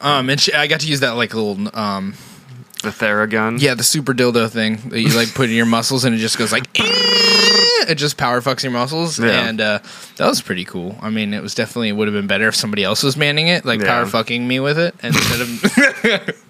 Um, 0.00 0.30
and 0.30 0.40
she, 0.40 0.52
I 0.52 0.66
got 0.66 0.80
to 0.80 0.86
use 0.88 1.00
that 1.00 1.10
like 1.12 1.34
little 1.34 1.68
um, 1.78 2.14
The 2.82 2.88
Theragun. 2.90 3.60
yeah, 3.60 3.74
the 3.74 3.82
super 3.84 4.14
dildo 4.14 4.48
thing 4.50 4.76
that 4.90 5.00
you 5.00 5.10
like 5.14 5.34
put 5.34 5.48
in 5.50 5.54
your 5.56 5.66
muscles 5.66 6.04
and 6.04 6.14
it 6.14 6.18
just 6.18 6.38
goes 6.38 6.52
like 6.52 6.64
it 6.74 7.96
just 7.96 8.16
power 8.16 8.40
fucks 8.40 8.62
your 8.62 8.72
muscles 8.72 9.18
Yeah. 9.18 9.46
and 9.48 9.60
uh, 9.60 9.78
that 10.16 10.26
was 10.26 10.40
pretty 10.40 10.64
cool. 10.64 10.96
I 11.02 11.10
mean, 11.10 11.34
it 11.34 11.42
was 11.42 11.54
definitely 11.54 11.92
would 11.92 12.08
have 12.08 12.14
been 12.14 12.26
better 12.26 12.48
if 12.48 12.54
somebody 12.54 12.82
else 12.84 13.02
was 13.02 13.16
manning 13.16 13.48
it, 13.48 13.64
like 13.64 13.80
Yeah. 13.80 13.86
power 13.88 14.06
fucking 14.06 14.46
me 14.48 14.58
with 14.60 14.78
it 14.78 14.94
instead 15.02 15.40
of 15.42 16.36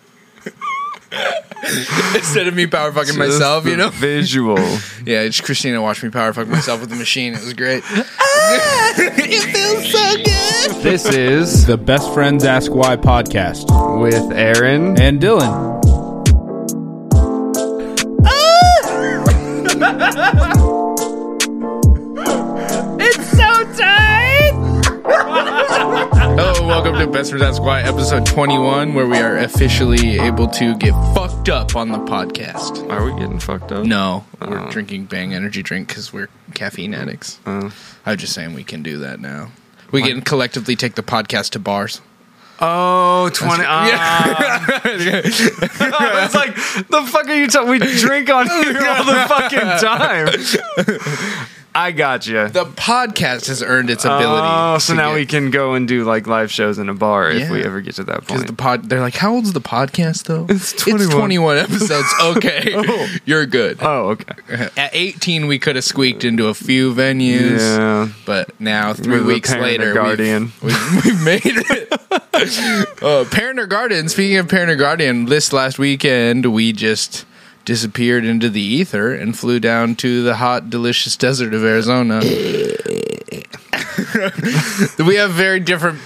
instead 2.14 2.46
of 2.46 2.54
me 2.54 2.66
power 2.66 2.92
fucking 2.92 3.18
myself. 3.18 3.66
You 3.66 3.76
know, 3.76 3.88
Visual. 3.90 4.58
yeah. 5.04 5.24
Just 5.26 5.42
Christina 5.44 5.82
watched 5.82 6.02
me 6.04 6.10
power 6.10 6.32
fuck 6.32 6.46
myself 6.48 6.80
with 6.80 6.90
the 6.90 6.96
machine. 6.96 7.34
It 7.34 7.40
was 7.44 7.54
great. 7.54 7.82
It 8.98 9.42
feels 9.52 9.90
so 9.90 10.16
good. 10.16 10.82
This 10.82 11.06
is 11.06 11.66
the 11.66 11.76
Best 11.76 12.12
Friends 12.14 12.44
Ask 12.44 12.72
Why 12.74 12.96
podcast 12.96 13.68
With 14.00 14.32
Aaron. 14.32 15.00
and 15.00 15.20
Dylan. 15.20 15.78
It's 18.22 19.76
oh! 19.82 20.26
welcome 26.90 27.06
to 27.12 27.18
Best 27.18 27.30
Friends 27.30 27.60
Why, 27.60 27.82
episode 27.82 28.26
21, 28.26 28.94
where 28.94 29.06
we 29.06 29.18
are 29.18 29.38
officially 29.38 30.18
able 30.18 30.48
to 30.48 30.74
get 30.76 30.90
fucked 31.14 31.48
up 31.48 31.76
on 31.76 31.90
the 31.90 31.98
podcast. 31.98 32.90
Are 32.90 33.04
we 33.04 33.12
getting 33.12 33.38
fucked 33.38 33.70
up? 33.70 33.84
No, 33.84 34.24
we're 34.40 34.58
Oh. 34.58 34.70
drinking 34.72 35.04
Bang 35.04 35.32
Energy 35.32 35.62
drink 35.62 35.86
because 35.86 36.12
we're 36.12 36.28
caffeine 36.54 36.92
addicts. 36.92 37.38
Uh, 37.46 37.70
I 38.04 38.10
was 38.12 38.20
just 38.20 38.32
saying 38.32 38.54
we 38.54 38.64
can 38.64 38.82
do 38.82 38.98
that 38.98 39.20
now. 39.20 39.52
We 39.92 40.02
can 40.02 40.20
collectively 40.22 40.74
take 40.74 40.96
the 40.96 41.02
podcast 41.04 41.50
to 41.50 41.60
bars. 41.60 42.00
oh, 42.60 43.30
20. 43.34 43.62
Ah. 43.64 44.70
I 44.84 46.20
was 46.24 46.34
like, 46.34 46.56
the 46.56 47.02
fuck 47.08 47.28
are 47.28 47.36
you 47.36 47.46
talking? 47.46 47.70
We 47.70 47.78
drink 47.78 48.28
on 48.30 48.48
here 48.48 48.84
all 48.88 49.04
the 49.04 49.26
fucking 49.28 49.78
time. 49.78 51.46
I 51.80 51.92
got 51.92 52.26
you. 52.26 52.46
The 52.48 52.66
podcast 52.66 53.48
has 53.48 53.62
earned 53.62 53.88
its 53.88 54.04
ability. 54.04 54.46
Oh, 54.46 54.76
so 54.78 54.92
now 54.94 55.08
get- 55.08 55.14
we 55.14 55.26
can 55.26 55.50
go 55.50 55.72
and 55.72 55.88
do 55.88 56.04
like 56.04 56.26
live 56.26 56.52
shows 56.52 56.78
in 56.78 56.90
a 56.90 56.94
bar 56.94 57.30
if 57.30 57.48
we 57.48 57.64
ever 57.64 57.80
get 57.80 57.94
to 57.94 58.04
that 58.04 58.26
point. 58.26 58.46
the 58.46 58.52
pod, 58.52 58.90
they're 58.90 59.00
like, 59.00 59.14
"How 59.16 59.32
old's 59.32 59.54
the 59.54 59.62
podcast 59.62 60.24
though?" 60.24 60.46
It's 60.48 60.72
21. 60.74 61.16
21 61.16 61.56
episodes. 61.58 62.06
Okay, 62.20 62.74
you're 63.24 63.46
good. 63.46 63.78
oh, 63.80 64.10
okay. 64.10 64.68
At 64.76 64.90
18, 64.92 65.46
we 65.46 65.58
could 65.58 65.76
have 65.76 65.84
squeaked 65.84 66.22
into 66.22 66.48
a 66.48 66.54
few 66.54 66.94
venues. 66.94 67.58
Yeah. 67.60 68.08
But 68.26 68.60
now, 68.60 68.92
three 68.92 69.20
We're 69.20 69.24
weeks 69.26 69.54
later, 69.54 69.94
guardian. 69.94 70.52
We've, 70.62 70.92
we've, 70.92 71.04
we've 71.06 71.24
made 71.24 71.42
it. 71.44 73.02
uh, 73.02 73.24
parent 73.30 73.58
or 73.58 73.66
guardian. 73.66 74.08
Speaking 74.08 74.36
of 74.36 74.48
parent 74.48 74.70
or 74.70 74.76
guardian, 74.76 75.24
this 75.26 75.52
last 75.52 75.78
weekend 75.78 76.46
we 76.52 76.72
just 76.72 77.24
disappeared 77.64 78.24
into 78.24 78.48
the 78.48 78.60
ether 78.60 79.14
and 79.14 79.38
flew 79.38 79.60
down 79.60 79.94
to 79.96 80.22
the 80.22 80.36
hot, 80.36 80.70
delicious 80.70 81.16
desert 81.16 81.54
of 81.54 81.64
Arizona. 81.64 82.20
we 85.06 85.16
have 85.16 85.30
very 85.30 85.60
different 85.60 85.98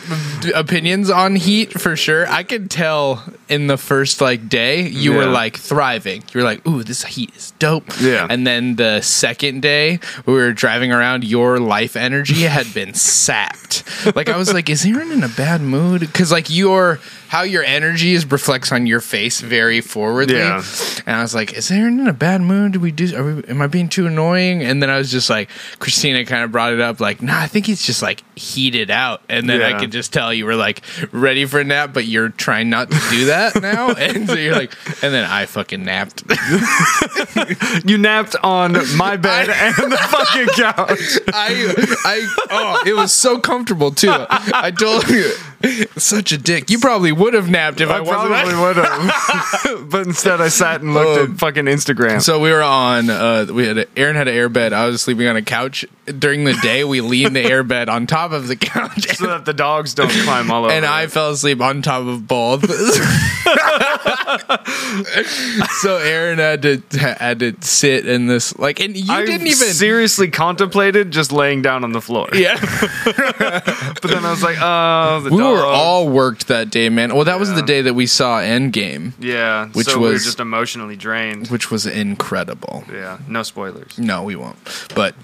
opinions 0.44 1.10
on 1.10 1.36
heat 1.36 1.72
for 1.80 1.96
sure. 1.96 2.26
I 2.28 2.42
could 2.42 2.70
tell 2.70 3.22
in 3.48 3.66
the 3.66 3.76
first 3.76 4.20
like 4.20 4.48
day 4.48 4.88
you 4.88 5.12
were 5.12 5.26
like 5.26 5.56
thriving. 5.56 6.22
You 6.32 6.40
were 6.40 6.44
like, 6.44 6.66
"Ooh, 6.66 6.82
this 6.82 7.04
heat 7.04 7.34
is 7.36 7.52
dope." 7.58 7.84
Yeah. 8.00 8.26
And 8.28 8.46
then 8.46 8.76
the 8.76 9.00
second 9.00 9.62
day 9.62 10.00
we 10.26 10.34
were 10.34 10.52
driving 10.52 10.92
around, 10.92 11.24
your 11.24 11.58
life 11.58 11.96
energy 11.96 12.42
had 12.42 12.72
been 12.74 12.94
sapped. 12.94 13.84
Like 14.16 14.28
I 14.28 14.36
was 14.36 14.52
like, 14.52 14.68
"Is 14.68 14.84
Aaron 14.84 15.12
in 15.12 15.22
a 15.22 15.28
bad 15.28 15.60
mood?" 15.60 16.00
Because 16.00 16.32
like 16.32 16.50
your 16.50 17.00
how 17.28 17.42
your 17.42 17.64
energy 17.64 18.12
is 18.12 18.30
reflects 18.30 18.70
on 18.70 18.86
your 18.86 19.00
face 19.00 19.40
very 19.40 19.80
forwardly. 19.80 20.36
Yeah. 20.36 20.62
And 21.06 21.16
I 21.16 21.22
was 21.22 21.34
like, 21.34 21.52
"Is 21.52 21.70
Aaron 21.70 22.00
in 22.00 22.06
a 22.06 22.12
bad 22.12 22.40
mood? 22.40 22.72
Do 22.72 22.80
we 22.80 22.92
do? 22.92 23.16
Are 23.16 23.24
we, 23.24 23.44
am 23.44 23.62
I 23.62 23.66
being 23.66 23.88
too 23.88 24.06
annoying?" 24.06 24.62
And 24.62 24.82
then 24.82 24.90
I 24.90 24.98
was 24.98 25.10
just 25.10 25.30
like, 25.30 25.48
Christina 25.78 26.24
kind 26.24 26.44
of 26.44 26.52
brought 26.52 26.72
it 26.72 26.80
up, 26.80 27.00
like, 27.00 27.22
"Nah, 27.22 27.40
I 27.40 27.46
think 27.46 27.66
he's 27.66 27.82
just 27.82 28.02
like 28.02 28.22
heated 28.38 28.90
out." 28.90 29.22
And 29.28 29.48
then 29.48 29.62
I 29.62 29.78
could 29.78 29.92
just 29.92 30.12
tell 30.12 30.32
you 30.34 30.46
were 30.46 30.56
like 30.56 30.82
ready 31.12 31.44
for 31.44 31.60
a 31.60 31.64
nap, 31.64 31.92
but 31.92 32.06
you're 32.06 32.28
trying 32.30 32.70
not 32.70 32.90
to 32.90 33.00
do 33.10 33.26
that 33.26 33.54
now. 33.62 33.90
And 33.90 34.28
so 34.28 34.34
you're 34.34 34.54
like, 34.54 34.74
and 35.02 35.14
then 35.14 35.24
I 35.24 35.46
fucking 35.46 35.84
napped. 35.84 36.24
You 37.84 37.98
napped 37.98 38.36
on 38.42 38.72
my 38.96 39.16
bed 39.16 39.48
and 39.50 39.92
the 39.92 39.96
fucking 39.96 40.46
couch. 40.54 41.18
I, 41.32 41.74
I, 42.04 42.36
oh, 42.50 42.82
it 42.86 42.94
was 42.94 43.12
so 43.12 43.38
comfortable 43.38 43.90
too. 43.90 44.08
I 44.10 44.70
told 44.70 45.08
you, 45.08 45.32
such 45.96 46.32
a 46.32 46.38
dick. 46.38 46.70
You 46.70 46.78
probably 46.78 47.12
would 47.12 47.34
have 47.34 47.48
napped 47.50 47.80
if 47.80 47.88
I, 47.90 47.98
I 47.98 48.00
wasn't. 48.00 48.28
probably 48.28 48.54
would 48.54 48.76
have, 48.76 49.90
but 49.90 50.06
instead 50.06 50.40
I 50.40 50.48
sat 50.48 50.80
and 50.80 50.94
looked 50.94 51.20
Um, 51.28 51.32
at 51.34 51.38
fucking 51.40 51.64
Instagram. 51.66 52.22
So 52.22 52.38
we 52.40 52.50
were 52.50 52.62
on. 52.62 53.10
Uh, 53.10 53.46
we 53.52 53.66
had 53.66 53.88
Aaron 53.96 54.16
had 54.16 54.28
an 54.28 54.34
air 54.34 54.48
bed. 54.48 54.72
I 54.72 54.86
was 54.86 55.02
sleeping 55.02 55.26
on 55.26 55.36
a 55.36 55.42
couch 55.42 55.84
during 56.06 56.44
the 56.44 56.54
day. 56.54 56.84
We 56.84 57.00
leaned 57.00 57.34
the 57.36 57.42
air 57.44 57.62
bed 57.62 57.88
on 57.88 58.06
top 58.06 58.32
of 58.32 58.48
the 58.48 58.56
couch, 58.56 59.16
so 59.16 59.26
that 59.28 59.44
the 59.44 59.54
dogs 59.54 59.94
don't 59.94 60.10
climb 60.10 60.50
all 60.50 60.64
over. 60.64 60.72
and 60.72 60.84
I 60.84 61.06
fell 61.06 61.30
asleep 61.30 61.60
on 61.60 61.82
top 61.82 62.06
of 62.06 62.26
both. 62.26 62.62
so 65.80 65.96
Aaron 65.98 66.38
had 66.38 66.62
to 66.62 66.82
had 66.98 67.40
to 67.40 67.54
sit 67.60 68.06
in 68.06 68.26
this 68.26 68.56
like, 68.58 68.80
and 68.80 68.96
you 68.96 69.12
I 69.12 69.24
didn't 69.24 69.46
even. 69.46 69.68
seriously 69.68 70.30
contemplated 70.30 71.10
just 71.10 71.32
laying 71.32 71.62
down 71.62 71.84
on 71.84 71.92
the 71.92 72.00
floor. 72.00 72.28
yeah, 72.32 72.56
but 73.04 74.02
then 74.02 74.24
I 74.24 74.30
was 74.30 74.42
like, 74.42 74.56
oh, 74.60 75.20
the 75.20 75.30
we 75.30 75.42
were 75.42 75.64
all 75.64 76.08
worked 76.08 76.48
that 76.48 76.70
day, 76.70 76.88
man. 76.88 77.14
Well, 77.14 77.24
that 77.24 77.38
was 77.38 77.52
the 77.54 77.62
day 77.62 77.82
that 77.82 77.94
we 77.94 78.06
saw 78.06 78.40
Endgame, 78.40 79.12
yeah, 79.18 79.68
which 79.68 79.86
so 79.88 79.98
we 79.98 80.06
were 80.06 80.12
was- 80.12 80.24
just 80.24 80.40
emotionally 80.40 80.96
drained. 80.96 81.48
which 81.48 81.70
was 81.70 81.86
incredible. 81.86 82.84
Yeah, 82.90 83.18
no 83.28 83.42
spoilers. 83.42 83.98
No, 83.98 84.22
we 84.22 84.36
won't. 84.36 84.56
But 84.94 85.14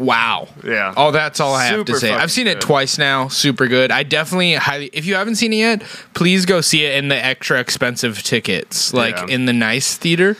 wow. 0.00 0.48
Yeah. 0.64 0.94
Oh, 0.96 1.10
that's 1.12 1.38
all 1.38 1.54
I 1.54 1.66
have 1.66 1.84
to 1.84 1.94
say. 1.96 2.08
fucking 2.08 2.20
I've 2.22 2.32
seen 2.32 2.46
it 2.46 2.54
good. 2.54 2.62
twice 2.62 2.98
now. 2.98 3.28
Super 3.28 3.68
good. 3.68 3.92
I 3.92 4.02
definitely 4.02 4.54
highly. 4.54 4.90
If 4.92 5.06
you 5.06 5.14
haven't 5.14 5.36
seen 5.36 5.52
it 5.52 5.56
yet, 5.56 5.82
please 6.14 6.46
go 6.46 6.60
see 6.60 6.84
it 6.84 6.96
in 6.96 7.08
the 7.08 7.16
extra 7.24 7.60
expensive 7.60 8.22
tickets, 8.22 8.92
like 8.92 9.14
Yeah. 9.16 9.26
in 9.28 9.44
the 9.46 9.52
nice 9.52 9.96
theater. 9.96 10.36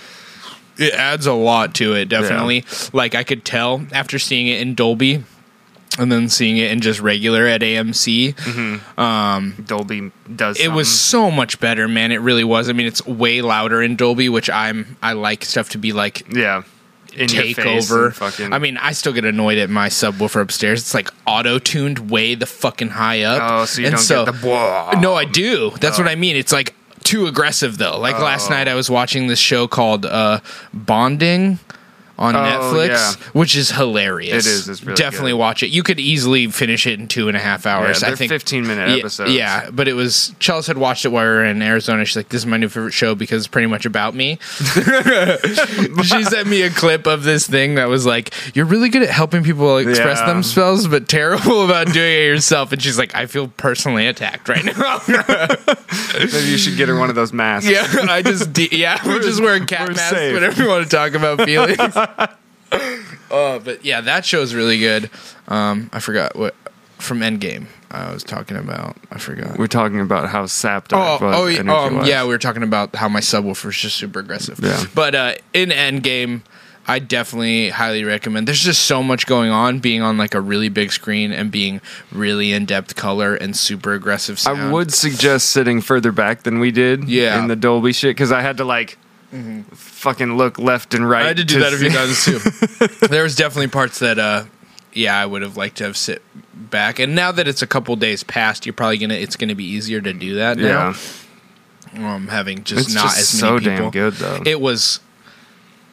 It 0.79 0.95
adds 0.95 1.27
a 1.27 1.35
lot 1.35 1.75
to 1.75 1.95
it, 1.95 2.09
definitely. 2.09 2.65
Like 2.93 3.15
I 3.15 3.23
could 3.23 3.45
tell 3.45 3.87
after 3.93 4.19
seeing 4.19 4.47
it 4.49 4.61
in 4.61 4.75
Dolby. 4.75 5.23
And 5.99 6.11
then 6.11 6.29
seeing 6.29 6.57
it 6.57 6.71
in 6.71 6.81
just 6.81 7.01
regular 7.01 7.47
at 7.47 7.63
AMC, 7.63 8.35
mm-hmm. 8.37 9.01
um, 9.01 9.57
Dolby 9.67 10.13
does. 10.35 10.59
it 10.61 10.69
was 10.69 10.89
so 10.89 11.33
much 11.33 11.59
better, 11.59 11.89
man. 11.89 12.13
It 12.13 12.21
really 12.21 12.45
was. 12.45 12.71
I 12.71 12.73
mean, 12.73 12.87
it's 12.87 13.05
way 13.05 13.43
louder 13.43 13.83
in 13.83 13.97
Dolby, 13.97 14.29
which 14.29 14.49
I'm 14.49 14.97
I 15.03 15.15
like 15.15 15.45
stuff 15.45 15.71
to 15.71 15.79
be 15.79 15.93
like 15.93 16.19
something. 16.19 16.39
yeah. 16.39 16.63
In 17.13 17.29
your 17.29 17.55
face 17.55 17.91
over. 17.91 18.11
Fucking, 18.13 18.53
I 18.53 18.59
mean, 18.59 18.77
I 18.77 18.93
still 18.93 19.13
get 19.13 19.25
annoyed 19.25 19.59
at 19.59 19.69
my 19.71 19.89
subwoofer 19.89 20.41
upstairs. 20.41 20.81
It's 20.81 20.95
like 20.95 21.11
auto 21.27 21.59
tuned 21.59 22.11
way 22.11 22.35
the 22.35 22.47
fucking 22.47 22.91
high 22.91 23.23
up. 23.23 23.43
oh, 23.43 23.65
so 23.65 23.81
you 23.81 23.87
And 23.89 23.97
don't 23.97 24.03
so- 24.05 24.25
get 24.25 24.35
the. 24.35 24.41
Blah. 24.41 24.93
No, 25.01 25.15
I 25.15 25.25
do. 25.25 25.71
That's 25.81 25.99
what 25.99 26.09
I 26.09 26.15
mean. 26.15 26.37
It's 26.37 26.53
like 26.53 26.75
too 27.05 27.27
aggressive 27.27 27.79
though. 27.79 27.99
Like 27.99 28.19
last 28.19 28.49
Oh. 28.51 28.55
night, 28.55 28.69
I 28.69 28.75
was 28.75 28.89
watching 28.91 29.27
this 29.27 29.39
show 29.39 29.67
called 29.67 30.07
uh, 30.07 30.41
Bonding. 30.73 31.59
On 32.21 32.37
Oh, 32.37 32.39
Netflix, 32.39 32.89
yeah. 32.89 33.13
which 33.33 33.57
is 33.57 33.71
hilarious. 33.71 34.47
It 34.47 34.51
is, 34.51 34.69
it's 34.69 34.85
really 34.85 34.95
Definitely 34.95 35.33
good. 35.33 35.39
watch 35.39 35.63
it. 35.63 35.69
You 35.69 35.83
could 35.83 35.99
easily 35.99 36.49
finish 36.49 36.87
it 36.87 37.01
in 37.01 37.09
two 37.09 37.29
and 37.29 37.37
a 37.37 37.41
half 37.41 37.65
hours. 37.65 38.03
Yeah, 38.03 38.11
I 38.11 38.15
think 38.15 38.29
15 38.31 38.67
minute 38.67 38.91
yeah, 38.91 38.97
episodes. 38.97 39.33
Yeah, 39.33 39.71
but 39.71 39.89
it 39.89 39.95
was 39.95 40.35
Chelsea 40.39 40.69
had 40.69 40.77
watched 40.77 41.07
it 41.07 41.09
while 41.09 41.25
we 41.25 41.31
were 41.31 41.45
in 41.47 41.63
Arizona. 41.63 42.05
She's 42.05 42.17
like, 42.17 42.29
"This 42.29 42.43
is 42.43 42.47
my 42.47 42.59
new 42.59 42.69
favorite 42.69 42.93
show 42.93 43.15
because 43.15 43.39
it's 43.39 43.49
pretty 43.49 43.69
much 43.69 43.87
about 43.87 44.15
me." 44.15 44.39
she 46.03 46.23
sent 46.25 46.47
me 46.47 46.63
a 46.63 46.71
clip 46.71 47.07
of 47.07 47.23
this 47.25 47.47
thing 47.47 47.77
that 47.77 47.89
was 47.89 48.05
like, 48.05 48.35
"You're 48.55 48.67
really 48.67 48.91
good 48.91 49.03
at 49.03 49.09
helping 49.11 49.43
people 49.43 49.79
express 49.79 50.19
Yeah. 50.19 50.27
themselves, 50.27 50.87
but 50.89 51.09
terrible 51.09 51.65
about 51.65 51.87
doing 51.93 52.13
it 52.13 52.27
yourself." 52.27 52.73
And 52.73 52.83
she's 52.83 52.99
like, 52.99 53.15
"I 53.15 53.27
feel 53.27 53.49
personally 53.49 54.07
attacked 54.07 54.49
right 54.49 54.65
now." 54.65 55.01
Maybe 55.09 56.49
you 56.51 56.59
should 56.59 56.77
get 56.77 56.89
her 56.89 56.99
one 56.99 57.09
of 57.09 57.15
those 57.17 57.33
masks. 57.33 57.69
yeah, 57.71 57.87
I 58.11 58.23
just 58.23 58.53
de- 58.53 58.69
yeah, 58.77 59.01
we're 59.07 59.21
just 59.23 59.41
wearing 59.41 59.67
cat 59.67 59.89
masks 59.89 60.11
safe. 60.11 60.35
whenever 60.35 60.63
you 60.63 60.69
want 60.69 60.85
to 60.89 60.95
talk 60.95 61.15
about 61.15 61.41
feelings. 61.43 61.79
Oh, 63.31 63.59
but 63.65 63.85
yeah, 63.85 64.01
that 64.01 64.25
show's 64.25 64.55
really 64.55 64.79
good. 64.79 65.11
Um, 65.49 65.91
I 65.93 66.01
forgot 66.01 66.37
what 66.37 66.55
from 66.99 67.21
Endgame 67.21 67.67
I 67.91 68.13
was 68.13 68.23
talking 68.23 68.57
about. 68.57 68.97
I 69.11 69.19
forgot. 69.19 69.59
We're 69.59 69.67
talking 69.67 70.01
about 70.01 70.29
how 70.29 70.47
sapped 70.47 70.93
Oh, 70.93 71.19
oh, 71.21 71.47
yeah, 71.47 71.61
um, 71.61 72.05
yeah, 72.05 72.23
we 72.23 72.29
were 72.29 72.39
talking 72.39 72.63
about 72.63 72.95
how 72.95 73.09
my 73.09 73.21
subwoofer 73.21 73.71
is 73.71 73.77
just 73.77 73.97
super 73.97 74.21
aggressive. 74.21 74.61
Yeah. 74.63 74.85
But 74.95 75.15
uh, 75.15 75.35
in 75.53 75.71
Endgame, 75.71 76.43
I 76.87 76.99
definitely 76.99 77.71
highly 77.71 78.05
recommend. 78.05 78.49
There's 78.49 78.63
just 78.63 78.85
so 78.85 79.03
much 79.03 79.27
going 79.27 79.51
on, 79.51 79.81
being 79.81 80.03
on 80.03 80.19
like 80.19 80.35
a 80.35 80.41
really 80.41 80.69
big 80.69 80.93
screen 80.93 81.33
and 81.33 81.51
being 81.51 81.81
really 82.13 82.53
in 82.53 82.65
depth 82.65 82.97
color 82.97 83.35
and 83.35 83.57
super 83.57 83.93
aggressive 83.93 84.39
sound. 84.39 84.61
I 84.61 84.73
would 84.73 84.93
suggest 84.93 85.51
sitting 85.51 85.81
further 85.81 86.13
back 86.13 86.43
than 86.43 86.59
we 86.61 86.71
did. 86.71 87.09
Yeah. 87.09 87.41
In 87.41 87.49
the 87.49 87.57
Dolby 87.57 87.93
shit, 87.93 88.11
because 88.11 88.33
I 88.33 88.41
had 88.41 88.57
to 88.59 88.65
like 88.65 88.99
fucking 89.73 90.37
look 90.37 90.59
left 90.59 90.95
and 90.95 91.09
right. 91.09 91.25
I 91.25 91.29
had 91.29 91.37
to 91.37 91.45
do 91.45 91.61
that 91.61 91.73
a 91.73 91.77
few 91.79 91.91
times 91.91 92.25
too. 92.25 93.07
there 93.09 93.23
was 93.23 93.37
definitely 93.37 93.69
parts 93.69 93.99
that, 94.01 94.19
uh, 94.19 94.45
yeah, 94.93 95.17
I 95.17 95.27
would 95.27 95.43
have 95.43 95.57
liked 95.57 95.77
to 95.79 95.85
have 95.85 95.97
sit 95.97 96.23
back. 96.55 96.99
And 96.99 97.15
now 97.15 97.33
that 97.33 97.47
it's 97.47 97.63
a 97.63 97.67
couple 97.67 97.95
days 97.97 98.25
past, 98.25 98.67
you're 98.67 98.73
probably 98.73 98.99
gonna. 98.99 99.15
It's 99.15 99.37
gonna 99.37 99.55
be 99.55 99.65
easier 99.65 100.01
to 100.01 100.13
do 100.13 100.35
that 100.37 100.57
now. 100.59 100.95
Yeah. 101.95 102.15
Um, 102.15 102.29
having 102.29 102.65
just 102.65 102.87
It's 102.87 102.95
not 102.95 103.05
just 103.05 103.19
as 103.19 103.29
so 103.29 103.55
many 103.55 103.71
people. 103.71 103.77
damn 103.77 103.91
good 103.91 104.15
though. 104.15 104.43
It 104.45 104.61
was. 104.61 105.01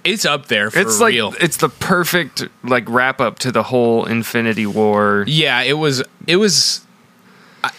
It's 0.04 0.26
up 0.26 0.48
there 0.48 0.72
for 0.72 0.80
it's 0.80 1.02
like 1.02 1.14
real. 1.14 1.34
it's 1.40 1.58
the 1.58 1.70
perfect 1.70 2.48
like 2.64 2.88
wrap 2.88 3.20
up 3.20 3.40
to 3.40 3.52
the 3.52 3.64
whole 3.64 4.06
Infinity 4.06 4.66
War. 4.66 5.26
Yeah, 5.28 5.62
it 5.62 5.74
was. 5.74 6.04
It 6.26 6.38
was. 6.38 6.82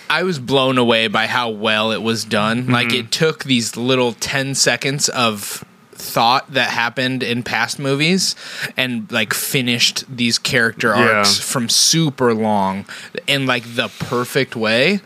I, 0.08 0.20
I 0.20 0.22
was 0.22 0.38
blown 0.38 0.78
away 0.78 1.08
by 1.08 1.26
how 1.26 1.50
well 1.50 1.92
it 1.92 2.02
was 2.02 2.24
done. 2.24 2.62
Mm-hmm. 2.64 2.72
Like 2.72 2.92
it 2.92 3.10
took 3.10 3.44
these 3.44 3.76
little 3.76 4.12
ten 4.12 4.54
seconds 4.54 5.08
of 5.08 5.64
thought 5.92 6.52
that 6.52 6.70
happened 6.70 7.22
in 7.24 7.42
past 7.42 7.78
movies 7.80 8.36
and 8.76 9.10
like 9.10 9.34
finished 9.34 10.04
these 10.14 10.38
character 10.38 10.88
Yeah. 10.88 11.18
arcs 11.18 11.38
from 11.40 11.68
super 11.68 12.32
long 12.34 12.84
in 13.26 13.46
like 13.46 13.64
the 13.74 13.88
perfect 13.98 14.54
way. 14.54 15.00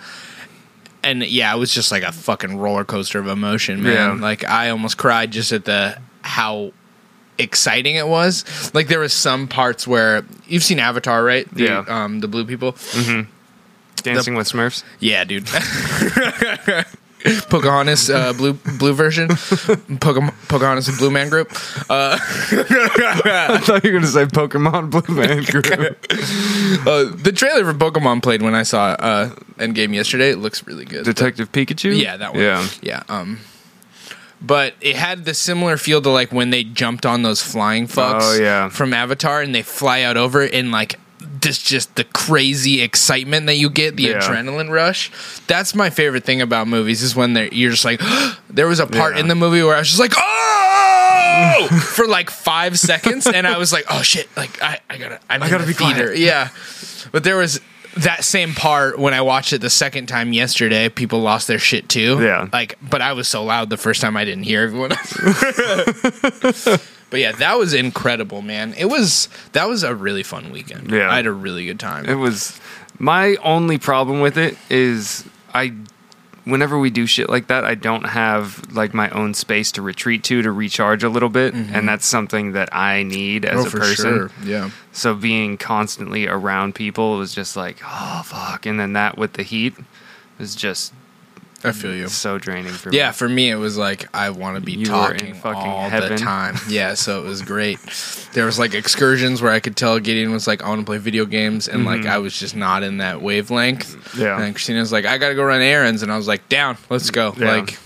And 1.03 1.23
yeah, 1.25 1.55
it 1.55 1.59
was 1.59 1.73
just 1.75 1.91
like 1.91 2.03
a 2.03 2.13
fucking 2.13 2.59
roller 2.59 2.85
coaster 2.85 3.19
of 3.19 3.27
emotion, 3.27 3.83
man. 3.83 3.95
Yeah. 4.19 4.23
Like 4.23 4.45
I 4.45 4.69
almost 4.71 4.99
cried 4.99 5.33
just 5.33 5.51
at 5.51 5.65
the 5.65 5.99
how 6.21 6.73
exciting 7.39 7.97
it 7.97 8.07
was. 8.07 8.45
Like 8.75 8.87
there 8.89 9.01
was 9.01 9.13
some 9.15 9.49
parts 9.49 9.87
where 9.87 10.25
you've 10.47 10.63
seen 10.63 10.79
Avatar, 10.79 11.25
right? 11.25 11.53
The, 11.55 11.65
Yeah. 11.65 11.85
Um, 11.89 12.21
the 12.21 12.29
blue 12.29 12.45
people. 12.45 12.77
Dancing 14.03 14.35
with 14.35 14.49
Smurfs. 14.51 14.85
Yeah, 15.01 15.25
dude. 15.25 15.47
Pocahontas 17.49 18.11
uh, 18.11 18.33
blue 18.33 18.55
blue 18.55 18.95
version. 18.95 19.29
Poca- 20.01 20.35
Pocahontas 20.49 20.89
and 20.89 20.99
Blue 20.99 21.11
Man 21.11 21.29
Group. 21.29 21.51
I 21.89 22.17
thought 23.63 23.85
you 23.85 23.93
were 23.93 23.99
gonna 24.01 24.11
say 24.11 24.25
Pokemon 24.27 24.91
Blue 24.91 25.15
Man 25.15 25.45
Group. 25.45 25.67
Uh, 26.85 27.05
the 27.15 27.33
trailer 27.33 27.65
for 27.71 27.79
Pokemon 27.79 28.23
played 28.23 28.43
when 28.43 28.55
I 28.55 28.63
saw 28.63 28.97
uh, 28.99 29.29
Endgame 29.57 29.95
yesterday. 29.95 30.31
It 30.31 30.39
looks 30.39 30.67
really 30.67 30.85
good. 30.85 31.05
Detective 31.05 31.53
Pikachu. 31.53 32.01
Yeah, 32.01 32.17
that 32.17 32.33
one. 32.33 32.43
Yeah. 32.43 32.67
yeah. 32.81 33.03
Um, 33.09 33.39
but 34.41 34.75
it 34.81 34.97
had 34.97 35.25
the 35.25 35.35
similar 35.35 35.77
feel 35.77 36.03
to 36.03 36.11
like 36.11 36.33
when 36.33 36.51
they 36.51 36.65
jumped 36.65 37.07
on 37.07 37.23
those 37.23 37.43
flying 37.43 37.87
fucks. 37.87 38.21
Oh, 38.23 38.41
yeah. 38.41 38.69
from 38.69 38.93
Avatar, 38.95 39.43
and 39.43 39.55
they 39.55 39.63
fly 39.63 40.03
out 40.03 40.17
over 40.17 40.43
it, 40.43 40.55
and 40.55 40.73
like 40.73 40.99
this, 41.43 41.59
just 41.63 41.95
the 41.97 42.05
crazy 42.05 42.81
excitement 42.83 43.47
that 43.47 43.57
you 43.57 43.69
get, 43.71 43.97
the 43.97 44.05
Yeah. 44.05 44.21
adrenaline 44.21 44.71
rush. 44.71 45.11
That's 45.47 45.75
my 45.75 45.91
favorite 45.91 46.25
thing 46.25 46.41
about 46.41 46.67
movies 46.69 47.03
is 47.03 47.15
when 47.15 47.35
they're 47.35 47.49
you're 47.53 47.71
just 47.71 47.85
like. 47.85 48.01
there 48.51 48.67
was 48.67 48.81
a 48.81 48.87
part 48.87 49.15
Yeah. 49.15 49.21
in 49.21 49.29
the 49.29 49.35
movie 49.35 49.63
where 49.63 49.75
I 49.75 49.79
was 49.79 49.89
just 49.89 50.01
like, 50.01 50.15
oh, 50.17 51.69
for 51.95 52.07
like 52.07 52.31
five 52.31 52.79
seconds, 52.79 53.27
and 53.27 53.47
I 53.47 53.59
was 53.59 53.73
like, 53.73 53.85
oh 53.91 54.03
shit, 54.03 54.29
like 54.37 54.61
I, 54.63 54.81
I 54.91 54.99
gotta, 54.99 55.21
I'm 55.31 55.43
I 55.43 55.49
gotta 55.51 55.65
the 55.65 55.73
be 55.73 55.75
quiet. 55.75 55.97
theater. 55.97 56.15
Yeah, 56.15 56.49
but 57.13 57.25
there 57.25 57.37
was 57.37 57.61
that 57.97 58.25
same 58.25 58.55
part 58.55 58.99
when 58.99 59.15
I 59.15 59.21
watched 59.21 59.53
it 59.53 59.61
the 59.61 59.71
second 59.71 60.07
time 60.07 60.33
yesterday. 60.33 60.89
People 60.89 61.21
lost 61.21 61.49
their 61.49 61.59
shit 61.59 61.89
too. 61.89 62.19
Yeah. 62.23 62.49
like, 62.53 62.79
but 62.83 63.03
I 63.03 63.13
was 63.13 63.29
so 63.29 63.45
loud 63.45 63.71
the 63.71 63.77
first 63.77 64.01
time 64.01 64.17
I 64.17 64.25
didn't 64.25 64.45
hear 64.45 64.63
everyone. 64.63 64.91
but 67.11 67.21
yeah, 67.21 67.33
that 67.33 67.59
was 67.59 67.75
incredible, 67.75 68.43
man. 68.43 68.75
It 68.75 68.87
was 68.87 69.29
that 69.53 69.69
was 69.69 69.83
a 69.83 69.95
really 69.95 70.23
fun 70.23 70.51
weekend. 70.51 70.91
Yeah. 70.91 71.11
I 71.11 71.17
had 71.17 71.27
a 71.27 71.33
really 71.33 71.67
good 71.67 71.81
time. 71.81 72.07
It 72.07 72.15
was 72.15 72.59
my 72.99 73.37
only 73.37 73.79
problem 73.79 74.21
with 74.21 74.39
it 74.39 74.57
is 74.71 75.25
I 75.53 75.75
whenever 76.45 76.79
we 76.79 76.91
do 76.91 77.07
shit 77.07 77.29
like 77.29 77.47
that, 77.49 77.65
I 77.65 77.75
don't 77.75 78.05
have 78.05 78.73
like 78.75 78.93
my 78.95 79.09
own 79.11 79.35
space 79.35 79.73
to 79.73 79.83
retreat 79.83 80.25
to 80.25 80.43
to 80.43 80.51
recharge 80.53 81.03
a 81.05 81.09
little 81.09 81.29
bit, 81.29 81.55
and 81.55 81.89
that's 81.89 82.07
something 82.07 82.53
that 82.53 82.75
I 82.75 83.03
need 83.03 83.45
as 83.45 83.53
Mm-hmm. 83.53 83.65
Oh, 83.65 83.67
a 83.67 83.71
for 83.71 83.79
person. 83.79 83.95
sure. 84.13 84.31
Yeah. 84.45 84.71
So 84.93 85.15
being 85.15 85.57
constantly 85.57 86.27
around 86.27 86.75
people 86.75 87.17
was 87.19 87.35
just 87.35 87.57
like, 87.57 87.79
oh 87.85 88.23
fuck, 88.25 88.67
and 88.67 88.79
then 88.81 88.93
that 88.95 89.17
with 89.19 89.35
the 89.35 89.43
heat 89.43 89.75
was 90.39 90.55
just 90.55 90.93
I 91.65 91.73
feel 91.73 91.95
you. 91.95 92.09
so 92.09 92.39
draining 92.39 92.73
for 92.73 92.93
Yeah, 92.93 93.09
me. 93.09 93.13
for 93.15 93.29
me 93.29 93.51
it 93.51 93.57
was 93.57 93.77
like 93.79 94.09
I 94.15 94.31
want 94.31 94.57
to 94.57 94.61
be 94.61 94.73
You 94.73 94.87
talking 94.87 95.35
fucking 95.35 95.71
all 95.71 95.89
the 95.91 96.17
time. 96.17 96.57
Yeah, 96.69 96.95
so 96.95 97.23
it 97.23 97.27
was 97.27 97.43
great. 97.43 97.79
There 98.33 98.45
was 98.47 98.59
like 98.59 98.75
excursions 98.75 99.41
where 99.43 99.53
I 99.53 99.61
could 99.61 99.77
tell 99.77 99.99
Gideon 100.01 100.33
was 100.33 100.47
like 100.47 100.63
I 100.63 100.69
want 100.69 100.81
to 100.81 100.87
play 100.87 100.99
video 100.99 101.25
games, 101.25 101.69
and 101.69 101.85
like 101.85 102.07
I 102.07 102.19
was 102.19 102.37
just 102.39 102.57
not 102.57 102.83
in 102.83 102.99
that 102.99 103.23
wavelength. 103.23 103.95
Mm-hmm. 103.97 104.21
Yeah. 104.21 104.41
and 104.43 104.55
Christina 104.55 104.81
was 104.81 104.93
like 104.93 105.05
I 105.07 105.19
got 105.19 105.29
to 105.29 105.35
go 105.35 105.45
run 105.45 105.61
errands, 105.63 106.03
and 106.03 106.11
I 106.11 106.17
was 106.17 106.27
like 106.29 106.49
down, 106.49 106.77
let's 106.91 107.11
go. 107.11 107.35
Yeah. 107.37 107.53
Like 107.57 107.79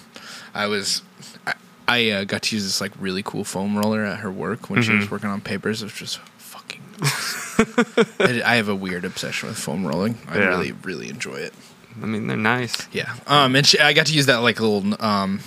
I 0.55 0.67
was. 0.69 1.03
I, 1.47 1.55
I 1.89 2.11
uh, 2.11 2.25
got 2.25 2.43
to 2.43 2.57
use 2.57 2.65
this 2.65 2.81
like 2.81 2.93
really 2.99 3.23
cool 3.23 3.45
foam 3.45 3.77
roller 3.77 4.05
at 4.05 4.21
her 4.21 4.31
work 4.31 4.71
when 4.71 4.83
she 4.83 4.91
Mm-hmm. 4.91 5.01
was 5.01 5.11
working 5.11 5.29
on 5.31 5.41
papers. 5.41 5.83
It 5.83 5.87
was 5.87 5.93
just 5.95 6.19
fucking. 6.39 6.81
I, 8.19 8.43
I 8.45 8.57
have 8.57 8.69
a 8.69 8.75
weird 8.75 9.05
obsession 9.05 9.49
with 9.49 9.59
foam 9.59 9.87
rolling. 9.87 10.19
I 10.29 10.39
Yeah. 10.39 10.45
really, 10.47 10.73
really 10.73 11.09
enjoy 11.09 11.37
it. 11.37 11.55
I 12.03 12.07
mean, 12.07 12.27
they're 12.27 12.37
nice. 12.37 12.87
Yeah. 12.93 13.15
Um, 13.27 13.57
and 13.57 13.67
she, 13.67 13.79
I 13.79 13.93
got 13.93 14.07
to 14.07 14.13
use 14.15 14.27
that 14.27 14.37
like 14.39 14.61
little 14.61 14.95
um, 15.05 15.41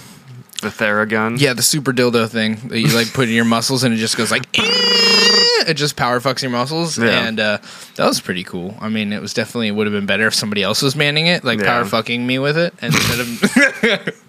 The 0.62 0.70
Theragun. 0.70 1.40
yeah, 1.40 1.54
the 1.54 1.62
super 1.62 1.94
dildo 1.94 2.28
thing 2.30 2.56
that 2.70 2.80
you 2.80 2.88
like 2.94 3.14
put 3.14 3.28
in 3.28 3.34
your 3.36 3.46
muscles 3.46 3.84
and 3.84 3.94
it 3.94 3.98
just 3.98 4.18
goes 4.18 4.32
like 4.32 4.44
it 4.54 5.76
just 5.76 5.96
power 5.96 6.20
fucks 6.20 6.42
your 6.42 6.52
muscles 6.52 6.98
Yeah. 6.98 7.28
and 7.28 7.40
uh, 7.40 7.58
that 7.96 8.06
was 8.08 8.20
pretty 8.22 8.44
cool. 8.44 8.76
I 8.82 8.90
mean, 8.90 9.14
it 9.14 9.22
was 9.22 9.34
definitely 9.34 9.72
would 9.72 9.86
have 9.88 9.94
been 9.94 10.06
better 10.08 10.28
if 10.28 10.34
somebody 10.34 10.64
else 10.64 10.82
was 10.82 10.96
manning 10.96 11.28
it, 11.28 11.44
like 11.44 11.60
Yeah. 11.60 11.66
power 11.66 11.86
fucking 11.86 12.26
me 12.26 12.40
with 12.40 12.58
it 12.58 12.74
instead 12.82 13.20
of 13.20 14.24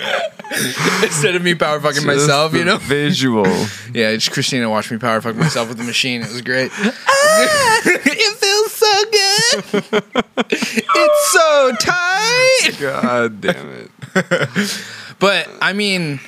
instead 1.02 1.34
of 1.34 1.42
me 1.42 1.54
power 1.54 1.80
fucking 1.80 1.94
Just 2.02 2.06
myself. 2.06 2.54
You 2.54 2.64
know? 2.64 2.78
visual. 2.78 3.46
Yeah, 3.92 4.10
it's 4.10 4.28
Christina 4.28 4.68
watched 4.68 4.90
me 4.92 4.98
power 4.98 5.20
fuck 5.20 5.34
myself 5.34 5.68
with 5.70 5.78
the 5.78 5.84
machine. 5.84 6.20
It 6.20 6.28
was 6.28 6.42
great. 6.42 6.70
it 6.74 8.36
feels 8.38 8.72
so 8.72 9.04
good. 9.10 10.14
it's 10.50 11.32
so 11.32 11.72
tight. 11.80 12.78
God 12.80 13.40
damn 13.40 13.88
it. 14.14 14.84
But 15.18 15.48
I 15.60 15.72
mean, 15.72 16.20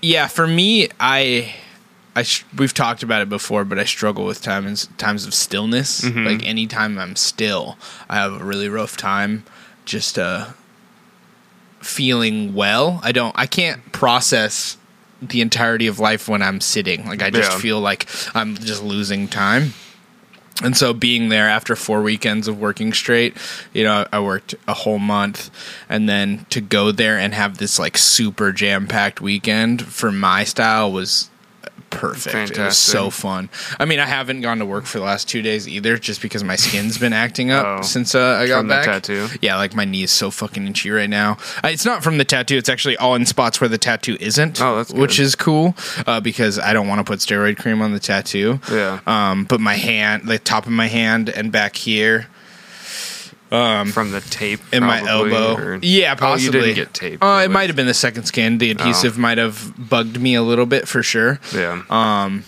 yeah, 0.00 0.28
for 0.28 0.46
me, 0.46 0.88
I, 1.00 1.52
I 2.14 2.22
sh- 2.22 2.44
we've 2.56 2.72
talked 2.72 3.02
about 3.02 3.22
it 3.22 3.28
before, 3.28 3.64
but 3.64 3.78
I 3.78 3.84
struggle 3.84 4.24
with 4.24 4.40
times 4.40 4.88
times 4.96 5.26
of 5.26 5.34
stillness. 5.34 6.04
Like 6.04 6.46
anytime 6.46 6.96
I'm 6.98 7.16
still, 7.16 7.76
I 8.08 8.16
have 8.16 8.40
a 8.40 8.44
really 8.44 8.68
rough 8.68 8.96
time. 8.96 9.44
Just 9.84 10.16
uh, 10.18 10.50
feeling 11.86 12.54
well. 12.54 13.00
I 13.02 13.12
don't. 13.12 13.34
I 13.38 13.46
can't 13.46 13.92
process 13.92 14.76
the 15.22 15.40
entirety 15.40 15.86
of 15.86 15.98
life 15.98 16.28
when 16.28 16.42
I'm 16.42 16.60
sitting. 16.60 17.06
Like 17.06 17.22
I 17.22 17.30
just 17.30 17.52
Yeah. 17.52 17.58
feel 17.58 17.80
like 17.80 18.06
I'm 18.34 18.54
just 18.56 18.82
losing 18.82 19.28
time. 19.28 19.72
And 20.62 20.74
so 20.76 20.94
being 20.94 21.28
there 21.28 21.48
after 21.48 21.76
four 21.76 22.00
weekends 22.02 22.48
of 22.48 22.58
working 22.58 22.92
straight, 22.94 23.36
you 23.74 23.84
know, 23.84 24.06
I 24.10 24.20
worked 24.20 24.54
a 24.66 24.72
whole 24.72 24.98
month 24.98 25.50
and 25.88 26.08
then 26.08 26.46
to 26.50 26.62
go 26.62 26.92
there 26.92 27.18
and 27.18 27.34
have 27.34 27.58
this 27.58 27.78
like 27.78 27.98
super 27.98 28.52
jam 28.52 28.86
packed 28.86 29.20
weekend 29.20 29.82
for 29.84 30.10
my 30.10 30.44
style 30.44 30.90
was 30.90 31.28
perfect. 31.90 32.50
It 32.52 32.58
was 32.58 32.76
so 32.78 33.10
fun. 33.10 33.48
I 33.78 33.84
mean, 33.84 33.98
I 34.00 34.06
haven't 34.06 34.40
gone 34.40 34.58
to 34.58 34.66
work 34.66 34.84
for 34.86 34.98
the 34.98 35.04
last 35.04 35.28
two 35.28 35.42
days 35.42 35.66
either, 35.68 35.96
just 35.98 36.20
because 36.20 36.42
my 36.44 36.56
skin's 36.56 36.98
been 36.98 37.12
acting 37.12 37.50
up 37.50 37.64
Oh. 37.66 37.82
since 37.82 38.14
uh, 38.14 38.38
I 38.40 38.46
got 38.46 38.58
From 38.58 38.68
the 38.68 38.74
back. 38.74 38.84
tattoo? 38.84 39.28
Yeah, 39.40 39.56
like 39.56 39.74
my 39.74 39.84
knee 39.84 40.02
is 40.02 40.10
so 40.12 40.30
fucking 40.30 40.66
itchy 40.68 40.90
right 40.90 41.08
now. 41.10 41.38
Uh, 41.64 41.68
It's 41.68 41.84
not 41.84 42.02
from 42.02 42.18
the 42.18 42.24
tattoo. 42.24 42.56
It's 42.56 42.68
actually 42.68 42.96
all 42.96 43.14
in 43.14 43.24
spots 43.26 43.60
where 43.60 43.68
the 43.68 43.78
tattoo 43.78 44.16
isn't. 44.20 44.60
Oh, 44.60 44.76
that's 44.76 44.90
good. 44.92 45.00
which 45.00 45.18
is 45.18 45.34
cool 45.34 45.74
uh, 46.06 46.20
because 46.20 46.58
I 46.58 46.72
don't 46.72 46.88
want 46.88 46.98
to 47.00 47.04
put 47.04 47.20
steroid 47.20 47.58
cream 47.58 47.80
on 47.82 47.92
the 47.92 48.00
tattoo. 48.00 48.60
Yeah. 48.70 49.00
Um, 49.06 49.44
but 49.44 49.60
my 49.60 49.74
hand, 49.74 50.24
the 50.26 50.38
top 50.38 50.66
of 50.66 50.72
my 50.72 50.88
hand, 50.88 51.28
and 51.30 51.50
back 51.52 51.76
here 51.76 52.26
From 53.48 54.10
the 54.10 54.20
tape 54.28 54.60
in 54.72 54.82
my 54.82 55.00
probably, 55.00 55.32
elbow. 55.34 55.62
or- 55.62 55.78
Yeah, 55.82 56.12
Oh, 56.14 56.16
possibly. 56.16 56.44
you 56.60 56.64
didn't 56.74 56.74
get 56.76 56.94
tape. 56.94 57.22
Uh, 57.22 57.42
it 57.44 57.50
might 57.50 57.68
have 57.68 57.76
been 57.76 57.86
the 57.86 57.94
second 57.94 58.24
skin. 58.24 58.58
The 58.58 58.70
adhesive 58.72 59.16
might 59.18 59.38
have 59.38 59.72
bugged 59.78 60.20
me 60.20 60.34
a 60.34 60.42
little 60.42 60.66
bit 60.66 60.88
for 60.88 61.02
sure. 61.02 61.38
Yeah. 61.54 61.82
Um, 61.90 62.44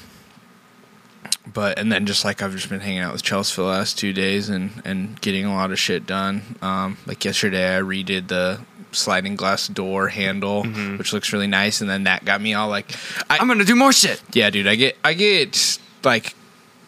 but 1.53 1.79
and 1.79 1.91
then 1.91 2.05
just 2.07 2.25
like 2.25 2.43
I've 2.43 2.53
just 2.53 2.69
been 2.69 2.81
hanging 2.81 2.99
out 3.01 3.13
with 3.13 3.23
Chelsea 3.23 3.55
for 3.55 3.63
the 3.63 3.69
last 3.69 3.99
two 3.99 4.13
days 4.13 4.49
and 4.49 4.83
and 4.85 5.19
getting 5.21 5.45
a 5.47 5.55
lot 5.55 5.71
of 5.73 5.79
shit 5.79 6.07
done. 6.07 6.57
Um, 6.61 6.99
like 7.07 7.25
yesterday, 7.25 7.77
I 7.77 7.81
redid 7.81 8.29
the 8.29 8.61
sliding 8.93 9.37
glass 9.37 9.69
door 9.69 10.09
handle, 10.09 10.65
which 10.65 11.13
looks 11.13 11.33
really 11.33 11.47
nice, 11.47 11.81
and 11.81 11.89
then 11.89 12.05
that 12.05 12.25
got 12.25 12.41
me 12.41 12.55
all 12.55 12.69
like, 12.69 12.91
I, 13.31 13.39
I'm 13.39 13.47
gonna 13.49 13.65
do 13.65 13.77
more 13.77 13.93
shit. 13.93 14.21
yeah, 14.33 14.51
dude, 14.51 14.67
I 14.67 14.75
get 14.75 14.97
I 15.05 15.15
get 15.15 15.79
like 16.05 16.35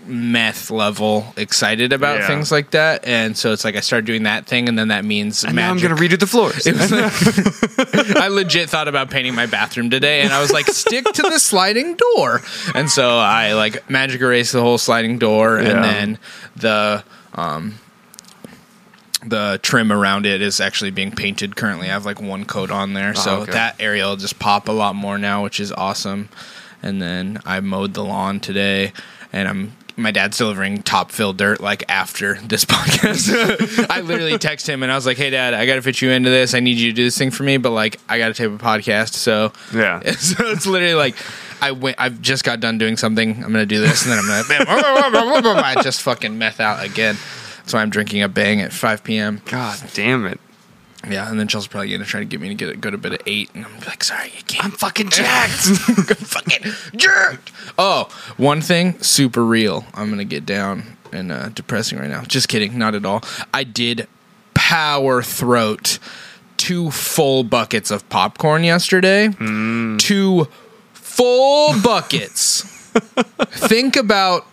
meth 0.06 0.70
level 0.70 1.32
excited 1.36 1.92
about 1.92 2.20
Yeah. 2.20 2.26
things 2.26 2.50
like 2.50 2.70
that, 2.72 3.06
and 3.06 3.36
so 3.36 3.52
it's 3.52 3.64
like 3.64 3.76
I 3.76 3.80
started 3.80 4.06
doing 4.06 4.22
that 4.24 4.46
thing, 4.46 4.68
and 4.68 4.78
then 4.78 4.88
that 4.88 5.04
means 5.04 5.44
And 5.44 5.54
now 5.54 5.70
I'm 5.70 5.76
magic. 5.76 5.90
gonna 5.90 6.00
redo 6.00 6.18
the 6.18 6.26
floors. 6.26 6.66
It 6.66 6.74
was 6.76 6.90
like- 8.16 8.16
I 8.16 8.28
legit 8.28 8.68
thought 8.70 8.88
about 8.88 9.10
painting 9.10 9.34
my 9.34 9.46
bathroom 9.46 9.90
today, 9.90 10.22
and 10.22 10.32
I 10.32 10.40
was 10.40 10.52
like, 10.52 10.66
stick 10.68 11.04
to 11.04 11.22
the 11.22 11.38
sliding 11.38 11.96
door. 11.96 12.40
And 12.74 12.90
so 12.90 13.18
I 13.18 13.52
like 13.54 13.88
magic 13.90 14.20
erased 14.20 14.52
the 14.52 14.60
whole 14.62 14.78
sliding 14.78 15.18
door, 15.18 15.60
Yeah. 15.60 15.68
and 15.70 15.84
then 15.84 16.18
the 16.56 17.04
um, 17.34 17.74
the 19.24 19.60
trim 19.62 19.92
around 19.92 20.24
it 20.24 20.40
is 20.40 20.60
actually 20.60 20.90
being 20.90 21.12
painted 21.12 21.54
currently. 21.56 21.88
I 21.88 21.92
have 21.92 22.06
like 22.06 22.20
one 22.22 22.44
coat 22.46 22.70
on 22.70 22.94
there, 22.94 23.14
so 23.14 23.38
Oh, 23.38 23.40
okay. 23.42 23.52
that 23.52 23.76
area 23.78 24.06
will 24.06 24.16
just 24.16 24.38
pop 24.38 24.66
a 24.68 24.72
lot 24.72 24.94
more 24.94 25.18
now, 25.18 25.42
which 25.42 25.60
is 25.60 25.70
awesome. 25.72 26.30
And 26.82 27.02
then 27.02 27.38
I 27.44 27.60
mowed 27.60 27.92
the 27.92 28.02
lawn 28.02 28.40
today, 28.40 28.92
and 29.32 29.46
I'm 29.46 29.72
my 30.00 30.10
dad's 30.10 30.38
delivering 30.38 30.82
top 30.82 31.10
fill 31.10 31.32
dirt 31.32 31.60
like 31.60 31.84
after 31.88 32.34
this 32.40 32.64
podcast. 32.66 33.86
I 33.90 34.00
literally 34.00 34.38
text 34.38 34.68
him 34.68 34.82
and 34.82 34.90
I 34.90 34.94
was 34.94 35.06
like, 35.06 35.16
"Hey, 35.16 35.30
dad, 35.30 35.54
I 35.54 35.66
got 35.66 35.76
to 35.76 35.82
fit 35.82 36.00
you 36.02 36.10
into 36.10 36.30
this. 36.30 36.54
I 36.54 36.60
need 36.60 36.78
you 36.78 36.90
to 36.90 36.94
do 36.94 37.04
this 37.04 37.16
thing 37.16 37.30
for 37.30 37.42
me, 37.42 37.56
but 37.56 37.70
like, 37.70 38.00
I 38.08 38.18
got 38.18 38.28
to 38.28 38.34
tape 38.34 38.50
a 38.50 38.62
podcast." 38.62 39.14
So 39.14 39.52
Yeah. 39.74 40.00
so 40.12 40.46
it's 40.48 40.66
literally 40.66 40.94
like. 40.94 41.16
I 41.62 41.72
went. 41.72 41.96
I've 42.00 42.22
just 42.22 42.42
got 42.42 42.60
done 42.60 42.78
doing 42.78 42.96
something. 42.96 43.32
I'm 43.44 43.52
gonna 43.52 43.66
do 43.66 43.80
this, 43.80 44.06
and 44.06 44.12
then 44.12 44.18
I'm 44.18 44.26
gonna. 44.48 45.60
I 45.62 45.82
just 45.82 46.00
fucking 46.00 46.38
meth 46.38 46.58
out 46.58 46.82
again. 46.82 47.18
That's 47.58 47.74
why 47.74 47.82
I'm 47.82 47.90
drinking 47.90 48.22
a 48.22 48.28
bang 48.28 48.62
at 48.62 48.72
5 48.72 49.04
p.m. 49.04 49.42
God 49.44 49.78
damn 49.92 50.24
it. 50.24 50.40
Yeah, 51.08 51.30
and 51.30 51.40
then 51.40 51.48
Chelsea's 51.48 51.68
probably 51.68 51.90
gonna 51.90 52.04
try 52.04 52.20
to 52.20 52.26
get 52.26 52.40
me 52.40 52.48
to 52.48 52.54
get 52.54 52.68
a, 52.68 52.76
go 52.76 52.90
to 52.90 52.98
bed 52.98 53.14
at 53.14 53.22
eight, 53.26 53.50
and 53.54 53.64
I'm 53.64 53.80
like, 53.80 54.04
sorry, 54.04 54.32
you 54.36 54.42
can't. 54.46 54.64
I'm 54.66 54.70
fucking 54.72 55.08
jacked. 55.10 55.66
I'm 55.88 56.04
fucking 56.04 56.72
jerked. 56.96 57.52
Oh, 57.78 58.08
one 58.36 58.60
thing, 58.60 59.00
super 59.00 59.44
real. 59.44 59.86
I'm 59.94 60.10
gonna 60.10 60.24
get 60.24 60.44
down 60.44 60.98
and 61.12 61.32
uh, 61.32 61.48
depressing 61.50 61.98
right 61.98 62.10
now. 62.10 62.22
Just 62.22 62.48
kidding, 62.48 62.76
not 62.78 62.94
at 62.94 63.04
all. 63.04 63.22
I 63.54 63.64
did 63.64 64.08
power 64.54 65.22
throat 65.22 65.98
two 66.56 66.90
full 66.90 67.42
buckets 67.42 67.90
of 67.90 68.06
popcorn 68.10 68.62
yesterday. 68.62 69.30
Two 69.98 70.46
full 70.92 71.80
buckets. 71.80 72.62
Think 73.50 73.96
about 73.96 74.46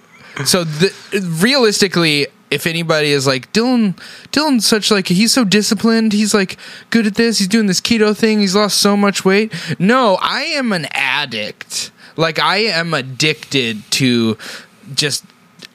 so 0.45 0.63
the, 0.63 0.93
realistically 1.41 2.27
if 2.49 2.65
anybody 2.65 3.11
is 3.11 3.27
like 3.27 3.51
Dylan 3.53 3.97
Dylan's 4.31 4.65
such 4.65 4.91
like 4.91 5.07
he's 5.07 5.33
so 5.33 5.43
disciplined. 5.43 6.13
He's 6.13 6.33
like 6.33 6.57
good 6.89 7.07
at 7.07 7.15
this. 7.15 7.39
He's 7.39 7.47
doing 7.47 7.67
this 7.67 7.81
keto 7.81 8.15
thing. 8.15 8.39
He's 8.39 8.55
lost 8.55 8.77
so 8.77 8.95
much 8.95 9.25
weight. 9.25 9.53
No 9.79 10.17
I 10.21 10.41
am 10.41 10.71
an 10.71 10.87
addict. 10.91 11.91
Like 12.15 12.39
I 12.39 12.57
am 12.57 12.93
addicted 12.93 13.83
to 13.91 14.37
just 14.93 15.25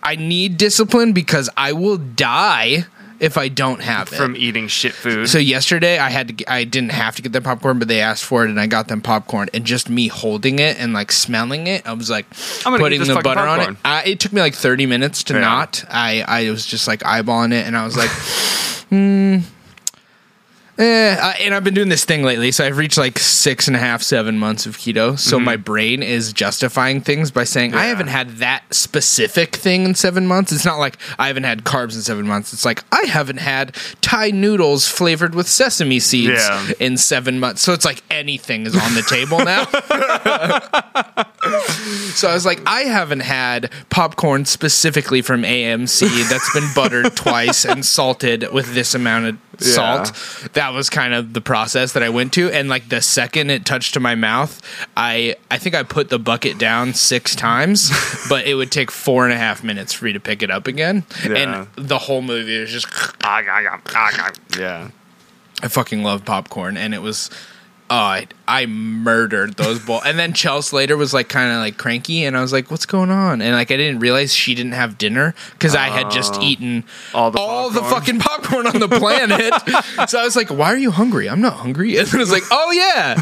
I 0.03 0.17
need 0.17 0.57
discipline 0.57 1.13
because 1.13 1.49
I 1.57 1.73
will 1.73 1.99
die 1.99 2.87
if 3.23 3.39
I 3.39 3.49
don't 3.49 3.81
have 3.81 4.13
it 4.13 4.17
From 4.17 4.37
eating 4.37 4.67
shit 4.69 4.93
food. 4.93 5.29
so 5.29 5.39
yesterday 5.39 5.99
I 5.99 6.11
had 6.11 6.37
to 6.37 6.53
I 6.53 6.65
didn't 6.65 6.91
have 6.93 7.17
to 7.17 7.23
get 7.23 7.33
them 7.33 7.45
popcorn, 7.45 7.79
but 7.79 7.89
they 7.89 8.01
asked 8.01 8.25
for 8.25 8.45
it 8.45 8.51
and 8.51 8.61
I 8.61 8.67
got 8.67 8.89
them 8.89 9.01
popcorn. 9.01 9.49
And 9.55 9.65
just 9.65 9.89
me 9.89 10.09
holding 10.09 10.59
it 10.59 10.79
and 10.79 10.93
like 10.93 11.13
smelling 11.13 11.69
it, 11.69 11.87
I 11.87 11.93
was 11.95 12.11
like 12.11 12.27
I'm 12.67 12.79
putting 12.79 13.01
the 13.03 13.21
butter 13.23 13.41
on 13.41 13.61
it. 13.61 13.77
I, 13.85 14.03
it 14.05 14.21
took 14.21 14.33
me 14.33 14.41
like 14.41 14.55
30 14.55 14.87
minutes 14.87 15.23
to 15.25 15.35
Yeah. 15.35 15.41
not. 15.41 15.85
I 15.89 16.23
I 16.27 16.51
was 16.51 16.67
just 16.67 16.87
like 16.89 17.01
eyeballing 17.01 17.53
it 17.53 17.67
and 17.67 17.77
I 17.77 17.85
was 17.85 17.97
like, 17.97 18.11
hmm. 18.91 19.39
Eh, 20.79 21.17
I- 21.21 21.37
and 21.43 21.55
I've 21.55 21.65
been 21.65 21.75
doing 21.75 21.91
this 21.91 22.05
thing 22.05 22.23
lately, 22.23 22.51
so 22.51 22.65
I've 22.65 22.79
reached 22.79 22.97
like 22.97 23.19
six 23.19 23.67
and 23.69 23.77
a 23.77 23.79
half, 23.79 24.03
seven 24.03 24.39
months 24.39 24.65
of 24.65 24.79
keto. 24.79 25.19
So 25.19 25.39
my 25.39 25.57
brain 25.57 26.03
is 26.03 26.33
justifying 26.33 27.03
things 27.03 27.31
by 27.31 27.45
saying 27.45 27.75
I 27.75 27.77
Mm-hmm. 27.83 27.89
Haven't 27.89 28.07
had 28.09 28.31
that 28.39 28.63
specific 28.75 29.55
thing 29.57 29.85
in 29.85 29.95
seven 29.95 30.27
months. 30.27 30.51
It's 30.51 30.65
not 30.65 30.79
like 30.79 30.97
I 31.19 31.27
haven't 31.27 31.43
had 31.45 31.65
carbs 31.65 31.95
in 31.95 32.01
seven 32.01 32.27
months. 32.27 32.55
It's 32.55 32.65
like 32.65 32.83
I 32.91 33.03
haven't 33.03 33.37
had 33.37 33.77
Thai 34.01 34.31
noodles 34.31 34.89
flavored 34.89 35.35
with 35.35 35.47
sesame 35.47 36.01
seeds 36.01 36.41
Yeah. 36.49 36.73
in 36.81 36.97
seven 36.97 37.39
months. 37.39 37.61
So 37.61 37.75
it's 37.75 37.85
like 37.85 38.03
anything 38.11 38.65
is 38.65 38.75
on 38.75 38.95
the 38.95 39.03
table 39.03 39.41
now. 39.45 39.67
so 42.15 42.29
I 42.29 42.35
was 42.35 42.47
like, 42.47 42.63
I 42.67 42.83
haven't 42.83 43.21
had 43.21 43.73
popcorn 43.91 44.45
specifically 44.45 45.23
from 45.23 45.43
AMC 45.43 46.29
that's 46.29 46.53
been 46.55 46.69
buttered 46.75 47.17
twice 47.17 47.65
and 47.65 47.85
salted 47.85 48.53
with 48.53 48.75
this 48.75 48.95
amount 48.95 49.27
of 49.27 49.39
salt. 49.61 50.13
That 50.53 50.73
was 50.73 50.89
kind 50.89 51.15
of 51.15 51.33
the 51.33 51.41
process 51.41 51.93
that 51.95 52.03
I 52.03 52.11
went 52.11 52.33
to. 52.35 52.51
And 52.51 52.69
like 52.69 52.89
the 52.89 53.03
second 53.03 53.51
it 53.51 53.67
touched 53.67 53.95
to 53.95 54.01
my 54.01 54.15
mouth, 54.15 54.63
I 54.97 55.37
I 55.51 55.59
think 55.59 55.75
I 55.75 55.83
put 55.83 56.11
the 56.11 56.19
bucket 56.19 56.59
down 56.59 56.95
six 56.95 57.35
times, 57.35 57.91
but 58.29 58.47
it 58.47 58.55
would 58.55 58.71
take 58.71 58.91
four 58.91 59.25
and 59.25 59.33
a 59.33 59.39
half 59.39 59.65
minutes 59.65 59.93
for 59.93 60.05
me 60.05 60.13
to 60.13 60.21
pick 60.21 60.43
it 60.43 60.51
up 60.51 60.69
again. 60.69 61.05
Yeah. 61.27 61.37
And 61.37 61.67
the 61.77 61.99
whole 61.99 62.23
movie 62.23 62.61
was 62.61 62.71
just 62.71 62.87
yeah. 64.59 64.91
I 65.61 65.69
fucking 65.69 66.03
love 66.03 66.25
popcorn, 66.25 66.77
and 66.77 66.95
it 66.95 67.03
was. 67.03 67.31
Oh, 67.91 67.95
I, 67.97 68.27
I 68.49 68.65
murdered 68.65 69.55
those 69.59 69.79
bowls. 69.79 70.03
And 70.07 70.19
then 70.19 70.33
Chelsea 70.33 70.75
later 70.75 70.97
was 70.97 71.13
like 71.13 71.29
kind 71.29 71.51
of 71.53 71.59
like 71.59 71.77
cranky, 71.77 72.25
and 72.25 72.35
I 72.37 72.41
was 72.41 72.51
like, 72.51 72.71
"What's 72.71 72.87
going 72.87 73.11
on?" 73.11 73.43
And 73.43 73.55
like 73.55 73.71
I 73.71 73.77
didn't 73.77 73.99
realize 74.01 74.33
she 74.35 74.55
didn't 74.55 74.73
have 74.73 74.97
dinner 74.97 75.35
because 75.53 75.75
I 75.75 75.89
had 75.89 76.11
just 76.11 76.41
eaten 76.41 76.85
All 77.13 77.31
the 77.31 77.39
the 77.39 77.81
popcorn. 77.81 77.85
fucking 77.91 78.19
popcorn 78.21 78.67
on 78.67 78.81
the 78.81 78.89
planet. 78.99 80.09
so 80.09 80.19
I 80.19 80.25
was 80.25 80.37
like, 80.37 80.49
"Why 80.49 80.73
are 80.73 80.77
you 80.79 80.91
hungry?" 80.91 81.29
I'm 81.29 81.43
not 81.43 81.53
hungry. 81.55 81.99
And 81.99 82.09
I 82.13 82.17
was 82.17 82.31
like, 82.33 82.45
"Oh 82.51 82.71
yeah." 82.71 83.21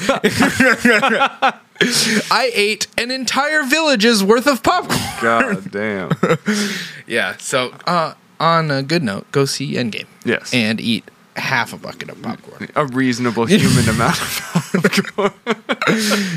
I 2.31 2.51
ate 2.55 2.87
an 2.99 3.11
entire 3.11 3.63
village's 3.65 4.23
worth 4.23 4.47
of 4.47 4.63
popcorn. 4.63 5.01
God 5.21 5.71
damn. 5.73 6.11
Yeah. 7.07 7.37
So, 7.39 7.75
uh, 7.89 8.15
on 8.39 8.71
a 8.71 8.85
good 8.85 9.03
note, 9.03 9.33
go 9.33 9.45
see 9.47 9.73
Endgame. 9.75 10.07
Yes. 10.25 10.55
And 10.55 10.81
eat 10.81 11.11
half 11.37 11.73
a 11.73 11.77
bucket 11.77 12.11
of 12.11 12.21
popcorn. 12.23 12.69
A 12.77 12.87
reasonable 12.87 13.47
human 13.47 13.89
amount 13.95 14.21
of 14.21 14.73
popcorn. 14.73 15.33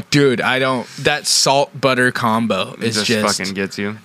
Dude, 0.10 0.42
I 0.42 0.60
don't. 0.60 0.88
That 1.00 1.28
salt 1.28 1.80
butter 1.80 2.12
combo 2.12 2.74
is 2.76 2.96
just, 2.96 3.08
just, 3.08 3.38
fucking 3.38 3.54
gets 3.54 3.78
you. 3.78 3.98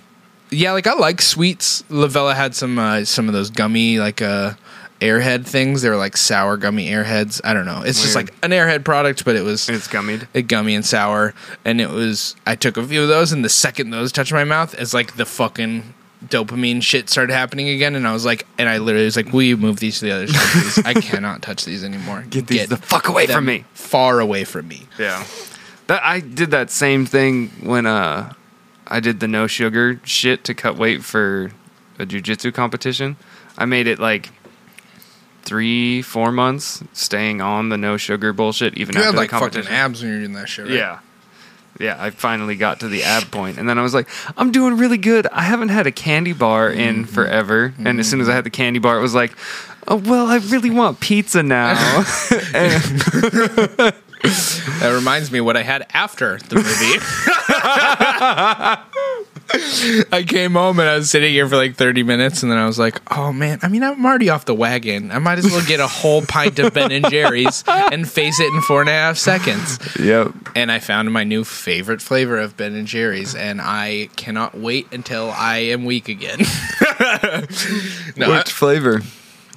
yeah. 0.51 0.71
Like 0.73 0.87
I 0.87 0.93
like 0.93 1.21
sweets. 1.21 1.83
Lavella 1.89 2.35
had 2.35 2.55
some 2.55 2.77
uh, 2.79 3.05
some 3.05 3.27
of 3.27 3.33
those 3.33 3.49
gummy 3.49 3.99
like 3.99 4.21
uh 4.21 4.53
airhead 5.01 5.45
things. 5.47 5.81
They 5.81 5.89
were 5.89 5.95
like 5.95 6.17
sour 6.17 6.57
gummy 6.57 6.89
airheads. 6.89 7.39
I 7.43 7.53
don't 7.53 7.65
know. 7.65 7.81
It's 7.83 8.01
just 8.01 8.15
like 8.15 8.33
an 8.43 8.51
airhead 8.51 8.83
product, 8.83 9.23
but 9.25 9.35
it 9.35 9.43
was 9.43 9.69
It's 9.69 9.87
gummied. 9.87 10.27
a 10.35 10.41
gummy 10.41 10.75
and 10.75 10.85
sour. 10.85 11.33
And 11.65 11.79
it 11.79 11.89
was. 11.89 12.35
I 12.45 12.55
took 12.55 12.77
a 12.77 12.83
few 12.85 13.01
of 13.01 13.07
those, 13.07 13.31
and 13.31 13.43
the 13.45 13.49
second 13.49 13.91
those 13.91 14.11
touched 14.11 14.33
my 14.33 14.43
mouth, 14.43 14.75
it's 14.77 14.93
like 14.93 15.15
the 15.15 15.25
fucking 15.25 15.93
dopamine 16.25 16.81
shit 16.83 17.09
started 17.09 17.33
happening 17.33 17.69
again. 17.69 17.95
And 17.95 18.07
I 18.07 18.13
was 18.13 18.25
like, 18.25 18.45
and 18.57 18.67
I 18.67 18.77
literally 18.77 19.05
was 19.05 19.15
like, 19.15 19.31
"Will 19.31 19.43
you 19.43 19.57
move 19.57 19.79
these 19.79 19.99
to 19.99 20.05
the 20.05 20.11
other 20.11 20.27
side? 20.27 20.85
I 20.85 20.93
cannot 21.01 21.41
touch 21.41 21.65
these 21.65 21.83
anymore. 21.83 22.25
Get 22.29 22.47
these 22.47 22.67
the 22.67 22.77
fuck 22.77 23.07
away 23.07 23.27
from 23.27 23.45
me. 23.45 23.65
Far 23.73 24.19
away 24.19 24.43
from 24.43 24.67
me." 24.67 24.87
Yeah. 24.97 25.25
That 25.87 26.03
I 26.03 26.19
did 26.19 26.51
that 26.51 26.69
same 26.69 27.05
thing 27.05 27.49
when 27.61 27.85
uh 27.85 28.33
I 28.87 28.99
did 28.99 29.19
the 29.19 29.27
no 29.27 29.47
sugar 29.47 29.99
shit 30.03 30.43
to 30.45 30.53
cut 30.53 30.77
weight 30.77 31.03
for 31.03 31.51
a 31.97 32.05
jujitsu 32.05 32.53
competition. 32.53 33.15
I 33.57 33.65
made 33.65 33.87
it 33.87 33.99
like 33.99 34.29
three, 35.43 36.01
four 36.01 36.31
months 36.31 36.83
staying 36.93 37.41
on 37.41 37.69
the 37.69 37.77
no 37.77 37.97
sugar 37.97 38.33
bullshit 38.33 38.77
even 38.77 38.95
You 38.95 39.01
after 39.01 39.05
had 39.07 39.15
the 39.15 39.17
like 39.17 39.53
fucking 39.53 39.67
abs 39.67 40.01
when 40.01 40.11
you're 40.11 40.19
doing 40.19 40.33
that 40.33 40.47
shit, 40.49 40.65
right? 40.65 40.73
Yeah. 40.73 40.99
Yeah, 41.79 41.95
I 41.97 42.09
finally 42.09 42.55
got 42.57 42.81
to 42.81 42.87
the 42.89 43.03
ab 43.03 43.31
point, 43.31 43.57
and 43.57 43.67
then 43.69 43.79
I 43.79 43.81
was 43.81 43.93
like, 43.93 44.07
"I'm 44.37 44.51
doing 44.51 44.77
really 44.77 44.97
good. 44.97 45.25
I 45.31 45.43
haven't 45.43 45.69
had 45.69 45.87
a 45.87 45.91
candy 45.91 46.33
bar 46.33 46.69
in 46.69 47.03
Mm-hmm. 47.05 47.13
forever." 47.13 47.73
And 47.83 47.99
as 48.01 48.09
soon 48.09 48.19
as 48.21 48.27
I 48.27 48.33
had 48.33 48.43
the 48.43 48.49
candy 48.49 48.79
bar, 48.79 48.97
it 48.97 49.01
was 49.01 49.15
like, 49.15 49.31
"Oh 49.87 49.95
well, 49.95 50.27
I 50.27 50.37
really 50.37 50.69
want 50.71 50.99
pizza 50.99 51.41
now." 51.41 51.69
and, 52.53 52.83
That 54.81 54.91
reminds 54.93 55.31
me 55.31 55.39
what 55.39 55.55
I 55.55 55.63
had 55.63 55.87
after 55.93 56.37
the 56.49 56.55
movie. 56.55 56.99
I 60.11 60.23
came 60.27 60.53
home 60.53 60.79
and 60.79 60.87
I 60.87 60.95
was 60.95 61.09
sitting 61.09 61.31
here 61.31 61.47
for 61.47 61.55
like 61.55 61.75
30 61.75 62.03
minutes, 62.03 62.43
and 62.43 62.51
then 62.51 62.57
I 62.59 62.65
was 62.65 62.77
like, 62.77 63.01
"Oh 63.15 63.33
man, 63.33 63.59
I 63.61 63.67
mean, 63.67 63.83
I'm 63.83 64.05
already 64.05 64.29
off 64.29 64.45
the 64.45 64.53
wagon. 64.53 65.11
I 65.11 65.19
might 65.19 65.39
as 65.39 65.45
well 65.45 65.65
get 65.65 65.79
a 65.79 65.87
whole 65.87 66.21
pint 66.21 66.59
of 66.59 66.73
Ben 66.73 66.91
and 66.91 67.09
Jerry's 67.09 67.63
and 67.67 68.09
face 68.09 68.39
it 68.39 68.53
in 68.53 68.61
four 68.61 68.81
and 68.81 68.89
a 68.89 68.93
half 68.93 69.17
seconds." 69.17 69.79
yep. 69.99 70.31
And 70.55 70.71
I 70.71 70.79
found 70.79 71.11
my 71.11 71.23
new 71.23 71.43
favorite 71.43 72.01
flavor 72.01 72.37
of 72.37 72.57
Ben 72.57 72.75
and 72.75 72.87
Jerry's, 72.87 73.33
and 73.35 73.59
I 73.61 74.09
cannot 74.15 74.55
wait 74.55 74.91
until 74.91 75.31
I 75.31 75.57
am 75.57 75.85
weak 75.85 76.09
again. 76.09 76.39
no, 78.17 78.31
I- 78.33 78.43
flavor? 78.45 79.01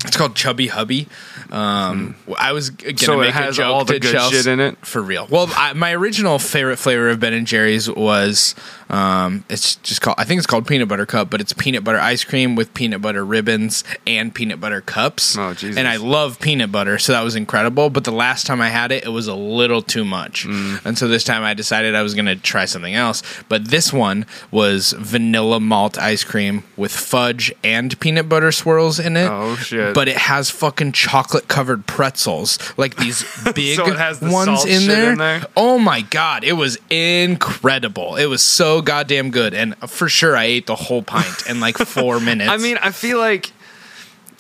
It's 0.05 0.17
called 0.17 0.35
Chubby 0.35 0.69
Hubby. 0.69 1.09
Um, 1.51 2.15
I 2.39 2.53
was 2.53 2.71
gonna 2.71 2.97
So 2.99 3.21
it 3.21 3.27
make 3.27 3.35
has 3.35 3.55
a 3.59 3.63
joke 3.63 3.75
all 3.75 3.85
the 3.85 3.95
to 3.95 4.01
good 4.01 4.13
Chelsea- 4.13 4.37
shit 4.37 4.47
in 4.47 4.61
it? 4.61 4.79
for 4.85 5.03
real. 5.03 5.27
Well, 5.31 5.51
I, 5.57 5.73
my 5.75 5.93
original 5.93 6.39
favorite 6.39 6.77
flavor 6.79 7.09
of 7.11 7.21
Ben 7.21 7.33
and 7.33 7.47
Jerry's 7.47 7.91
was 7.91 8.55
um, 8.91 9.45
it's 9.49 9.77
just 9.77 10.01
called 10.01 10.17
I 10.19 10.25
think 10.25 10.39
it's 10.39 10.47
called 10.47 10.67
peanut 10.67 10.89
butter 10.89 11.07
cup, 11.07 11.31
but 11.31 11.41
it's 11.41 11.53
peanut 11.53 11.85
butter 11.85 11.99
ice 11.99 12.25
cream 12.25 12.55
with 12.57 12.73
peanut 12.75 13.01
butter 13.03 13.25
ribbons 13.25 13.85
and 14.07 14.35
peanut 14.35 14.61
butter 14.61 14.81
cups. 14.81 15.37
Oh, 15.39 15.55
Jesus. 15.55 15.77
And 15.77 15.87
I 15.89 15.97
love 15.97 16.41
peanut 16.41 16.73
butter, 16.73 16.99
so 16.99 17.13
that 17.13 17.23
was 17.23 17.37
incredible. 17.37 17.91
But 17.91 18.05
the 18.05 18.13
last 18.13 18.47
time 18.47 18.61
I 18.61 18.69
had 18.69 18.93
it, 18.93 19.05
it 19.05 19.09
was 19.11 19.27
a 19.29 19.35
little 19.35 19.83
too 19.83 20.05
much, 20.05 20.47
Mm. 20.47 20.85
and 20.85 20.99
so 20.99 21.09
this 21.09 21.25
time 21.25 21.43
I 21.43 21.55
decided 21.55 21.95
I 21.95 22.03
was 22.03 22.15
going 22.15 22.27
to 22.27 22.37
try 22.37 22.65
something 22.65 22.95
else. 22.95 23.23
But 23.49 23.69
this 23.69 23.93
one 23.93 24.27
was 24.51 24.93
vanilla 24.99 25.61
malt 25.61 25.99
ice 25.99 26.25
cream 26.25 26.65
with 26.77 26.93
fudge 26.93 27.53
and 27.65 27.99
peanut 28.01 28.29
butter 28.29 28.53
swirls 28.53 28.99
in 28.99 29.17
it. 29.17 29.29
Oh, 29.29 29.57
shit. 29.57 29.92
But 29.95 30.09
it 30.09 30.17
has 30.17 30.51
fucking 30.51 30.93
chocolate 30.93 31.49
covered 31.49 31.87
pretzels, 31.87 32.59
like 32.77 32.97
these 32.97 33.23
big 33.55 33.77
So 33.77 33.85
the 33.87 34.31
ones 34.31 34.47
salt 34.61 34.69
in 34.69 34.81
shit 34.81 34.89
there. 34.89 35.13
in 35.13 35.19
there? 35.19 35.47
Oh 35.57 35.79
my 35.79 36.03
god, 36.03 36.45
it 36.45 36.55
was 36.55 36.79
incredible. 36.91 38.17
It 38.17 38.27
was 38.27 38.43
so 38.43 38.83
goddamn 38.83 39.31
good, 39.31 39.55
and 39.55 39.77
for 39.91 40.09
sure 40.09 40.37
I 40.37 40.45
ate 40.45 40.67
the 40.67 40.77
whole 40.77 41.03
pint 41.03 41.47
in 41.49 41.61
like 41.61 41.77
four 41.95 42.21
minutes. 42.21 42.51
I 42.51 42.57
mean, 42.57 42.79
I 42.83 42.91
feel 42.91 43.19
like 43.19 43.53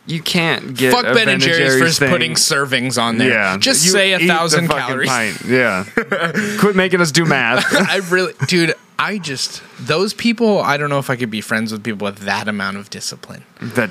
you 0.06 0.20
can't 0.20 0.76
get 0.76 0.92
fuck 0.92 1.04
Ben 1.14 1.28
and 1.28 1.40
Jerry's 1.40 1.78
for 1.96 2.00
thing. 2.04 2.10
putting 2.10 2.32
servings 2.34 3.00
on 3.00 3.18
there. 3.18 3.30
Yeah, 3.30 3.56
just 3.58 3.84
You 3.84 3.92
say 3.92 4.12
a 4.12 4.18
thousand 4.18 4.68
calories. 4.68 5.08
pint. 5.08 5.42
Yeah, 5.46 5.84
quit 6.58 6.74
making 6.76 7.00
us 7.00 7.12
do 7.12 7.24
math. 7.24 7.64
I 7.74 7.98
really, 8.10 8.32
dude. 8.48 8.74
I 8.98 9.18
just 9.18 9.62
those 9.80 10.14
people. 10.14 10.60
I 10.60 10.76
don't 10.76 10.88
know 10.90 10.98
if 11.00 11.10
I 11.10 11.16
could 11.16 11.30
be 11.30 11.40
friends 11.40 11.72
with 11.72 11.82
people 11.82 12.04
with 12.04 12.18
that 12.18 12.46
amount 12.48 12.76
of 12.76 12.88
discipline. 12.90 13.42
that 13.60 13.90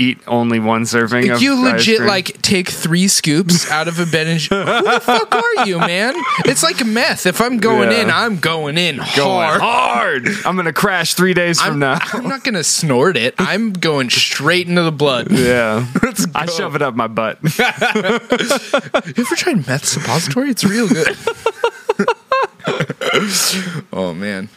eat 0.00 0.18
only 0.26 0.58
one 0.58 0.86
serving. 0.86 1.30
Of 1.30 1.42
you 1.42 1.62
legit 1.62 2.00
like 2.02 2.40
take 2.42 2.68
three 2.68 3.06
scoops 3.08 3.70
out 3.70 3.86
of 3.88 3.98
a 3.98 4.06
Ben 4.06 4.26
and 4.26 4.40
Who 4.40 4.64
the 4.64 5.00
fuck 5.02 5.34
are 5.34 5.66
you, 5.66 5.78
man? 5.78 6.14
It's 6.46 6.62
like 6.62 6.84
meth. 6.84 7.26
If 7.26 7.40
I'm 7.40 7.58
going 7.58 7.90
Yeah. 7.90 8.02
in, 8.02 8.10
I'm 8.10 8.38
going 8.38 8.78
in 8.78 8.96
Going 9.16 9.60
hard. 9.60 9.60
hard. 9.60 10.28
I'm 10.44 10.56
gonna 10.56 10.72
crash 10.72 11.14
three 11.14 11.34
days 11.34 11.60
from 11.60 11.74
I'm, 11.74 11.78
now. 11.78 11.98
I'm 12.12 12.26
not 12.28 12.42
gonna 12.44 12.64
snort 12.64 13.16
it. 13.16 13.34
I'm 13.38 13.72
going 13.72 14.10
straight 14.10 14.66
into 14.68 14.82
the 14.82 14.92
blood. 14.92 15.28
Yeah, 15.40 15.86
I 16.34 16.46
shove 16.46 16.74
it 16.76 16.82
up 16.82 16.94
my 16.94 17.06
butt. 17.08 17.38
You 19.10 19.24
ever 19.24 19.36
tried 19.36 19.66
meth 19.66 19.84
suppository? 19.86 20.50
It's 20.50 20.64
real 20.64 20.88
good. 20.88 21.16
oh 23.92 24.14
man, 24.14 24.48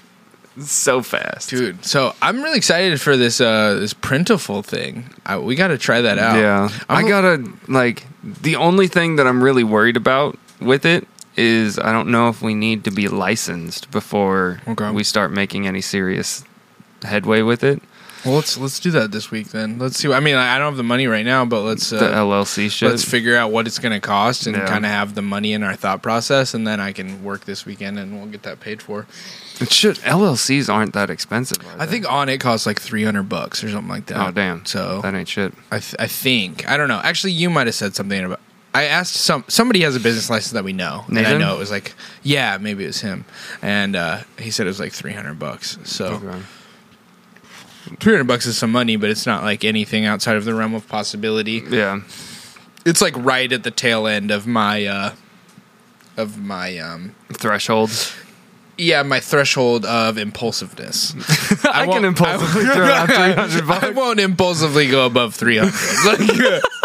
so 0.60 1.02
fast. 1.02 1.50
dude. 1.50 1.84
So 1.86 2.14
I'm 2.22 2.42
really 2.44 2.58
excited 2.58 3.00
for 3.02 3.18
this 3.18 3.42
uh 3.42 3.76
this 3.76 3.94
printful 3.94 4.64
thing. 4.66 5.06
I, 5.26 5.38
we 5.38 5.56
got 5.56 5.70
to 5.70 5.78
try 5.78 6.02
that 6.02 6.18
out. 6.20 6.38
Yeah, 6.38 6.70
i 6.90 7.00
I'm 7.00 7.06
a- 7.06 7.10
gotta 7.10 7.52
like 7.68 8.06
the 8.24 8.56
only 8.58 8.88
thing 8.88 9.16
that 9.18 9.28
I'm 9.28 9.44
really 9.44 9.64
worried 9.64 9.98
about 9.98 10.38
with 10.60 10.86
it 10.86 11.08
is 11.36 11.80
I 11.80 11.92
don't 11.92 12.10
know 12.10 12.30
if 12.30 12.42
we 12.42 12.54
need 12.54 12.84
to 12.84 12.92
be 12.92 13.08
licensed 13.08 13.90
before 13.92 14.62
Okay. 14.68 14.92
we 14.92 15.04
start 15.04 15.32
making 15.32 15.66
any 15.68 15.82
serious 15.82 16.44
headway 17.02 17.42
with 17.42 17.64
it. 17.64 17.82
Well, 18.26 18.36
let's 18.36 18.58
let's 18.58 18.80
do 18.80 18.92
that 18.92 19.12
this 19.12 19.32
week 19.32 19.50
then. 19.50 19.80
Let's 19.80 19.98
see. 19.98 20.12
I 20.12 20.20
mean, 20.22 20.36
I 20.36 20.58
don't 20.58 20.68
have 20.68 20.78
the 20.78 20.84
money 20.84 21.08
right 21.08 21.26
now, 21.26 21.44
but 21.46 21.62
let's 21.62 21.90
The 21.90 22.14
uh, 22.14 22.20
LLC 22.24 22.72
shit. 22.72 22.90
let's 22.90 23.04
figure 23.04 23.36
out 23.36 23.52
what 23.52 23.68
it's 23.68 23.80
going 23.80 23.92
to 23.92 24.00
cost 24.00 24.48
and 24.48 24.56
Yeah. 24.56 24.66
kind 24.66 24.86
of 24.86 24.92
have 24.92 25.14
the 25.16 25.22
money 25.22 25.52
in 25.54 25.62
our 25.64 25.76
thought 25.76 26.02
process, 26.02 26.54
and 26.54 26.66
then 26.66 26.80
I 26.80 26.94
can 26.94 27.24
work 27.24 27.46
this 27.46 27.66
weekend 27.66 28.00
and 28.00 28.16
we'll 28.18 28.28
get 28.28 28.44
that 28.44 28.60
paid 28.62 28.82
for. 28.82 29.08
it 29.60 29.72
should 29.72 29.98
LLCs 29.98 30.74
aren't 30.74 30.94
that 30.94 31.10
expensive. 31.10 31.58
I 31.78 31.86
think 31.86 32.10
on 32.12 32.30
it 32.30 32.40
costs 32.40 32.66
like 32.66 32.80
three 32.80 33.04
hundred 33.04 33.28
bucks 33.30 33.64
or 33.64 33.70
something 33.70 33.90
like 33.90 34.06
that. 34.08 34.28
Oh 34.28 34.32
damn! 34.32 34.66
So 34.66 35.02
that 35.02 35.14
ain't 35.14 35.28
shit. 35.28 35.54
I, 35.72 35.80
th- 35.80 35.96
I 36.00 36.08
think 36.08 36.70
I 36.70 36.78
don't 36.78 36.88
know. 36.88 37.02
Actually, 37.04 37.34
you 37.34 37.50
might 37.50 37.68
have 37.68 37.76
said 37.76 37.94
something 37.96 38.24
about. 38.24 38.40
I 38.76 38.86
asked 38.86 39.14
some 39.16 39.44
somebody 39.50 39.82
has 39.82 39.96
a 39.96 40.00
business 40.00 40.30
license 40.32 40.54
that 40.54 40.64
we 40.64 40.74
know, 40.74 41.04
and 41.08 41.20
I 41.20 41.38
know 41.38 41.56
it 41.56 41.60
was 41.60 41.70
like, 41.70 41.94
yeah, 42.24 42.58
maybe 42.58 42.84
it 42.86 42.88
was 42.88 43.02
him, 43.02 43.26
and 43.62 43.96
uh, 43.96 44.22
he 44.40 44.50
said 44.50 44.66
it 44.66 44.70
was 44.70 44.80
like 44.80 44.94
three 44.94 45.14
hundred 45.14 45.38
bucks. 45.38 45.78
So 45.84 46.06
Okay. 46.06 46.40
Three 48.00 48.14
hundred 48.14 48.28
bucks 48.28 48.46
is 48.46 48.58
some 48.58 48.72
money, 48.72 48.96
but 48.96 49.10
it's 49.10 49.26
not 49.26 49.44
like 49.44 49.64
anything 49.64 50.06
outside 50.06 50.36
of 50.38 50.46
the 50.46 50.54
realm 50.54 50.74
of 50.74 50.88
possibility. 50.88 51.64
Yeah, 51.70 52.02
It's 52.86 53.02
like 53.02 53.14
right 53.18 53.52
at 53.52 53.64
the 53.64 53.72
tail 53.72 54.08
end 54.08 54.32
of 54.32 54.46
my 54.48 54.86
uh, 54.86 55.14
of 56.18 56.40
my 56.40 56.78
um, 56.78 57.16
threshold. 57.32 57.92
yeah 58.78 59.04
my 59.04 59.20
threshold 59.20 59.86
of 59.86 60.18
impulsiveness. 60.18 61.14
I, 61.66 61.86
won't- 61.86 61.98
can 62.00 62.06
impulsively 62.06 62.66
I- 62.70 62.74
throw 62.74 62.86
out 62.86 63.08
three 63.10 63.34
hundred 63.34 63.68
bucks. 63.68 63.84
I 63.86 63.90
won't 63.92 64.20
impulsively 64.20 64.90
go 64.90 65.06
above 65.06 65.36
three 65.36 65.58
hundred. 65.58 65.74
Like, 66.06 66.64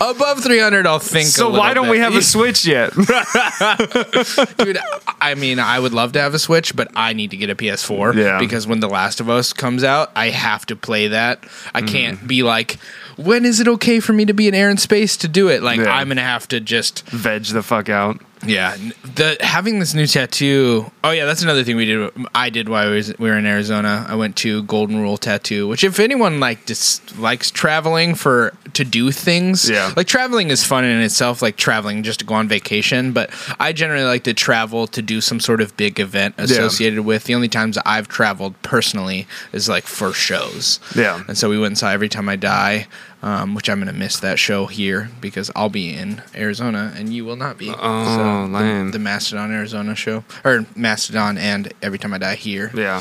above 0.00 0.42
three 0.42 0.58
hundred, 0.58 0.86
I'll 0.86 0.98
think. 0.98 1.28
So 1.28 1.50
why 1.50 1.74
don't 1.74 1.86
bit. 1.86 1.92
we 1.92 1.98
have 1.98 2.14
a 2.14 2.22
switch 2.22 2.64
yet? 2.66 2.92
dude 4.58 4.78
i 5.20 5.34
mean 5.36 5.58
i 5.58 5.78
would 5.78 5.92
love 5.92 6.12
to 6.12 6.20
have 6.20 6.34
a 6.34 6.38
switch 6.38 6.74
but 6.74 6.88
i 6.94 7.12
need 7.12 7.30
to 7.30 7.36
get 7.36 7.50
a 7.50 7.54
ps4 7.54 8.14
Yeah. 8.14 8.38
because 8.38 8.66
when 8.66 8.80
the 8.80 8.88
last 8.88 9.20
of 9.20 9.28
us 9.28 9.52
comes 9.52 9.84
out 9.84 10.10
i 10.16 10.28
have 10.30 10.64
to 10.66 10.76
play 10.76 11.08
that 11.08 11.42
Mm. 11.42 11.70
i 11.74 11.82
can't 11.82 12.26
be 12.26 12.42
like 12.42 12.78
when 13.24 13.44
is 13.44 13.60
it 13.60 13.68
okay 13.68 14.00
for 14.00 14.12
me 14.12 14.24
to 14.24 14.32
be 14.32 14.48
in 14.48 14.54
air 14.54 14.70
and 14.70 14.80
space 14.80 15.16
to 15.18 15.28
do 15.28 15.48
it 15.48 15.62
like 15.62 15.78
Yeah. 15.78 15.94
i'm 15.94 16.08
gonna 16.08 16.22
have 16.22 16.48
to 16.48 16.60
just 16.60 17.08
Veg 17.10 17.44
the 17.44 17.62
fuck 17.62 17.88
out. 17.88 18.20
yeah 18.46 18.74
the 19.16 19.36
having 19.40 19.78
this 19.80 19.92
new 19.92 20.06
tattoo 20.06 20.90
oh 21.04 21.10
yeah 21.10 21.26
that's 21.26 21.42
another 21.42 21.62
thing 21.62 21.76
we 21.76 21.84
did 21.84 22.10
i 22.34 22.48
did 22.48 22.68
while 22.70 22.88
we, 22.88 22.96
was, 22.96 23.12
we 23.18 23.28
were 23.28 23.36
in 23.36 23.44
arizona 23.44 24.06
i 24.08 24.14
went 24.14 24.34
to 24.36 24.62
golden 24.62 24.98
rule 25.02 25.18
tattoo 25.18 25.68
which 25.68 25.84
if 25.84 26.00
anyone 26.00 26.40
like 26.40 26.64
dis, 26.64 27.00
likes 27.18 27.50
traveling 27.50 28.14
for 28.14 28.54
to 28.72 28.82
do 28.84 29.10
things 29.12 29.68
Yeah. 29.68 29.92
like 29.94 30.06
traveling 30.06 30.48
is 30.48 30.64
fun 30.64 30.84
in 30.84 31.02
itself 31.02 31.42
like 31.42 31.56
traveling 31.56 32.02
just 32.02 32.20
to 32.20 32.24
go 32.24 32.32
on 32.34 32.48
vacation 32.48 33.12
but 33.12 33.28
i 33.60 33.72
generally 33.74 34.04
like 34.06 34.24
to 34.24 34.32
travel 34.32 34.86
to 34.86 35.02
do 35.02 35.20
some 35.20 35.38
sort 35.40 35.60
of 35.60 35.76
big 35.76 36.00
event 36.00 36.34
associated 36.38 37.00
with 37.04 37.24
the 37.24 37.34
only 37.34 37.48
times 37.48 37.76
i've 37.84 38.08
traveled 38.08 38.54
personally 38.62 39.26
is 39.52 39.68
like 39.68 39.84
for 39.84 40.14
shows 40.14 40.80
Yeah. 40.96 41.22
and 41.28 41.36
so 41.36 41.50
we 41.50 41.58
went 41.58 41.72
and 41.72 41.78
saw 41.78 41.90
every 41.90 42.08
time 42.08 42.28
i 42.30 42.36
die 42.36 42.86
um, 43.22 43.54
which 43.54 43.68
i'm 43.68 43.78
gonna 43.78 43.92
miss 43.92 44.18
that 44.20 44.38
show 44.38 44.66
here 44.66 45.10
because 45.20 45.50
i'll 45.54 45.68
be 45.68 45.94
in 45.94 46.22
arizona 46.34 46.92
and 46.96 47.12
you 47.12 47.24
will 47.24 47.36
not 47.36 47.58
be 47.58 47.70
Oh, 47.70 48.46
the, 48.46 48.52
lame. 48.52 48.90
the 48.92 48.98
mastodon 48.98 49.52
arizona 49.52 49.94
show 49.94 50.24
or 50.44 50.64
mastodon 50.74 51.36
and 51.38 51.72
every 51.82 51.98
time 51.98 52.12
i 52.14 52.18
die 52.18 52.34
here 52.36 52.70
Yeah. 52.74 53.00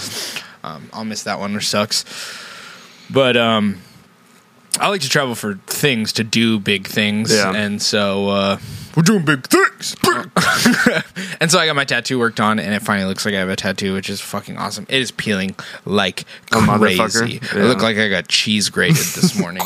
um, 0.64 0.90
I'll 0.94 1.06
miss 1.06 1.24
that 1.24 1.40
one, 1.40 1.54
which 1.54 1.68
sucks. 1.70 2.04
But 3.10 3.38
um, 3.38 3.80
I 4.80 4.90
like 4.90 5.02
to 5.02 5.10
travel 5.10 5.36
for 5.36 5.56
things 5.68 6.12
to 6.14 6.24
do 6.24 6.60
big 6.60 6.86
things, 6.86 7.34
Yeah. 7.34 7.54
and 7.56 7.82
so 7.82 8.28
uh, 8.30 8.58
we're 8.96 9.04
doing 9.04 9.24
big 9.26 9.46
things. 9.48 9.96
and 11.40 11.52
so 11.52 11.60
I 11.60 11.66
got 11.66 11.76
my 11.76 11.86
tattoo 11.86 12.20
worked 12.20 12.40
on, 12.40 12.60
and 12.60 12.74
it 12.74 12.82
finally 12.82 13.08
looks 13.08 13.26
like 13.26 13.34
I 13.36 13.40
have 13.40 13.50
a 13.50 13.56
tattoo, 13.56 13.94
which 13.94 14.10
is 14.10 14.22
fucking 14.22 14.58
awesome. 14.58 14.86
It 14.90 15.02
is 15.02 15.12
peeling 15.12 15.56
like 15.86 16.24
A 16.52 16.62
crazy. 16.78 17.40
I 17.54 17.64
look 17.64 17.82
like 17.82 17.98
I 17.98 18.10
got 18.10 18.28
cheese 18.28 18.70
grated 18.70 18.98
this 18.98 19.36
morning. 19.40 19.64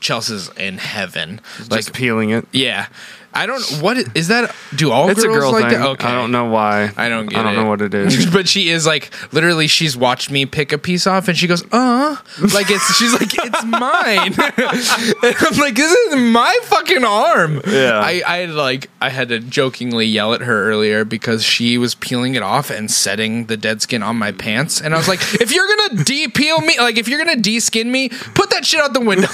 Chelsea's 0.00 0.50
in 0.56 0.78
heaven. 0.78 1.40
Like, 1.70 1.92
peeling 1.92 2.30
it. 2.30 2.46
yeah. 2.52 2.86
I 3.34 3.46
don't. 3.46 3.62
What 3.80 3.96
is, 3.96 4.10
is 4.14 4.28
that? 4.28 4.54
Do 4.76 4.90
all 4.92 5.08
It's 5.08 5.22
a 5.24 5.26
girls 5.26 5.38
girl 5.38 5.52
like 5.52 5.70
thing. 5.70 5.80
that? 5.80 5.88
Okay. 5.92 6.06
I 6.06 6.12
don't 6.12 6.32
know 6.32 6.46
why. 6.50 6.92
I 6.98 7.08
don't 7.08 7.26
get 7.26 7.38
I 7.38 7.42
don't 7.44 7.54
it. 7.54 7.56
know 7.62 7.66
what 7.68 7.80
it 7.80 7.94
is. 7.94 8.26
but 8.32 8.46
she 8.46 8.68
is 8.68 8.84
like 8.86 9.10
literally 9.32 9.68
she's 9.68 9.96
watched 9.96 10.30
me 10.30 10.44
pick 10.44 10.70
a 10.70 10.76
piece 10.76 11.06
off 11.06 11.28
and 11.28 11.38
she 11.38 11.46
goes, 11.46 11.64
uh 11.72 12.16
like 12.52 12.66
it's 12.68 12.94
she's 12.96 13.14
like, 13.14 13.30
it's 13.32 13.64
mine. 13.64 14.34
and 14.34 15.36
I'm 15.40 15.58
like, 15.58 15.74
this 15.76 15.90
is 15.92 16.16
my 16.16 16.58
fucking 16.64 17.04
arm. 17.04 17.62
Yeah. 17.66 18.00
I, 18.04 18.22
I 18.26 18.44
like 18.54 18.90
I 19.00 19.08
had 19.10 19.28
to 19.28 19.40
jokingly 19.40 20.06
yell 20.06 20.34
at 20.34 20.40
her 20.42 20.70
earlier 20.70 21.04
because 21.04 21.44
she 21.44 21.78
was 21.78 21.94
peeling 21.94 22.34
it 22.34 22.42
off 22.42 22.70
and 22.70 22.90
setting 22.90 23.46
the 23.46 23.56
dead 23.56 23.82
skin 23.82 24.02
on 24.02 24.16
my 24.16 24.32
pants. 24.32 24.80
And 24.80 24.94
I 24.94 24.98
was 24.98 25.08
like, 25.08 25.20
if 25.40 25.52
you're 25.52 25.66
gonna 25.66 26.04
de 26.04 26.28
peel 26.28 26.60
me, 26.60 26.78
like 26.78 26.98
if 26.98 27.08
you're 27.08 27.18
gonna 27.24 27.40
de 27.40 27.60
skin 27.60 27.90
me, 27.90 28.08
put 28.08 28.50
that 28.50 28.64
shit 28.64 28.80
out 28.80 28.92
the 28.94 29.00
window. 29.00 29.28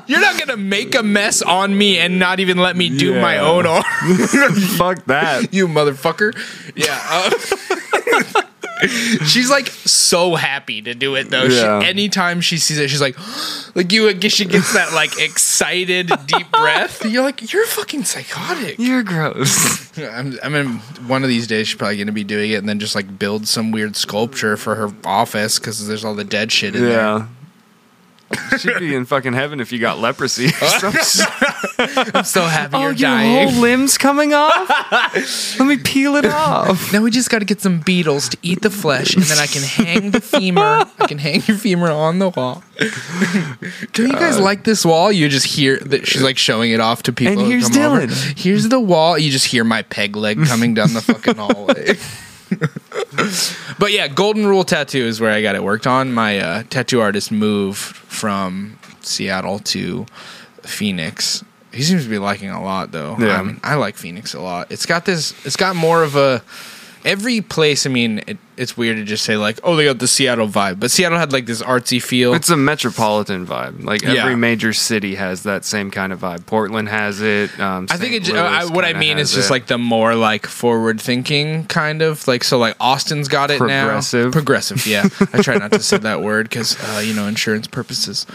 you're 0.06 0.20
not 0.20 0.38
gonna 0.38 0.56
make 0.56 0.94
a 0.94 1.02
mess 1.02 1.42
on 1.42 1.76
me 1.76 1.98
and 1.98 2.18
not 2.18 2.40
even 2.40 2.58
let 2.58 2.76
me 2.76 2.96
do 2.96 3.20
my 3.20 3.38
own 3.38 3.66
arm. 3.66 3.82
Fuck 4.76 5.04
that. 5.06 5.52
you 5.52 5.68
motherfucker. 5.68 6.34
Yeah. 6.74 6.98
uh, 7.10 8.42
she's 9.26 9.50
like 9.50 9.68
so 9.68 10.34
happy 10.34 10.82
to 10.82 10.94
do 10.94 11.14
it 11.14 11.30
though. 11.30 11.44
Yeah. 11.44 11.80
She, 11.80 11.86
anytime 11.88 12.40
she 12.40 12.58
sees 12.58 12.78
it, 12.78 12.90
she's 12.90 13.00
like, 13.00 13.16
like 13.74 13.92
you. 13.92 14.10
She 14.28 14.44
gets 14.44 14.72
that 14.74 14.92
like 14.92 15.18
excited 15.20 16.10
deep 16.26 16.50
breath. 16.52 17.04
You're 17.04 17.22
like, 17.22 17.52
you're 17.52 17.66
fucking 17.66 18.04
psychotic. 18.04 18.78
You're 18.78 19.02
gross. 19.02 19.96
I'm, 19.98 20.38
I 20.42 20.48
mean, 20.48 20.78
one 21.06 21.22
of 21.22 21.28
these 21.28 21.46
days 21.46 21.68
she's 21.68 21.78
probably 21.78 21.98
gonna 21.98 22.12
be 22.12 22.24
doing 22.24 22.50
it 22.50 22.56
and 22.56 22.68
then 22.68 22.78
just 22.80 22.94
like 22.94 23.18
build 23.18 23.46
some 23.46 23.70
weird 23.70 23.96
sculpture 23.96 24.56
for 24.56 24.74
her 24.74 24.90
office 25.04 25.58
because 25.58 25.86
there's 25.86 26.04
all 26.04 26.14
the 26.14 26.24
dead 26.24 26.50
shit 26.50 26.74
in 26.74 26.82
there. 26.82 26.92
yeah. 26.98 27.26
She'd 28.58 28.78
be 28.78 28.94
in 28.94 29.04
fucking 29.04 29.34
heaven 29.34 29.60
if 29.60 29.70
you 29.70 29.78
got 29.78 29.98
leprosy. 30.00 30.48
I'm 32.14 32.24
so 32.24 32.42
happy 32.42 32.76
oh, 32.76 32.80
you're 32.80 32.92
your 32.92 33.08
dying. 33.08 33.48
whole 33.48 33.60
limb's 33.62 33.98
coming 33.98 34.32
off. 34.32 35.58
Let 35.58 35.66
me 35.66 35.76
peel 35.76 36.16
it 36.16 36.26
off. 36.26 36.92
Now 36.92 37.02
we 37.02 37.10
just 37.10 37.30
got 37.30 37.40
to 37.40 37.44
get 37.44 37.60
some 37.60 37.80
beetles 37.80 38.28
to 38.30 38.38
eat 38.42 38.62
the 38.62 38.70
flesh, 38.70 39.14
and 39.14 39.24
then 39.24 39.38
I 39.38 39.46
can 39.46 39.62
hang 39.62 40.10
the 40.10 40.20
femur. 40.20 40.86
I 40.98 41.06
can 41.06 41.18
hang 41.18 41.42
your 41.46 41.56
femur 41.56 41.90
on 41.90 42.18
the 42.18 42.30
wall. 42.30 42.62
Don't 43.92 44.08
you 44.08 44.12
guys 44.12 44.38
like 44.38 44.64
this 44.64 44.84
wall? 44.84 45.12
You 45.12 45.28
just 45.28 45.46
hear 45.46 45.78
that 45.78 46.06
she's 46.06 46.22
like 46.22 46.38
showing 46.38 46.70
it 46.70 46.80
off 46.80 47.04
to 47.04 47.12
people. 47.12 47.40
And 47.42 47.52
here's 47.52 47.68
come 47.68 47.92
over. 47.92 48.06
Dylan. 48.06 48.38
Here's 48.38 48.68
the 48.68 48.80
wall. 48.80 49.18
You 49.18 49.30
just 49.30 49.46
hear 49.46 49.64
my 49.64 49.82
peg 49.82 50.16
leg 50.16 50.44
coming 50.46 50.74
down 50.74 50.94
the 50.94 51.02
fucking 51.02 51.36
hallway. 51.36 51.96
but 53.78 53.92
yeah, 53.92 54.08
Golden 54.08 54.46
Rule 54.46 54.64
Tattoo 54.64 55.04
is 55.04 55.20
where 55.20 55.30
I 55.30 55.42
got 55.42 55.54
it 55.54 55.62
worked 55.62 55.86
on. 55.86 56.12
My 56.12 56.38
uh, 56.38 56.62
tattoo 56.70 57.00
artist 57.00 57.32
moved 57.32 57.78
from 57.78 58.78
Seattle 59.00 59.58
to 59.60 60.06
Phoenix. 60.62 61.44
He 61.74 61.82
seems 61.82 62.04
to 62.04 62.10
be 62.10 62.18
liking 62.18 62.50
a 62.50 62.62
lot 62.62 62.92
though. 62.92 63.16
Yeah. 63.18 63.38
I 63.40 63.42
mean, 63.42 63.60
I 63.62 63.74
like 63.74 63.96
Phoenix 63.96 64.32
a 64.34 64.40
lot. 64.40 64.70
It's 64.70 64.86
got 64.86 65.04
this. 65.04 65.34
It's 65.44 65.56
got 65.56 65.76
more 65.76 66.02
of 66.02 66.16
a. 66.16 66.42
Every 67.04 67.42
place. 67.42 67.84
I 67.84 67.90
mean, 67.90 68.22
it, 68.26 68.38
it's 68.56 68.78
weird 68.78 68.96
to 68.96 69.04
just 69.04 69.24
say 69.24 69.36
like, 69.36 69.60
oh, 69.62 69.76
they 69.76 69.84
got 69.84 69.98
the 69.98 70.08
Seattle 70.08 70.48
vibe, 70.48 70.80
but 70.80 70.90
Seattle 70.90 71.18
had 71.18 71.34
like 71.34 71.44
this 71.44 71.60
artsy 71.60 72.02
feel. 72.02 72.32
It's 72.32 72.48
a 72.48 72.56
metropolitan 72.56 73.46
vibe. 73.46 73.84
Like 73.84 74.02
every 74.04 74.14
Yeah. 74.30 74.34
major 74.36 74.72
city 74.72 75.16
has 75.16 75.42
that 75.42 75.66
same 75.66 75.90
kind 75.90 76.14
of 76.14 76.20
vibe. 76.20 76.46
Portland 76.46 76.88
has 76.88 77.20
it. 77.20 77.60
Um, 77.60 77.88
I 77.90 77.98
think 77.98 78.26
it, 78.26 78.34
I, 78.34 78.64
what 78.64 78.86
I 78.86 78.94
mean 78.94 79.18
is 79.18 79.34
just 79.34 79.50
it. 79.50 79.52
like 79.52 79.66
the 79.66 79.76
more 79.76 80.14
like 80.14 80.46
forward 80.46 80.98
thinking 80.98 81.66
kind 81.66 82.00
of 82.00 82.26
like 82.26 82.42
so 82.42 82.56
like 82.56 82.74
Austin's 82.80 83.28
got 83.28 83.50
it 83.50 83.58
Progressive. 83.58 84.24
now. 84.24 84.30
Progressive, 84.30 84.86
yeah. 84.86 85.06
I 85.34 85.42
try 85.42 85.56
not 85.58 85.72
to 85.72 85.80
say 85.80 85.98
that 86.08 86.22
word 86.22 86.48
because 86.48 86.74
uh, 86.82 87.00
you 87.04 87.12
know 87.12 87.26
insurance 87.26 87.66
purposes. 87.66 88.24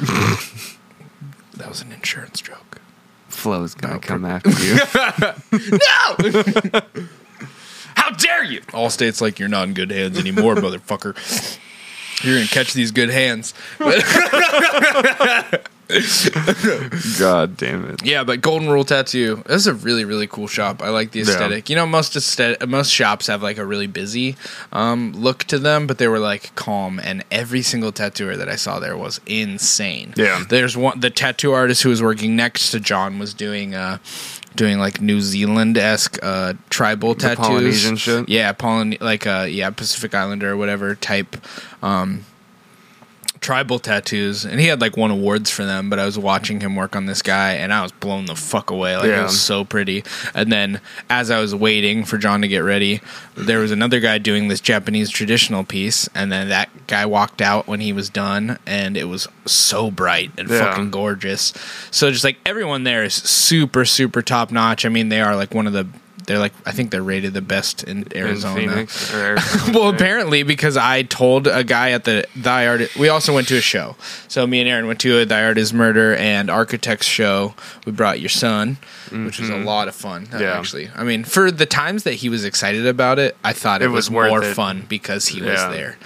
that 1.58 1.68
was 1.68 1.82
an 1.82 1.92
insurance 1.92 2.40
joke. 2.40 2.59
Flo's 3.30 3.76
gonna 3.76 3.96
No, 3.96 4.00
come 4.00 4.26
after 4.26 4.50
you. 4.50 4.76
No, 5.72 6.16
How 7.96 7.96
How 7.96 8.10
dare 8.12 8.44
you? 8.44 8.62
Allstate's 8.74 9.22
like 9.22 9.40
you're 9.40 9.50
not 9.50 9.68
in 9.68 9.74
good 9.74 9.92
hands 9.92 10.18
anymore, 10.18 10.56
motherfucker. 10.56 11.16
You're 12.24 12.36
gonna 12.38 12.48
catch 12.48 12.74
these 12.74 12.92
good 12.92 13.10
hands. 13.10 13.54
God 17.20 17.58
damn 17.58 17.90
it. 17.90 18.06
Yeah, 18.06 18.24
but 18.24 18.42
Golden 18.42 18.70
Rule 18.70 18.84
Tattoo. 18.84 19.44
This 19.48 19.62
is 19.62 19.68
a 19.68 19.74
really 19.74 20.06
really 20.06 20.28
cool 20.28 20.48
shop. 20.48 20.84
I 20.84 20.90
like 20.90 21.12
the 21.12 21.22
aesthetic. 21.22 21.68
You 21.68 21.76
know, 21.76 21.88
most 21.88 22.16
aesthetic, 22.16 22.68
most 22.70 22.92
shops 22.92 23.26
have 23.26 23.42
like 23.42 23.58
a 23.58 23.66
really 23.66 23.88
busy 23.88 24.36
um, 24.72 25.14
look 25.14 25.46
to 25.46 25.58
them, 25.58 25.88
but 25.88 25.98
they 25.98 26.08
were 26.08 26.20
like 26.20 26.54
calm. 26.54 27.00
And 27.00 27.26
every 27.32 27.64
single 27.64 27.92
tattooer 27.92 28.38
that 28.38 28.48
I 28.48 28.56
saw 28.56 28.80
there 28.80 28.96
was 28.96 29.20
insane. 29.26 30.14
Yeah. 30.16 30.44
there's 30.48 30.78
one 30.78 31.00
the 31.00 31.10
tattoo 31.10 31.54
artist 31.54 31.82
who 31.82 31.90
was 31.90 32.04
working 32.04 32.36
next 32.36 32.70
to 32.72 32.80
John 32.80 33.18
was 33.18 33.34
doing. 33.34 33.74
Uh, 33.74 33.98
Doing 34.56 34.80
like 34.80 35.00
New 35.00 35.22
Zealand 35.22 35.78
esque 35.78 36.18
uh, 36.24 36.54
tribal 36.72 37.14
tattoos, 37.14 37.46
Polynesian 37.46 37.96
shit? 37.96 38.28
yeah, 38.28 38.52
like 39.00 39.26
uh, 39.28 39.46
yeah, 39.48 39.70
Pacific 39.70 40.14
Islander 40.14 40.52
or 40.52 40.58
whatever 40.58 40.96
type 40.96 41.38
um, 41.84 42.26
tribal 43.42 43.80
tattoos, 43.80 44.46
and 44.46 44.60
he 44.60 44.68
had 44.68 44.82
like 44.82 44.98
won 44.98 45.12
awards 45.12 45.50
for 45.50 45.66
them. 45.66 45.90
But 45.90 46.00
I 46.00 46.06
was 46.06 46.18
watching 46.18 46.60
him 46.62 46.76
work 46.76 46.96
on 46.96 47.06
this 47.06 47.22
guy, 47.22 47.54
and 47.54 47.74
I 47.74 47.82
was 47.84 47.92
blown 47.92 48.26
the 48.26 48.36
fuck 48.36 48.70
away. 48.70 48.96
Like 48.98 49.06
it 49.08 49.22
was 49.22 49.40
so 49.40 49.64
pretty. 49.66 50.04
And 50.34 50.52
then 50.52 50.82
as 51.10 51.32
I 51.32 51.40
was 51.40 51.54
waiting 51.56 52.06
for 52.06 52.18
John 52.18 52.42
to 52.42 52.48
get 52.48 52.60
ready, 52.60 53.02
there 53.36 53.60
was 53.60 53.72
another 53.72 54.00
guy 54.00 54.18
doing 54.18 54.48
this 54.48 54.62
Japanese 54.62 55.10
traditional 55.10 55.64
piece, 55.64 56.10
and 56.14 56.32
then 56.32 56.50
that 56.50 56.70
guy 56.88 57.06
walked 57.06 57.42
out 57.42 57.68
when 57.68 57.80
he 57.80 57.94
was 57.94 58.10
done, 58.10 58.60
and 58.66 58.96
it 58.98 59.06
was 59.06 59.28
so 59.46 59.90
bright 59.92 60.32
and 60.38 60.50
Yeah. 60.50 60.60
fucking 60.60 60.92
gorgeous. 60.92 61.54
So 61.92 62.12
just 62.12 62.24
like 62.24 62.38
everyone 62.46 62.84
there 62.84 63.04
is 63.04 63.14
super 63.14 63.86
super 63.86 64.22
top 64.22 64.52
notch. 64.52 64.86
I 64.86 64.90
mean, 64.90 65.10
they 65.10 65.22
are 65.22 65.36
like 65.36 65.54
one 65.54 65.68
of 65.68 65.74
the. 65.74 65.88
They're 66.30 66.38
like 66.38 66.54
I 66.64 66.72
think 66.72 66.92
they're 66.92 67.02
rated 67.02 67.34
the 67.34 67.42
best 67.42 67.84
in 67.84 68.04
In 68.04 68.18
Arizona 68.18 68.56
Phoenix. 68.56 69.12
Or 69.12 69.18
Arizona. 69.30 69.74
well, 69.80 69.90
apparently 69.90 70.44
because 70.44 70.78
I 70.78 71.02
told 71.02 71.48
a 71.48 71.64
guy 71.64 71.90
at 71.90 72.04
the 72.04 72.28
Thy 72.36 72.68
Art. 72.68 72.96
We 72.96 73.10
also 73.10 73.34
went 73.34 73.48
to 73.48 73.58
a 73.58 73.62
show. 73.62 73.96
So 74.28 74.46
me 74.46 74.60
and 74.60 74.70
Aaron 74.70 74.86
went 74.86 75.00
to 75.00 75.18
a 75.18 75.26
Thy 75.26 75.44
Art 75.44 75.58
is 75.58 75.74
Murder 75.74 76.16
and 76.16 76.52
Architects 76.52 77.08
show. 77.08 77.56
We 77.88 77.92
brought 77.92 78.20
your 78.20 78.30
son, 78.30 78.78
which 79.12 79.40
was 79.40 79.50
a 79.50 79.58
lot 79.58 79.88
of 79.88 79.96
fun. 79.96 80.28
Mm-hmm. 80.28 80.40
Yeah. 80.40 80.60
Actually, 80.60 80.92
I 80.96 81.04
mean, 81.04 81.24
for 81.24 81.50
the 81.50 81.66
times 81.66 82.04
that 82.04 82.14
he 82.14 82.30
was 82.30 82.46
excited 82.46 82.86
about 82.86 83.18
it, 83.18 83.36
I 83.44 83.54
thought 83.54 83.82
it, 83.82 83.86
It 83.86 83.88
was, 83.88 84.12
was 84.12 84.30
more 84.30 84.44
it. 84.44 84.54
fun 84.54 84.86
because 84.88 85.30
he 85.30 85.42
was 85.42 85.60
there. 85.72 85.98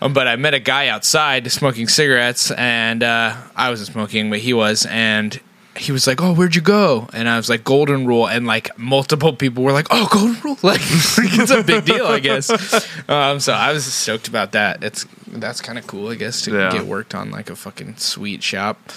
Um, 0.00 0.12
but 0.12 0.26
I 0.26 0.36
met 0.36 0.52
a 0.54 0.58
guy 0.60 0.88
outside 0.88 1.50
smoking 1.50 1.88
cigarettes, 1.88 2.50
and 2.50 3.02
uh, 3.02 3.34
I 3.54 3.70
wasn't 3.70 3.88
smoking, 3.92 4.28
but 4.30 4.40
he 4.40 4.52
was, 4.52 4.86
and 4.86 5.38
he 5.76 5.92
was 5.92 6.06
like, 6.06 6.20
"Oh, 6.22 6.34
where'd 6.34 6.54
you 6.54 6.60
go?" 6.62 7.08
And 7.12 7.28
I 7.28 7.36
was 7.36 7.48
like, 7.48 7.62
"Golden 7.64 8.06
Rule," 8.06 8.26
and 8.26 8.46
like 8.46 8.76
multiple 8.78 9.32
people 9.32 9.62
were 9.62 9.72
like, 9.72 9.86
"Oh, 9.90 10.08
Golden 10.10 10.40
Rule!" 10.42 10.58
Like, 10.62 10.80
it's 10.82 11.50
a 11.50 11.62
big 11.62 11.84
deal, 11.84 12.06
I 12.06 12.18
guess. 12.18 12.50
Um, 13.08 13.40
so 13.40 13.52
I 13.52 13.72
was 13.72 13.84
stoked 13.84 14.26
about 14.28 14.52
that. 14.52 14.82
It's 14.82 15.04
that's 15.28 15.60
kind 15.60 15.78
of 15.78 15.86
cool, 15.86 16.08
I 16.08 16.14
guess, 16.14 16.42
to 16.42 16.52
Yeah. 16.52 16.70
get 16.72 16.86
worked 16.86 17.14
on 17.14 17.30
like 17.30 17.50
a 17.50 17.56
fucking 17.56 17.96
sweet 17.98 18.42
shop. 18.42 18.90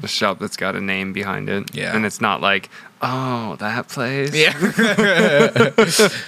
The 0.00 0.08
shop 0.08 0.38
that's 0.38 0.56
got 0.56 0.74
a 0.76 0.80
name 0.80 1.12
behind 1.12 1.48
it. 1.48 1.74
Yeah. 1.74 1.94
And 1.94 2.04
it's 2.06 2.20
not 2.20 2.40
like, 2.40 2.70
oh, 3.02 3.56
that 3.56 3.88
place. 3.88 4.34
Yeah, 4.34 4.56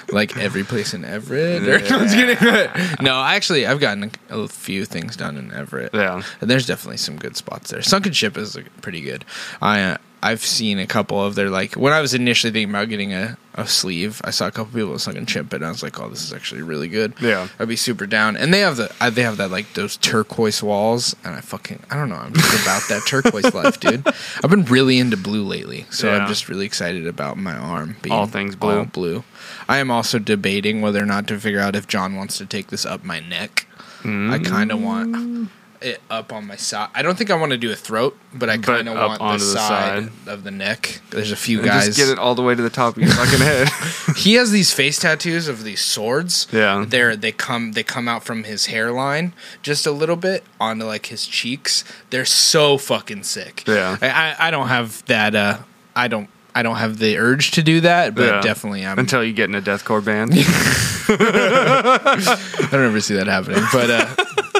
like 0.12 0.36
every 0.36 0.64
place 0.64 0.94
in 0.94 1.04
Everett. 1.04 1.66
Or, 1.68 1.78
kidding. 2.08 3.04
no, 3.04 3.22
actually, 3.22 3.66
I've 3.66 3.80
gotten 3.80 4.10
a, 4.30 4.38
a 4.38 4.48
few 4.48 4.84
things 4.84 5.16
done 5.16 5.36
in 5.36 5.52
Everett. 5.52 5.94
Yeah. 5.94 6.22
And 6.40 6.50
there's 6.50 6.66
definitely 6.66 6.98
some 6.98 7.16
good 7.16 7.36
spots 7.36 7.70
there. 7.70 7.82
Sunken 7.82 8.12
Ship 8.12 8.36
is 8.36 8.58
pretty 8.82 9.00
good. 9.00 9.24
I 9.62 9.82
uh, 9.82 9.96
I've 10.24 10.44
seen 10.44 10.78
a 10.78 10.86
couple 10.86 11.22
of 11.22 11.34
their 11.34 11.50
like 11.50 11.74
when 11.74 11.92
I 11.92 12.00
was 12.00 12.14
initially 12.14 12.50
thinking 12.50 12.70
about 12.70 12.88
getting 12.88 13.12
a, 13.12 13.36
a 13.54 13.66
sleeve, 13.66 14.22
I 14.24 14.30
saw 14.30 14.46
a 14.46 14.50
couple 14.50 14.72
people 14.72 14.92
with 14.92 15.02
Sunken 15.02 15.26
Ship, 15.26 15.52
and 15.52 15.64
I 15.64 15.68
was 15.68 15.82
like, 15.82 16.00
oh, 16.00 16.08
this 16.08 16.24
is 16.24 16.32
actually 16.32 16.62
really 16.62 16.88
good. 16.88 17.12
Yeah. 17.20 17.48
I'd 17.58 17.68
be 17.68 17.76
super 17.76 18.06
down. 18.06 18.36
And 18.36 18.52
they 18.52 18.60
have 18.60 18.76
the 18.76 18.90
they 19.12 19.22
have 19.22 19.36
that 19.36 19.50
like 19.50 19.74
those 19.74 19.98
turquoise 19.98 20.62
walls, 20.62 21.14
and 21.24 21.34
I 21.34 21.40
fucking 21.42 21.80
I 21.90 21.96
don't 21.96 22.08
know. 22.08 22.16
I'm 22.16 22.32
just 22.32 22.62
about 22.62 22.82
that 22.88 23.02
turquoise 23.06 23.52
life, 23.60 23.78
dude. 23.80 24.06
I've 24.42 24.50
been 24.50 24.64
really 24.64 24.98
into 24.98 25.16
blue 25.18 25.44
lately, 25.44 25.84
so 25.90 26.08
Yeah. 26.08 26.18
I'm 26.22 26.28
just 26.28 26.48
really 26.48 26.64
excited 26.64 27.06
about 27.06 27.36
my 27.36 27.54
arm 27.54 27.96
being 28.00 28.14
All 28.14 28.26
things 28.26 28.56
blue. 28.56 28.78
all 28.78 28.84
blue. 28.86 29.24
I 29.68 29.76
am 29.78 29.90
also 29.90 30.18
debating 30.18 30.80
whether 30.80 31.02
or 31.02 31.06
not 31.06 31.26
to 31.28 31.38
figure 31.38 31.60
out 31.60 31.76
if 31.76 31.86
John 31.86 32.16
wants 32.16 32.38
to 32.38 32.46
take 32.46 32.68
this 32.68 32.86
up 32.86 33.04
my 33.04 33.20
neck. 33.20 33.66
Hmm. 34.00 34.30
I 34.30 34.38
kind 34.38 34.72
of 34.72 34.82
want 34.82 35.50
it 35.84 36.00
up 36.10 36.32
on 36.32 36.46
my 36.46 36.56
side. 36.56 36.88
I 36.94 37.02
don't 37.02 37.16
think 37.16 37.30
I 37.30 37.34
want 37.34 37.52
to 37.52 37.58
do 37.58 37.70
a 37.70 37.76
throat, 37.76 38.16
but 38.32 38.48
I 38.48 38.56
kind 38.58 38.88
of 38.88 38.96
want 38.96 39.18
the 39.20 39.32
the 39.32 39.38
side, 39.38 40.04
side. 40.04 40.10
of 40.26 40.42
the 40.44 40.50
neck. 40.50 41.00
There's 41.10 41.30
a 41.30 41.36
few 41.36 41.58
And 41.58 41.68
guys. 41.68 41.86
just 41.86 41.98
get 41.98 42.08
it 42.08 42.18
all 42.18 42.34
the 42.34 42.42
way 42.42 42.54
to 42.54 42.62
the 42.62 42.70
top 42.70 42.96
of 42.96 43.02
your 43.02 43.12
fucking 43.14 43.38
head. 43.40 43.68
He 44.16 44.34
has 44.34 44.50
these 44.52 44.72
face 44.72 44.98
tattoos 45.00 45.48
of 45.48 45.64
these 45.64 45.80
swords. 45.80 46.46
Yeah. 46.52 46.84
They're 46.86 47.16
they 47.16 47.32
come 47.32 47.72
they 47.72 47.82
come 47.82 48.06
out 48.08 48.24
from 48.24 48.44
his 48.44 48.66
hairline 48.66 49.32
just 49.62 49.86
a 49.86 49.90
little 49.90 50.16
bit 50.16 50.44
onto 50.60 50.84
like 50.86 51.06
his 51.06 51.26
cheeks. 51.26 51.84
They're 52.10 52.24
so 52.24 52.78
fucking 52.78 53.24
sick. 53.24 53.64
Yeah. 53.66 53.98
I 54.00 54.08
I, 54.08 54.48
I 54.48 54.50
don't 54.50 54.68
have 54.68 55.04
that. 55.06 55.34
Uh, 55.34 55.58
I 55.96 56.08
don't. 56.08 56.28
I 56.56 56.62
don't 56.62 56.76
have 56.76 56.98
the 56.98 57.18
urge 57.18 57.50
to 57.52 57.62
do 57.64 57.80
that, 57.80 58.14
but 58.14 58.26
Yeah. 58.26 58.40
definitely 58.40 58.86
I'm. 58.86 58.96
Until 59.00 59.24
you 59.24 59.32
get 59.32 59.48
in 59.48 59.56
a 59.56 59.60
deathcore 59.60 60.04
band. 60.04 60.30
I 61.08 62.68
don't 62.70 62.84
ever 62.84 63.00
see 63.00 63.14
that 63.14 63.26
happening. 63.26 63.64
But 63.72 63.90
uh, 63.90 64.53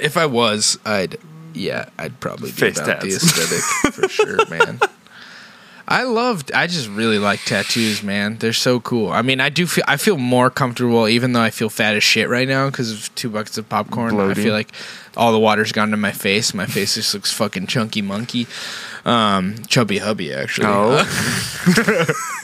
if 0.00 0.16
I 0.16 0.26
was, 0.26 0.78
I'd 0.84 1.16
yeah, 1.54 1.88
I'd 1.98 2.20
probably 2.20 2.50
be 2.50 2.56
Face 2.56 2.78
about 2.78 3.00
the 3.00 3.08
aesthetic 3.08 3.94
for 3.94 4.08
sure, 4.08 4.46
man. 4.48 4.80
I 5.90 6.02
loved. 6.02 6.52
I 6.52 6.66
just 6.66 6.86
really 6.90 7.18
like 7.18 7.40
tattoos, 7.44 8.02
man. 8.02 8.36
They're 8.36 8.52
so 8.52 8.78
cool. 8.78 9.10
I 9.10 9.22
mean, 9.22 9.40
I 9.40 9.48
do 9.48 9.66
feel. 9.66 9.84
I 9.88 9.96
feel 9.96 10.18
more 10.18 10.50
comfortable, 10.50 11.08
even 11.08 11.32
though 11.32 11.40
I 11.40 11.48
feel 11.48 11.70
fat 11.70 11.96
as 11.96 12.04
shit 12.04 12.28
right 12.28 12.46
now 12.46 12.68
because 12.68 12.92
of 12.92 13.14
two 13.14 13.30
buckets 13.30 13.56
of 13.56 13.68
popcorn. 13.70 14.20
I 14.20 14.34
feel 14.34 14.52
like 14.52 14.68
all 15.16 15.32
the 15.32 15.38
water's 15.38 15.72
gone 15.72 15.90
to 15.92 15.96
my 15.96 16.12
face. 16.12 16.52
My 16.52 16.66
face 16.66 16.94
just 16.96 17.14
looks 17.14 17.32
fucking 17.32 17.68
chunky 17.68 18.02
monkey, 18.02 18.46
um, 19.06 19.64
chubby 19.66 19.96
hubby. 19.96 20.30
Actually, 20.30 20.66
Oh. 20.68 20.98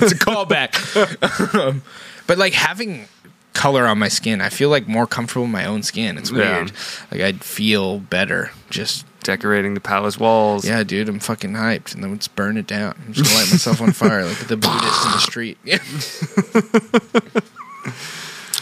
it's 0.01 0.13
a 0.13 0.17
callback. 0.17 1.55
um, 1.55 1.83
but 2.27 2.39
like 2.39 2.55
having 2.55 3.09
color 3.55 3.87
on 3.87 3.99
my 3.99 4.09
skin, 4.09 4.41
I 4.41 4.49
feel 4.51 4.69
like 4.69 4.87
more 4.87 5.07
comfortable 5.07 5.47
in 5.47 5.51
my 5.53 5.65
own 5.65 5.83
skin. 5.83 6.19
It's 6.19 6.31
Yeah. 6.31 6.57
weird. 6.59 6.73
Like 7.11 7.21
I'd 7.23 7.43
feel 7.45 7.99
better. 8.01 8.51
Just 8.71 9.07
Decorating 9.23 9.73
the 9.73 9.81
palace 9.81 10.19
walls. 10.19 10.67
yeah, 10.67 10.83
dude, 10.85 11.09
I'm 11.09 11.19
fucking 11.19 11.55
hyped, 11.55 11.95
and 11.95 12.03
then 12.05 12.11
let's 12.11 12.29
burn 12.29 12.59
it 12.59 12.67
down. 12.67 12.95
I'm 13.07 13.15
just 13.15 13.31
gonna 13.31 13.43
light 13.43 13.51
myself 13.51 13.81
on 13.81 13.93
fire 13.93 14.23
like 14.27 14.37
the 14.49 14.57
Buddhist 14.59 15.07
in 15.07 15.13
the 15.13 15.19
street. 15.19 15.57
Yeah. 15.65 15.79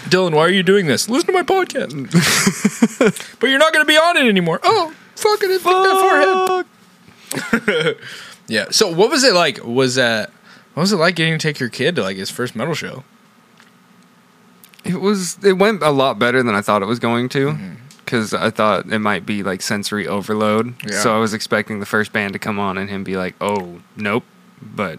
Dylan, 0.08 0.34
why 0.34 0.42
are 0.42 0.50
you 0.50 0.62
doing 0.62 0.86
this? 0.86 1.08
Listen 1.08 1.26
to 1.28 1.32
my 1.32 1.42
podcast. 1.42 1.90
but 3.40 3.48
you're 3.50 3.58
not 3.58 3.72
gonna 3.72 3.84
be 3.84 3.96
on 3.96 4.16
it 4.16 4.28
anymore. 4.28 4.60
Oh, 4.62 4.92
fucking 5.16 5.50
it, 5.50 5.60
Fuck. 5.60 5.82
that 5.82 6.64
forehead. 7.56 7.96
Yeah. 8.48 8.66
So 8.70 8.92
what 8.92 9.08
was 9.10 9.24
it 9.24 9.32
like? 9.34 9.64
Was 9.64 9.94
that 9.94 10.30
what 10.74 10.82
was 10.82 10.92
it 10.92 10.96
like 10.96 11.14
getting 11.16 11.38
to 11.38 11.38
take 11.38 11.58
your 11.60 11.68
kid 11.70 11.96
to 11.96 12.02
like 12.02 12.16
his 12.16 12.28
first 12.30 12.54
metal 12.54 12.74
show? 12.74 13.04
It 14.84 15.00
was. 15.00 15.42
It 15.44 15.54
went 15.54 15.82
a 15.82 15.90
lot 15.90 16.18
better 16.18 16.42
than 16.42 16.54
I 16.54 16.62
thought 16.62 16.82
it 16.82 16.86
was 16.86 16.98
going 16.98 17.28
to. 17.30 17.48
Mm-hmm. 17.48 17.74
Because 18.04 18.34
I 18.34 18.50
thought 18.50 18.92
it 18.92 18.98
might 18.98 19.24
be 19.24 19.42
like 19.42 19.62
sensory 19.62 20.06
overload. 20.06 20.74
Yeah. 20.84 21.00
So 21.00 21.16
I 21.16 21.18
was 21.18 21.32
expecting 21.32 21.80
the 21.80 21.86
first 21.86 22.12
band 22.12 22.34
to 22.34 22.38
come 22.38 22.58
on 22.58 22.76
and 22.76 22.90
him 22.90 23.04
be 23.04 23.16
like, 23.16 23.34
"Oh, 23.40 23.80
nope." 23.96 24.24
But 24.60 24.98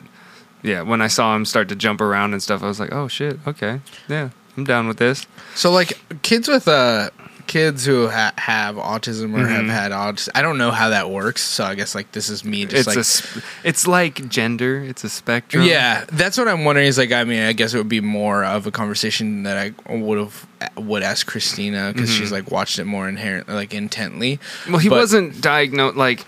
yeah, 0.64 0.82
when 0.82 1.02
I 1.02 1.08
saw 1.08 1.36
him 1.36 1.46
start 1.46 1.70
to 1.70 1.76
jump 1.76 2.02
around 2.02 2.34
and 2.34 2.42
stuff, 2.42 2.64
I 2.64 2.68
was 2.68 2.80
like, 2.80 2.92
"Oh 2.92 3.08
shit, 3.08 3.38
okay, 3.46 3.82
yeah, 4.08 4.30
I'm 4.58 4.64
down 4.64 4.88
with 4.88 4.98
this." 4.98 5.28
So 5.54 5.72
like 5.72 6.00
kids 6.24 6.48
with 6.48 6.68
uh 6.68 7.10
kids 7.48 7.86
who 7.86 8.08
ha- 8.08 8.34
have 8.38 8.76
autism 8.76 9.34
or 9.36 9.46
have 9.48 9.66
Mhm. 9.66 9.70
had 9.70 9.92
autism. 9.92 10.30
I 10.36 10.42
don't 10.42 10.58
know 10.58 10.72
how 10.72 10.90
that 10.90 11.10
works. 11.10 11.42
So 11.42 11.64
I 11.64 11.76
guess 11.76 11.94
like 11.96 12.12
this 12.12 12.30
is 12.30 12.44
me 12.44 12.66
just 12.66 12.76
it's 12.76 12.88
like 12.88 12.98
a, 12.98 13.04
sp- 13.04 13.44
it's 13.64 13.88
like 13.88 14.28
gender. 14.30 14.82
It's 14.82 15.04
a 15.04 15.10
spectrum. 15.10 15.64
Yeah, 15.66 16.06
that's 16.12 16.38
what 16.38 16.48
I'm 16.48 16.66
wondering. 16.66 16.88
Is 16.88 16.98
like, 16.98 17.12
I 17.12 17.24
mean, 17.24 17.42
I 17.44 17.54
guess 17.54 17.74
it 17.74 17.78
would 17.78 17.90
be 17.90 18.02
more 18.02 18.44
of 18.44 18.66
a 18.68 18.72
conversation 18.72 19.44
that 19.44 19.58
I 19.58 19.94
would 19.94 20.18
have 20.20 20.48
would 20.78 21.04
ask 21.04 21.28
Christina 21.28 21.92
because 21.94 22.10
she's 22.14 22.32
like 22.32 22.50
watched 22.52 22.80
it 22.80 22.86
more 22.86 23.08
inherent, 23.10 23.50
like 23.50 23.74
intently. 23.74 24.40
Well, 24.70 24.78
he 24.80 24.90
But- 24.90 25.00
wasn't 25.00 25.42
diagnosed 25.42 25.98
like 25.98 26.26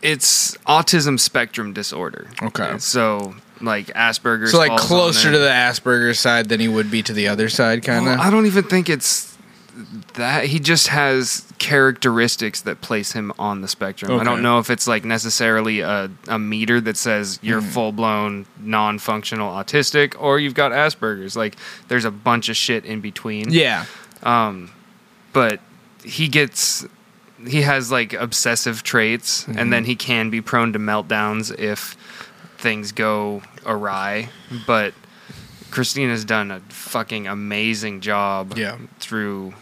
it's 0.00 0.56
autism 0.66 1.18
spectrum 1.18 1.72
disorder. 1.72 2.28
Okay. 2.42 2.74
So 2.78 3.34
like 3.60 3.88
Asperger's. 3.88 4.52
So 4.52 4.58
like 4.58 4.76
closer 4.78 5.32
to 5.32 5.38
the 5.38 5.48
Asperger's 5.48 6.20
side 6.20 6.48
than 6.48 6.60
he 6.60 6.68
would 6.68 6.90
be 6.90 7.02
to 7.02 7.12
the 7.12 7.26
other 7.28 7.48
side, 7.48 7.82
kind 7.82 8.06
of. 8.06 8.18
Well, 8.18 8.20
I 8.20 8.30
don't 8.30 8.46
even 8.46 8.62
think 8.64 8.88
it's 8.88 9.27
that. 10.14 10.46
He 10.46 10.58
just 10.58 10.88
has 10.88 11.44
characteristics 11.58 12.60
that 12.62 12.80
place 12.80 13.12
him 13.12 13.32
on 13.38 13.60
the 13.60 13.68
spectrum. 13.68 14.18
I 14.18 14.24
don't 14.24 14.42
know 14.42 14.58
if 14.58 14.70
it's 14.70 14.86
like 14.88 15.04
necessarily 15.04 15.80
a, 15.80 16.10
a 16.26 16.38
meter 16.38 16.80
that 16.80 16.96
says 16.96 17.38
you're 17.42 17.60
Hmm. 17.60 17.68
full 17.68 17.92
blown 17.92 18.46
non 18.60 18.98
functional 18.98 19.52
autistic 19.52 20.14
or 20.20 20.38
you've 20.40 20.54
got 20.54 20.72
Asperger's. 20.72 21.36
Like 21.36 21.56
there's 21.88 22.04
a 22.04 22.10
bunch 22.10 22.48
of 22.48 22.56
shit 22.56 22.84
in 22.84 23.00
between. 23.00 23.50
yeah, 23.52 23.84
But 25.32 25.60
he 26.04 26.28
gets. 26.28 26.86
He 27.46 27.62
has 27.62 27.92
like 27.92 28.12
obsessive 28.14 28.82
traits, 28.82 29.44
Mm-hmm. 29.44 29.58
and 29.58 29.72
then 29.72 29.84
he 29.84 29.94
can 29.94 30.28
be 30.30 30.40
prone 30.40 30.72
to 30.72 30.78
meltdowns 30.80 31.56
if 31.56 31.96
things 32.56 32.90
go 32.90 33.42
awry. 33.64 34.30
But 34.66 34.92
Christina's 35.70 36.24
done 36.24 36.50
a 36.50 36.60
fucking 36.68 37.28
amazing 37.28 38.00
job 38.00 38.56
Yeah. 38.58 38.76
through 38.98 39.54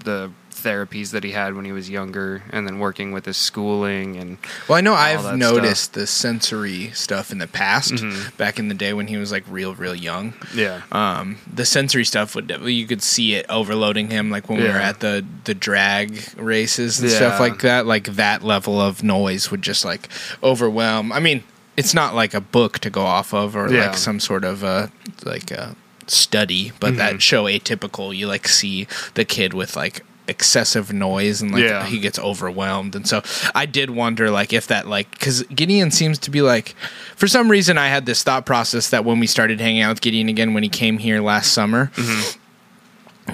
the 0.00 0.30
therapies 0.52 1.10
that 1.10 1.24
he 1.24 1.32
had 1.32 1.54
when 1.54 1.66
he 1.66 1.72
was 1.72 1.90
younger 1.90 2.42
and 2.50 2.66
then 2.66 2.78
working 2.78 3.12
with 3.12 3.26
his 3.26 3.36
schooling 3.36 4.16
and 4.16 4.38
Well, 4.66 4.78
I 4.78 4.80
know 4.80 4.94
I've 4.94 5.20
stuff. 5.20 5.36
noticed 5.36 5.92
the 5.92 6.06
sensory 6.06 6.90
stuff 6.94 7.30
in 7.30 7.36
the 7.38 7.46
past, 7.46 7.92
Mhm. 7.94 8.34
back 8.38 8.58
in 8.58 8.68
the 8.68 8.74
day 8.74 8.94
when 8.94 9.08
he 9.08 9.18
was 9.18 9.30
like 9.30 9.44
real, 9.46 9.74
real 9.74 9.94
young. 9.94 10.32
yeah. 10.54 10.80
Um, 10.90 11.36
the 11.52 11.66
sensory 11.66 12.04
stuff 12.06 12.34
would 12.34 12.50
you 12.64 12.86
could 12.86 13.02
see 13.02 13.34
it 13.34 13.44
overloading 13.50 14.08
him, 14.10 14.30
like 14.30 14.48
when 14.48 14.58
we 14.58 14.64
were 14.68 14.70
at 14.78 15.00
the 15.00 15.22
the 15.44 15.54
drag 15.54 16.22
races 16.38 16.98
and 17.00 17.10
stuff 17.10 17.38
like 17.40 17.60
that. 17.60 17.84
Like 17.84 18.04
that 18.16 18.42
level 18.42 18.80
of 18.80 19.02
noise 19.02 19.50
would 19.50 19.60
just 19.60 19.84
like 19.84 20.08
overwhelm. 20.42 21.12
I 21.12 21.20
mean, 21.20 21.42
it's 21.76 21.92
not 21.92 22.14
like 22.14 22.32
a 22.32 22.40
book 22.40 22.78
to 22.78 22.88
go 22.90 23.02
off 23.04 23.34
of 23.34 23.54
or 23.54 23.70
Yeah. 23.70 23.88
like 23.88 23.96
some 23.98 24.18
sort 24.20 24.44
of 24.44 24.64
uh 24.64 24.86
like 25.24 25.50
a 25.50 25.76
study, 26.10 26.72
but 26.80 26.94
Mhm. 26.94 26.96
that 26.98 27.22
show 27.22 27.44
atypical. 27.44 28.16
You 28.16 28.26
like 28.26 28.48
see 28.48 28.86
the 29.14 29.24
kid 29.24 29.52
with 29.54 29.76
like 29.76 30.02
excessive 30.26 30.90
noise 30.92 31.42
and 31.42 31.52
like 31.52 31.62
Yeah. 31.62 31.84
he 31.84 31.98
gets 31.98 32.18
overwhelmed 32.18 32.96
and 32.96 33.06
so 33.06 33.22
i 33.54 33.66
did 33.66 33.90
wonder 33.90 34.30
like 34.30 34.54
if 34.54 34.66
that 34.68 34.88
like 34.88 35.10
because 35.10 35.42
gideon 35.54 35.90
seems 35.90 36.16
to 36.20 36.30
be 36.30 36.40
like 36.40 36.74
for 37.14 37.28
some 37.28 37.50
reason 37.50 37.76
i 37.76 37.88
had 37.88 38.06
this 38.06 38.22
thought 38.22 38.46
process 38.46 38.88
that 38.88 39.04
when 39.04 39.20
we 39.20 39.26
started 39.26 39.60
hanging 39.60 39.82
out 39.82 39.90
with 39.90 40.00
gideon 40.00 40.30
again 40.30 40.54
when 40.54 40.62
he 40.62 40.68
came 40.70 40.96
here 40.96 41.20
last 41.20 41.52
summer 41.52 41.92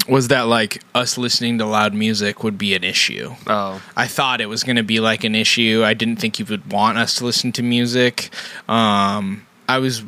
was 0.09 0.27
that 0.29 0.43
like 0.49 0.83
us 0.93 1.17
listening 1.17 1.59
to 1.59 1.65
loud 1.65 1.95
music 1.95 2.43
would 2.43 2.59
be 2.59 2.75
an 2.75 2.83
issue 2.83 3.35
Oh. 3.47 3.81
I 3.97 4.09
thought 4.09 4.41
it 4.41 4.49
was 4.49 4.65
going 4.65 4.75
to 4.77 4.83
be 4.83 4.99
like 4.99 5.23
an 5.23 5.37
issue. 5.37 5.83
I 5.85 5.95
didn't 5.95 6.17
think 6.21 6.41
you 6.41 6.45
would 6.47 6.73
want 6.73 6.99
us 6.99 7.15
to 7.17 7.25
listen 7.25 7.53
to 7.53 7.63
music. 7.63 8.31
Um, 8.69 9.47
I 9.69 9.79
was 9.79 10.03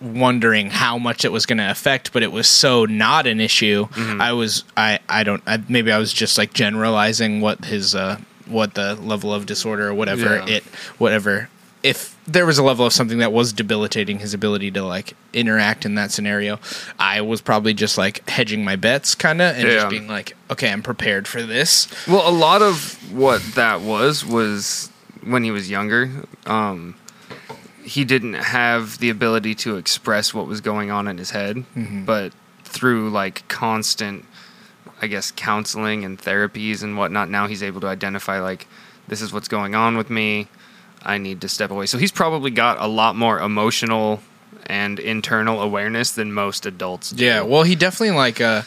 wondering 0.00 0.70
how 0.70 0.98
much 0.98 1.24
it 1.24 1.32
was 1.32 1.46
going 1.46 1.58
to 1.58 1.70
affect, 1.70 2.12
but 2.12 2.22
it 2.22 2.30
was 2.32 2.46
so 2.48 2.84
not 2.84 3.26
an 3.26 3.40
issue. 3.40 3.86
Mm-hmm. 3.88 4.20
I 4.20 4.32
was 4.32 4.64
I 4.76 5.00
I 5.08 5.24
don't 5.24 5.42
I, 5.46 5.62
maybe 5.68 5.90
I 5.92 5.98
was 5.98 6.12
just 6.12 6.38
like 6.38 6.52
generalizing 6.52 7.40
what 7.40 7.64
his 7.64 7.94
uh 7.94 8.18
what 8.46 8.74
the 8.74 8.94
level 8.94 9.32
of 9.34 9.44
disorder 9.46 9.88
or 9.88 9.94
whatever 9.94 10.36
Yeah. 10.36 10.46
it 10.56 10.64
whatever 10.98 11.48
if 11.82 12.16
there 12.26 12.44
was 12.44 12.58
a 12.58 12.62
level 12.62 12.84
of 12.86 12.92
something 12.92 13.18
that 13.18 13.32
was 13.32 13.52
debilitating 13.52 14.18
his 14.18 14.34
ability 14.34 14.70
to 14.72 14.82
like 14.82 15.14
interact 15.32 15.86
in 15.86 15.94
that 15.94 16.10
scenario, 16.10 16.58
I 16.98 17.20
was 17.20 17.40
probably 17.40 17.72
just 17.72 17.96
like 17.96 18.28
hedging 18.28 18.64
my 18.64 18.74
bets 18.74 19.14
kind 19.14 19.40
of 19.40 19.54
and 19.56 19.66
Yeah. 19.68 19.74
just 19.74 19.90
being 19.90 20.08
like, 20.08 20.36
okay, 20.50 20.70
I'm 20.72 20.82
prepared 20.82 21.28
for 21.28 21.40
this. 21.42 21.86
Well, 22.08 22.28
a 22.28 22.32
lot 22.34 22.62
of 22.62 22.96
what 23.12 23.42
that 23.54 23.80
was 23.80 24.24
was 24.26 24.90
when 25.24 25.44
he 25.44 25.52
was 25.52 25.70
younger. 25.70 26.10
Um, 26.46 26.96
he 27.88 28.04
didn't 28.04 28.34
have 28.34 28.98
the 28.98 29.08
ability 29.08 29.54
to 29.54 29.76
express 29.76 30.34
what 30.34 30.46
was 30.46 30.60
going 30.60 30.90
on 30.90 31.08
in 31.08 31.16
his 31.16 31.30
head, 31.30 31.64
but 32.04 32.32
through 32.64 33.08
like 33.10 33.46
constant, 33.48 34.24
I 35.00 35.06
guess, 35.06 35.32
counseling 35.34 36.04
and 36.04 36.18
therapies 36.20 36.82
and 36.82 36.98
whatnot, 36.98 37.30
now 37.30 37.46
he's 37.46 37.62
able 37.62 37.80
to 37.80 37.86
identify 37.86 38.40
like 38.40 38.66
this 39.08 39.22
is 39.22 39.32
what's 39.32 39.48
going 39.48 39.74
on 39.74 39.96
with 39.96 40.10
me. 40.10 40.48
I 41.02 41.16
need 41.16 41.40
to 41.40 41.48
step 41.48 41.70
away. 41.70 41.86
So 41.86 41.96
he's 41.96 42.12
probably 42.12 42.50
got 42.50 42.78
a 42.78 42.86
lot 42.86 43.16
more 43.16 43.38
emotional 43.40 44.20
and 44.66 44.98
internal 44.98 45.62
awareness 45.62 46.12
than 46.12 46.32
most 46.32 46.66
adults. 46.66 47.10
Do. 47.10 47.24
Yeah, 47.24 47.42
well, 47.42 47.62
he 47.62 47.74
definitely 47.74 48.16
like 48.16 48.40
uh 48.40 48.62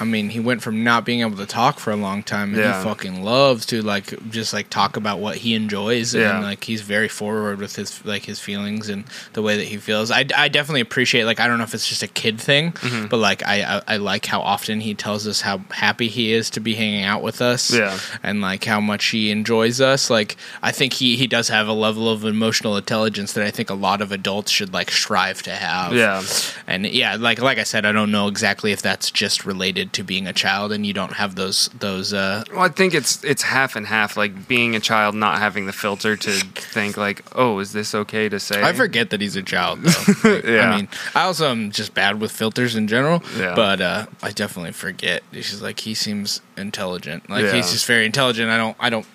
I 0.00 0.04
mean, 0.04 0.30
he 0.30 0.40
went 0.40 0.60
from 0.62 0.82
not 0.82 1.04
being 1.04 1.20
able 1.20 1.36
to 1.36 1.46
talk 1.46 1.78
for 1.78 1.90
a 1.92 1.96
long 1.96 2.22
time 2.22 2.48
and 2.54 2.58
Yeah. 2.58 2.78
he 2.78 2.84
fucking 2.84 3.22
loves 3.22 3.64
to 3.66 3.80
like 3.82 4.12
just 4.30 4.52
like 4.52 4.68
talk 4.70 4.96
about 4.96 5.20
what 5.20 5.36
he 5.36 5.54
enjoys 5.54 6.14
Yeah. 6.14 6.34
and 6.36 6.44
like 6.44 6.64
he's 6.64 6.80
very 6.82 7.08
forward 7.08 7.58
with 7.60 7.76
his 7.76 8.04
like 8.04 8.24
his 8.24 8.40
feelings 8.40 8.88
and 8.88 9.04
the 9.34 9.42
way 9.42 9.56
that 9.56 9.64
he 9.66 9.76
feels. 9.76 10.10
I, 10.10 10.24
I 10.36 10.48
definitely 10.48 10.80
appreciate 10.80 11.24
like 11.24 11.38
I 11.40 11.46
don't 11.46 11.58
know 11.58 11.64
if 11.64 11.74
it's 11.74 11.88
just 11.88 12.02
a 12.02 12.08
kid 12.08 12.40
thing, 12.40 12.72
Mm-hmm. 12.72 13.06
but 13.06 13.18
like 13.18 13.42
I, 13.46 13.62
I 13.78 13.82
I 13.94 13.96
like 13.98 14.26
how 14.26 14.40
often 14.40 14.80
he 14.80 14.94
tells 14.94 15.26
us 15.28 15.40
how 15.42 15.58
happy 15.70 16.08
he 16.08 16.32
is 16.32 16.50
to 16.50 16.60
be 16.60 16.74
hanging 16.74 17.04
out 17.04 17.22
with 17.22 17.40
us. 17.40 17.72
Yeah. 17.72 17.96
And 18.22 18.40
like 18.40 18.64
how 18.64 18.80
much 18.80 19.06
he 19.06 19.30
enjoys 19.30 19.80
us. 19.80 20.10
Like 20.10 20.36
I 20.62 20.72
think 20.72 20.92
he 20.94 21.16
he 21.16 21.26
does 21.26 21.48
have 21.48 21.68
a 21.68 21.72
level 21.72 22.08
of 22.08 22.24
emotional 22.24 22.76
intelligence 22.76 23.32
that 23.34 23.44
I 23.46 23.50
think 23.50 23.70
a 23.70 23.74
lot 23.74 24.00
of 24.02 24.10
adults 24.12 24.50
should 24.50 24.72
like 24.72 24.90
strive 24.90 25.42
to 25.44 25.52
have. 25.52 25.92
Yeah. 25.94 26.22
And 26.66 26.86
yeah, 26.86 27.16
like 27.16 27.40
like 27.40 27.58
I 27.58 27.64
said, 27.64 27.86
I 27.86 27.92
don't 27.92 28.10
know 28.10 28.26
exactly 28.28 28.72
if 28.72 28.82
that's 28.82 29.10
just 29.10 29.44
related 29.46 29.83
to 29.92 30.02
being 30.02 30.26
a 30.26 30.32
child 30.32 30.72
and 30.72 30.84
you 30.86 30.92
don't 30.92 31.12
have 31.14 31.34
those 31.34 31.68
those 31.78 32.12
uh 32.12 32.44
Well, 32.50 32.62
I 32.62 32.68
think 32.68 32.94
it's 32.94 33.22
it's 33.24 33.42
half 33.42 33.76
and 33.76 33.86
half. 33.86 34.16
Like 34.16 34.48
being 34.48 34.74
a 34.74 34.80
child, 34.80 35.14
not 35.14 35.38
having 35.38 35.66
the 35.66 35.72
filter 35.72 36.16
to 36.16 36.30
think 36.30 36.96
like, 36.96 37.22
oh, 37.36 37.58
is 37.58 37.72
this 37.72 37.94
okay 37.94 38.28
to 38.28 38.40
say? 38.40 38.62
I 38.62 38.72
forget 38.72 39.10
that 39.10 39.20
he's 39.20 39.36
a 39.36 39.42
child 39.42 39.80
though. 39.82 40.14
Like, 40.34 40.44
Yeah. 40.44 40.70
I 40.72 40.76
mean, 40.76 40.88
I 41.14 41.22
also 41.24 41.50
am 41.50 41.70
just 41.70 41.94
bad 41.94 42.20
with 42.20 42.32
filters 42.32 42.74
in 42.76 42.88
general, 42.88 43.22
Yeah. 43.36 43.54
but 43.54 43.80
uh 43.80 44.06
I 44.22 44.30
definitely 44.30 44.72
forget. 44.72 45.22
Just 45.32 45.62
like 45.62 45.80
he 45.80 45.94
seems 45.94 46.40
intelligent. 46.56 47.28
Like 47.28 47.44
Yeah. 47.44 47.52
he's 47.52 47.70
just 47.72 47.86
very 47.86 48.06
intelligent. 48.06 48.50
I 48.50 48.56
don't 48.56 48.76
I 48.80 48.90
don't 48.90 49.06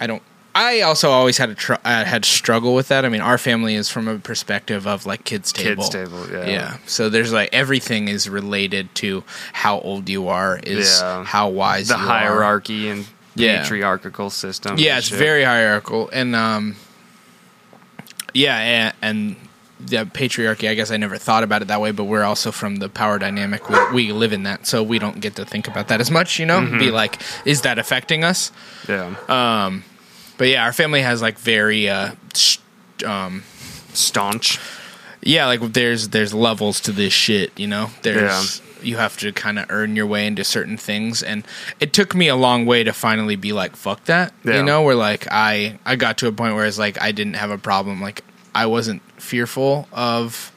I 0.00 0.06
don't 0.06 0.22
I 0.54 0.80
also 0.80 1.10
always 1.10 1.38
had 1.38 1.50
a 1.50 1.54
tr- 1.54 1.74
I 1.84 2.02
had 2.04 2.24
struggle 2.24 2.74
with 2.74 2.88
that. 2.88 3.04
I 3.04 3.08
mean, 3.08 3.20
our 3.20 3.38
family 3.38 3.74
is 3.76 3.88
from 3.88 4.08
a 4.08 4.18
perspective 4.18 4.86
of 4.86 5.06
like 5.06 5.24
kids 5.24 5.52
table. 5.52 5.84
Kids 5.84 5.88
table, 5.94 6.26
yeah. 6.30 6.46
Yeah. 6.46 6.76
So 6.86 7.08
there's 7.08 7.32
like 7.32 7.50
everything 7.52 8.08
is 8.08 8.28
related 8.28 8.92
to 8.96 9.22
how 9.52 9.78
old 9.80 10.08
you 10.08 10.28
are, 10.28 10.58
is 10.62 11.00
Yeah. 11.00 11.24
how 11.24 11.48
wise 11.50 11.88
the 11.88 11.94
you 11.94 12.00
are. 12.00 12.06
hierarchy 12.06 12.88
and 12.88 13.06
Yeah. 13.36 13.62
patriarchal 13.62 14.28
system. 14.30 14.76
Yeah, 14.78 14.98
it's 14.98 15.06
shit. 15.08 15.18
very 15.18 15.44
hierarchical, 15.44 16.10
and 16.12 16.34
um, 16.34 16.74
yeah, 18.34 18.56
and, 18.58 18.94
and 19.02 19.36
the 19.78 20.04
patriarchy. 20.04 20.68
I 20.68 20.74
guess 20.74 20.90
I 20.90 20.96
never 20.96 21.16
thought 21.16 21.42
about 21.42 21.62
it 21.62 21.68
that 21.68 21.80
way, 21.80 21.90
but 21.92 22.04
we're 22.04 22.24
also 22.24 22.50
from 22.52 22.76
the 22.76 22.88
power 22.88 23.18
dynamic. 23.18 23.68
We, 23.70 23.78
we 23.92 24.12
live 24.12 24.32
in 24.32 24.42
that, 24.44 24.66
so 24.66 24.82
we 24.82 24.98
don't 24.98 25.20
get 25.20 25.36
to 25.36 25.44
think 25.44 25.68
about 25.68 25.88
that 25.88 26.00
as 26.00 26.10
much. 26.10 26.38
You 26.38 26.46
know, 26.46 26.60
Mm-hmm. 26.60 26.78
be 26.78 26.90
like, 26.90 27.20
is 27.44 27.62
that 27.62 27.78
affecting 27.78 28.24
us? 28.24 28.52
yeah 28.88 29.14
Um, 29.28 29.84
but 30.40 30.48
yeah, 30.48 30.64
our 30.64 30.72
family 30.72 31.02
has 31.02 31.20
like 31.20 31.38
very 31.38 31.86
uh, 31.86 32.12
st- 32.32 32.64
um, 33.04 33.42
staunch. 33.92 34.58
yeah, 35.22 35.44
like 35.44 35.60
there's 35.74 36.08
there's 36.08 36.32
levels 36.32 36.80
to 36.80 36.92
this 36.92 37.12
shit, 37.12 37.52
you 37.60 37.66
know. 37.66 37.90
There's 38.00 38.62
you 38.82 38.96
have 38.96 39.18
to 39.18 39.30
kind 39.32 39.58
of 39.58 39.66
earn 39.68 39.94
your 39.96 40.06
way 40.06 40.26
into 40.26 40.42
certain 40.42 40.78
things, 40.78 41.22
and 41.22 41.44
it 41.78 41.92
took 41.92 42.14
me 42.14 42.28
a 42.28 42.36
long 42.36 42.64
way 42.64 42.82
to 42.84 42.94
finally 42.94 43.36
be 43.36 43.52
like, 43.52 43.76
fuck 43.76 44.02
that, 44.06 44.32
Yeah. 44.42 44.56
you 44.56 44.62
know. 44.62 44.80
Where 44.80 44.94
like 44.94 45.26
I 45.30 45.78
I 45.84 45.96
got 45.96 46.16
to 46.18 46.26
a 46.28 46.32
point 46.32 46.54
where 46.54 46.64
it's 46.64 46.78
like 46.78 46.98
I 47.02 47.12
didn't 47.12 47.34
have 47.34 47.50
a 47.50 47.58
problem, 47.58 48.00
like 48.00 48.24
I 48.54 48.64
wasn't 48.64 49.02
fearful 49.20 49.88
of 49.92 50.52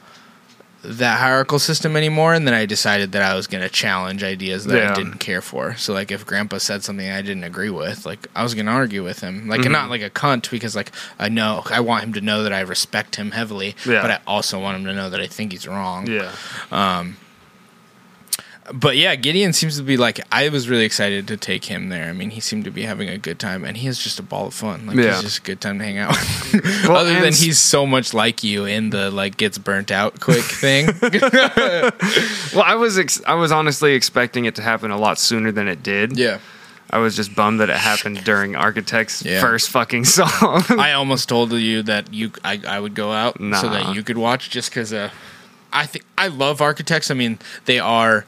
that 0.84 1.18
hierarchical 1.18 1.58
system 1.58 1.96
anymore, 1.96 2.34
and 2.34 2.46
then 2.46 2.54
I 2.54 2.66
decided 2.66 3.12
that 3.12 3.22
I 3.22 3.34
was 3.34 3.46
going 3.46 3.62
to 3.62 3.68
challenge 3.70 4.22
ideas 4.22 4.64
that 4.66 4.76
Yeah. 4.76 4.92
I 4.92 4.94
didn't 4.94 5.18
care 5.18 5.40
for. 5.40 5.74
So 5.76 5.92
like 5.92 6.10
if 6.10 6.26
Grandpa 6.26 6.58
said 6.58 6.84
something 6.84 7.08
I 7.10 7.22
didn't 7.22 7.44
agree 7.44 7.70
with, 7.70 8.04
like 8.06 8.26
I 8.34 8.42
was 8.42 8.54
going 8.54 8.66
to 8.66 8.72
argue 8.72 9.02
with 9.02 9.20
him, 9.20 9.48
like 9.48 9.60
Mm-hmm. 9.62 9.72
not 9.72 9.90
like 9.90 10.02
a 10.02 10.10
cunt 10.10 10.50
because 10.50 10.76
like 10.76 10.92
I 11.18 11.28
know 11.28 11.62
I 11.70 11.80
want 11.80 12.04
him 12.04 12.12
to 12.14 12.20
know 12.20 12.42
that 12.42 12.52
I 12.52 12.60
respect 12.60 13.16
him 13.16 13.30
heavily, 13.32 13.74
Yeah. 13.86 14.02
but 14.02 14.10
I 14.10 14.20
also 14.26 14.60
want 14.60 14.76
him 14.76 14.84
to 14.84 14.94
know 14.94 15.10
that 15.10 15.20
I 15.20 15.26
think 15.26 15.52
he's 15.52 15.66
wrong. 15.66 16.06
Yeah, 16.06 16.32
But 18.72 18.96
yeah, 18.96 19.14
Gideon 19.14 19.52
seems 19.52 19.76
to 19.76 19.82
be 19.82 19.98
like 19.98 20.20
I 20.32 20.48
was 20.48 20.70
really 20.70 20.84
excited 20.86 21.28
to 21.28 21.36
take 21.36 21.66
him 21.66 21.90
there. 21.90 22.08
I 22.08 22.12
mean, 22.12 22.30
he 22.30 22.40
seemed 22.40 22.64
to 22.64 22.70
be 22.70 22.82
having 22.82 23.10
a 23.10 23.18
good 23.18 23.38
time, 23.38 23.62
and 23.62 23.76
he 23.76 23.86
is 23.88 23.98
just 23.98 24.18
a 24.18 24.22
ball 24.22 24.46
of 24.46 24.54
fun. 24.54 24.86
Like 24.86 24.96
Yeah. 24.96 25.12
he's 25.14 25.22
just 25.22 25.38
a 25.38 25.42
good 25.42 25.60
time 25.60 25.78
to 25.80 25.84
hang 25.84 25.98
out. 25.98 26.10
with. 26.10 26.84
Well, 26.88 26.96
Other 26.96 27.12
than 27.20 27.32
he's 27.34 27.58
so 27.58 27.86
much 27.86 28.14
like 28.14 28.42
you 28.42 28.64
in 28.64 28.88
the 28.90 29.10
like 29.10 29.36
gets 29.36 29.58
burnt 29.58 29.90
out 29.92 30.18
quick 30.20 30.44
thing. 30.44 30.86
well, 31.02 32.62
I 32.64 32.74
was 32.74 32.98
ex- 32.98 33.22
I 33.26 33.34
was 33.34 33.52
honestly 33.52 33.92
expecting 33.94 34.44
it 34.44 34.54
to 34.56 34.62
happen 34.62 34.90
a 34.90 34.98
lot 34.98 35.18
sooner 35.18 35.52
than 35.52 35.68
it 35.68 35.82
did. 35.82 36.16
yeah. 36.18 36.38
I 36.90 36.98
was 36.98 37.16
just 37.16 37.34
bummed 37.34 37.58
that 37.60 37.70
it 37.70 37.76
happened 37.76 38.22
during 38.24 38.54
Architect's 38.54 39.24
Yeah. 39.24 39.40
first 39.40 39.70
fucking 39.70 40.04
song. 40.04 40.62
I 40.78 40.92
almost 40.92 41.28
told 41.28 41.52
you 41.52 41.82
that 41.82 42.12
you 42.14 42.30
I, 42.44 42.60
I 42.68 42.78
would 42.78 42.94
go 42.94 43.10
out 43.10 43.36
so 43.38 43.68
that 43.68 43.94
you 43.94 44.02
could 44.04 44.16
watch 44.18 44.48
just 44.50 44.70
because 44.70 44.92
uh, 44.92 45.10
I 45.72 45.86
think 45.86 46.04
I 46.16 46.28
love 46.28 46.60
architects. 46.60 47.10
I 47.10 47.14
mean, 47.14 47.38
they 47.64 47.78
are. 47.78 48.24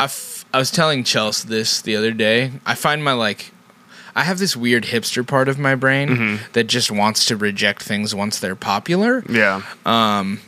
I, 0.00 0.04
f- 0.04 0.44
I 0.52 0.58
was 0.58 0.70
telling 0.70 1.04
Chelsea 1.04 1.48
this 1.48 1.80
the 1.80 1.96
other 1.96 2.12
day. 2.12 2.52
I 2.64 2.74
find 2.74 3.02
my 3.02 3.12
like. 3.12 3.52
I 4.14 4.24
have 4.24 4.38
this 4.38 4.56
weird 4.56 4.84
hipster 4.84 5.24
part 5.24 5.48
of 5.48 5.60
my 5.60 5.76
brain 5.76 6.08
mm-hmm. 6.08 6.52
that 6.52 6.64
just 6.64 6.90
wants 6.90 7.26
to 7.26 7.36
reject 7.36 7.82
things 7.82 8.14
once 8.16 8.40
they're 8.40 8.56
popular. 8.56 9.22
yeah, 9.28 9.62
um, 9.86 10.40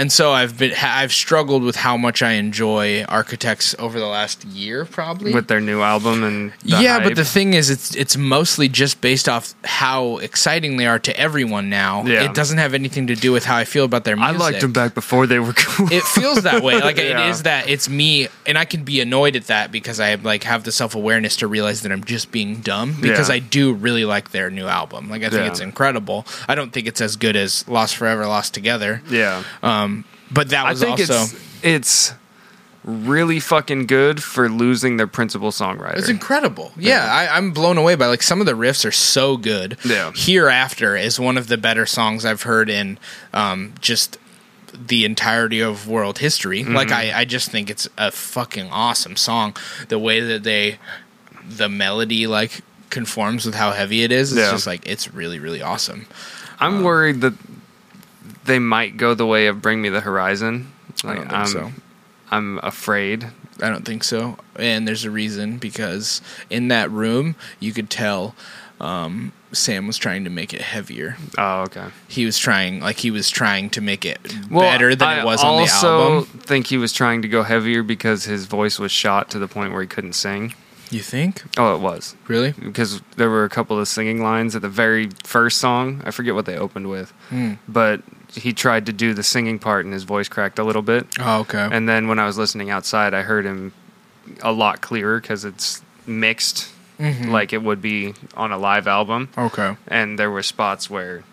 and 0.00 0.10
so 0.10 0.32
I've 0.32 0.56
been 0.56 0.72
I've 0.82 1.12
struggled 1.12 1.62
with 1.62 1.76
how 1.76 1.96
much 1.98 2.22
I 2.22 2.32
enjoy 2.32 3.04
architects 3.04 3.74
over 3.78 4.00
the 4.00 4.06
last 4.06 4.44
year, 4.46 4.86
probably 4.86 5.34
with 5.34 5.48
their 5.48 5.60
new 5.60 5.82
album 5.82 6.24
and 6.24 6.52
yeah, 6.64 7.02
but 7.02 7.16
the 7.16 7.24
thing 7.24 7.52
is, 7.52 7.68
it's 7.68 7.94
it's 7.94 8.16
mostly 8.16 8.68
just 8.68 9.02
based 9.02 9.28
off 9.28 9.54
how 9.64 10.16
exciting 10.18 10.78
they 10.78 10.86
are 10.86 10.98
to 11.00 11.14
everyone 11.20 11.68
now. 11.68 12.04
Yeah. 12.06 12.24
It 12.24 12.34
doesn't 12.34 12.56
have 12.56 12.72
anything 12.72 13.08
to 13.08 13.14
do 13.14 13.30
with 13.30 13.44
how 13.44 13.56
I 13.56 13.64
feel 13.64 13.84
about 13.84 14.04
their 14.04 14.16
music. 14.16 14.36
I 14.36 14.38
liked 14.38 14.60
them 14.62 14.72
back 14.72 14.94
before 14.94 15.26
they 15.26 15.38
were 15.38 15.52
cool. 15.52 15.92
It 15.92 16.02
feels 16.04 16.42
that 16.44 16.62
way. 16.62 16.80
Like 16.80 16.96
it 17.06 17.10
Yeah. 17.10 17.28
is 17.30 17.42
that 17.42 17.68
it's 17.68 17.88
me, 17.88 18.28
and 18.46 18.56
I 18.56 18.64
can 18.64 18.84
be 18.84 19.00
annoyed 19.02 19.36
at 19.36 19.48
that 19.48 19.70
because 19.70 20.00
I 20.00 20.14
like 20.14 20.44
have 20.44 20.64
the 20.64 20.72
self 20.72 20.94
awareness 20.94 21.36
to 21.36 21.46
realize 21.46 21.82
that 21.82 21.92
I'm 21.92 22.04
just 22.04 22.32
being 22.32 22.60
dumb 22.62 22.96
because 23.00 23.28
Yeah. 23.28 23.34
I 23.36 23.38
do 23.40 23.74
really 23.74 24.06
like 24.06 24.30
their 24.30 24.48
new 24.50 24.66
album. 24.66 25.10
Like 25.10 25.22
I 25.24 25.28
think 25.28 25.42
Yeah. 25.42 25.50
it's 25.50 25.60
incredible. 25.60 26.26
I 26.48 26.54
don't 26.54 26.72
think 26.72 26.86
it's 26.86 27.02
as 27.02 27.16
good 27.16 27.36
as 27.36 27.68
Lost 27.68 27.96
Forever, 27.96 28.26
Lost 28.26 28.54
Together 28.54 29.02
yeah, 29.10 29.42
um, 29.62 29.89
but 30.30 30.48
that 30.50 30.66
I 30.66 30.70
was 30.70 30.80
think 30.80 30.98
also 31.00 31.14
it's 31.14 31.34
it's 31.62 32.12
really 32.82 33.38
fucking 33.40 33.86
good 33.86 34.22
for 34.22 34.48
losing 34.48 34.96
their 34.96 35.06
principal 35.06 35.50
songwriter. 35.50 35.98
It's 35.98 36.08
incredible. 36.08 36.72
Yeah, 36.78 37.04
I, 37.12 37.36
I'm 37.36 37.52
blown 37.52 37.76
away 37.76 37.94
by 37.94 38.06
like 38.06 38.22
some 38.22 38.40
of 38.40 38.46
the 38.46 38.54
riffs 38.54 38.86
are 38.86 38.92
so 38.92 39.36
good. 39.36 39.76
Yeah. 39.84 40.12
Hereafter 40.14 40.96
is 40.96 41.20
one 41.20 41.36
of 41.36 41.48
the 41.48 41.58
better 41.58 41.84
songs 41.84 42.24
I've 42.24 42.42
heard 42.42 42.70
in 42.70 42.98
um, 43.34 43.74
just 43.80 44.16
the 44.72 45.04
entirety 45.04 45.60
of 45.60 45.88
world 45.88 46.18
history. 46.18 46.62
Mm-hmm. 46.62 46.74
Like 46.74 46.90
I, 46.90 47.20
I 47.20 47.24
just 47.26 47.50
think 47.50 47.68
it's 47.68 47.86
a 47.98 48.10
fucking 48.10 48.70
awesome 48.70 49.16
song. 49.16 49.54
The 49.88 49.98
way 49.98 50.20
that 50.20 50.42
they, 50.44 50.78
the 51.46 51.68
melody 51.68 52.26
like 52.26 52.62
conforms 52.88 53.44
with 53.44 53.54
how 53.56 53.72
heavy 53.72 54.02
it 54.04 54.10
is. 54.10 54.32
It's 54.32 54.40
Yeah. 54.40 54.50
just 54.52 54.66
like 54.66 54.86
it's 54.88 55.12
really 55.12 55.38
really 55.38 55.60
awesome. 55.60 56.06
I'm 56.58 56.82
worried 56.82 57.20
that 57.20 57.34
they 58.50 58.58
might 58.58 58.96
go 58.96 59.14
the 59.14 59.26
way 59.26 59.46
of 59.46 59.62
Bring 59.62 59.80
Me 59.80 59.88
the 59.88 60.00
Horizon. 60.00 60.72
I 61.04 61.14
don't 61.14 61.22
think 61.22 61.32
I'm, 61.32 61.46
so. 61.46 61.72
I'm 62.32 62.58
afraid. 62.64 63.28
I 63.62 63.70
don't 63.70 63.84
think 63.84 64.02
so. 64.02 64.38
And 64.56 64.88
there's 64.88 65.04
a 65.04 65.10
reason 65.10 65.58
because 65.58 66.20
in 66.50 66.66
that 66.68 66.90
room 66.90 67.36
you 67.60 67.72
could 67.72 67.88
tell 67.90 68.34
um, 68.80 69.32
Sam 69.52 69.86
was 69.86 69.98
trying 69.98 70.24
to 70.24 70.30
make 70.30 70.52
it 70.52 70.62
heavier. 70.62 71.16
Oh, 71.38 71.62
okay. 71.62 71.86
he 72.08 72.24
was 72.26 72.38
trying 72.38 72.80
like 72.80 72.98
he 72.98 73.12
was 73.12 73.30
trying 73.30 73.70
to 73.70 73.80
make 73.80 74.04
it 74.04 74.18
Well, 74.50 74.62
better 74.62 74.96
than 74.96 75.08
I 75.08 75.20
it 75.20 75.24
was 75.24 75.44
on 75.44 75.62
the 75.62 75.70
album. 75.70 75.88
I 75.88 76.16
also 76.16 76.22
think 76.40 76.66
he 76.66 76.76
was 76.76 76.92
trying 76.92 77.22
to 77.22 77.28
go 77.28 77.44
heavier 77.44 77.84
because 77.84 78.24
his 78.24 78.46
voice 78.46 78.80
was 78.80 78.90
shot 78.90 79.30
to 79.30 79.38
the 79.38 79.46
point 79.46 79.72
where 79.72 79.82
he 79.82 79.86
couldn't 79.86 80.14
sing. 80.14 80.54
You 80.90 81.00
think? 81.02 81.42
Oh, 81.56 81.74
it 81.74 81.80
was 81.80 82.16
Really? 82.26 82.52
because 82.52 83.00
there 83.16 83.30
were 83.30 83.44
a 83.44 83.48
couple 83.48 83.78
of 83.78 83.86
singing 83.88 84.22
lines 84.22 84.56
at 84.56 84.62
the 84.62 84.68
very 84.68 85.10
first 85.24 85.58
song. 85.58 86.02
I 86.04 86.10
forget 86.10 86.34
what 86.34 86.46
they 86.46 86.56
opened 86.56 86.88
with, 86.90 87.12
Hmm. 87.28 87.54
but 87.68 88.02
he 88.34 88.52
tried 88.52 88.86
to 88.86 88.92
do 88.92 89.14
the 89.14 89.22
singing 89.22 89.58
part 89.58 89.84
and 89.84 89.94
his 89.94 90.04
voice 90.04 90.28
cracked 90.28 90.58
a 90.58 90.64
little 90.64 90.82
bit. 90.82 91.06
Oh, 91.20 91.40
okay. 91.40 91.68
And 91.70 91.88
then 91.88 92.08
when 92.08 92.18
I 92.18 92.26
was 92.26 92.36
listening 92.38 92.70
outside, 92.70 93.14
I 93.14 93.22
heard 93.22 93.44
him 93.44 93.72
a 94.42 94.52
lot 94.52 94.80
clearer 94.80 95.20
because 95.20 95.44
it's 95.44 95.82
mixed 96.06 96.68
Mm-hmm. 97.00 97.30
like 97.30 97.54
it 97.54 97.62
would 97.62 97.80
be 97.80 98.12
on 98.36 98.52
a 98.52 98.58
live 98.58 98.86
album. 98.86 99.30
okay. 99.38 99.74
And 99.88 100.18
there 100.18 100.30
were 100.30 100.42
spots 100.42 100.90
where 100.90 101.24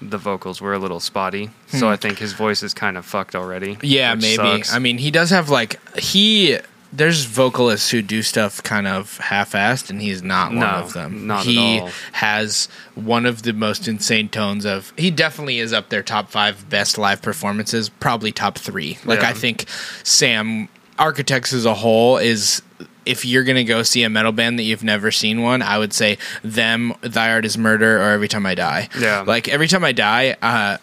the 0.00 0.16
vocals 0.16 0.60
were 0.60 0.74
a 0.74 0.78
little 0.78 1.00
spotty. 1.00 1.50
So 1.66 1.88
I 1.88 1.96
think 1.96 2.18
his 2.18 2.34
voice 2.34 2.62
is 2.62 2.72
kind 2.72 2.96
of 2.96 3.04
fucked 3.04 3.34
already. 3.34 3.74
Hmm. 3.74 3.80
Yeah, 3.82 4.14
maybe. 4.14 4.36
sucks. 4.36 4.72
I 4.72 4.78
mean, 4.78 4.98
he 4.98 5.10
does 5.10 5.30
have 5.30 5.48
like 5.50 5.80
he. 5.98 6.58
There's 6.92 7.24
vocalists 7.26 7.90
who 7.90 8.00
do 8.00 8.22
stuff 8.22 8.62
kind 8.62 8.86
of 8.86 9.18
half-assed, 9.18 9.90
and 9.90 10.00
he's 10.00 10.22
not 10.22 10.50
one 10.50 10.60
No, 10.60 10.66
of 10.66 10.92
them. 10.94 11.26
not 11.26 11.40
at 11.40 11.46
he 11.46 11.80
all. 11.80 11.90
has 12.12 12.68
one 12.94 13.26
of 13.26 13.42
the 13.42 13.52
most 13.52 13.86
insane 13.86 14.28
tones 14.30 14.64
of. 14.64 14.92
He 14.96 15.10
definitely 15.10 15.58
is 15.58 15.72
up 15.72 15.90
there, 15.90 16.02
top 16.02 16.30
five 16.30 16.68
best 16.70 16.96
live 16.96 17.20
performances, 17.20 17.88
probably 17.90 18.32
top 18.32 18.56
three. 18.58 18.96
Like 19.04 19.20
Yeah. 19.20 19.28
I 19.28 19.32
think 19.34 19.66
Sam 20.02 20.68
Architects 20.98 21.52
as 21.52 21.64
a 21.66 21.74
whole 21.74 22.16
is. 22.18 22.62
If 23.06 23.24
you're 23.24 23.44
gonna 23.44 23.64
go 23.64 23.82
see 23.84 24.02
a 24.02 24.10
metal 24.10 24.32
band 24.32 24.58
that 24.58 24.64
you've 24.64 24.84
never 24.84 25.10
seen 25.10 25.40
one, 25.40 25.62
I 25.62 25.78
would 25.78 25.94
say 25.94 26.18
them, 26.44 26.92
Thy 27.00 27.30
Art 27.32 27.46
Is 27.46 27.56
Murder, 27.56 27.96
or 28.02 28.10
Every 28.10 28.28
Time 28.28 28.44
I 28.44 28.54
Die. 28.54 28.88
Yeah. 28.98 29.22
like 29.26 29.48
every 29.48 29.66
time 29.66 29.82
I 29.82 29.92
die, 29.92 30.36
uh, 30.42 30.76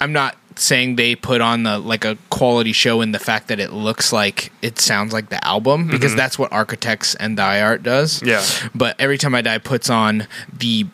I'm 0.00 0.12
not 0.12 0.36
saying 0.56 0.96
they 0.96 1.14
put 1.14 1.40
on 1.40 1.62
the 1.62 1.78
like 1.78 2.04
a 2.04 2.16
quality 2.30 2.72
show 2.72 3.00
in 3.00 3.12
the 3.12 3.18
fact 3.18 3.48
that 3.48 3.58
it 3.60 3.72
looks 3.72 4.12
like 4.12 4.52
it 4.62 4.78
sounds 4.78 5.12
like 5.12 5.28
the 5.28 5.42
album 5.46 5.88
because 5.88 6.14
that's 6.14 6.38
what 6.38 6.52
Architects 6.52 7.14
and 7.16 7.38
Thy 7.38 7.60
Art 7.62 7.82
does. 7.82 8.20
Mm-hmm. 8.20 8.28
Yeah. 8.28 8.70
But 8.74 8.96
every 9.00 9.18
time 9.18 9.34
I 9.34 9.42
die 9.42 9.58
puts 9.58 9.88
on 9.90 10.26
the 10.56 10.86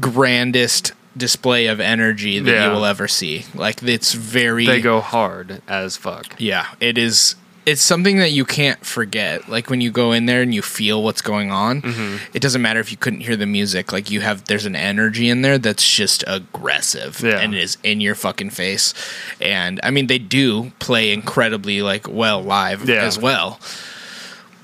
grandest 0.00 0.92
display 1.16 1.66
of 1.66 1.80
energy 1.80 2.38
that 2.38 2.50
Yeah. 2.50 2.66
you 2.68 2.72
will 2.72 2.84
ever 2.84 3.08
see. 3.08 3.44
Like 3.54 3.82
it's 3.82 4.12
very 4.14 4.66
they 4.66 4.80
go 4.80 5.00
hard 5.00 5.60
as 5.68 5.96
fuck. 5.96 6.36
yeah, 6.38 6.66
it 6.80 6.96
is. 6.98 7.34
It's 7.66 7.82
something 7.82 8.16
that 8.18 8.32
you 8.32 8.44
can't 8.44 8.84
forget. 8.84 9.48
Like 9.48 9.68
when 9.70 9.80
you 9.80 9.90
go 9.90 10.12
in 10.12 10.26
there 10.26 10.42
and 10.42 10.52
you 10.54 10.62
feel 10.62 11.02
what's 11.04 11.20
going 11.22 11.50
on, 11.50 11.82
Mm-hmm. 11.82 12.16
it 12.34 12.40
doesn't 12.40 12.62
matter 12.62 12.80
if 12.80 12.90
you 12.90 12.96
couldn't 12.96 13.20
hear 13.20 13.36
the 13.36 13.46
music. 13.46 13.92
Like 13.92 14.10
you 14.10 14.22
have, 14.22 14.44
there's 14.46 14.66
an 14.66 14.74
energy 14.74 15.28
in 15.28 15.42
there 15.42 15.58
that's 15.58 15.88
just 15.88 16.24
aggressive 16.26 17.20
Yeah. 17.20 17.38
and 17.38 17.54
it 17.54 17.62
is 17.62 17.76
in 17.82 18.00
your 18.00 18.14
fucking 18.14 18.50
face. 18.50 18.94
And 19.40 19.78
I 19.82 19.90
mean, 19.90 20.06
they 20.06 20.18
do 20.18 20.72
play 20.78 21.12
incredibly 21.12 21.82
like 21.82 22.08
well 22.08 22.42
live 22.42 22.88
Yeah. 22.88 23.02
as 23.04 23.18
well. 23.18 23.60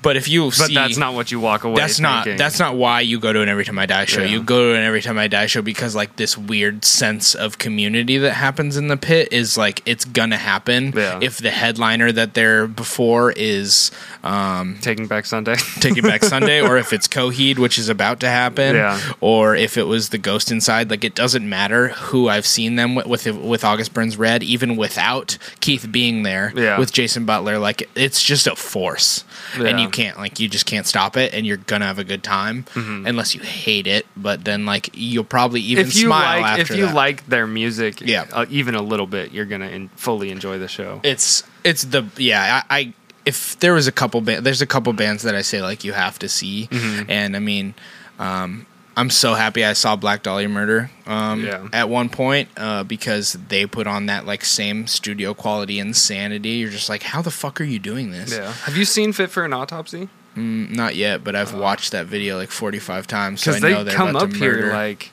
But 0.01 0.15
if 0.15 0.27
you 0.27 0.45
But 0.45 0.51
see, 0.53 0.73
that's 0.75 0.97
not 0.97 1.13
what 1.15 1.31
you 1.31 1.39
walk 1.39 1.63
away. 1.63 1.75
that's 1.81 1.99
not 1.99 2.23
thinking. 2.25 2.37
that's 2.37 2.59
not 2.59 2.75
why 2.75 3.01
you 3.01 3.19
go 3.19 3.33
to 3.33 3.41
an 3.41 3.49
Every 3.49 3.65
Time 3.65 3.79
I 3.79 3.85
Die 3.85 4.05
show. 4.05 4.21
Yeah. 4.21 4.27
You 4.27 4.43
go 4.43 4.71
to 4.71 4.77
an 4.77 4.83
Every 4.83 5.01
Time 5.01 5.17
I 5.17 5.27
Die 5.27 5.45
show 5.47 5.61
because 5.61 5.95
like 5.95 6.15
this 6.17 6.37
weird 6.37 6.85
sense 6.85 7.33
of 7.35 7.57
community 7.57 8.17
that 8.19 8.33
happens 8.33 8.77
in 8.77 8.87
the 8.89 8.97
pit 8.97 9.29
is 9.31 9.57
like 9.57 9.81
it's 9.85 10.05
gonna 10.05 10.37
happen 10.37 10.93
Yeah. 10.95 11.19
if 11.21 11.37
the 11.37 11.49
headliner 11.51 12.11
that 12.11 12.33
they're 12.35 12.67
before 12.67 13.31
is 13.31 13.91
um, 14.23 14.77
Taking 14.81 15.07
Back 15.07 15.25
Sunday. 15.25 15.55
Taking 15.79 16.03
Back 16.03 16.23
Sunday, 16.23 16.61
or 16.61 16.77
if 16.77 16.93
it's 16.93 17.07
Coheed, 17.07 17.57
which 17.57 17.77
is 17.79 17.89
about 17.89 18.19
to 18.21 18.27
happen, 18.29 18.75
Yeah. 18.75 18.99
or 19.19 19.55
if 19.55 19.77
it 19.77 19.83
was 19.87 20.09
the 20.09 20.17
Ghost 20.17 20.51
Inside. 20.51 20.89
Like 20.89 21.03
it 21.03 21.15
doesn't 21.15 21.47
matter 21.47 21.89
who 21.89 22.29
I've 22.29 22.45
seen 22.45 22.75
them 22.75 22.95
with 22.95 23.07
with, 23.07 23.25
with 23.27 23.63
August 23.63 23.93
Burns 23.93 24.17
Red, 24.17 24.43
even 24.43 24.75
without 24.75 25.37
Keith 25.59 25.87
being 25.91 26.23
there 26.23 26.53
Yeah. 26.55 26.77
with 26.77 26.91
Jason 26.93 27.25
Butler. 27.25 27.57
Like 27.57 27.89
it's 27.95 28.21
just 28.23 28.47
a 28.47 28.55
force, 28.55 29.23
and 29.55 29.79
Yeah. 29.79 29.86
You 29.87 29.91
can't 29.91 30.17
like 30.17 30.39
you 30.39 30.47
just 30.47 30.65
can't 30.65 30.85
stop 30.85 31.17
it, 31.17 31.33
and 31.33 31.45
you're 31.45 31.57
gonna 31.57 31.85
have 31.85 31.99
a 31.99 32.03
good 32.03 32.23
time 32.23 32.65
unless 32.75 33.33
you 33.35 33.41
hate 33.41 33.87
it. 33.87 34.05
But 34.15 34.45
then 34.45 34.65
like 34.65 34.89
you'll 34.93 35.23
probably 35.23 35.61
even 35.61 35.83
Mm-hmm. 35.85 35.89
if 35.89 35.95
you 35.95 36.07
smile 36.07 36.41
like, 36.41 36.59
if 36.59 36.69
you 36.69 36.85
that. 36.85 36.95
like 36.95 37.25
their 37.27 37.47
music, 37.47 38.01
Yeah. 38.01 38.25
uh, 38.31 38.45
even 38.49 38.75
a 38.75 38.81
little 38.81 39.07
bit, 39.07 39.31
you're 39.31 39.45
gonna 39.45 39.67
in, 39.69 39.89
fully 39.95 40.29
enjoy 40.31 40.59
the 40.59 40.67
show. 40.67 40.99
it's 41.03 41.43
it's 41.63 41.83
the 41.83 42.05
yeah 42.17 42.61
I, 42.69 42.77
I 42.79 42.93
if 43.25 43.59
there 43.59 43.73
was 43.73 43.87
a 43.87 43.91
couple 43.91 44.21
ba- 44.21 44.39
there's 44.41 44.61
a 44.61 44.65
couple 44.67 44.93
bands 44.93 45.23
that 45.23 45.35
I 45.35 45.41
say 45.41 45.61
like 45.61 45.83
you 45.83 45.93
have 45.93 46.17
to 46.19 46.29
see 46.29 46.67
Mm-hmm. 46.71 47.09
and 47.11 47.35
I 47.35 47.39
mean 47.39 47.73
um 48.19 48.65
I'm 48.97 49.11
so 49.11 49.35
happy 49.35 49.63
I 49.63 49.73
saw 49.73 49.95
Black 49.95 50.23
Dahlia 50.23 50.49
Murder 50.49 50.89
um 51.05 51.45
Yeah. 51.45 51.67
at 51.71 51.87
one 51.87 52.09
point 52.09 52.49
uh 52.57 52.83
because 52.83 53.33
they 53.49 53.65
put 53.65 53.85
on 53.87 54.07
that 54.07 54.25
like 54.25 54.43
same 54.43 54.87
studio 54.87 55.33
quality 55.33 55.79
insanity 55.79 56.49
you're 56.61 56.71
just 56.71 56.89
like 56.89 57.03
how 57.03 57.21
the 57.21 57.31
fuck 57.31 57.61
are 57.61 57.63
you 57.63 57.79
doing 57.79 58.11
this 58.11 58.31
yeah. 58.35 58.51
Have 58.65 58.75
you 58.75 58.85
seen 58.85 59.13
Fit 59.13 59.29
for 59.29 59.45
an 59.45 59.53
Autopsy? 59.53 60.09
Mm, 60.35 60.75
not 60.75 60.95
yet 60.95 61.23
but 61.23 61.35
I've 61.35 61.53
watched 61.53 61.91
that 61.91 62.07
video 62.07 62.37
like 62.37 62.49
45 62.51 63.05
times 63.07 63.41
so 63.43 63.51
I 63.53 63.59
know 63.59 63.83
they 63.83 63.83
they're 63.91 63.93
come 63.95 64.15
up 64.15 64.33
here 64.33 64.71
like 64.73 65.11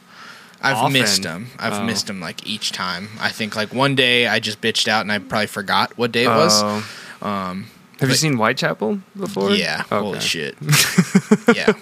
I've 0.62 0.76
often. 0.78 0.92
missed 0.94 1.22
them 1.22 1.48
I've 1.58 1.74
Oh. 1.74 1.84
missed 1.84 2.06
them 2.06 2.20
like 2.20 2.46
each 2.46 2.72
time 2.72 3.08
I 3.20 3.28
think 3.30 3.54
like 3.54 3.74
one 3.74 3.94
day 3.94 4.26
I 4.26 4.40
just 4.40 4.60
bitched 4.62 4.88
out 4.88 5.02
and 5.02 5.12
I 5.12 5.18
probably 5.18 5.46
forgot 5.46 5.96
what 5.98 6.10
day 6.10 6.24
it 6.24 6.28
was 6.28 6.62
oh. 6.62 6.84
um 7.28 7.66
Have 8.00 8.08
you 8.08 8.16
seen 8.16 8.36
Whitechapel 8.36 9.00
before? 9.16 9.50
Yeah. 9.52 9.82
Holy 9.90 10.20
shit. 10.20 10.56
yeah. 11.54 11.72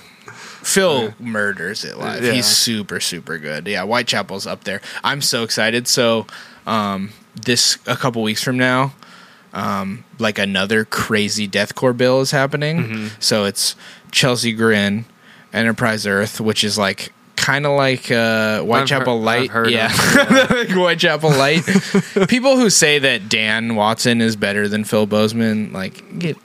Phil 0.62 1.14
murders 1.18 1.84
it 1.84 1.98
live. 1.98 2.24
Yeah. 2.24 2.32
He's 2.32 2.46
super, 2.46 3.00
super 3.00 3.38
good. 3.38 3.66
Yeah, 3.66 3.84
Whitechapel's 3.84 4.46
up 4.46 4.64
there. 4.64 4.80
I'm 5.02 5.20
so 5.20 5.42
excited. 5.42 5.88
So, 5.88 6.26
um, 6.66 7.12
this 7.34 7.78
a 7.86 7.96
couple 7.96 8.22
weeks 8.22 8.42
from 8.42 8.56
now, 8.56 8.92
um, 9.52 10.04
like 10.18 10.38
another 10.38 10.84
crazy 10.84 11.48
deathcore 11.48 11.96
bill 11.96 12.20
is 12.20 12.30
happening. 12.30 12.78
Mm-hmm. 12.78 13.06
So 13.20 13.44
it's 13.44 13.76
Chelsea 14.10 14.52
Grin, 14.52 15.04
Enterprise 15.52 16.06
Earth, 16.06 16.40
which 16.40 16.64
is 16.64 16.78
like 16.78 17.12
kind 17.42 17.66
of 17.66 17.72
like 17.76 18.10
uh, 18.10 18.60
Whitechapel 18.62 19.18
heard- 19.18 19.24
Light. 19.24 19.50
Yeah, 19.70 19.88
like 20.50 20.70
Whitechapel 20.70 21.30
Light. 21.30 21.62
People 22.28 22.56
who 22.56 22.70
say 22.70 22.98
that 23.00 23.28
Dan 23.28 23.74
Watson 23.74 24.20
is 24.20 24.36
better 24.36 24.68
than 24.68 24.84
Phil 24.84 25.06
Bozeman, 25.06 25.72
like 25.72 26.18
get 26.18 26.36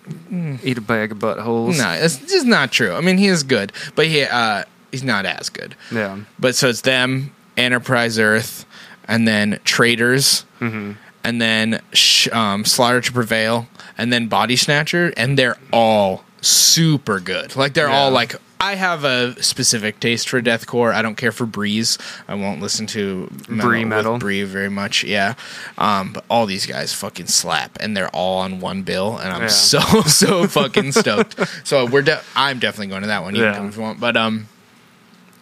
Eat 0.64 0.78
a 0.78 0.82
bag 0.82 1.12
of 1.12 1.20
buttholes. 1.20 1.78
no, 1.78 1.92
it's 1.92 2.18
just 2.18 2.46
not 2.46 2.72
true. 2.72 2.94
I 2.94 3.02
mean, 3.02 3.18
he 3.18 3.28
is 3.28 3.44
good, 3.44 3.72
but 3.96 4.08
he 4.08 4.24
uh, 4.24 4.64
he's 4.92 5.04
not 5.04 5.26
as 5.26 5.50
good. 5.50 5.76
Yeah. 5.92 6.20
But 6.40 6.56
so 6.56 6.68
it's 6.70 6.82
them, 6.82 7.32
Enterprise 7.56 8.20
Earth, 8.20 8.66
and 9.08 9.28
then 9.28 9.60
Traitors, 9.64 10.44
Mm-hmm. 10.60 10.94
and 11.24 11.40
then 11.42 11.82
sh- 11.94 12.28
um, 12.32 12.66
Slaughter 12.66 13.00
to 13.02 13.12
Prevail, 13.12 13.68
and 13.98 14.12
then 14.12 14.28
Bodysnatcher, 14.30 15.14
and 15.16 15.38
they're 15.38 15.58
all 15.72 16.24
super 16.42 17.20
good. 17.20 17.56
Like 17.56 17.74
they're 17.76 17.90
all 17.90 18.10
like. 18.12 18.36
I 18.60 18.76
have 18.76 19.04
a 19.04 19.42
specific 19.44 20.00
taste 20.00 20.28
for 20.30 20.42
deathcore. 20.42 20.94
I 20.94 21.02
don't 21.04 21.16
care 21.16 21.32
for 21.32 21.46
Breeze. 21.46 21.98
I 22.28 22.34
won't 22.34 22.60
listen 22.60 22.88
to 22.88 23.28
Bree 23.48 23.80
with 23.82 23.88
metal. 23.90 24.18
Bree 24.18 24.44
very 24.44 24.70
much. 24.70 25.04
Yeah, 25.04 25.36
um, 25.78 26.14
but 26.14 26.26
all 26.30 26.46
these 26.48 26.66
guys 26.66 26.92
fucking 26.94 27.28
slap, 27.28 27.78
and 27.80 27.96
they're 27.96 28.10
all 28.16 28.40
on 28.40 28.60
one 28.60 28.82
bill, 28.82 29.18
and 29.18 29.32
I'm 29.32 29.44
Yeah. 29.44 29.48
so 29.50 29.80
so 30.08 30.48
fucking 30.48 30.92
stoked. 30.94 31.36
So 31.64 31.86
we're 31.86 32.02
de- 32.02 32.22
I'm 32.36 32.58
definitely 32.60 32.88
going 32.88 33.02
to 33.04 33.08
that 33.10 33.22
one. 33.24 33.36
You 33.36 33.44
Yeah. 33.44 33.52
can 33.54 33.60
come 33.62 33.70
if 33.70 33.76
you 33.78 33.82
want, 33.84 34.00
but 34.00 34.18
um, 34.18 34.48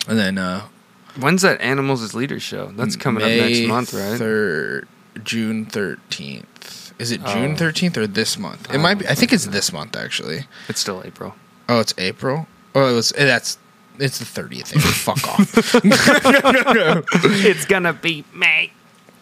and 0.08 0.18
then 0.20 0.38
uh, 0.38 0.64
When's 1.18 1.42
that 1.44 1.62
Animals 1.62 2.02
as 2.04 2.14
Leaders 2.14 2.44
show? 2.44 2.74
That's 2.76 2.98
coming 2.98 3.24
up 3.24 3.30
next 3.30 3.62
month, 3.68 3.94
right? 3.94 4.18
Third, 4.18 4.88
June 5.24 5.66
thirteenth. 5.66 6.94
Is 7.00 7.12
it 7.12 7.22
Oh. 7.26 7.34
June 7.34 7.56
thirteenth 7.56 7.98
or 7.98 8.08
this 8.08 8.38
month? 8.38 8.74
It 8.74 8.80
might 8.80 8.96
be. 8.96 9.08
I 9.08 9.16
think 9.16 9.32
it's 9.32 9.46
this 9.46 9.72
month 9.72 9.96
actually. 9.96 10.48
It's 10.68 10.82
still 10.82 11.02
April. 11.06 11.36
Oh, 11.70 11.80
it's 11.80 11.94
April. 11.98 12.48
Oh, 12.76 12.90
it 12.90 12.94
was. 12.94 13.14
eh, 13.16 13.26
That's. 13.26 13.58
It's 13.98 14.20
the 14.20 14.26
thirtieth. 14.26 14.72
Fuck 15.04 15.26
off. 15.28 15.54
it's 15.86 17.66
gonna 17.66 17.94
be 17.94 18.24
May. 18.34 18.72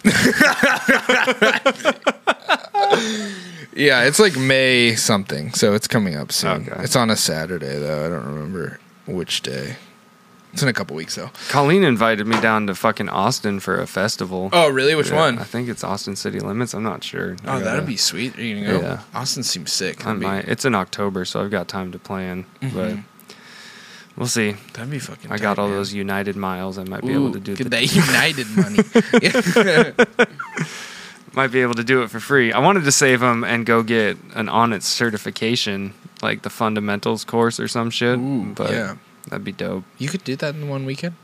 Yeah, 3.75 4.03
it's 4.03 4.19
like 4.19 4.37
May 4.37 4.95
something, 4.95 5.51
so 5.53 5.73
it's 5.73 5.87
coming 5.87 6.15
up 6.15 6.31
soon. 6.31 6.69
Okay. 6.69 6.83
It's 6.83 6.95
on 6.95 7.09
a 7.09 7.15
Saturday 7.15 7.79
though. 7.79 8.05
I 8.05 8.09
don't 8.09 8.23
remember 8.25 8.79
which 9.07 9.41
day. 9.41 9.77
It's 10.51 10.61
in 10.61 10.69
a 10.69 10.73
couple 10.73 10.95
weeks 10.95 11.15
though. 11.15 11.31
Colleen 11.49 11.83
invited 11.83 12.27
me 12.27 12.39
down 12.39 12.67
to 12.67 12.75
fucking 12.75 13.09
Austin 13.09 13.59
for 13.59 13.81
a 13.81 13.87
festival. 13.87 14.51
Oh, 14.53 14.69
really? 14.69 14.93
Which 14.93 15.09
Yeah, 15.09 15.15
one? 15.15 15.39
I 15.39 15.43
think 15.43 15.69
it's 15.69 15.83
Austin 15.83 16.15
City 16.15 16.39
Limits. 16.39 16.75
I'm 16.75 16.83
not 16.83 17.03
sure. 17.03 17.35
I 17.47 17.55
Oh, 17.55 17.59
that'd 17.61 17.87
be 17.87 17.97
sweet. 17.97 18.37
Are 18.37 18.43
you 18.43 18.63
gonna 18.63 18.79
go? 18.79 18.85
Yeah. 18.85 19.01
Austin 19.15 19.41
seems 19.41 19.71
sick. 19.73 20.01
I 20.01 20.09
That'd 20.09 20.19
be, 20.19 20.25
might. 20.27 20.47
It's 20.47 20.65
in 20.65 20.75
October, 20.75 21.25
so 21.25 21.41
I've 21.43 21.49
got 21.49 21.67
time 21.67 21.91
to 21.93 21.99
plan. 21.99 22.45
Mm-hmm. 22.61 22.77
But 22.77 22.97
we'll 24.17 24.27
see. 24.27 24.55
that'd 24.73 24.89
be 24.89 24.99
fucking. 24.99 25.31
I 25.31 25.37
got 25.37 25.59
all 25.59 25.67
man. 25.67 25.77
those 25.77 25.93
United 25.93 26.35
miles. 26.35 26.77
I 26.77 26.83
might 26.83 27.01
be 27.01 27.13
Ooh, 27.13 27.25
able 27.25 27.31
to 27.33 27.39
do 27.39 27.55
get 27.55 27.63
the, 27.65 27.69
that 27.69 27.95
United 27.95 28.47
money. 28.55 28.79
might 31.35 31.51
be 31.51 31.61
able 31.61 31.73
to 31.73 31.83
do 31.83 32.03
it 32.03 32.09
for 32.09 32.19
free. 32.19 32.51
I 32.51 32.59
wanted 32.59 32.83
to 32.83 32.91
save 32.91 33.19
them 33.19 33.43
and 33.43 33.65
go 33.65 33.81
get 33.83 34.17
an 34.35 34.47
Onnit 34.47 34.83
certification, 34.83 35.93
like 36.21 36.43
the 36.43 36.49
fundamentals 36.49 37.23
course 37.25 37.59
or 37.59 37.67
some 37.67 37.89
shit. 37.89 38.19
Ooh, 38.19 38.53
but 38.55 38.71
yeah. 38.71 38.95
that'd 39.29 39.43
be 39.43 39.51
dope. 39.51 39.83
You 39.97 40.09
could 40.09 40.23
do 40.23 40.35
that 40.37 40.55
in 40.55 40.69
one 40.69 40.85
weekend. 40.85 41.15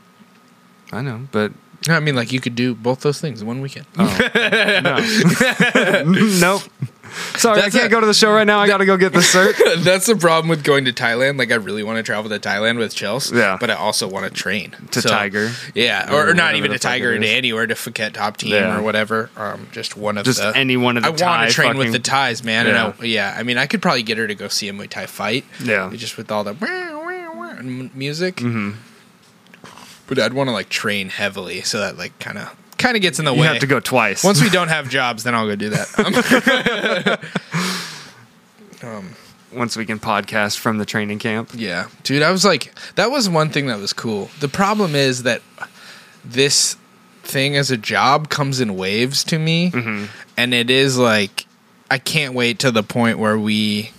I 0.92 1.02
know, 1.02 1.28
but 1.30 1.52
No, 1.86 1.94
I 1.94 2.00
mean, 2.00 2.16
like 2.16 2.32
you 2.32 2.40
could 2.40 2.56
do 2.56 2.74
both 2.74 3.00
those 3.00 3.20
things 3.20 3.40
in 3.40 3.46
one 3.46 3.60
weekend. 3.60 3.86
Oh. 3.96 4.18
no. 4.84 4.98
nope. 6.40 6.62
Sorry, 7.36 7.60
That's 7.60 7.74
I 7.74 7.78
can't 7.78 7.86
a- 7.92 7.94
go 7.94 8.00
to 8.00 8.06
the 8.06 8.14
show 8.14 8.32
right 8.32 8.46
now. 8.46 8.58
I 8.60 8.66
got 8.66 8.78
to 8.78 8.86
go 8.86 8.96
get 8.96 9.12
the 9.12 9.18
cert. 9.20 9.54
That's 9.84 10.06
the 10.06 10.16
problem 10.16 10.48
with 10.48 10.62
going 10.64 10.84
to 10.86 10.92
Thailand. 10.92 11.38
Like, 11.38 11.50
I 11.52 11.56
really 11.56 11.82
want 11.82 11.96
to 11.98 12.02
travel 12.02 12.30
to 12.30 12.38
Thailand 12.38 12.78
with 12.78 12.94
Chels. 12.94 13.32
Yeah. 13.36 13.56
But 13.60 13.70
I 13.70 13.74
also 13.74 14.08
want 14.08 14.26
to 14.26 14.30
train 14.32 14.72
To 14.92 15.02
Tiger. 15.02 15.50
Yeah, 15.74 16.12
Or 16.14 16.30
or, 16.30 16.34
not 16.34 16.54
even 16.56 16.70
to 16.72 16.78
Tiger, 16.78 17.18
to 17.18 17.26
anywhere 17.28 17.66
to 17.66 17.74
Phuket 17.74 18.14
top 18.14 18.36
team 18.36 18.52
Yeah. 18.52 18.78
or 18.78 18.82
whatever. 18.82 19.30
Um, 19.36 19.68
just 19.72 19.96
one 19.96 20.18
of 20.18 20.24
Just 20.24 20.40
the. 20.40 20.52
any 20.56 20.76
one 20.76 20.96
of 20.96 21.02
the 21.02 21.08
I 21.08 21.28
want 21.28 21.48
to 21.48 21.54
train 21.54 21.76
with 21.76 21.92
the 21.92 21.98
Thais, 21.98 22.44
man. 22.44 22.66
Yeah. 22.66 22.86
And 22.86 22.94
I, 23.00 23.04
yeah, 23.04 23.34
I 23.38 23.42
mean, 23.42 23.58
I 23.58 23.66
could 23.66 23.82
probably 23.82 24.02
get 24.02 24.18
her 24.18 24.26
to 24.26 24.34
go 24.34 24.48
see 24.48 24.68
a 24.68 24.72
Muay 24.72 24.88
Thai 24.88 25.06
fight. 25.06 25.44
Yeah. 25.62 25.90
Just 25.94 26.16
with 26.16 26.30
all 26.30 26.44
the 26.44 26.54
music. 27.94 28.36
Mhm. 28.36 28.74
But 30.06 30.18
I'd 30.18 30.32
want 30.32 30.48
to 30.48 30.52
like 30.52 30.68
train 30.68 31.08
heavily, 31.08 31.60
so 31.62 31.78
that 31.78 31.96
like 31.96 32.18
kind 32.18 32.36
of 32.38 32.56
kind 32.80 32.96
of 32.96 33.02
gets 33.02 33.18
in 33.20 33.24
the 33.24 33.32
You 33.32 33.40
way. 33.42 33.46
have 33.46 33.60
to 33.60 33.66
go 33.68 33.78
twice. 33.78 34.24
Once 34.24 34.42
we 34.42 34.50
don't 34.50 34.68
have 34.68 34.88
jobs, 34.88 35.22
then 35.22 35.34
I'll 35.36 35.46
go 35.46 35.54
do 35.54 35.68
that. 35.70 37.20
Um, 38.82 39.14
Once 39.52 39.76
we 39.76 39.84
can 39.84 39.98
podcast 39.98 40.56
from 40.58 40.78
the 40.78 40.86
training 40.86 41.18
camp. 41.18 41.50
Yeah, 41.54 41.88
dude, 42.02 42.22
I 42.22 42.30
was 42.30 42.44
like, 42.44 42.72
that 42.94 43.10
was 43.10 43.28
one 43.28 43.50
thing 43.50 43.66
that 43.66 43.78
was 43.78 43.92
cool. 43.92 44.30
The 44.40 44.48
problem 44.48 44.94
is 44.94 45.24
that 45.24 45.42
this 46.24 46.76
thing 47.22 47.56
as 47.56 47.70
a 47.70 47.76
job 47.76 48.28
comes 48.30 48.60
in 48.60 48.76
waves 48.76 49.22
to 49.24 49.38
me, 49.38 49.70
Mm-hmm. 49.70 50.06
and 50.38 50.54
it 50.54 50.70
is 50.70 50.96
like 50.96 51.46
I 51.90 51.98
can't 51.98 52.32
wait 52.34 52.60
to 52.60 52.70
the 52.70 52.82
point 52.82 53.18
where 53.18 53.38
we 53.38 53.90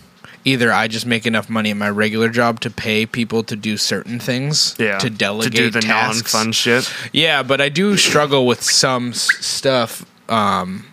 either 0.45 0.71
I 0.73 0.87
just 0.87 1.05
make 1.05 1.25
enough 1.25 1.49
money 1.49 1.71
at 1.71 1.77
my 1.77 1.89
regular 1.89 2.29
job 2.29 2.59
to 2.61 2.69
pay 2.69 3.05
people 3.05 3.43
to 3.43 3.55
do 3.55 3.77
certain 3.77 4.19
things, 4.19 4.75
Yeah. 4.79 4.97
to 4.99 5.09
delegate 5.09 5.51
to 5.53 5.57
do 5.57 5.69
the 5.69 5.81
tasks. 5.81 6.33
non-fun 6.33 6.51
shit. 6.53 6.91
Yeah, 7.11 7.43
but 7.43 7.61
I 7.61 7.69
do 7.69 7.95
struggle 7.97 8.45
with 8.47 8.61
some 8.63 9.09
s- 9.11 9.29
stuff. 9.45 10.05
Um, 10.29 10.85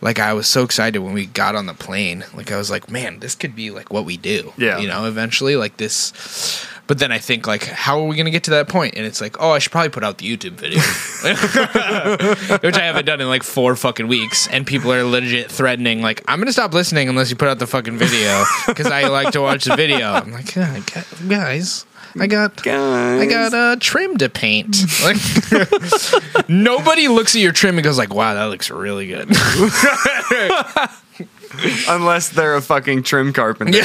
like 0.00 0.18
I 0.18 0.32
was 0.32 0.46
so 0.46 0.62
excited 0.62 1.00
when 1.00 1.12
we 1.12 1.26
got 1.26 1.54
on 1.54 1.66
the 1.66 1.74
plane. 1.74 2.24
Like 2.34 2.50
I 2.50 2.56
was 2.56 2.70
like, 2.70 2.90
man, 2.90 3.18
this 3.20 3.34
could 3.34 3.54
be 3.54 3.70
like 3.70 3.92
what 3.92 4.04
we 4.06 4.16
do. 4.16 4.52
Yeah. 4.56 4.78
you 4.78 4.88
know, 4.88 5.04
eventually 5.06 5.56
like 5.56 5.76
this. 5.76 6.66
But 6.90 6.98
then 6.98 7.12
I 7.12 7.18
think 7.18 7.46
like, 7.46 7.66
how 7.66 8.00
are 8.00 8.04
we 8.08 8.16
gonna 8.16 8.32
get 8.32 8.42
to 8.42 8.50
that 8.50 8.66
point? 8.66 8.96
And 8.96 9.06
it's 9.06 9.20
like, 9.20 9.36
oh, 9.38 9.52
I 9.52 9.60
should 9.60 9.70
probably 9.70 9.90
put 9.90 10.02
out 10.02 10.18
the 10.18 10.26
YouTube 10.26 10.54
video, 10.54 10.80
which 12.62 12.74
I 12.74 12.80
haven't 12.82 13.04
done 13.04 13.20
in 13.20 13.28
like 13.28 13.44
four 13.44 13.76
fucking 13.76 14.08
weeks. 14.08 14.48
And 14.48 14.66
people 14.66 14.92
are 14.92 15.04
legit 15.04 15.52
threatening, 15.52 16.02
like, 16.02 16.20
I'm 16.26 16.40
gonna 16.40 16.52
stop 16.52 16.74
listening 16.74 17.08
unless 17.08 17.30
you 17.30 17.36
put 17.36 17.46
out 17.46 17.60
the 17.60 17.68
fucking 17.68 17.96
video 17.96 18.44
because 18.66 18.88
I 18.88 19.06
like 19.06 19.30
to 19.34 19.40
watch 19.40 19.66
the 19.66 19.76
video. 19.76 20.10
I'm 20.10 20.32
like, 20.32 20.56
yeah, 20.56 20.80
guys, 21.28 21.86
I 22.18 22.26
got 22.26 22.60
Guys. 22.60 23.20
I 23.20 23.26
got 23.26 23.54
a 23.54 23.78
trim 23.78 24.18
to 24.18 24.28
paint. 24.28 24.76
Like 25.04 26.48
nobody 26.48 27.06
looks 27.06 27.36
at 27.36 27.40
your 27.40 27.52
trim 27.52 27.76
and 27.78 27.84
goes 27.84 27.98
like, 27.98 28.12
"Wow, 28.12 28.34
that 28.34 28.46
looks 28.46 28.68
really 28.68 29.06
good." 29.06 29.30
Unless 31.88 32.30
they're 32.30 32.54
a 32.56 32.62
fucking 32.62 33.02
trim 33.02 33.32
carpenter. 33.32 33.78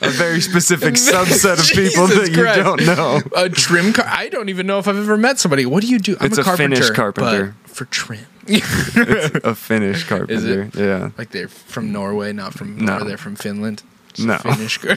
a 0.00 0.08
very 0.10 0.40
specific 0.40 0.94
subset 0.94 1.58
of 1.60 1.66
people 1.66 2.06
Jesus 2.06 2.28
that 2.30 2.30
you 2.36 2.42
Christ. 2.42 2.58
don't 2.60 2.86
know. 2.86 3.20
a 3.36 3.48
trim. 3.48 3.92
Car- 3.92 4.06
I 4.08 4.28
don't 4.28 4.48
even 4.48 4.66
know 4.66 4.78
if 4.78 4.88
I've 4.88 4.96
ever 4.96 5.16
met 5.18 5.38
somebody. 5.38 5.66
What 5.66 5.82
do 5.82 5.88
you 5.88 5.98
do? 5.98 6.16
I'm 6.20 6.26
It's 6.26 6.38
a 6.38 6.40
a 6.40 6.44
carpenter, 6.44 6.76
Finnish 6.76 6.90
carpenter. 6.96 7.54
but 7.62 7.70
for 7.70 7.84
trim. 7.86 8.26
A 8.48 9.54
Finnish 9.54 10.04
carpenter. 10.04 10.70
Yeah. 10.74 11.10
like 11.18 11.30
they're 11.30 11.48
from 11.48 11.92
Norway, 11.92 12.32
not 12.32 12.54
from 12.54 12.76
No. 12.78 12.98
no. 12.98 13.04
They're 13.04 13.16
from 13.18 13.36
Finland. 13.36 13.82
It's 14.10 14.20
a 14.20 14.26
No. 14.26 14.38
Finnish. 14.38 14.78
car- 14.78 14.96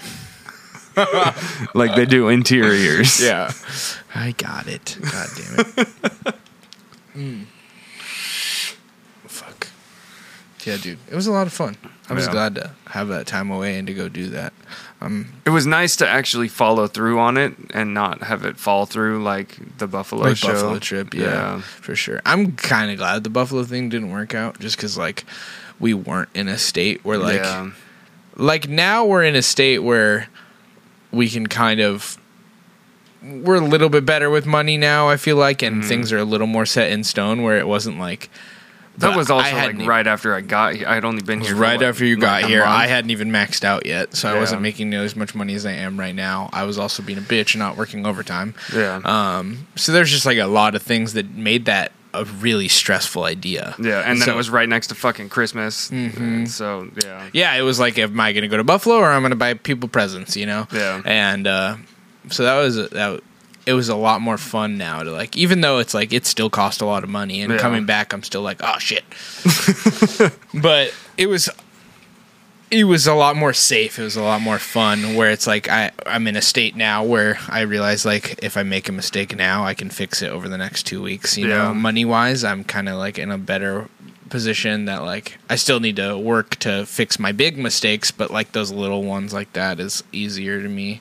Like 1.76 1.95
they 1.95 2.05
do 2.05 2.30
interiors. 2.30 3.20
yeah, 3.22 3.51
I 4.16 4.32
got 4.38 4.68
it. 4.68 4.97
God 5.01 5.30
damn 5.36 5.59
it. 5.59 5.88
Mm. 7.16 7.45
Fuck. 9.28 9.68
Yeah, 10.66 10.78
dude, 10.78 10.99
it 11.09 11.16
was 11.16 11.28
a 11.28 11.32
lot 11.32 11.47
of 11.47 11.53
fun. 11.53 11.76
I 12.09 12.14
was 12.14 12.26
Yeah. 12.26 12.32
glad 12.32 12.55
to 12.55 12.72
have 12.89 13.07
that 13.09 13.28
time 13.28 13.49
away 13.51 13.78
and 13.78 13.88
to 13.88 13.93
go 13.93 14.09
do 14.09 14.28
that. 14.30 14.53
Um, 15.01 15.34
It 15.45 15.49
was 15.49 15.66
nice 15.66 15.95
to 15.97 16.07
actually 16.07 16.47
follow 16.47 16.88
through 16.88 17.20
on 17.20 17.38
it 17.38 17.53
and 17.74 17.93
not 17.93 18.24
have 18.24 18.45
it 18.45 18.57
fall 18.57 18.86
through 18.86 19.24
like 19.24 19.57
the 19.78 19.88
Buffalo 19.88 20.24
like 20.24 20.38
show. 20.38 20.53
Buffalo 20.53 20.80
trip, 20.80 21.14
yeah, 21.14 21.59
for 21.61 21.95
sure. 21.95 22.22
I'm 22.26 22.53
kind 22.53 22.91
of 22.91 22.97
glad 22.97 23.24
the 23.24 23.30
Buffalo 23.30 23.64
thing 23.64 23.89
didn't 23.89 24.11
work 24.11 24.34
out, 24.34 24.59
just 24.59 24.78
because 24.78 24.97
like 24.97 25.26
we 25.80 25.93
weren't 25.93 26.30
in 26.34 26.47
a 26.47 26.57
state 26.57 27.03
where 27.03 27.18
like 27.18 27.41
yeah. 27.43 27.72
like 28.38 28.70
now 28.70 29.05
we're 29.05 29.24
in 29.24 29.36
a 29.36 29.41
state 29.41 29.80
where 29.80 30.28
we 31.11 31.30
can 31.30 31.47
kind 31.47 31.80
of 31.80 32.18
we're 33.22 33.55
a 33.55 33.61
little 33.61 33.89
bit 33.89 34.05
better 34.05 34.30
with 34.30 34.45
money 34.45 34.78
now. 34.78 35.07
I 35.09 35.16
feel 35.18 35.38
like, 35.38 35.61
and 35.61 35.84
things 35.84 36.11
are 36.11 36.18
a 36.18 36.26
little 36.26 36.47
more 36.47 36.66
set 36.66 36.91
in 36.91 37.03
stone. 37.03 37.41
Where 37.41 37.57
it 37.57 37.68
wasn't 37.68 37.99
like 37.99 38.30
Mm-hmm. 38.30 38.49
That 38.97 39.09
but 39.09 39.17
was 39.17 39.31
also 39.31 39.55
like 39.55 39.73
even- 39.73 39.87
right 39.87 40.05
after 40.05 40.35
I 40.35 40.41
got 40.41 40.75
here. 40.75 40.87
I 40.87 40.93
had 40.95 41.03
only 41.03 41.23
been 41.23 41.41
here 41.41 41.55
right 41.55 41.77
what, 41.77 41.85
after 41.85 42.05
you 42.05 42.15
like 42.15 42.21
got 42.21 42.43
a 42.43 42.47
here. 42.47 42.59
month? 42.59 42.71
I 42.71 42.87
hadn't 42.87 43.09
even 43.09 43.31
maxed 43.31 43.63
out 43.63 43.85
yet, 43.85 44.15
so 44.15 44.29
I 44.29 44.37
wasn't 44.39 44.61
making 44.61 44.89
nearly 44.89 45.05
as 45.05 45.15
much 45.15 45.33
money 45.33 45.55
as 45.55 45.65
I 45.65 45.71
am 45.71 45.99
right 45.99 46.13
now. 46.13 46.49
I 46.53 46.63
was 46.63 46.77
also 46.77 47.01
being 47.01 47.17
a 47.17 47.21
bitch 47.21 47.55
and 47.55 47.59
not 47.59 47.75
working 47.75 48.05
overtime. 48.05 48.53
Yeah. 48.73 49.01
Um, 49.03 49.67
so 49.75 49.91
there's 49.91 50.11
just 50.11 50.25
like 50.27 50.37
a 50.37 50.45
lot 50.45 50.75
of 50.75 50.83
things 50.83 51.13
that 51.13 51.31
made 51.33 51.65
that 51.65 51.91
a 52.13 52.25
really 52.25 52.67
stressful 52.67 53.23
idea. 53.23 53.73
yeah, 53.79 54.01
and 54.01 54.19
then 54.21 54.27
so- 54.27 54.33
it 54.33 54.35
was 54.35 54.51
right 54.51 54.69
next 54.69 54.87
to 54.87 54.95
fucking 54.95 55.29
Christmas. 55.29 55.89
And 55.89 56.47
so 56.49 56.87
yeah. 57.03 57.27
Yeah, 57.33 57.55
it 57.55 57.63
was 57.63 57.79
like, 57.79 57.97
am 57.97 58.19
I 58.19 58.31
going 58.33 58.43
to 58.43 58.47
go 58.47 58.57
to 58.57 58.63
Buffalo 58.63 58.97
or 58.97 59.09
I'm 59.11 59.23
going 59.23 59.31
to 59.31 59.35
buy 59.35 59.55
people 59.55 59.89
presents? 59.89 60.37
You 60.37 60.45
know. 60.45 60.67
Yeah. 60.71 61.01
And 61.03 61.47
uh, 61.47 61.77
so 62.29 62.43
that 62.43 62.59
was 62.59 62.75
that. 62.75 63.21
It 63.66 63.74
was 63.74 63.88
a 63.89 63.95
lot 63.95 64.20
more 64.22 64.38
fun 64.38 64.78
now 64.78 65.03
to 65.03 65.11
like, 65.11 65.38
even 65.38 65.61
though 65.61 65.80
it's 65.80 65.93
like 65.93 66.11
it 66.11 66.26
still 66.26 66.49
cost 66.49 66.82
a 66.82 66.86
lot 66.86 67.03
of 67.03 67.09
money, 67.09 67.41
and 67.41 67.53
Yeah. 67.53 67.59
coming 67.59 67.86
back, 67.86 68.11
I'm 68.14 68.24
still 68.24 68.41
like, 68.41 68.57
oh 68.61 68.78
shit. 68.80 69.03
but 70.53 70.93
it 71.18 71.28
was. 71.28 71.49
It 72.72 72.86
was 72.86 73.05
a 73.05 73.14
lot 73.14 73.36
more 73.36 73.53
safe. 73.53 73.99
It 73.99 74.03
was 74.03 74.16
a 74.16 74.24
lot 74.24 74.41
more 74.41 74.57
fun. 74.57 75.14
Where 75.16 75.30
it's 75.30 75.45
like 75.45 75.70
I 75.70 75.91
I'm 76.07 76.26
in 76.26 76.36
a 76.36 76.41
state 76.41 76.76
now 76.76 77.03
where 77.03 77.38
I 77.47 77.61
realize 77.61 78.03
like 78.03 78.39
if 78.43 78.57
I 78.57 78.64
make 78.64 78.89
a 78.89 78.91
mistake 78.91 79.36
now, 79.36 79.64
I 79.64 79.76
can 79.76 79.91
fix 79.91 80.24
it 80.24 80.32
over 80.32 80.49
the 80.49 80.57
next 80.57 80.88
two 80.88 80.99
weeks. 80.99 81.38
You 81.38 81.49
Yeah. 81.49 81.66
know, 81.68 81.74
money 81.76 82.03
wise, 82.03 82.43
I'm 82.43 82.64
kind 82.64 82.89
of 82.89 82.95
like 82.97 83.20
in 83.20 83.30
a 83.30 83.38
better 83.38 83.89
position 84.30 84.86
that 84.86 85.03
like 85.03 85.38
I 85.51 85.55
still 85.55 85.80
need 85.80 85.97
to 85.97 86.18
work 86.18 86.55
to 86.61 86.88
fix 86.88 87.20
my 87.20 87.32
big 87.32 87.59
mistakes, 87.59 88.09
but 88.09 88.32
like 88.32 88.53
those 88.53 88.72
little 88.72 89.03
ones 89.03 89.34
like 89.34 89.53
that 89.53 89.80
is 89.80 90.03
easier 90.11 90.59
to 90.59 90.68
me. 90.68 90.99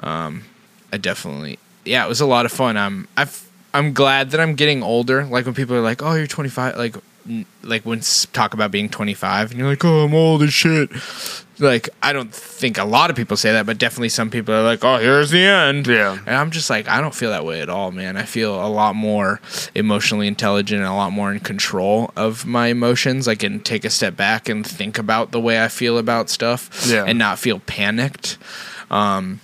Um, 0.00 0.44
I 0.90 0.96
definitely, 0.96 1.58
yeah, 1.84 2.04
it 2.04 2.08
was 2.08 2.20
a 2.20 2.26
lot 2.26 2.46
of 2.46 2.52
fun. 2.52 2.76
I'm, 2.76 3.08
I've, 3.16 3.48
I'm 3.72 3.92
glad 3.92 4.30
that 4.30 4.40
I'm 4.40 4.54
getting 4.54 4.82
older. 4.82 5.24
Like 5.24 5.44
when 5.46 5.54
people 5.54 5.74
are 5.76 5.80
like, 5.80 6.02
"Oh, 6.02 6.14
you're 6.14 6.26
25," 6.26 6.76
like, 6.76 6.96
like 7.62 7.84
when 7.84 8.00
talk 8.32 8.54
about 8.54 8.70
being 8.70 8.88
25, 8.88 9.50
and 9.50 9.58
you're 9.58 9.68
like, 9.68 9.84
"Oh, 9.84 10.04
I'm 10.04 10.14
old 10.14 10.42
as 10.42 10.52
shit." 10.52 10.90
Like 11.60 11.88
I 12.02 12.12
don't 12.12 12.34
think 12.34 12.78
a 12.78 12.84
lot 12.84 13.10
of 13.10 13.16
people 13.16 13.36
say 13.36 13.52
that, 13.52 13.64
but 13.64 13.78
definitely 13.78 14.08
some 14.08 14.28
people 14.28 14.52
are 14.54 14.62
like, 14.64 14.84
"Oh, 14.84 14.96
here's 14.98 15.30
the 15.30 15.40
end." 15.44 15.86
Yeah. 15.86 16.18
and 16.26 16.34
I'm 16.36 16.50
just 16.50 16.68
like, 16.68 16.88
I 16.88 17.00
don't 17.00 17.14
feel 17.14 17.30
that 17.30 17.44
way 17.44 17.60
at 17.60 17.68
all, 17.68 17.92
man. 17.92 18.16
I 18.16 18.24
feel 18.24 18.54
a 18.64 18.66
lot 18.68 18.96
more 18.96 19.40
emotionally 19.74 20.26
intelligent 20.26 20.80
and 20.80 20.88
a 20.88 20.94
lot 20.94 21.12
more 21.12 21.32
in 21.32 21.38
control 21.40 22.10
of 22.16 22.44
my 22.44 22.68
emotions. 22.68 23.28
I 23.28 23.36
can 23.36 23.60
take 23.60 23.84
a 23.84 23.90
step 23.90 24.16
back 24.16 24.48
and 24.48 24.66
think 24.66 24.98
about 24.98 25.30
the 25.30 25.38
way 25.40 25.62
I 25.62 25.68
feel 25.68 25.96
about 25.98 26.28
stuff, 26.28 26.86
Yeah. 26.88 27.04
and 27.06 27.18
not 27.20 27.38
feel 27.38 27.60
panicked. 27.60 28.36
Um, 28.90 29.40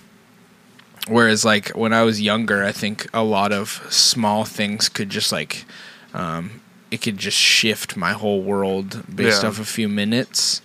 Whereas, 1.07 1.43
like 1.43 1.69
when 1.69 1.93
I 1.93 2.03
was 2.03 2.21
younger, 2.21 2.63
I 2.63 2.71
think 2.71 3.07
a 3.13 3.23
lot 3.23 3.51
of 3.51 3.85
small 3.89 4.45
things 4.45 4.87
could 4.89 5.09
just 5.09 5.31
like, 5.31 5.65
um, 6.13 6.61
it 6.91 7.01
could 7.01 7.17
just 7.17 7.37
shift 7.37 7.97
my 7.97 8.11
whole 8.13 8.41
world 8.41 9.03
based 9.13 9.41
Yeah. 9.43 9.49
off 9.49 9.59
a 9.59 9.65
few 9.65 9.89
minutes. 9.89 10.61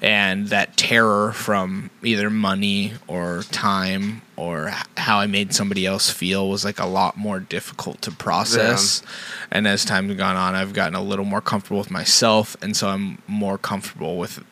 and 0.00 0.46
that 0.50 0.76
terror 0.76 1.32
from 1.32 1.90
either 2.04 2.30
money 2.30 2.92
or 3.08 3.42
time 3.50 4.22
or 4.36 4.72
how 4.96 5.18
I 5.18 5.26
made 5.26 5.52
somebody 5.52 5.86
else 5.86 6.08
feel 6.08 6.48
was 6.48 6.64
like 6.64 6.78
a 6.78 6.86
lot 6.86 7.16
more 7.16 7.40
difficult 7.40 8.00
to 8.02 8.12
process. 8.12 9.02
And 9.50 9.66
as 9.66 9.84
time's 9.84 10.14
gone 10.14 10.36
on, 10.36 10.54
I've 10.54 10.72
gotten 10.72 10.94
a 10.94 11.02
little 11.02 11.24
more 11.24 11.40
comfortable 11.40 11.78
with 11.80 11.90
myself, 11.90 12.56
and 12.62 12.76
so 12.76 12.90
I'm 12.90 13.18
more 13.26 13.58
comfortable 13.58 14.18
with 14.18 14.38
it 14.38 14.44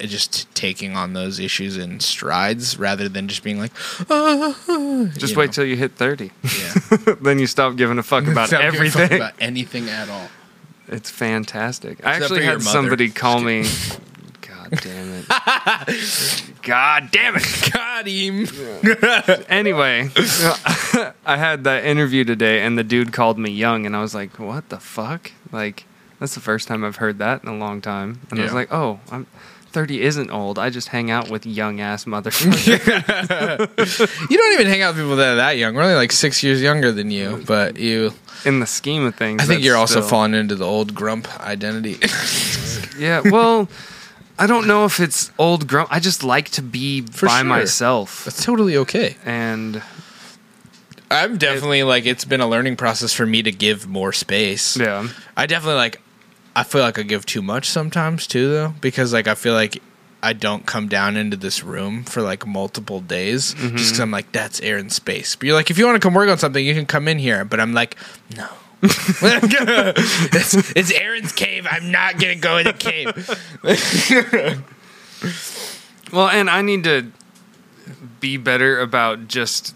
just 0.00 0.52
taking 0.54 0.96
on 0.96 1.12
those 1.12 1.38
issues 1.38 1.76
in 1.76 2.00
strides 2.00 2.78
rather 2.78 3.08
than 3.08 3.28
just 3.28 3.42
being 3.42 3.58
like, 3.58 3.72
"Ah," 4.10 4.54
Just 5.16 5.36
wait 5.36 5.46
know? 5.46 5.52
till 5.52 5.64
you 5.66 5.76
hit 5.76 5.92
30. 5.96 6.30
yeah, 6.42 7.14
then 7.20 7.38
you 7.38 7.46
stop 7.46 7.76
giving 7.76 7.98
a 7.98 8.02
fuck 8.02 8.26
about 8.28 8.48
Stop 8.48 8.60
giving 8.62 8.86
a 8.86 8.90
fuck 8.90 9.00
everything. 9.02 9.18
about 9.20 9.34
anything 9.40 9.88
at 9.88 10.08
all. 10.08 10.28
It's 10.88 11.10
fantastic. 11.10 12.04
I 12.04 12.14
actually 12.14 12.44
had 12.44 12.62
somebody 12.62 13.10
call 13.10 13.40
me. 13.40 13.64
God 14.42 14.70
damn 14.82 15.24
it. 15.28 16.44
God 16.62 17.08
damn 17.10 17.34
it. 17.36 17.70
Got 17.72 18.06
him. 18.06 18.46
Anyway, 19.48 20.10
I 21.26 21.36
had 21.36 21.64
that 21.64 21.84
interview 21.84 22.24
today, 22.24 22.62
and 22.62 22.76
the 22.78 22.84
dude 22.84 23.12
called 23.12 23.38
me 23.38 23.50
young, 23.50 23.84
and 23.86 23.96
I 23.96 24.00
was 24.00 24.14
like, 24.14 24.38
"What 24.38 24.68
the 24.68 24.78
fuck?" 24.78 25.32
Like, 25.52 25.84
that's 26.20 26.34
the 26.34 26.40
first 26.40 26.68
time 26.68 26.84
I've 26.84 26.96
heard 26.96 27.18
that 27.18 27.42
in 27.42 27.48
a 27.48 27.56
long 27.56 27.80
time. 27.80 28.20
And 28.30 28.38
I 28.40 28.44
was 28.44 28.52
like, 28.52 28.72
"Oh, 28.72 29.00
I'm 29.10 29.26
30 29.70 30.02
isn't 30.02 30.30
old. 30.30 30.58
I 30.58 30.70
just 30.70 30.88
hang 30.88 31.10
out 31.10 31.30
with 31.30 31.46
young 31.46 31.80
ass 31.80 32.04
motherfuckers." 32.06 34.30
You 34.30 34.38
don't 34.38 34.52
even 34.54 34.66
hang 34.66 34.82
out 34.82 34.94
with 34.94 35.02
people 35.04 35.16
that 35.16 35.32
are 35.32 35.36
that 35.36 35.56
young. 35.56 35.74
We're 35.74 35.82
only 35.82 35.94
like 35.94 36.12
six 36.12 36.42
years 36.42 36.62
younger 36.62 36.92
than 36.92 37.10
you, 37.10 37.42
but 37.46 37.78
you. 37.78 38.12
in 38.44 38.60
the 38.60 38.66
scheme 38.66 39.04
of 39.04 39.14
things, 39.14 39.42
I 39.42 39.46
think 39.46 39.62
you're 39.62 39.76
also 39.76 40.00
still- 40.00 40.08
falling 40.10 40.34
into 40.34 40.54
the 40.54 40.66
old 40.66 40.94
grump 40.94 41.28
identity. 41.40 41.98
Yeah, 42.98 43.22
well, 43.24 43.66
I 44.38 44.46
don't 44.46 44.66
know 44.66 44.84
if 44.84 45.00
it's 45.00 45.30
old 45.38 45.66
grump. 45.66 45.88
I 45.90 46.00
just 46.00 46.22
like 46.22 46.50
to 46.50 46.62
be 46.62 47.00
For 47.00 47.26
by 47.26 47.38
sure. 47.38 47.44
myself, 47.48 48.24
That's 48.26 48.44
totally 48.44 48.76
okay. 48.76 49.16
and 49.24 49.82
I'm 51.10 51.38
definitely 51.38 51.82
like 51.82 52.04
it's 52.04 52.26
been 52.26 52.42
a 52.42 52.46
learning 52.46 52.76
process 52.76 53.14
for 53.14 53.24
me 53.24 53.42
to 53.42 53.52
give 53.52 53.88
more 53.88 54.12
space. 54.12 54.76
yeah, 54.76 55.08
I 55.36 55.46
definitely 55.46 55.76
like. 55.76 56.02
I 56.54 56.64
feel 56.64 56.80
like 56.82 56.98
I 56.98 57.02
give 57.02 57.26
too 57.26 57.42
much 57.42 57.68
sometimes 57.68 58.26
too, 58.26 58.50
though, 58.50 58.74
because 58.80 59.12
like 59.12 59.28
I 59.28 59.34
feel 59.34 59.54
like 59.54 59.82
I 60.22 60.32
don't 60.32 60.66
come 60.66 60.88
down 60.88 61.16
into 61.16 61.36
this 61.36 61.62
room 61.62 62.04
for 62.04 62.22
like 62.22 62.46
multiple 62.46 63.00
days 63.00 63.54
just 63.54 63.72
because 63.72 64.00
I'm 64.00 64.10
like 64.10 64.32
that's 64.32 64.60
Aaron's 64.60 64.94
space. 64.94 65.36
But 65.36 65.46
you're 65.46 65.54
like, 65.54 65.70
if 65.70 65.78
you 65.78 65.86
want 65.86 65.96
to 65.96 66.06
come 66.06 66.14
work 66.14 66.28
on 66.28 66.38
something, 66.38 66.64
you 66.64 66.74
can 66.74 66.86
come 66.86 67.08
in 67.08 67.18
here. 67.18 67.44
But 67.44 67.60
I'm 67.60 67.72
like, 67.72 67.96
no. 68.36 68.48
it's, 68.82 70.72
it's 70.74 70.90
Aaron's 70.92 71.32
cave. 71.32 71.66
I'm 71.70 71.90
not 71.90 72.18
gonna 72.18 72.36
go 72.36 72.56
in 72.58 72.64
the 72.64 72.72
cave. 72.72 74.64
Well, 76.12 76.28
and 76.28 76.50
I 76.50 76.62
need 76.62 76.84
to 76.84 77.12
be 78.20 78.36
better 78.36 78.80
about 78.80 79.28
just 79.28 79.74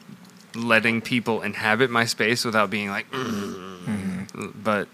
letting 0.55 1.01
people 1.01 1.43
inhabit 1.43 1.91
my 1.91 2.05
space 2.05 2.45
without 2.45 2.71
being 2.71 2.91
like. 2.91 3.11
Mm-hmm. 3.11 4.63
But 4.63 4.89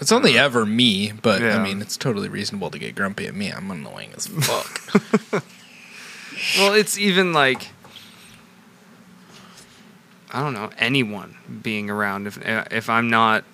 It's 0.00 0.12
only 0.12 0.38
ever 0.38 0.64
me, 0.64 1.12
but 1.12 1.42
Yeah. 1.42 1.56
I 1.58 1.62
mean, 1.62 1.80
it's 1.82 1.96
totally 1.96 2.28
reasonable 2.28 2.70
to 2.70 2.78
get 2.78 2.94
grumpy 2.94 3.26
at 3.26 3.34
me. 3.34 3.50
I'm 3.52 3.70
annoying 3.70 4.10
as 4.16 4.26
fuck. 4.46 4.80
well, 6.58 6.72
it's 6.74 6.98
even 6.98 7.32
like 7.32 7.68
I 10.32 10.40
don't 10.40 10.54
know 10.54 10.70
anyone 10.78 11.36
being 11.62 11.90
around. 11.90 12.26
If 12.26 12.38
if 12.72 12.88
I'm 12.88 13.10
not 13.10 13.44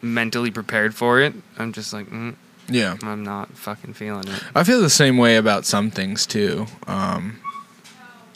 mentally 0.00 0.50
prepared 0.50 0.94
for 0.94 1.20
it, 1.20 1.34
I'm 1.58 1.72
just 1.72 1.92
like 1.92 2.08
mm, 2.08 2.36
yeah. 2.68 2.96
I'm 3.02 3.24
not 3.24 3.50
fucking 3.56 3.94
feeling 3.94 4.28
it. 4.28 4.42
I 4.54 4.64
feel 4.64 4.80
the 4.80 4.88
same 4.90 5.18
way 5.18 5.36
about 5.36 5.66
some 5.66 5.90
things 5.90 6.24
too. 6.26 6.66
Um, 6.86 7.40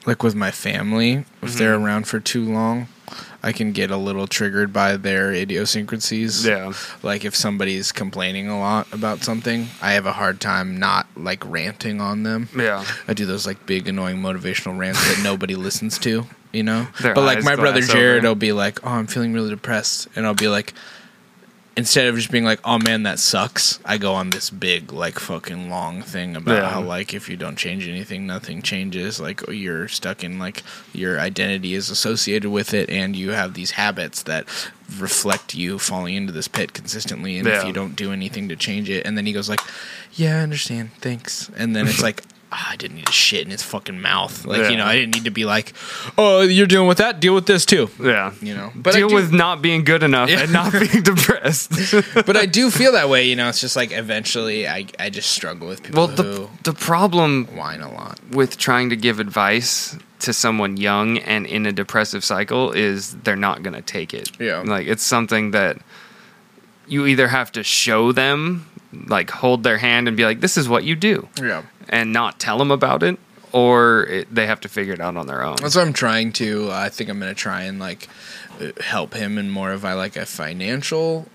like 0.06 0.22
with 0.22 0.34
my 0.34 0.50
family, 0.50 1.24
if 1.40 1.54
they're 1.54 1.74
Mm-hmm. 1.76 1.84
around 1.84 2.08
for 2.08 2.20
too 2.20 2.44
long, 2.44 2.88
I 3.44 3.52
can 3.52 3.72
get 3.72 3.90
a 3.90 3.98
little 3.98 4.26
triggered 4.26 4.72
by 4.72 4.96
their 4.96 5.30
idiosyncrasies. 5.30 6.46
Yeah. 6.46 6.72
Like 7.02 7.26
if 7.26 7.36
somebody's 7.36 7.92
complaining 7.92 8.48
a 8.48 8.58
lot 8.58 8.90
about 8.90 9.22
something, 9.22 9.68
I 9.82 9.92
have 9.92 10.06
a 10.06 10.12
hard 10.12 10.40
time 10.40 10.78
not 10.78 11.06
like 11.14 11.44
ranting 11.44 12.00
on 12.00 12.22
them. 12.22 12.48
Yeah. 12.56 12.82
I 13.06 13.12
do 13.12 13.26
those 13.26 13.46
like 13.46 13.66
big 13.66 13.86
annoying 13.86 14.16
motivational 14.22 14.78
rants 14.78 15.06
that 15.14 15.22
nobody 15.22 15.54
listens 15.66 15.98
to, 15.98 16.24
you 16.54 16.62
know. 16.62 16.86
Their 17.02 17.12
but 17.12 17.24
like 17.24 17.44
my 17.44 17.54
brother 17.54 17.82
Jared 17.82 18.20
over. 18.20 18.28
will 18.28 18.34
be 18.34 18.52
like, 18.52 18.82
"Oh, 18.82 18.92
I'm 18.92 19.06
feeling 19.06 19.34
really 19.34 19.50
depressed," 19.50 20.08
and 20.16 20.24
I'll 20.24 20.32
be 20.32 20.48
like, 20.48 20.72
instead 21.76 22.06
of 22.06 22.16
just 22.16 22.30
being 22.30 22.44
like, 22.44 22.60
"Oh 22.64 22.78
man, 22.78 23.02
that 23.04 23.18
sucks," 23.18 23.78
I 23.84 23.98
go 23.98 24.14
on 24.14 24.30
this 24.30 24.50
big 24.50 24.92
like 24.92 25.18
fucking 25.18 25.68
long 25.70 26.02
thing 26.02 26.36
about 26.36 26.62
Yeah. 26.62 26.70
how 26.70 26.80
like 26.82 27.14
if 27.14 27.28
you 27.28 27.36
don't 27.36 27.56
change 27.56 27.86
anything, 27.88 28.26
nothing 28.26 28.62
changes. 28.62 29.18
Like 29.20 29.40
you're 29.48 29.88
stuck 29.88 30.22
in 30.24 30.38
like 30.38 30.62
your 30.92 31.18
identity 31.20 31.74
is 31.74 31.90
associated 31.90 32.50
with 32.50 32.74
it, 32.74 32.88
and 32.90 33.16
you 33.16 33.30
have 33.30 33.54
these 33.54 33.72
habits 33.72 34.22
that 34.24 34.46
reflect 34.98 35.54
you 35.54 35.78
falling 35.78 36.14
into 36.14 36.32
this 36.32 36.48
pit 36.48 36.72
consistently. 36.72 37.38
And 37.38 37.48
if 37.48 37.64
you 37.64 37.72
don't 37.72 37.96
do 37.96 38.12
anything 38.12 38.48
to 38.50 38.56
change 38.56 38.88
it, 38.90 39.06
and 39.06 39.16
then 39.16 39.26
he 39.26 39.32
goes 39.32 39.48
like, 39.48 39.60
"Yeah, 40.14 40.38
I 40.38 40.42
understand, 40.42 40.90
thanks," 41.00 41.50
and 41.56 41.74
then 41.74 41.86
it's 41.88 42.02
like. 42.02 42.22
"Ah, 42.56 42.70
I 42.70 42.76
didn't 42.76 42.96
need 42.98 43.06
to 43.06 43.12
shit 43.12 43.44
in 43.44 43.50
his 43.50 43.62
fucking 43.62 44.00
mouth. 44.00 44.44
Like, 44.46 44.70
you 44.70 44.76
know, 44.76 44.84
I 44.84 44.94
didn't 44.94 45.14
need 45.16 45.24
to 45.24 45.30
be 45.30 45.44
like, 45.44 45.72
oh, 46.16 46.42
you're 46.42 46.68
dealing 46.68 46.86
with 46.86 46.98
that? 46.98 47.18
Deal 47.18 47.34
with 47.34 47.46
this 47.46 47.66
too. 47.66 47.90
Yeah. 48.00 48.32
You 48.40 48.54
know, 48.54 48.70
but 48.76 48.94
Deal 48.94 49.08
do- 49.08 49.14
with 49.16 49.32
not 49.32 49.60
being 49.60 49.82
good 49.82 50.02
enough 50.04 50.30
and 50.30 50.52
not 50.52 50.72
being 50.82 51.02
depressed. 51.02 51.72
but 52.14 52.36
I 52.36 52.46
do 52.46 52.70
feel 52.70 52.92
that 52.92 53.08
way. 53.08 53.24
You 53.24 53.34
know, 53.34 53.48
it's 53.48 53.60
just 53.60 53.74
like 53.74 53.90
eventually 53.90 54.68
I, 54.68 54.86
I 55.00 55.10
just 55.10 55.32
struggle 55.32 55.66
with 55.68 55.82
people 55.82 56.06
well, 56.06 56.16
the 56.16 56.48
the 56.62 56.72
problem 56.72 57.46
whine 57.56 57.80
a 57.80 57.90
lot. 57.92 58.20
with 58.30 58.56
trying 58.56 58.90
to 58.90 58.96
give 58.96 59.18
advice 59.18 59.96
to 60.20 60.32
someone 60.32 60.76
young 60.76 61.18
and 61.18 61.46
in 61.46 61.66
a 61.66 61.72
depressive 61.72 62.24
cycle 62.24 62.70
is 62.72 63.14
they're 63.24 63.36
not 63.36 63.62
going 63.64 63.74
to 63.74 63.82
take 63.82 64.14
it. 64.14 64.30
Yeah. 64.38 64.62
Like 64.64 64.86
it's 64.86 65.02
something 65.02 65.50
that 65.50 65.78
you 66.86 67.06
either 67.06 67.28
have 67.28 67.50
to 67.52 67.62
show 67.62 68.12
them, 68.12 68.66
like 69.06 69.30
hold 69.30 69.62
their 69.64 69.78
hand 69.78 70.06
and 70.08 70.16
be 70.16 70.24
like, 70.24 70.40
this 70.40 70.56
is 70.56 70.68
what 70.68 70.84
you 70.84 70.94
do, 70.94 71.28
Yeah. 71.40 71.62
And 71.88 72.12
not 72.12 72.38
tell 72.40 72.58
them 72.58 72.70
about 72.70 73.02
it, 73.02 73.18
or 73.52 74.04
it, 74.04 74.34
they 74.34 74.46
have 74.46 74.60
to 74.60 74.68
figure 74.68 74.92
it 74.94 75.00
out 75.00 75.16
on 75.16 75.26
their 75.26 75.42
own. 75.42 75.56
That's 75.60 75.76
what 75.76 75.86
I'm 75.86 75.92
trying 75.92 76.32
to. 76.34 76.70
I 76.72 76.88
think 76.88 77.08
I'm 77.10 77.18
going 77.20 77.30
to 77.34 77.40
try 77.40 77.62
and 77.62 77.78
like 77.78 78.08
help 78.80 79.14
him 79.14 79.36
in 79.38 79.50
more 79.50 79.72
of 79.72 79.84
a 79.84 79.94
like 79.96 80.16
a 80.16 80.24
financial 80.26 81.26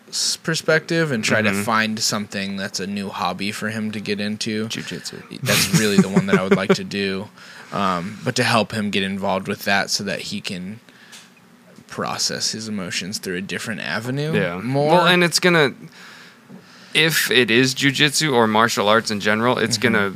perspective 0.44 1.12
and 1.12 1.24
try 1.24 1.42
to 1.42 1.52
find 1.54 2.00
something 2.00 2.56
that's 2.56 2.80
a 2.80 2.88
new 2.88 3.10
hobby 3.10 3.52
for 3.52 3.70
him 3.70 3.92
to 3.92 4.00
get 4.00 4.20
into. 4.22 4.68
Jiu-jitsu. 4.70 5.22
That's 5.44 5.78
really 5.80 5.98
the 5.98 6.10
one 6.10 6.26
that 6.28 6.38
I 6.40 6.44
would 6.44 6.56
like 6.56 6.74
to 6.76 6.84
do. 6.84 7.28
Um, 7.72 8.18
but 8.24 8.36
to 8.38 8.44
help 8.44 8.72
him 8.72 8.90
get 8.90 9.04
involved 9.04 9.48
with 9.48 9.66
that 9.66 9.90
so 9.92 10.04
that 10.06 10.20
he 10.22 10.42
can 10.42 10.80
process 11.88 12.52
his 12.52 12.68
emotions 12.68 13.18
through 13.18 13.36
a 13.36 13.42
different 13.42 13.82
avenue. 13.82 14.34
Yeah. 14.34 14.58
More. 14.60 14.90
Well, 14.94 15.08
and 15.08 15.24
it's 15.24 15.40
gonna 15.40 15.74
if 16.94 17.30
it 17.30 17.52
is 17.52 17.76
jujitsu 17.76 18.34
or 18.34 18.48
martial 18.48 18.88
arts 18.88 19.12
in 19.12 19.20
general, 19.20 19.58
it's 19.60 19.78
Mm-hmm. 19.78 19.94
gonna 19.94 20.14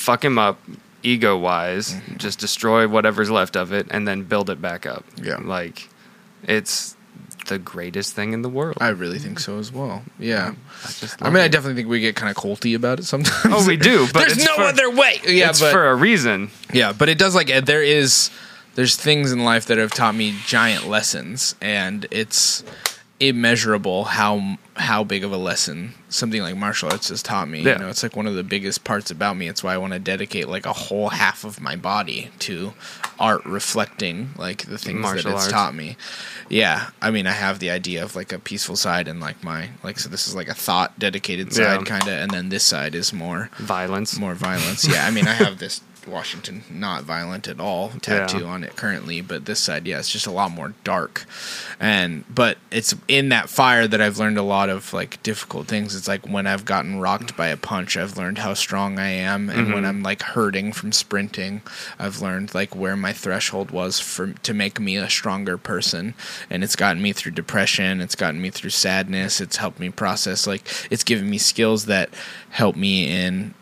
fuck 0.00 0.24
him 0.24 0.38
up 0.38 0.58
ego 1.02 1.36
wise, 1.36 1.94
Mm-hmm. 1.94 2.16
just 2.18 2.38
destroy 2.40 2.86
whatever's 2.88 3.30
left 3.30 3.56
of 3.56 3.72
it 3.72 3.86
and 3.90 4.06
then 4.06 4.22
build 4.24 4.50
it 4.50 4.60
back 4.60 4.86
up. 4.86 5.04
Yeah. 5.22 5.38
Like 5.42 5.88
it's 6.46 6.96
the 7.46 7.58
greatest 7.58 8.14
thing 8.14 8.32
in 8.32 8.42
the 8.42 8.48
world. 8.48 8.76
I 8.80 8.88
really 8.88 9.18
think 9.18 9.40
so 9.40 9.58
as 9.58 9.72
well. 9.72 10.02
Yeah. 10.18 10.54
I 10.84 11.26
I 11.26 11.30
mean, 11.30 11.42
I 11.42 11.48
definitely 11.48 11.74
think 11.74 11.88
we 11.88 12.00
get 12.00 12.16
kind 12.16 12.30
of 12.30 12.36
colty 12.36 12.76
about 12.76 12.98
it 13.00 13.04
sometimes. 13.04 13.54
Oh, 13.54 13.66
we 13.66 13.76
do, 13.76 14.06
but 14.12 14.26
There's 14.28 14.44
no 14.44 14.56
for- 14.56 14.62
other 14.62 14.90
way. 14.90 15.20
Yeah, 15.26 15.50
it's 15.50 15.60
but 15.60 15.72
for 15.72 15.88
a 15.88 15.94
reason. 15.94 16.50
yeah, 16.72 16.92
but 16.92 17.08
it 17.08 17.18
does 17.18 17.34
like 17.34 17.48
there 17.64 17.82
is 17.82 18.30
there's 18.76 18.94
things 18.96 19.32
in 19.32 19.42
life 19.44 19.66
that 19.66 19.78
have 19.78 19.90
taught 19.92 20.14
me 20.14 20.34
giant 20.46 20.86
lessons, 20.86 21.54
and 21.60 22.06
it's 22.10 22.62
immeasurable 23.20 24.04
how 24.04 24.56
how 24.76 25.04
big 25.04 25.22
of 25.24 25.30
a 25.30 25.36
lesson 25.36 25.92
something 26.08 26.40
like 26.40 26.56
martial 26.56 26.90
arts 26.90 27.10
has 27.10 27.22
taught 27.22 27.46
me. 27.48 27.60
Yeah. 27.60 27.72
You 27.74 27.78
know, 27.80 27.88
it's 27.88 28.02
like 28.02 28.16
one 28.16 28.26
of 28.26 28.34
the 28.34 28.42
biggest 28.42 28.82
parts 28.82 29.10
about 29.10 29.36
me. 29.36 29.46
It's 29.46 29.62
why 29.62 29.74
I 29.74 29.78
want 29.78 29.92
to 29.92 29.98
dedicate 29.98 30.48
like 30.48 30.64
a 30.64 30.72
whole 30.72 31.10
half 31.10 31.44
of 31.44 31.60
my 31.60 31.76
body 31.76 32.30
to 32.40 32.72
art 33.18 33.44
reflecting 33.44 34.30
like 34.38 34.62
the 34.64 34.78
things 34.78 35.00
Martial 35.00 35.30
that 35.30 35.36
it's 35.36 35.44
arts. 35.44 35.52
taught 35.52 35.74
me. 35.74 35.96
Yeah, 36.48 36.88
I 37.02 37.10
mean, 37.10 37.26
I 37.26 37.32
have 37.32 37.58
the 37.58 37.70
idea 37.70 38.02
of 38.02 38.16
like 38.16 38.32
a 38.32 38.38
peaceful 38.38 38.74
side 38.74 39.06
and 39.06 39.20
like 39.20 39.44
my 39.44 39.68
like 39.84 39.98
so 39.98 40.08
this 40.08 40.26
is 40.26 40.34
like 40.34 40.48
a 40.48 40.54
thought 40.54 40.98
dedicated 40.98 41.52
side 41.52 41.80
Yeah. 41.80 41.84
kind 41.84 42.02
of, 42.04 42.14
and 42.14 42.30
then 42.30 42.48
this 42.48 42.64
side 42.64 42.94
is 42.94 43.12
more 43.12 43.50
Violence. 43.58 44.18
more 44.18 44.34
violence. 44.34 44.88
Yeah, 44.88 45.06
I 45.06 45.10
mean, 45.10 45.28
I 45.28 45.34
have 45.34 45.58
this 45.58 45.82
Washington 46.06 46.64
not 46.70 47.04
violent 47.04 47.48
at 47.48 47.60
all 47.60 47.90
tattoo 48.00 48.40
Yeah. 48.40 48.44
on 48.44 48.64
it 48.64 48.76
currently, 48.76 49.20
but 49.20 49.44
this 49.44 49.60
side, 49.60 49.86
yeah, 49.86 49.98
it's 49.98 50.10
just 50.10 50.26
a 50.26 50.30
lot 50.30 50.50
more 50.50 50.74
dark. 50.84 51.24
And 51.78 52.24
but 52.32 52.58
it's 52.70 52.94
in 53.08 53.28
that 53.30 53.48
fire 53.48 53.86
that 53.86 54.00
I've 54.00 54.18
learned 54.18 54.38
a 54.38 54.42
lot 54.42 54.68
of 54.68 54.92
like 54.92 55.22
difficult 55.22 55.66
things. 55.68 55.94
It's 55.94 56.08
like 56.08 56.26
when 56.26 56.46
I've 56.46 56.64
gotten 56.64 57.00
rocked 57.00 57.36
by 57.36 57.48
a 57.48 57.56
punch, 57.56 57.96
I've 57.96 58.16
learned 58.16 58.38
how 58.38 58.54
strong 58.54 58.98
I 58.98 59.08
am, 59.10 59.48
and 59.50 59.72
when 59.72 59.84
I'm 59.84 60.02
like 60.02 60.22
hurting 60.22 60.72
from 60.72 60.92
sprinting, 60.92 61.62
I've 61.98 62.20
learned 62.20 62.54
like 62.54 62.74
where 62.74 62.96
my 62.96 63.12
threshold 63.12 63.70
was 63.70 63.98
for 64.00 64.32
to 64.32 64.54
make 64.54 64.80
me 64.80 64.96
a 64.96 65.08
stronger 65.10 65.56
person. 65.58 66.14
And 66.48 66.62
it's 66.64 66.76
gotten 66.76 67.02
me 67.02 67.12
through 67.12 67.32
depression. 67.32 68.00
It's 68.00 68.14
gotten 68.14 68.40
me 68.42 68.50
through 68.50 68.70
sadness. 68.70 69.40
It's 69.40 69.56
helped 69.56 69.78
me 69.80 69.90
process 69.90 70.46
like 70.46 70.62
it's 70.90 71.04
given 71.04 71.28
me 71.30 71.38
skills 71.38 71.86
that 71.86 72.10
help 72.50 72.76
me 72.76 73.08
in 73.10 73.54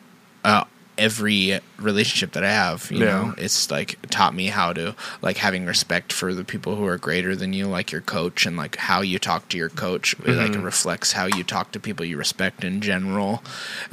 uh, 0.44 0.64
every 0.98 1.60
relationship 1.78 2.32
that 2.32 2.44
I 2.44 2.50
have. 2.50 2.90
You 2.90 2.98
Yeah. 3.00 3.06
know, 3.06 3.34
it's 3.38 3.70
like 3.70 3.98
taught 4.10 4.34
me 4.34 4.48
how 4.48 4.72
to 4.72 4.94
like 5.22 5.38
having 5.38 5.64
respect 5.64 6.12
for 6.12 6.34
the 6.34 6.44
people 6.44 6.76
who 6.76 6.86
are 6.86 6.98
greater 6.98 7.34
than 7.36 7.52
you, 7.52 7.66
like 7.66 7.92
your 7.92 8.00
coach, 8.02 8.44
and 8.46 8.56
like 8.56 8.76
how 8.76 9.00
you 9.00 9.18
talk 9.18 9.48
to 9.50 9.56
your 9.56 9.68
coach. 9.70 10.14
It, 10.24 10.36
like 10.36 10.54
it 10.54 10.60
reflects 10.60 11.12
how 11.12 11.26
you 11.26 11.44
talk 11.44 11.72
to 11.72 11.80
people 11.80 12.04
you 12.04 12.16
respect 12.18 12.64
in 12.64 12.80
general, 12.80 13.42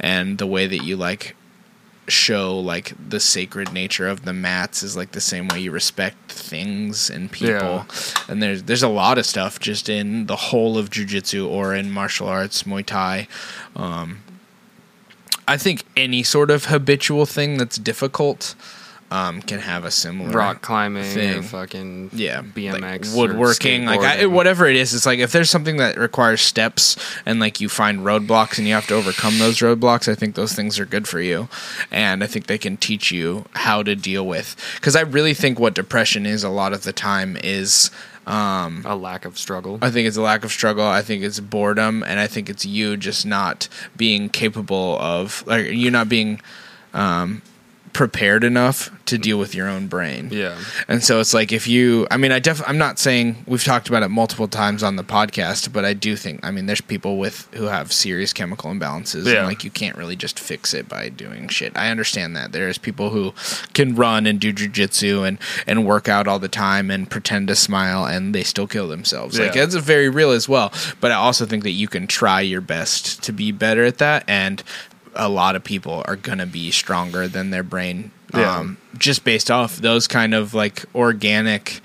and 0.00 0.38
the 0.38 0.46
way 0.46 0.66
that 0.66 0.78
you 0.84 0.96
like 0.96 1.36
show 2.08 2.56
like 2.56 2.92
the 3.08 3.18
sacred 3.18 3.72
nature 3.72 4.06
of 4.06 4.24
the 4.24 4.32
mats 4.32 4.84
is 4.84 4.96
like 4.96 5.10
the 5.10 5.20
same 5.20 5.48
way 5.48 5.58
you 5.58 5.72
respect 5.72 6.30
things 6.30 7.10
and 7.10 7.32
people 7.32 7.84
and 8.28 8.40
there's 8.40 8.62
there's 8.62 8.84
a 8.84 8.88
lot 8.88 9.18
of 9.18 9.26
stuff 9.26 9.58
just 9.58 9.88
in 9.88 10.26
the 10.26 10.36
whole 10.36 10.78
of 10.78 10.88
jujitsu 10.88 11.48
or 11.48 11.74
in 11.74 11.90
martial 11.90 12.28
arts 12.28 12.62
muay 12.62 12.86
thai 12.86 13.26
um 13.74 14.20
i 15.48 15.56
think 15.56 15.84
any 15.96 16.22
sort 16.22 16.50
of 16.50 16.66
habitual 16.66 17.26
thing 17.26 17.56
that's 17.58 17.76
difficult 17.76 18.54
um 19.10 19.40
can 19.42 19.60
have 19.60 19.84
a 19.84 19.90
similar 19.90 20.30
rock 20.30 20.62
climbing 20.62 21.02
or 21.02 21.06
thing. 21.06 21.42
fucking 21.42 22.10
yeah, 22.12 22.42
BMX, 22.42 22.82
like 22.82 23.06
or 23.06 23.16
woodworking, 23.16 23.84
like 23.86 24.00
I, 24.00 24.26
whatever 24.26 24.66
it 24.66 24.76
is. 24.76 24.94
It's 24.94 25.06
like 25.06 25.20
if 25.20 25.32
there's 25.32 25.50
something 25.50 25.76
that 25.76 25.96
requires 25.96 26.40
steps 26.40 26.96
and 27.24 27.38
like 27.38 27.60
you 27.60 27.68
find 27.68 28.00
roadblocks 28.00 28.58
and 28.58 28.66
you 28.66 28.74
have 28.74 28.86
to 28.88 28.94
overcome 28.94 29.38
those 29.38 29.58
roadblocks, 29.58 30.10
I 30.10 30.14
think 30.14 30.34
those 30.34 30.54
things 30.54 30.78
are 30.80 30.86
good 30.86 31.06
for 31.06 31.20
you, 31.20 31.48
and 31.90 32.24
I 32.24 32.26
think 32.26 32.46
they 32.46 32.58
can 32.58 32.76
teach 32.76 33.12
you 33.12 33.44
how 33.52 33.82
to 33.84 33.94
deal 33.94 34.26
with. 34.26 34.56
Because 34.74 34.96
I 34.96 35.02
really 35.02 35.34
think 35.34 35.60
what 35.60 35.74
depression 35.74 36.26
is 36.26 36.42
a 36.42 36.50
lot 36.50 36.72
of 36.72 36.82
the 36.82 36.92
time 36.92 37.36
is. 37.42 37.90
Um, 38.26 38.82
a 38.84 38.96
lack 38.96 39.24
of 39.24 39.38
struggle. 39.38 39.78
I 39.80 39.90
think 39.90 40.08
it's 40.08 40.16
a 40.16 40.22
lack 40.22 40.44
of 40.44 40.50
struggle. 40.50 40.84
I 40.84 41.00
think 41.02 41.22
it's 41.22 41.38
boredom, 41.38 42.02
and 42.02 42.18
I 42.18 42.26
think 42.26 42.50
it's 42.50 42.66
you 42.66 42.96
just 42.96 43.24
not 43.24 43.68
being 43.96 44.28
capable 44.28 44.98
of, 44.98 45.44
like, 45.46 45.66
you 45.66 45.92
not 45.92 46.08
being 46.08 46.40
um, 46.92 47.42
prepared 47.96 48.44
enough 48.44 48.90
to 49.06 49.16
deal 49.16 49.38
with 49.38 49.54
your 49.54 49.68
own 49.68 49.86
brain. 49.86 50.28
yeah, 50.30 50.58
And 50.86 51.02
so 51.02 51.18
it's 51.18 51.32
like 51.32 51.50
if 51.50 51.66
you, 51.66 52.06
I 52.10 52.18
mean, 52.18 52.30
I 52.30 52.40
def, 52.40 52.60
I'm 52.68 52.76
not 52.76 52.98
saying 52.98 53.36
we've 53.46 53.64
talked 53.64 53.88
about 53.88 54.02
it 54.02 54.08
multiple 54.08 54.48
times 54.48 54.82
on 54.82 54.96
the 54.96 55.02
podcast, 55.04 55.72
but 55.72 55.84
I 55.86 55.94
do 55.94 56.14
think, 56.14 56.40
I 56.44 56.50
mean, 56.50 56.66
there's 56.66 56.82
people 56.82 57.16
with 57.16 57.48
who 57.54 57.64
have 57.64 57.92
serious 57.92 58.34
chemical 58.34 58.70
imbalances, 58.70 59.24
Yeah. 59.24 59.38
and 59.38 59.46
like 59.46 59.64
you 59.64 59.70
can't 59.70 59.96
really 59.96 60.14
just 60.16 60.38
fix 60.38 60.74
it 60.74 60.90
by 60.90 61.08
doing 61.08 61.48
shit. 61.48 61.72
I 61.74 61.88
understand 61.88 62.36
that 62.36 62.52
there's 62.52 62.76
people 62.76 63.08
who 63.10 63.32
can 63.72 63.94
run 63.94 64.26
and 64.26 64.38
do 64.38 64.52
jujitsu 64.52 65.26
and 65.26 65.38
and 65.66 65.86
work 65.86 66.06
out 66.08 66.28
all 66.28 66.38
the 66.38 66.48
time 66.48 66.90
and 66.90 67.08
pretend 67.08 67.48
to 67.48 67.56
smile, 67.56 68.04
and 68.04 68.34
they 68.34 68.42
still 68.42 68.66
kill 68.66 68.88
themselves. 68.88 69.38
Like 69.38 69.54
Yeah. 69.54 69.62
that's 69.62 69.76
very 69.76 70.10
real 70.10 70.32
as 70.32 70.48
well. 70.50 70.70
But 71.00 71.12
I 71.12 71.14
also 71.14 71.46
think 71.46 71.62
that 71.62 71.70
you 71.70 71.88
can 71.88 72.06
try 72.06 72.42
your 72.42 72.60
best 72.60 73.22
to 73.22 73.32
be 73.32 73.52
better 73.52 73.84
at 73.84 73.96
that, 73.98 74.24
and 74.28 74.62
a 75.16 75.28
lot 75.28 75.56
of 75.56 75.64
people 75.64 76.02
are 76.06 76.16
gonna 76.16 76.46
be 76.46 76.70
stronger 76.70 77.26
than 77.28 77.50
their 77.50 77.62
brain 77.62 78.10
Yeah. 78.34 78.58
um, 78.58 78.76
just 78.98 79.24
based 79.24 79.50
off 79.50 79.76
those 79.78 80.06
kind 80.06 80.34
of 80.34 80.52
like 80.54 80.84
organic 80.94 81.80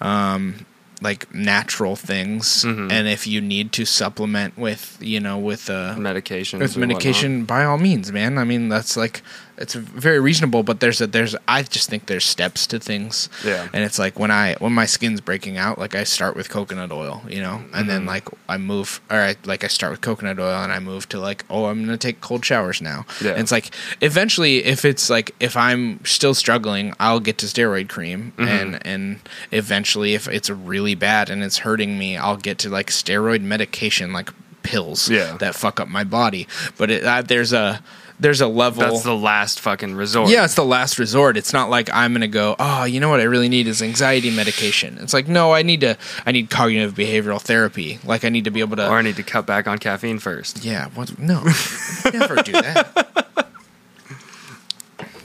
um, 0.00 0.66
like 1.02 1.32
natural 1.34 1.94
things 1.96 2.64
Mm-hmm. 2.64 2.90
and 2.90 3.06
if 3.08 3.26
you 3.26 3.40
need 3.40 3.72
to 3.72 3.84
supplement 3.84 4.56
with 4.56 4.96
you 5.00 5.20
know 5.20 5.38
with 5.38 5.68
uh 5.68 5.94
medication. 5.98 6.58
with 6.58 6.76
medication 6.76 7.44
by 7.44 7.64
all 7.64 7.76
means 7.78 8.10
man 8.12 8.38
i 8.38 8.44
mean 8.44 8.68
that's 8.70 8.96
like 8.96 9.20
it's 9.58 9.74
very 9.74 10.20
reasonable 10.20 10.62
but 10.62 10.80
there's 10.80 11.00
a 11.00 11.06
there's 11.06 11.34
i 11.48 11.62
just 11.62 11.88
think 11.88 12.06
there's 12.06 12.24
steps 12.24 12.66
to 12.66 12.78
things 12.78 13.28
Yeah. 13.44 13.68
and 13.72 13.84
it's 13.84 13.98
like 13.98 14.18
when 14.18 14.30
i 14.30 14.54
when 14.58 14.72
my 14.72 14.84
skin's 14.86 15.20
breaking 15.22 15.56
out 15.56 15.78
like 15.78 15.94
i 15.94 16.04
start 16.04 16.36
with 16.36 16.50
coconut 16.50 16.92
oil 16.92 17.22
you 17.28 17.40
know 17.40 17.62
and 17.72 17.88
then 17.88 18.00
Mm-hmm. 18.00 18.08
like 18.08 18.28
i 18.48 18.58
move 18.58 19.00
or 19.10 19.16
I, 19.16 19.36
like 19.44 19.64
i 19.64 19.68
start 19.68 19.92
with 19.92 20.02
coconut 20.02 20.38
oil 20.38 20.62
and 20.62 20.72
i 20.72 20.78
move 20.78 21.08
to 21.08 21.18
like 21.18 21.44
oh 21.48 21.66
i'm 21.66 21.84
gonna 21.84 21.96
take 21.96 22.20
cold 22.20 22.44
showers 22.44 22.82
now 22.82 23.06
Yeah. 23.22 23.30
and 23.32 23.40
it's 23.40 23.52
like 23.52 23.70
eventually 24.02 24.64
if 24.64 24.84
it's 24.84 25.08
like 25.08 25.34
if 25.40 25.56
i'm 25.56 26.04
still 26.04 26.34
struggling 26.34 26.92
i'll 27.00 27.20
get 27.20 27.38
to 27.38 27.46
steroid 27.46 27.88
cream 27.88 28.32
Mm-hmm. 28.36 28.48
and 28.48 28.86
and 28.86 29.18
eventually 29.52 30.14
if 30.14 30.28
it's 30.28 30.50
really 30.50 30.94
bad 30.94 31.30
and 31.30 31.42
it's 31.42 31.58
hurting 31.58 31.98
me 31.98 32.16
i'll 32.16 32.36
get 32.36 32.58
to 32.58 32.68
like 32.68 32.88
steroid 32.90 33.40
medication 33.40 34.12
like 34.12 34.30
pills 34.62 35.08
Yeah. 35.08 35.36
that 35.38 35.54
fuck 35.54 35.78
up 35.80 35.88
my 35.88 36.02
body 36.04 36.46
but 36.76 36.90
it, 36.90 37.04
uh, 37.04 37.22
there's 37.22 37.52
a 37.52 37.82
there's 38.18 38.40
a 38.40 38.46
level 38.46 38.82
That's 38.82 39.02
the 39.02 39.14
last 39.14 39.60
fucking 39.60 39.94
resort. 39.94 40.30
yeah, 40.30 40.44
it's 40.44 40.54
the 40.54 40.64
last 40.64 40.98
resort. 40.98 41.36
It's 41.36 41.52
not 41.52 41.68
like 41.70 41.90
I'm 41.92 42.12
gonna 42.12 42.28
go. 42.28 42.56
Oh, 42.58 42.84
you 42.84 43.00
know 43.00 43.08
what 43.08 43.20
I 43.20 43.24
really 43.24 43.48
need 43.48 43.66
is 43.66 43.82
anxiety 43.82 44.30
medication. 44.30 44.98
It's 44.98 45.12
like 45.12 45.28
no, 45.28 45.52
I 45.52 45.62
need 45.62 45.80
to. 45.82 45.96
I 46.24 46.32
need 46.32 46.48
cognitive 46.50 46.94
behavioral 46.94 47.40
therapy. 47.40 47.98
Like 48.04 48.24
I 48.24 48.28
need 48.30 48.44
to 48.44 48.50
be 48.50 48.60
able 48.60 48.76
to. 48.76 48.88
Or 48.88 48.94
I 48.98 49.02
need 49.02 49.16
to 49.16 49.22
cut 49.22 49.46
back 49.46 49.66
on 49.66 49.78
caffeine 49.78 50.18
first. 50.18 50.64
yeah. 50.64 50.88
What? 50.94 51.18
No. 51.18 51.42
never 52.12 52.36
do 52.36 52.52
that. 52.52 53.48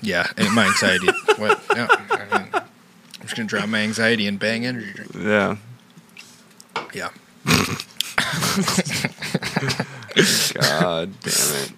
Yeah, 0.02 0.28
and 0.36 0.54
my 0.54 0.66
anxiety. 0.66 1.08
what? 1.38 1.62
No, 1.76 1.88
I 2.10 2.40
mean, 2.40 2.50
I'm 2.54 2.64
just 3.22 3.36
gonna 3.36 3.48
drown 3.48 3.70
my 3.70 3.80
anxiety 3.80 4.26
in 4.28 4.38
bang 4.38 4.66
energy 4.66 4.92
drink. 4.94 5.12
Yeah. 5.16 5.58
Yeah. 6.94 7.10
God 10.54 11.12
damn 11.22 11.64
it. 11.64 11.72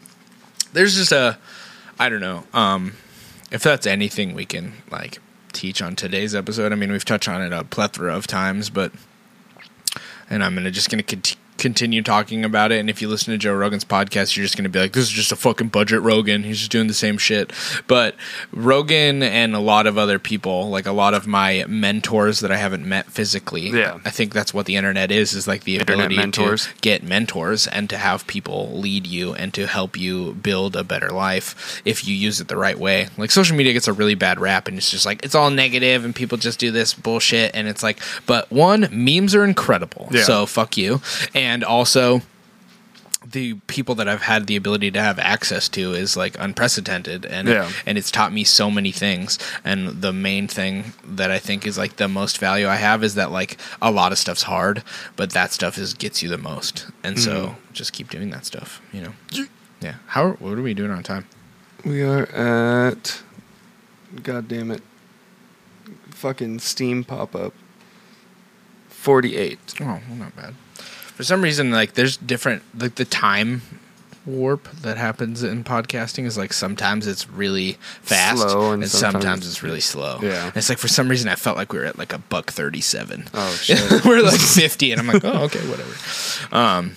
There's 0.74 0.96
just 0.96 1.12
a 1.12 1.38
i 2.00 2.10
don't 2.10 2.22
know 2.22 2.44
um 2.54 2.94
if 3.52 3.64
that's 3.64 3.86
anything 3.88 4.34
we 4.34 4.46
can 4.46 4.74
like 4.92 5.20
teach 5.52 5.82
on 5.82 5.96
today's 5.96 6.34
episode 6.36 6.72
i 6.72 6.76
mean 6.76 6.92
we've 6.92 7.06
touched 7.06 7.28
on 7.30 7.42
it 7.42 7.54
a 7.54 7.64
plethora 7.64 8.16
of 8.16 8.28
times 8.28 8.70
but 8.70 8.92
and 10.30 10.44
i'm 10.44 10.56
gonna 10.56 10.72
just 10.72 10.90
gonna 10.90 11.04
cont- 11.04 11.38
continue 11.58 12.02
talking 12.02 12.44
about 12.44 12.72
it 12.72 12.80
and 12.80 12.90
if 12.90 13.02
you 13.02 13.08
listen 13.08 13.32
to 13.32 13.38
joe 13.38 13.54
rogan's 13.54 13.86
podcast 13.86 14.36
you're 14.36 14.44
just 14.44 14.58
gonna 14.58 14.70
be 14.70 14.80
like 14.80 14.94
this 14.94 15.04
is 15.06 15.10
just 15.12 15.32
a 15.32 15.36
fucking 15.36 15.68
budget 15.68 16.02
rogan 16.02 16.44
he's 16.44 16.60
just 16.60 16.72
doing 16.72 16.88
the 16.88 16.94
same 16.94 17.18
shit 17.18 17.52
but 17.88 18.16
rogan 18.52 19.22
and 19.24 19.56
a 19.56 19.60
lot 19.60 19.88
of 19.88 19.98
other 19.98 20.20
people 20.20 20.70
like 20.70 20.86
a 20.86 20.92
lot 20.92 21.14
of 21.14 21.28
my 21.28 21.64
mentors 21.68 22.40
that 22.40 22.52
i 22.52 22.58
haven't 22.58 22.88
met 22.88 23.06
physically 23.08 23.70
Yeah. 23.70 24.00
i 24.06 24.10
think 24.10 24.34
that's 24.34 24.54
what 24.54 24.66
the 24.66 24.76
internet 24.76 25.12
is 25.12 25.34
is 25.34 25.48
like 25.48 25.64
the 25.64 25.78
ability 25.80 26.16
to 26.32 26.58
get 26.82 27.04
mentors 27.04 27.68
and 27.68 27.90
to 27.90 27.98
have 27.98 28.26
people 28.28 28.72
lead 28.74 29.06
you 29.06 29.34
and 29.34 29.54
to 29.54 29.68
help 29.68 29.98
you 29.98 30.34
build 30.34 30.76
a 30.76 30.84
better 30.84 31.10
life 31.10 31.82
if 31.86 32.08
you 32.08 32.16
use 32.16 32.40
it 32.40 32.48
the 32.48 32.58
right 32.58 32.78
way. 32.80 33.08
Like 33.18 33.30
social 33.30 33.56
media 33.56 33.74
gets 33.74 33.88
a 33.88 33.94
really 33.94 34.16
bad 34.16 34.40
rap 34.40 34.68
and 34.68 34.78
it's 34.78 34.90
just 34.90 35.06
like 35.06 35.24
it's 35.24 35.36
all 35.36 35.50
negative 35.50 36.06
and 36.06 36.16
people 36.16 36.38
just 36.38 36.60
do 36.60 36.72
this 36.72 36.94
bullshit 36.94 37.52
and 37.54 37.68
it's 37.68 37.84
like 37.84 38.00
but 38.26 38.52
one 38.52 38.88
memes 38.92 39.36
are 39.36 39.44
incredible. 39.44 40.08
Yeah. 40.12 40.24
So 40.24 40.46
fuck 40.46 40.78
you. 40.78 41.02
And 41.36 41.53
also 41.62 42.22
the 43.26 43.56
people 43.68 43.96
that 43.96 44.08
I've 44.08 44.22
had 44.22 44.48
the 44.48 44.56
ability 44.56 44.92
to 44.92 45.02
have 45.02 45.18
access 45.18 45.70
to 45.70 45.94
is 45.94 46.16
like 46.18 46.36
unprecedented 46.40 47.26
and 47.26 47.48
Yeah. 47.48 47.70
and 47.86 47.98
it's 47.98 48.12
taught 48.12 48.34
me 48.34 48.44
so 48.44 48.70
many 48.70 48.92
things 48.92 49.40
and 49.64 50.02
the 50.02 50.12
main 50.12 50.48
thing 50.48 50.94
that 51.06 51.32
I 51.32 51.40
think 51.40 51.66
is 51.66 51.78
like 51.78 51.96
the 51.96 52.08
most 52.08 52.38
value 52.38 52.68
I 52.68 52.76
have 52.76 53.04
is 53.04 53.16
that 53.16 53.32
like 53.32 53.58
a 53.82 53.92
lot 53.92 54.12
of 54.12 54.18
stuff's 54.18 54.44
hard 54.44 54.84
but 55.16 55.32
that 55.32 55.52
stuff 55.54 55.78
is 55.78 55.94
gets 55.94 56.22
you 56.22 56.30
the 56.30 56.38
most 56.38 56.88
and 57.04 57.18
so 57.20 57.48
mm-hmm. 57.48 57.74
just 57.74 57.94
keep 57.94 58.10
doing 58.10 58.30
that 58.32 58.46
stuff 58.46 58.82
you 58.92 59.02
know 59.02 59.14
yeah 59.82 59.96
how 60.08 60.32
what 60.34 60.58
are 60.58 60.62
we 60.62 60.74
doing 60.74 60.92
on 60.92 61.02
time 61.04 61.26
We 61.86 62.02
are 62.04 62.26
at. 62.32 63.22
God 64.22 64.48
damn 64.48 64.70
it. 64.72 64.82
Fucking 66.12 66.60
Steam 66.60 67.04
pop 67.04 67.36
up. 67.36 67.54
48. 68.90 69.60
oh 69.82 69.86
well, 69.86 70.02
not 70.18 70.36
bad 70.36 70.54
for 71.16 71.24
some 71.24 71.42
reason 71.42 71.72
like 71.72 71.94
there's 71.94 72.18
different 72.18 72.64
like 72.78 72.96
the 72.96 73.06
time 73.06 73.62
warp 74.26 74.70
that 74.82 74.96
happens 74.98 75.44
in 75.44 75.64
podcasting 75.66 76.24
is 76.26 76.38
like 76.38 76.54
sometimes 76.54 77.08
it's 77.08 77.30
really 77.30 77.74
fast 78.02 78.42
Slow 78.42 78.72
and, 78.72 78.82
and 78.84 78.90
sometimes, 78.92 79.14
sometimes- 79.24 79.48
it's 79.48 79.62
really 79.64 79.82
slow 79.82 80.20
Yeah. 80.22 80.48
and 80.48 80.56
it's 80.58 80.70
like 80.70 80.78
for 80.78 80.88
some 80.88 81.10
reason 81.10 81.28
i 81.30 81.36
felt 81.36 81.58
like 81.58 81.74
we 81.74 81.80
were 81.80 81.86
at 81.86 81.98
like 81.98 82.14
a 82.14 82.20
buck 82.20 82.50
37 82.52 83.26
Oh, 83.34 83.50
shit. 83.62 84.06
we're 84.06 84.22
like 84.22 84.40
50 84.40 84.92
and 84.94 85.02
i'm 85.02 85.08
like 85.08 85.26
oh 85.26 85.44
okay 85.44 85.60
whatever 85.70 86.56
um 86.56 86.96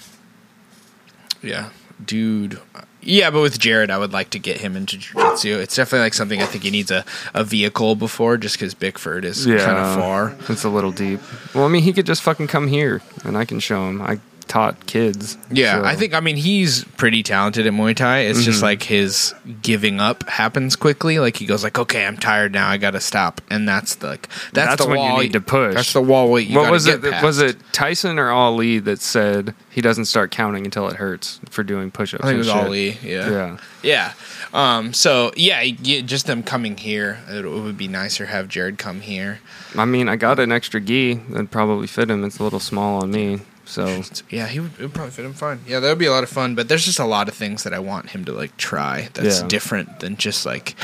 yeah 1.42 1.70
dude 2.04 2.60
yeah 3.06 3.30
but 3.30 3.40
with 3.40 3.58
jared 3.58 3.90
i 3.90 3.98
would 3.98 4.12
like 4.12 4.30
to 4.30 4.38
get 4.38 4.58
him 4.60 4.76
into 4.76 4.98
jiu-jitsu 4.98 5.58
it's 5.58 5.76
definitely 5.76 6.00
like 6.00 6.14
something 6.14 6.42
i 6.42 6.46
think 6.46 6.64
he 6.64 6.70
needs 6.70 6.90
a, 6.90 7.04
a 7.34 7.44
vehicle 7.44 7.94
before 7.94 8.36
just 8.36 8.56
because 8.56 8.74
bickford 8.74 9.24
is 9.24 9.46
yeah. 9.46 9.64
kind 9.64 9.78
of 9.78 9.94
far 9.94 10.36
It's 10.48 10.64
a 10.64 10.68
little 10.68 10.92
deep. 10.92 11.20
Well, 11.54 11.64
I 11.64 11.68
mean, 11.68 11.82
he 11.82 11.92
could 11.92 12.06
just 12.06 12.22
fucking 12.22 12.46
come 12.46 12.68
here 12.68 13.02
and 13.24 13.36
I 13.36 13.44
can 13.44 13.60
show 13.60 13.88
him. 13.88 14.00
I 14.00 14.20
taught 14.48 14.86
kids. 14.86 15.36
Yeah, 15.50 15.80
so- 15.80 15.84
I 15.84 15.96
think 15.96 16.14
I 16.14 16.20
mean 16.20 16.36
he's 16.36 16.84
pretty 16.96 17.22
talented 17.22 17.66
at 17.66 17.72
Muay 17.72 17.94
Thai. 17.96 18.20
It's 18.20 18.44
just 18.44 18.58
Mm-hmm. 18.58 18.64
like 18.64 18.82
his 18.84 19.34
giving 19.62 20.00
up 20.00 20.28
happens 20.28 20.76
quickly. 20.76 21.18
Like 21.18 21.36
he 21.36 21.46
goes 21.46 21.62
like, 21.64 21.78
"Okay, 21.78 22.06
I'm 22.06 22.16
tired 22.16 22.52
now. 22.52 22.68
I 22.68 22.76
got 22.76 22.92
to 22.92 23.00
stop." 23.00 23.40
And 23.50 23.68
that's 23.68 23.96
the 23.96 24.06
like, 24.08 24.28
that's, 24.52 24.68
That's 24.70 24.84
the 24.84 24.88
when 24.90 25.00
you 25.12 25.22
need 25.22 25.32
to 25.32 25.40
push. 25.40 25.74
That's 25.74 25.92
the 25.92 26.00
wall. 26.02 26.30
What, 26.30 26.46
you 26.46 26.56
what 26.58 26.70
was 26.70 26.86
get 26.86 27.04
it? 27.04 27.10
past. 27.12 27.24
Was 27.24 27.38
it 27.38 27.56
Tyson 27.72 28.18
or 28.18 28.30
Ali 28.30 28.78
that 28.80 29.00
said 29.00 29.54
he 29.70 29.80
doesn't 29.80 30.06
start 30.06 30.30
counting 30.30 30.64
until 30.64 30.88
it 30.88 30.96
hurts 30.96 31.40
for 31.50 31.62
doing 31.62 31.90
push-ups? 31.90 32.22
I 32.24 32.28
think 32.28 32.34
it 32.36 32.38
was 32.38 32.46
shit? 32.46 32.56
Ali. 32.56 32.90
Yeah. 33.02 33.30
Yeah. 33.30 33.58
Yeah. 33.82 34.12
Um, 34.54 34.92
so 34.94 35.32
yeah, 35.36 35.64
just 35.64 36.26
them 36.26 36.42
coming 36.42 36.76
here. 36.76 37.18
It, 37.28 37.44
it 37.44 37.48
would 37.48 37.76
be 37.76 37.88
nicer 37.88 38.26
have 38.26 38.48
Jared 38.48 38.78
come 38.78 39.00
here. 39.00 39.40
I 39.76 39.84
mean, 39.84 40.08
I 40.08 40.16
got 40.16 40.38
an 40.38 40.50
extra 40.52 40.80
gi 40.80 41.14
that'd 41.14 41.50
probably 41.50 41.86
fit 41.86 42.10
him. 42.10 42.24
It's 42.24 42.38
a 42.38 42.42
little 42.42 42.60
small 42.60 43.02
on 43.02 43.10
me. 43.10 43.40
So 43.66 44.02
Yeah, 44.30 44.46
he 44.46 44.60
would, 44.60 44.72
it 44.78 44.80
would 44.80 44.94
probably 44.94 45.10
fit 45.10 45.24
him 45.26 45.34
fine. 45.34 45.60
Yeah, 45.66 45.80
that 45.80 45.88
would 45.88 45.98
be 45.98 46.06
a 46.06 46.12
lot 46.12 46.22
of 46.22 46.30
fun. 46.30 46.54
But 46.54 46.68
there's 46.68 46.84
just 46.84 46.98
a 46.98 47.04
lot 47.04 47.28
of 47.28 47.34
things 47.34 47.64
that 47.64 47.74
I 47.74 47.78
want 47.78 48.10
him 48.10 48.24
to 48.24 48.32
like 48.32 48.56
try. 48.56 49.08
That's 49.14 49.40
Yeah. 49.42 49.48
different 49.48 50.00
than 50.00 50.16
just 50.16 50.46
like 50.46 50.74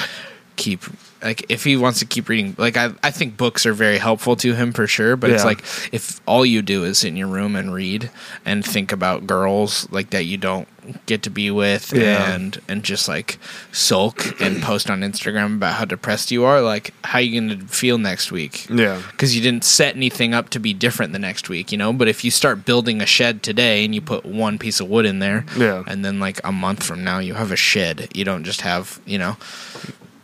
keep 0.57 0.83
like 1.22 1.47
if 1.49 1.64
he 1.64 1.76
wants 1.76 2.01
to 2.01 2.05
keep 2.05 2.28
reading. 2.28 2.55
Like 2.59 2.76
I, 2.76 2.93
I 3.03 3.11
think 3.11 3.37
books 3.37 3.64
are 3.64 3.72
very 3.72 3.99
helpful 3.99 4.37
to 4.37 4.55
him 4.55 4.72
for 4.72 4.87
sure. 4.87 5.16
But 5.16 5.30
it's 5.30 5.45
like 5.45 5.62
if 5.93 6.20
all 6.26 6.45
you 6.45 6.61
do 6.62 6.85
is 6.85 6.99
sit 6.99 7.09
in 7.09 7.16
your 7.16 7.28
room 7.28 7.57
and 7.57 7.72
read 7.72 8.11
and 8.45 8.64
think 8.64 8.93
about 8.93 9.26
girls 9.26 9.89
like 9.93 10.11
that 10.11 10.24
you 10.24 10.37
don't 10.37 10.66
get 11.07 11.22
to 11.22 11.30
be 11.30 11.51
with 11.51 11.93
Yeah. 11.93 12.33
and 12.35 12.61
and 12.68 12.83
just 12.83 13.07
like 13.09 13.39
sulk 13.70 14.41
and 14.41 14.62
post 14.70 14.91
on 14.91 15.01
Instagram 15.01 15.57
about 15.57 15.74
how 15.74 15.85
depressed 15.85 16.30
you 16.30 16.45
are. 16.45 16.61
Like 16.61 16.93
how 17.05 17.18
are 17.18 17.22
you 17.22 17.41
gonna 17.41 17.64
feel 17.66 17.99
next 17.99 18.33
week? 18.33 18.66
yeah, 18.70 19.01
because 19.11 19.35
you 19.37 19.43
didn't 19.43 19.64
set 19.64 19.95
anything 19.97 20.35
up 20.35 20.51
to 20.51 20.59
be 20.59 20.72
different 20.74 21.12
the 21.12 21.18
next 21.18 21.49
week, 21.49 21.70
you 21.72 21.78
know. 21.78 21.93
But 21.93 22.09
if 22.09 22.24
you 22.24 22.30
start 22.30 22.64
building 22.64 23.01
a 23.01 23.07
shed 23.07 23.43
today 23.43 23.85
and 23.85 23.95
you 23.95 24.01
put 24.01 24.24
one 24.24 24.59
piece 24.59 24.80
of 24.80 24.89
wood 24.89 25.07
in 25.07 25.18
there, 25.20 25.45
Yeah. 25.57 25.85
and 25.87 26.05
then 26.05 26.18
like 26.20 26.41
a 26.45 26.53
month 26.53 26.83
from 26.83 27.05
now 27.05 27.18
you 27.18 27.35
have 27.35 27.53
a 27.53 27.57
shed, 27.57 28.09
you 28.14 28.24
don't 28.24 28.45
just 28.45 28.62
have, 28.62 29.01
you 29.07 29.18
know, 29.18 29.37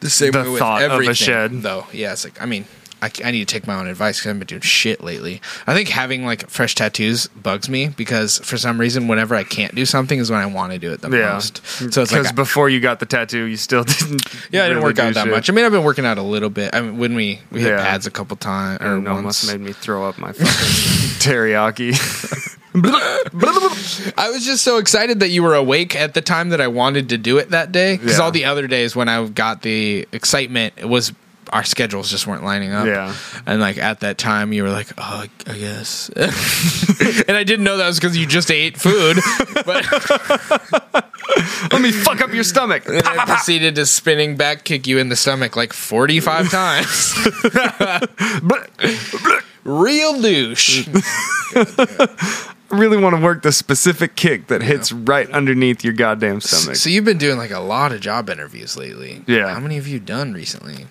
the 0.01 0.11
same 0.11 0.33
The 0.33 0.43
way 0.43 0.49
with 0.51 0.59
thought 0.59 0.83
of 0.83 1.01
a 1.01 1.15
shed. 1.15 1.63
though. 1.63 1.87
Yeah, 1.93 2.13
it's 2.13 2.25
like 2.25 2.41
I 2.43 2.47
mean. 2.47 2.65
I, 3.01 3.11
I 3.25 3.31
need 3.31 3.47
to 3.47 3.53
take 3.53 3.67
my 3.67 3.75
own 3.79 3.87
advice 3.87 4.19
because 4.19 4.31
I've 4.31 4.39
been 4.39 4.47
doing 4.47 4.61
shit 4.61 5.03
lately. 5.03 5.41
I 5.67 5.75
think 5.75 5.89
having 5.89 6.25
like 6.27 6.49
fresh 6.51 6.75
tattoos 6.75 7.29
bugs 7.29 7.69
me 7.69 7.89
because 7.89 8.39
for 8.41 8.57
some 8.57 8.79
reason, 8.81 9.07
whenever 9.09 9.35
I 9.35 9.45
can't 9.45 9.75
do 9.75 9.85
something, 9.87 10.19
is 10.19 10.31
when 10.31 10.41
I 10.41 10.47
want 10.47 10.73
to 10.73 10.79
do 10.79 10.93
it 10.93 11.01
the 11.01 11.11
yeah. 11.17 11.35
most. 11.35 11.65
So 11.67 11.85
it's 11.87 11.97
because 12.13 12.27
like, 12.27 12.35
before 12.35 12.69
you 12.69 12.81
got 12.81 12.99
the 13.01 13.07
tattoo, 13.07 13.45
you 13.45 13.57
still 13.57 13.85
didn't. 13.85 14.23
yeah, 14.53 14.65
I 14.65 14.69
didn't 14.69 14.79
really 14.83 14.91
work 14.91 14.99
out 14.99 15.15
that 15.15 15.25
shit. 15.25 15.33
much. 15.33 15.49
I 15.49 15.53
mean, 15.53 15.65
I've 15.65 15.73
been 15.73 15.85
working 15.85 16.07
out 16.07 16.19
a 16.19 16.23
little 16.23 16.51
bit. 16.51 16.75
I 16.75 16.81
mean, 16.81 16.99
when 16.99 17.15
we 17.15 17.41
we 17.53 17.61
hit 17.61 17.71
Yeah. 17.71 17.83
pads 17.83 18.07
a 18.07 18.11
couple 18.11 18.37
times 18.37 18.81
or 18.83 18.99
know, 19.01 19.15
once. 19.23 19.47
made 19.51 19.61
me 19.61 19.73
throw 19.73 20.09
up 20.09 20.19
my 20.19 20.33
fucking 20.33 20.45
teriyaki. 21.21 21.95
I 24.17 24.31
was 24.31 24.45
just 24.45 24.63
so 24.65 24.79
excited 24.79 25.21
that 25.21 25.29
you 25.31 25.43
were 25.43 25.55
awake 25.55 25.97
at 25.97 26.15
the 26.15 26.21
time 26.21 26.51
that 26.51 26.61
I 26.61 26.69
wanted 26.69 27.09
to 27.11 27.19
do 27.19 27.39
it 27.39 27.51
that 27.51 27.73
day. 27.73 27.97
Because 27.97 28.19
Yeah. 28.19 28.25
all 28.25 28.31
the 28.31 28.45
other 28.45 28.67
days 28.67 28.95
when 28.95 29.09
I 29.09 29.27
got 29.29 29.63
the 29.63 30.07
excitement, 30.13 30.75
it 30.77 30.89
was 30.89 31.13
our 31.53 31.65
schedules 31.65 32.11
just 32.11 32.27
weren't 32.27 32.45
lining 32.45 32.73
up. 32.73 32.87
Yeah. 32.87 33.15
And 33.47 33.61
like 33.61 33.79
at 33.79 34.01
that 34.01 34.19
time, 34.19 34.53
you 34.53 34.63
were 34.63 34.71
like, 34.71 34.89
"Oh, 34.99 35.25
I- 35.47 35.59
guess," 35.59 36.09
and 36.17 37.37
I 37.37 37.45
didn't 37.45 37.65
know 37.65 37.77
that 37.79 37.87
was 37.87 37.99
because 37.99 38.17
you 38.17 38.27
just 38.27 38.51
ate 38.51 38.77
food. 38.79 39.19
But 39.65 39.85
Let 41.73 41.83
me 41.83 41.91
fuck 41.93 42.21
up 42.21 42.33
your 42.33 42.45
stomach. 42.45 42.85
then 42.85 43.07
I 43.07 43.25
proceeded 43.25 43.75
to 43.77 43.87
spinning 43.87 44.37
back 44.37 44.65
kick 44.65 44.87
you 44.87 44.99
in 44.99 45.09
the 45.09 45.17
stomach 45.17 45.57
like 45.57 45.73
forty-five 45.73 46.51
times. 46.51 47.15
Real 49.65 50.21
douche. 50.21 50.89
I 51.55 52.77
really 52.77 52.97
want 52.97 53.17
to 53.17 53.23
work 53.23 53.43
the 53.43 53.53
specific 53.53 54.15
kick 54.17 54.47
that 54.49 54.63
hits 54.63 54.93
right 54.93 55.29
underneath 55.31 55.85
your 55.85 55.93
goddamn 55.93 56.41
stomach. 56.41 56.77
So 56.77 56.89
you've 56.91 57.05
been 57.05 57.19
doing 57.19 57.37
like 57.39 57.51
a 57.51 57.61
lot 57.61 57.93
of 57.93 58.01
job 58.01 58.31
interviews 58.31 58.77
lately. 58.77 59.23
Yeah. 59.27 59.53
How 59.53 59.61
many 59.61 59.77
have 59.77 59.87
you 59.87 60.01
done 60.01 60.33
recently? 60.33 60.87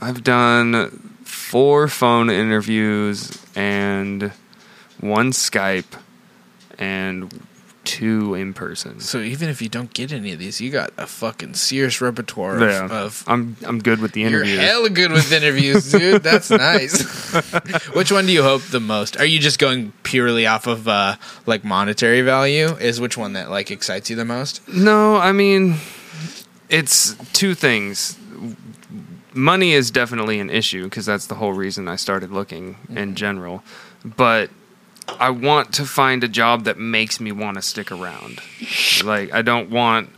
I've 0.00 0.22
done 0.22 0.90
four 1.24 1.88
phone 1.88 2.30
interviews 2.30 3.44
and 3.56 4.32
one 5.00 5.32
Skype 5.32 5.98
and 6.78 7.44
two 7.84 8.34
in 8.34 8.52
person. 8.52 9.00
So 9.00 9.20
even 9.20 9.48
if 9.48 9.62
you 9.62 9.68
don't 9.70 9.92
get 9.94 10.12
any 10.12 10.32
of 10.32 10.38
these, 10.38 10.60
you 10.60 10.70
got 10.70 10.92
a 10.98 11.06
fucking 11.06 11.54
serious 11.54 12.00
repertoire 12.02 12.60
Yeah, 12.60 12.84
of, 12.84 12.92
of 12.92 13.24
I'm 13.26 13.56
I'm 13.64 13.78
good 13.78 14.00
with 14.00 14.12
the 14.12 14.24
interviews. 14.24 14.56
you're 14.56 14.62
hella 14.62 14.90
good 14.90 15.10
with 15.10 15.32
interviews, 15.32 15.90
dude. 15.90 16.22
That's 16.30 16.50
nice. 16.50 17.32
which 17.94 18.12
one 18.12 18.26
do 18.26 18.32
you 18.32 18.42
hope 18.42 18.62
the 18.64 18.80
most? 18.80 19.18
Are 19.18 19.24
you 19.24 19.38
just 19.38 19.58
going 19.58 19.92
purely 20.02 20.46
off 20.46 20.66
of 20.66 20.86
uh 20.86 21.16
like 21.46 21.64
monetary 21.64 22.20
value? 22.20 22.68
Is 22.76 23.00
which 23.00 23.16
one 23.16 23.32
that 23.32 23.50
like 23.50 23.70
excites 23.70 24.10
you 24.10 24.16
the 24.16 24.24
most? 24.26 24.66
No, 24.68 25.16
I 25.16 25.32
mean, 25.32 25.76
it's 26.68 27.14
two 27.32 27.54
things. 27.54 28.18
Money 29.34 29.72
is 29.72 29.90
definitely 29.90 30.40
an 30.40 30.50
issue 30.50 30.84
because 30.84 31.06
that's 31.06 31.26
the 31.26 31.34
whole 31.36 31.52
reason 31.52 31.88
I 31.88 31.96
started 31.96 32.30
looking 32.30 32.76
in 32.88 32.94
mm-hmm. 32.94 33.14
general. 33.14 33.62
But 34.04 34.50
I 35.18 35.30
want 35.30 35.72
to 35.74 35.84
find 35.84 36.22
a 36.24 36.28
job 36.28 36.64
that 36.64 36.78
makes 36.78 37.20
me 37.20 37.32
want 37.32 37.56
to 37.56 37.62
stick 37.62 37.90
around. 37.92 38.40
Like, 39.04 39.32
I 39.32 39.42
don't 39.42 39.70
want 39.70 40.10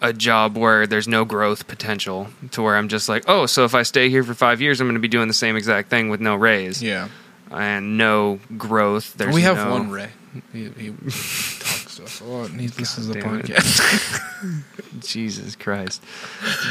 a 0.00 0.12
job 0.12 0.56
where 0.56 0.86
there's 0.86 1.08
no 1.08 1.24
growth 1.24 1.66
potential 1.66 2.28
to 2.52 2.62
where 2.62 2.76
I'm 2.76 2.88
just 2.88 3.08
like, 3.08 3.24
oh, 3.26 3.46
so 3.46 3.64
if 3.64 3.74
I 3.74 3.82
stay 3.82 4.10
here 4.10 4.22
for 4.22 4.32
five 4.32 4.60
years, 4.60 4.80
I'm 4.80 4.86
going 4.86 4.94
to 4.94 5.00
be 5.00 5.08
doing 5.08 5.26
the 5.26 5.34
same 5.34 5.56
exact 5.56 5.90
thing 5.90 6.08
with 6.08 6.20
no 6.20 6.36
raise 6.36 6.80
Yeah. 6.80 7.08
and 7.50 7.98
no 7.98 8.38
growth. 8.56 9.14
There's 9.14 9.34
we 9.34 9.42
have 9.42 9.56
no- 9.56 9.72
one 9.72 9.90
Ray. 9.90 10.10
He, 10.52 10.68
he 10.70 10.90
talks 10.90 11.96
to 11.96 12.04
us 12.04 12.20
a 12.20 12.24
lot 12.24 12.50
and 12.50 12.60
he 12.60 12.68
listens 12.68 13.06
to 13.08 13.12
the 13.14 13.20
damn 13.20 13.40
it. 13.40 13.46
podcast. 13.46 14.62
Jesus 15.06 15.56
Christ. 15.56 16.02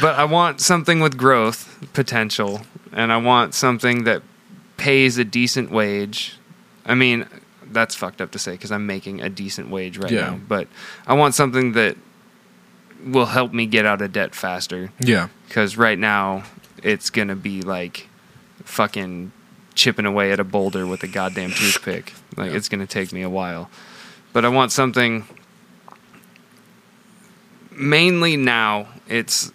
But 0.00 0.18
I 0.18 0.24
want 0.24 0.60
something 0.60 1.00
with 1.00 1.16
growth 1.16 1.86
potential, 1.92 2.62
and 2.92 3.12
I 3.12 3.16
want 3.18 3.54
something 3.54 4.04
that 4.04 4.22
pays 4.76 5.18
a 5.18 5.24
decent 5.24 5.70
wage. 5.70 6.36
I 6.86 6.94
mean, 6.94 7.26
that's 7.70 7.94
fucked 7.94 8.20
up 8.20 8.30
to 8.32 8.38
say 8.38 8.52
because 8.52 8.72
I'm 8.72 8.86
making 8.86 9.20
a 9.20 9.28
decent 9.28 9.70
wage 9.70 9.98
right 9.98 10.10
Yeah. 10.10 10.20
now, 10.30 10.40
but 10.48 10.68
I 11.06 11.14
want 11.14 11.34
something 11.34 11.72
that 11.72 11.96
will 13.04 13.26
help 13.26 13.52
me 13.52 13.66
get 13.66 13.86
out 13.86 14.02
of 14.02 14.12
debt 14.12 14.34
faster 14.34 14.90
yeah. 15.00 15.28
because 15.46 15.76
right 15.76 15.98
now 15.98 16.44
it's 16.82 17.10
going 17.10 17.28
to 17.28 17.36
be 17.36 17.62
like 17.62 18.08
fucking 18.64 19.30
chipping 19.74 20.04
away 20.06 20.32
at 20.32 20.40
a 20.40 20.44
boulder 20.44 20.86
with 20.86 21.02
a 21.02 21.06
goddamn 21.06 21.50
toothpick. 21.50 22.12
Like, 22.38 22.50
Yeah. 22.52 22.56
it's 22.56 22.68
going 22.68 22.80
to 22.80 22.86
take 22.86 23.12
me 23.12 23.22
a 23.22 23.28
while. 23.28 23.68
But 24.32 24.44
I 24.44 24.48
want 24.48 24.72
something. 24.72 25.26
Mainly 27.70 28.36
now, 28.36 28.88
it's 29.08 29.52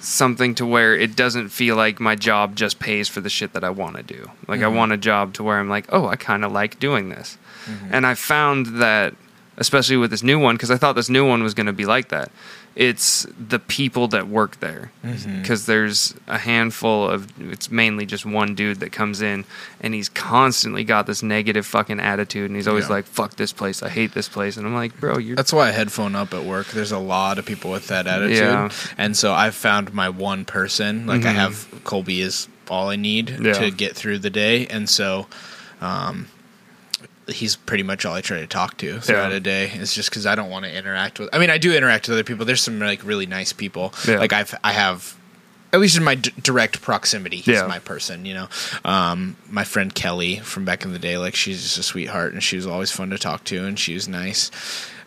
something 0.00 0.54
to 0.56 0.66
where 0.66 0.96
it 0.96 1.14
doesn't 1.14 1.50
feel 1.50 1.76
like 1.76 2.00
my 2.00 2.16
job 2.16 2.56
just 2.56 2.78
pays 2.80 3.08
for 3.08 3.20
the 3.20 3.30
shit 3.30 3.52
that 3.52 3.62
I 3.62 3.70
want 3.70 3.96
to 3.96 4.02
do. 4.02 4.30
Like, 4.48 4.60
I 4.60 4.64
Mhm. 4.64 4.74
want 4.74 4.92
a 4.92 4.96
job 4.96 5.32
to 5.34 5.44
where 5.44 5.58
I'm 5.60 5.68
like, 5.68 5.86
oh, 5.90 6.08
I 6.08 6.16
kind 6.16 6.44
of 6.44 6.50
like 6.50 6.80
doing 6.80 7.08
this. 7.08 7.38
Mm-hmm. 7.70 7.94
And 7.94 8.06
I 8.06 8.14
found 8.14 8.66
that, 8.80 9.14
especially 9.58 9.96
with 9.96 10.10
this 10.10 10.24
new 10.24 10.40
one, 10.40 10.56
because 10.56 10.72
I 10.72 10.76
thought 10.76 10.94
this 10.96 11.08
new 11.08 11.24
one 11.24 11.42
was 11.44 11.54
going 11.54 11.66
to 11.66 11.72
be 11.72 11.84
like 11.86 12.08
that. 12.08 12.32
It's 12.74 13.26
the 13.38 13.58
people 13.58 14.08
that 14.08 14.28
work 14.28 14.60
there, 14.60 14.90
Mhm. 15.04 15.42
because 15.42 15.66
there's 15.66 16.14
a 16.26 16.38
handful 16.38 17.06
of. 17.08 17.28
It's 17.38 17.70
mainly 17.70 18.06
just 18.06 18.24
one 18.24 18.54
dude 18.54 18.80
that 18.80 18.92
comes 18.92 19.20
in, 19.20 19.44
and 19.82 19.92
he's 19.92 20.08
constantly 20.08 20.82
got 20.82 21.06
this 21.06 21.22
negative 21.22 21.66
fucking 21.66 22.00
attitude, 22.00 22.48
and 22.48 22.56
he's 22.56 22.66
always 22.66 22.86
Yeah. 22.86 22.92
like, 22.92 23.06
"Fuck 23.06 23.36
this 23.36 23.52
place, 23.52 23.82
I 23.82 23.90
hate 23.90 24.14
this 24.14 24.26
place," 24.28 24.56
and 24.56 24.66
I'm 24.66 24.74
like, 24.74 24.98
"Bro, 24.98 25.18
you're 25.18 25.36
That's 25.36 25.52
why 25.52 25.68
I 25.68 25.72
headphone 25.72 26.16
up 26.16 26.32
at 26.32 26.44
work. 26.44 26.68
There's 26.68 26.92
a 26.92 26.98
lot 26.98 27.38
of 27.38 27.44
people 27.44 27.70
with 27.70 27.88
that 27.88 28.06
attitude. 28.06 28.38
Yeah. 28.38 28.68
And 28.96 29.16
so 29.18 29.34
I've 29.34 29.54
found 29.54 29.92
my 29.92 30.08
one 30.08 30.46
person. 30.46 31.06
Like 31.06 31.26
I 31.26 31.32
Mhm. 31.32 31.36
have 31.36 31.66
Colby 31.84 32.22
is 32.22 32.48
all 32.70 32.88
I 32.88 32.96
need 32.96 33.36
Yeah. 33.42 33.52
to 33.52 33.70
get 33.70 33.94
through 33.96 34.20
the 34.20 34.30
day. 34.30 34.66
And 34.68 34.88
so 34.88 35.26
um 35.82 36.28
he's 37.28 37.56
pretty 37.56 37.82
much 37.84 38.04
all 38.04 38.14
I 38.14 38.20
try 38.20 38.38
to 38.40 38.46
talk 38.46 38.76
to 38.78 39.00
throughout 39.00 39.30
Yeah. 39.30 39.36
a 39.36 39.40
day. 39.40 39.70
It's 39.74 39.94
just 39.94 40.10
because 40.10 40.26
I 40.26 40.34
don't 40.34 40.50
want 40.50 40.64
to 40.64 40.76
interact 40.76 41.18
with 41.18 41.28
I 41.32 41.38
mean 41.38 41.50
I 41.50 41.58
do 41.58 41.74
interact 41.74 42.08
with 42.08 42.14
other 42.14 42.24
people. 42.24 42.44
There's 42.44 42.60
some 42.62 42.78
like 42.80 43.04
really 43.04 43.26
nice 43.26 43.52
people. 43.52 43.94
Yeah. 44.06 44.18
Like 44.18 44.32
I've 44.32 44.54
I 44.64 44.72
have 44.72 45.16
at 45.72 45.80
least 45.80 45.96
in 45.96 46.04
my 46.04 46.16
d- 46.16 46.30
direct 46.42 46.82
proximity, 46.82 47.36
he's 47.38 47.54
Yeah. 47.56 47.66
my 47.66 47.78
person, 47.78 48.26
you 48.26 48.34
know. 48.34 48.48
Um, 48.84 49.36
my 49.48 49.64
friend 49.64 49.94
Kelly 49.94 50.36
from 50.40 50.66
back 50.66 50.84
in 50.84 50.92
the 50.92 50.98
day, 50.98 51.16
like 51.16 51.34
she's 51.34 51.62
just 51.62 51.78
a 51.78 51.82
sweetheart, 51.82 52.34
and 52.34 52.42
she 52.42 52.56
was 52.56 52.66
always 52.66 52.90
fun 52.90 53.08
to 53.08 53.16
talk 53.16 53.44
to, 53.44 53.64
and 53.64 53.78
she 53.78 53.94
was 53.94 54.06
nice. 54.06 54.50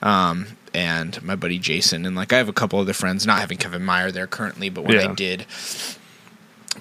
Um, 0.02 0.48
and 0.74 1.22
my 1.22 1.36
buddy 1.36 1.60
Jason, 1.60 2.04
and 2.06 2.16
like 2.16 2.34
I 2.34 2.38
have 2.38 2.50
a 2.50 2.54
couple 2.54 2.80
other 2.80 2.94
friends, 2.94 3.28
not 3.28 3.42
having 3.42 3.60
Kevin 3.60 3.84
Meyer 3.84 4.10
there 4.10 4.26
currently, 4.26 4.70
but 4.70 4.86
when 4.86 4.98
I 4.98 5.14
did, 5.14 5.46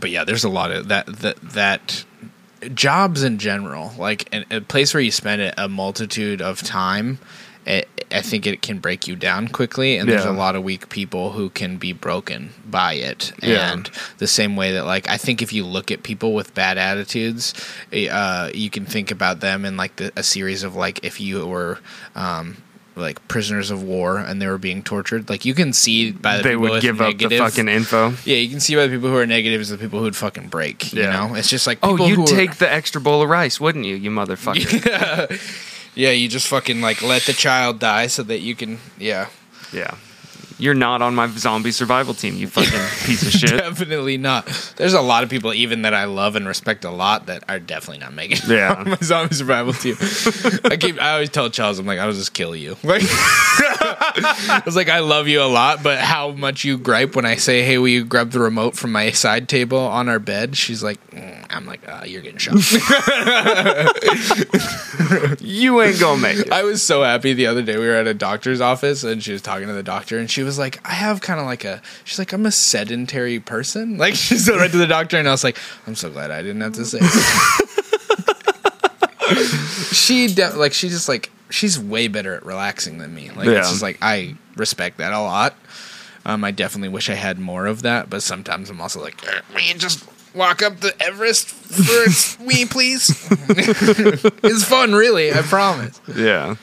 but 0.01 0.11
yeah, 0.11 0.25
there's 0.25 0.45
a 0.45 0.49
lot 0.49 0.71
of 0.73 0.89
that 0.89 1.07
that 1.07 1.37
that 1.43 2.05
jobs 2.71 3.23
in 3.23 3.39
general, 3.39 3.93
like 3.99 4.29
an, 4.33 4.45
a 4.51 4.61
place 4.61 4.95
where 4.95 5.03
you 5.03 5.11
spend 5.11 5.43
a, 5.43 5.65
a 5.65 5.69
multitude 5.69 6.41
of 6.41 6.63
time. 6.63 7.19
It, 7.67 7.89
I 8.11 8.21
think 8.21 8.47
it 8.47 8.61
can 8.61 8.79
break 8.79 9.09
you 9.09 9.17
down 9.17 9.49
quickly, 9.49 9.97
and 9.97 10.07
there's 10.09 10.27
a 10.27 10.33
lot 10.33 10.55
of 10.55 10.63
weak 10.63 10.91
people 10.91 11.33
who 11.33 11.49
can 11.49 11.79
be 11.79 11.95
broken 11.95 12.51
by 12.67 12.93
it. 12.93 13.33
Yeah. 13.43 13.73
And 13.73 13.91
the 14.19 14.27
same 14.27 14.55
way 14.55 14.73
that, 14.73 14.85
like, 14.85 15.09
I 15.09 15.17
think 15.17 15.41
if 15.41 15.51
you 15.51 15.65
look 15.65 15.91
at 15.91 16.03
people 16.03 16.35
with 16.35 16.55
bad 16.55 16.77
attitudes, 16.77 17.55
uh, 18.11 18.51
you 18.53 18.69
can 18.69 18.85
think 18.85 19.11
about 19.11 19.41
them 19.41 19.65
in 19.65 19.79
like 19.79 19.97
the, 19.97 20.13
a 20.15 20.23
series 20.23 20.63
of 20.63 20.77
like 20.77 21.03
if 21.05 21.21
you 21.21 21.47
were 21.47 21.79
um, 22.15 22.59
like 22.97 23.27
prisoners 23.29 23.71
of 23.71 23.83
war 23.83 24.19
and 24.19 24.41
they 24.41 24.47
were 24.47 24.59
being 24.59 24.83
tortured. 24.83 25.29
Like 25.29 25.45
you 25.45 25.55
can 25.55 25.73
see 25.73 26.13
by 26.13 26.37
the 26.39 26.43
they 26.45 26.57
would 26.57 26.81
give 26.81 27.01
up 27.01 27.19
the 27.19 27.39
fucking 27.39 27.69
info." 27.69 28.11
yeah, 28.25 28.37
you 28.37 28.49
can 28.49 28.61
see 28.61 28.75
by 28.77 28.87
the 28.87 28.95
people 28.95 29.09
who 29.11 29.17
are 29.17 29.27
negative 29.27 29.61
is 29.61 29.69
the 29.71 29.79
people 29.79 30.01
who'd 30.01 30.15
fucking 30.17 30.49
break. 30.49 30.93
You 30.93 31.03
Yeah. 31.03 31.27
know, 31.29 31.35
it's 31.35 31.49
just 31.49 31.67
like 31.67 31.79
Oh, 31.83 31.97
you'd 32.07 32.17
who 32.17 32.23
are- 32.25 32.27
take 32.27 32.57
the 32.57 32.73
extra 32.73 33.01
bowl 33.01 33.23
of 33.23 33.29
rice, 33.29 33.61
wouldn't 33.61 33.85
you, 33.85 33.97
you 33.97 34.11
motherfucker? 34.11 34.85
yeah. 34.87 35.37
yeah, 35.95 36.11
you 36.11 36.29
just 36.29 36.47
fucking 36.49 36.81
like 36.81 37.03
let 37.03 37.23
the 37.23 37.33
child 37.33 37.79
die 37.81 38.07
so 38.07 38.23
that 38.23 38.41
you 38.41 38.55
can. 38.55 38.79
Yeah, 38.99 39.29
yeah. 39.73 39.95
You're 40.59 40.75
not 40.75 41.03
on 41.03 41.15
my 41.15 41.27
zombie 41.29 41.73
survival 41.73 42.15
team, 42.15 42.37
you 42.37 42.47
fucking 42.47 42.71
piece 43.07 43.23
of 43.23 43.33
shit. 43.33 43.51
Definitely 43.51 44.17
not. 44.19 44.47
There's 44.77 44.93
a 44.93 45.01
lot 45.01 45.25
of 45.25 45.31
people, 45.31 45.53
even 45.53 45.83
that 45.83 45.95
I 45.95 46.05
love 46.05 46.37
and 46.37 46.47
respect 46.47 46.85
a 46.85 46.91
lot, 46.91 47.27
that 47.27 47.43
are 47.49 47.59
definitely 47.59 47.99
not 47.99 48.15
making 48.15 48.39
it 48.39 48.49
Yeah. 48.49 48.75
on 48.75 48.91
my 48.91 48.97
zombie 49.03 49.35
survival 49.35 49.73
team. 49.73 49.97
I 50.65 50.77
keep, 50.77 51.01
I 51.03 51.13
always 51.15 51.31
tell 51.31 51.49
Chels, 51.51 51.79
I'm 51.81 51.87
like, 51.87 51.99
I'll 51.99 52.13
just 52.13 52.35
kill 52.35 52.55
you. 52.55 52.77
Like, 52.85 53.03
I 53.07 54.63
was 54.65 54.77
like, 54.77 54.89
I 54.89 55.01
love 55.01 55.27
you 55.27 55.43
a 55.43 55.45
lot, 55.51 55.83
but 55.83 55.99
how 55.99 56.31
much 56.31 56.65
you 56.65 56.79
gripe 56.79 57.17
when 57.17 57.25
I 57.25 57.37
say, 57.37 57.63
"Hey, 57.63 57.79
will 57.79 57.89
you 57.89 58.05
grab 58.05 58.31
the 58.31 58.39
remote 58.41 58.77
from 58.77 58.93
my 58.93 59.11
side 59.11 59.49
table 59.49 59.79
on 59.79 60.09
our 60.09 60.19
bed?" 60.21 60.57
She's 60.57 60.83
like, 60.83 61.05
mm. 61.11 61.45
I'm 61.51 61.67
like, 61.67 61.81
ah, 61.89 62.05
you're 62.05 62.23
getting 62.23 62.39
shot. 62.39 62.55
You 65.41 65.81
ain't 65.83 65.99
gonna 66.01 66.21
make 66.21 66.39
it. 66.39 66.53
I 66.53 66.63
was 66.63 66.83
so 66.83 67.03
happy 67.03 67.33
the 67.33 67.47
other 67.47 67.63
day. 67.63 67.77
We 67.79 67.87
were 67.87 67.95
at 67.95 68.07
a 68.07 68.15
doctor's 68.15 68.61
office 68.61 69.03
and 69.05 69.23
she 69.23 69.33
was 69.33 69.43
talking 69.43 69.67
to 69.67 69.73
the 69.73 69.83
doctor 69.83 70.19
and 70.19 70.31
she 70.31 70.43
was 70.45 70.59
like, 70.59 70.79
I 70.89 70.93
have 70.93 71.21
kind 71.21 71.41
of 71.41 71.47
like 71.47 71.65
a, 71.65 71.81
she's 72.05 72.19
like, 72.19 72.33
I'm 72.33 72.47
a 72.47 72.53
sedentary 72.53 73.41
person. 73.41 73.97
Like 74.05 74.15
she 74.15 74.37
said 74.37 74.57
right 74.57 74.71
to 74.71 74.77
the 74.77 74.87
doctor 74.87 75.17
and 75.19 75.27
I 75.27 75.31
was 75.31 75.45
like, 75.45 75.59
I'm 75.87 75.95
so 75.95 76.11
glad 76.11 76.31
I 76.31 76.43
didn't 76.43 76.61
have 76.61 76.75
to 76.75 76.85
say 76.85 77.01
she, 79.93 80.29
de- 80.29 80.55
like, 80.57 80.73
she 80.73 80.89
just 80.89 81.09
like, 81.09 81.31
she's 81.51 81.79
way 81.79 82.09
better 82.09 82.35
at 82.35 82.45
relaxing 82.45 82.99
than 82.99 83.15
me. 83.15 83.31
Like, 83.31 83.47
Yeah. 83.47 83.59
it's 83.61 83.71
just 83.71 83.83
like, 83.83 83.99
I 84.03 84.37
respect 84.57 84.99
that 84.99 85.13
a 85.13 85.21
lot. 85.21 85.55
Um, 86.27 86.43
I 86.45 86.51
definitely 86.51 86.89
wish 86.89 87.11
I 87.11 87.15
had 87.15 87.39
more 87.39 87.67
of 87.67 87.83
that, 87.83 88.09
but 88.09 88.23
sometimes 88.23 88.71
I'm 88.71 88.81
also 88.81 89.01
like, 89.01 89.21
we 89.55 89.75
just 89.75 90.05
walk 90.35 90.63
up 90.63 90.81
the 90.81 90.95
Everest 91.03 91.49
for 91.49 92.43
me, 92.43 92.65
please? 92.67 93.11
it's 93.31 94.65
fun, 94.65 94.95
really. 94.95 95.33
I 95.33 95.43
promise. 95.43 96.01
Yeah. 96.17 96.57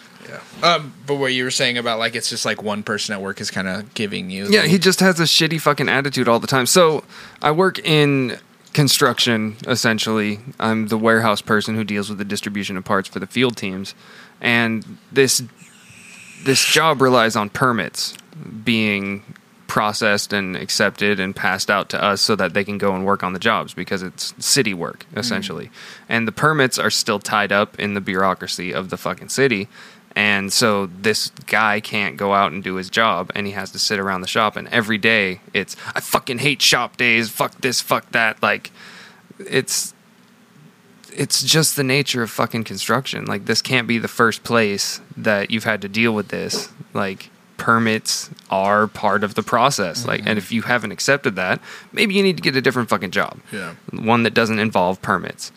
Um, 0.63 0.93
but 1.05 1.15
what 1.15 1.33
you 1.33 1.43
were 1.43 1.51
saying 1.51 1.77
about 1.77 1.99
like 1.99 2.15
it's 2.15 2.29
just 2.29 2.45
like 2.45 2.61
one 2.63 2.83
person 2.83 3.13
at 3.13 3.21
work 3.21 3.41
is 3.41 3.51
kind 3.51 3.67
of 3.67 3.93
giving 3.93 4.29
you. 4.29 4.47
Yeah, 4.49 4.61
the- 4.63 4.67
he 4.69 4.77
just 4.79 4.99
has 4.99 5.19
a 5.19 5.23
shitty 5.23 5.59
fucking 5.61 5.89
attitude 5.89 6.27
all 6.27 6.39
the 6.39 6.47
time. 6.47 6.65
So 6.65 7.03
I 7.41 7.51
work 7.51 7.79
in 7.79 8.37
construction 8.73 9.57
essentially. 9.67 10.39
I'm 10.59 10.87
the 10.87 10.97
warehouse 10.97 11.41
person 11.41 11.75
who 11.75 11.83
deals 11.83 12.09
with 12.09 12.17
the 12.17 12.25
distribution 12.25 12.77
of 12.77 12.85
parts 12.85 13.09
for 13.09 13.19
the 13.19 13.27
field 13.27 13.57
teams. 13.57 13.93
And 14.39 14.97
this 15.11 15.43
this 16.43 16.63
job 16.65 17.01
relies 17.01 17.35
on 17.35 17.49
permits 17.49 18.17
being 18.63 19.23
processed 19.67 20.33
and 20.33 20.57
accepted 20.57 21.17
and 21.19 21.33
passed 21.33 21.69
out 21.71 21.87
to 21.89 22.03
us 22.03 22.19
so 22.19 22.35
that 22.35 22.53
they 22.53 22.63
can 22.63 22.77
go 22.77 22.93
and 22.93 23.05
work 23.05 23.23
on 23.23 23.31
the 23.31 23.39
jobs 23.39 23.73
because 23.73 24.01
it's 24.03 24.33
city 24.37 24.73
work 24.73 25.05
essentially. 25.15 25.69
And 26.09 26.27
the 26.27 26.31
permits 26.33 26.77
are 26.77 26.89
still 26.89 27.19
tied 27.19 27.51
up 27.53 27.79
in 27.79 27.93
the 27.93 28.01
bureaucracy 28.01 28.73
of 28.73 28.89
the 28.89 28.97
fucking 28.97 29.29
city. 29.29 29.69
And 30.15 30.51
so 30.51 30.87
this 30.87 31.29
guy 31.47 31.79
can't 31.79 32.17
go 32.17 32.33
out 32.33 32.51
and 32.51 32.63
do 32.63 32.75
his 32.75 32.89
job 32.89 33.31
and 33.33 33.47
he 33.47 33.53
has 33.53 33.71
to 33.71 33.79
sit 33.79 33.99
around 33.99 34.21
the 34.21 34.27
shop 34.27 34.55
and 34.55 34.67
every 34.67 34.97
day 34.97 35.39
it's 35.53 35.75
I 35.95 36.01
fucking 36.01 36.39
hate 36.39 36.61
shop 36.61 36.97
days, 36.97 37.29
fuck 37.29 37.61
this, 37.61 37.81
fuck 37.81 38.11
that. 38.11 38.41
Like 38.43 38.71
it's 39.39 39.93
it's 41.13 41.43
just 41.43 41.75
the 41.75 41.83
nature 41.83 42.23
of 42.23 42.29
fucking 42.29 42.63
construction. 42.63 43.25
Like 43.25 43.45
this 43.45 43.61
can't 43.61 43.87
be 43.87 43.97
the 43.97 44.07
first 44.07 44.43
place 44.43 45.01
that 45.15 45.51
you've 45.51 45.63
had 45.63 45.81
to 45.81 45.89
deal 45.89 46.13
with 46.13 46.27
this. 46.29 46.69
Like 46.93 47.29
permits 47.57 48.29
are 48.49 48.87
part 48.87 49.23
of 49.23 49.35
the 49.35 49.43
process. 49.43 50.05
Like 50.05 50.23
and 50.25 50.37
if 50.37 50.51
you 50.51 50.63
haven't 50.63 50.91
accepted 50.91 51.35
that, 51.37 51.61
maybe 51.93 52.15
you 52.15 52.23
need 52.23 52.37
to 52.37 52.43
get 52.43 52.55
a 52.55 52.61
different 52.61 52.89
fucking 52.89 53.11
job. 53.11 53.39
Yeah. 53.51 53.75
One 53.91 54.23
that 54.23 54.33
doesn't 54.33 54.59
involve 54.59 55.01
permits. 55.01 55.53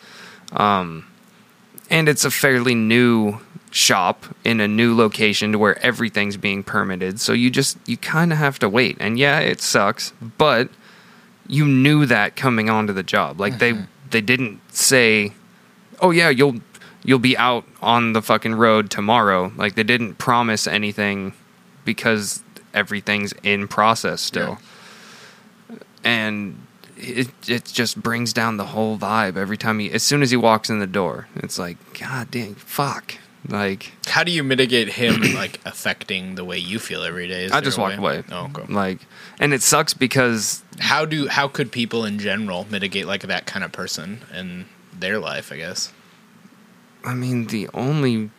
Um 0.52 1.06
and 1.90 2.08
it's 2.08 2.24
a 2.24 2.30
fairly 2.30 2.74
new 2.74 3.38
shop 3.70 4.24
in 4.44 4.60
a 4.60 4.68
new 4.68 4.94
location 4.94 5.52
to 5.52 5.58
where 5.58 5.78
everything's 5.84 6.36
being 6.36 6.62
permitted. 6.62 7.20
So 7.20 7.32
you 7.32 7.50
just 7.50 7.76
you 7.86 7.96
kind 7.96 8.32
of 8.32 8.38
have 8.38 8.58
to 8.60 8.68
wait. 8.68 8.96
And 9.00 9.18
yeah, 9.18 9.40
it 9.40 9.60
sucks, 9.60 10.12
but 10.38 10.68
you 11.46 11.66
knew 11.66 12.06
that 12.06 12.36
coming 12.36 12.70
onto 12.70 12.92
the 12.92 13.02
job. 13.02 13.40
Like 13.40 13.58
they 13.58 13.72
mm-hmm. 13.72 13.84
they 14.10 14.20
didn't 14.20 14.60
say, 14.72 15.32
"Oh 16.00 16.10
yeah, 16.10 16.30
you'll 16.30 16.60
you'll 17.02 17.18
be 17.18 17.36
out 17.36 17.64
on 17.82 18.12
the 18.12 18.22
fucking 18.22 18.54
road 18.54 18.90
tomorrow." 18.90 19.52
Like 19.56 19.74
they 19.74 19.82
didn't 19.82 20.14
promise 20.14 20.66
anything 20.66 21.34
because 21.84 22.42
everything's 22.72 23.34
in 23.42 23.68
process 23.68 24.20
still. 24.20 24.58
And 26.02 26.63
it 27.08 27.48
it 27.48 27.64
just 27.66 28.02
brings 28.02 28.32
down 28.32 28.56
the 28.56 28.66
whole 28.66 28.98
vibe 28.98 29.36
every 29.36 29.56
time 29.56 29.78
he 29.78 29.90
as 29.90 30.02
soon 30.02 30.22
as 30.22 30.30
he 30.30 30.36
walks 30.36 30.70
in 30.70 30.78
the 30.78 30.86
door. 30.86 31.28
It's 31.36 31.58
like, 31.58 31.76
"God 31.98 32.30
dang, 32.30 32.54
fuck." 32.54 33.14
Like 33.46 33.92
How 34.06 34.24
do 34.24 34.32
you 34.32 34.42
mitigate 34.42 34.88
him 34.88 35.20
like 35.34 35.60
affecting 35.66 36.34
the 36.34 36.44
way 36.44 36.56
you 36.56 36.78
feel 36.78 37.02
every 37.02 37.28
day? 37.28 37.44
Is 37.44 37.52
I 37.52 37.60
just 37.60 37.76
walk 37.76 37.90
way? 37.90 37.96
away. 37.96 38.24
Oh, 38.32 38.46
okay. 38.46 38.72
Like 38.72 39.00
and 39.38 39.52
it 39.52 39.60
sucks 39.62 39.92
because 39.92 40.62
How 40.80 41.04
do 41.04 41.28
how 41.28 41.48
could 41.48 41.70
people 41.70 42.04
in 42.06 42.18
general 42.18 42.66
mitigate 42.70 43.06
like 43.06 43.22
that 43.22 43.44
kind 43.44 43.62
of 43.64 43.70
person 43.70 44.22
in 44.34 44.64
their 44.98 45.18
life? 45.18 45.52
I 45.52 45.58
guess. 45.58 45.92
I 47.04 47.12
mean, 47.12 47.48
the 47.48 47.68
only 47.74 48.30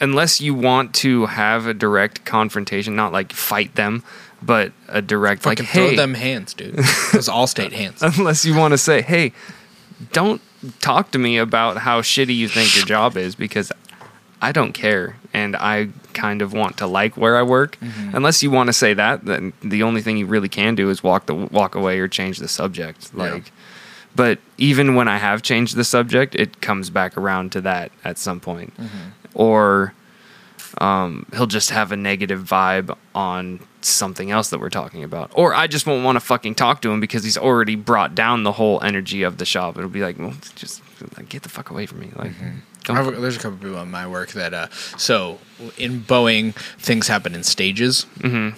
unless 0.00 0.40
you 0.40 0.54
want 0.54 0.92
to 0.96 1.26
have 1.26 1.66
a 1.66 1.74
direct 1.74 2.24
confrontation, 2.24 2.96
not 2.96 3.12
like 3.12 3.32
fight 3.32 3.76
them, 3.76 4.02
but 4.44 4.72
a 4.88 5.00
direct 5.00 5.42
Fucking 5.42 5.64
like, 5.64 5.72
throw 5.72 5.88
hey, 5.90 5.96
them 5.96 6.14
hands, 6.14 6.54
dude. 6.54 6.76
Those 6.76 7.28
Allstate 7.28 7.72
hands. 7.82 8.02
unless 8.02 8.44
you 8.44 8.56
want 8.56 8.72
to 8.72 8.78
say, 8.78 9.02
hey, 9.02 9.32
don't 10.12 10.40
talk 10.80 11.10
to 11.12 11.18
me 11.18 11.38
about 11.38 11.78
how 11.78 12.00
shitty 12.00 12.34
you 12.34 12.48
think 12.48 12.76
your 12.76 12.84
job 12.84 13.16
is 13.16 13.34
because 13.34 13.72
I 14.40 14.52
don't 14.52 14.72
care 14.72 15.16
and 15.32 15.56
I 15.56 15.88
kind 16.12 16.42
of 16.42 16.52
want 16.52 16.78
to 16.78 16.86
like 16.86 17.16
where 17.16 17.36
I 17.36 17.42
work. 17.42 17.78
Mm-hmm. 17.80 18.16
Unless 18.16 18.42
you 18.42 18.50
want 18.50 18.68
to 18.68 18.72
say 18.72 18.94
that, 18.94 19.24
then 19.24 19.52
the 19.62 19.82
only 19.82 20.02
thing 20.02 20.16
you 20.16 20.26
really 20.26 20.48
can 20.48 20.74
do 20.74 20.90
is 20.90 21.02
walk 21.02 21.26
the 21.26 21.34
walk 21.34 21.74
away 21.74 21.98
or 21.98 22.08
change 22.08 22.38
the 22.38 22.48
subject. 22.48 23.10
Yeah. 23.14 23.32
Like 23.32 23.52
but 24.16 24.38
even 24.58 24.94
when 24.94 25.08
I 25.08 25.18
have 25.18 25.42
changed 25.42 25.76
the 25.76 25.84
subject, 25.84 26.34
it 26.34 26.60
comes 26.60 26.88
back 26.90 27.16
around 27.16 27.52
to 27.52 27.60
that 27.62 27.90
at 28.04 28.18
some 28.18 28.40
point. 28.40 28.74
Mm-hmm. 28.76 29.08
Or 29.34 29.94
um, 30.78 31.26
he'll 31.34 31.46
just 31.46 31.70
have 31.70 31.92
a 31.92 31.96
negative 31.96 32.42
vibe 32.42 32.96
on 33.14 33.60
something 33.80 34.30
else 34.30 34.50
that 34.50 34.58
we're 34.60 34.70
talking 34.70 35.04
about. 35.04 35.30
Or 35.34 35.54
I 35.54 35.66
just 35.66 35.86
won't 35.86 36.04
want 36.04 36.16
to 36.16 36.20
fucking 36.20 36.54
talk 36.54 36.80
to 36.82 36.90
him 36.90 37.00
because 37.00 37.22
he's 37.24 37.36
already 37.38 37.76
brought 37.76 38.14
down 38.14 38.42
the 38.42 38.52
whole 38.52 38.80
energy 38.82 39.22
of 39.22 39.38
the 39.38 39.44
shop. 39.44 39.76
It'll 39.76 39.90
be 39.90 40.00
like, 40.02 40.18
well, 40.18 40.34
just 40.54 40.82
like, 41.16 41.28
get 41.28 41.42
the 41.42 41.48
fuck 41.48 41.70
away 41.70 41.86
from 41.86 42.00
me. 42.00 42.10
Like, 42.16 42.32
don't. 42.84 42.96
I've- 42.96 43.20
there's 43.20 43.36
a 43.36 43.40
couple 43.40 43.58
people 43.58 43.80
in 43.80 43.90
my 43.90 44.06
work 44.06 44.32
that 44.32 44.52
uh 44.54 44.68
so 44.98 45.38
in 45.78 46.00
Boeing 46.00 46.54
things 46.78 47.08
happen 47.08 47.34
in 47.34 47.42
stages. 47.42 48.06
Mm-hmm. 48.18 48.56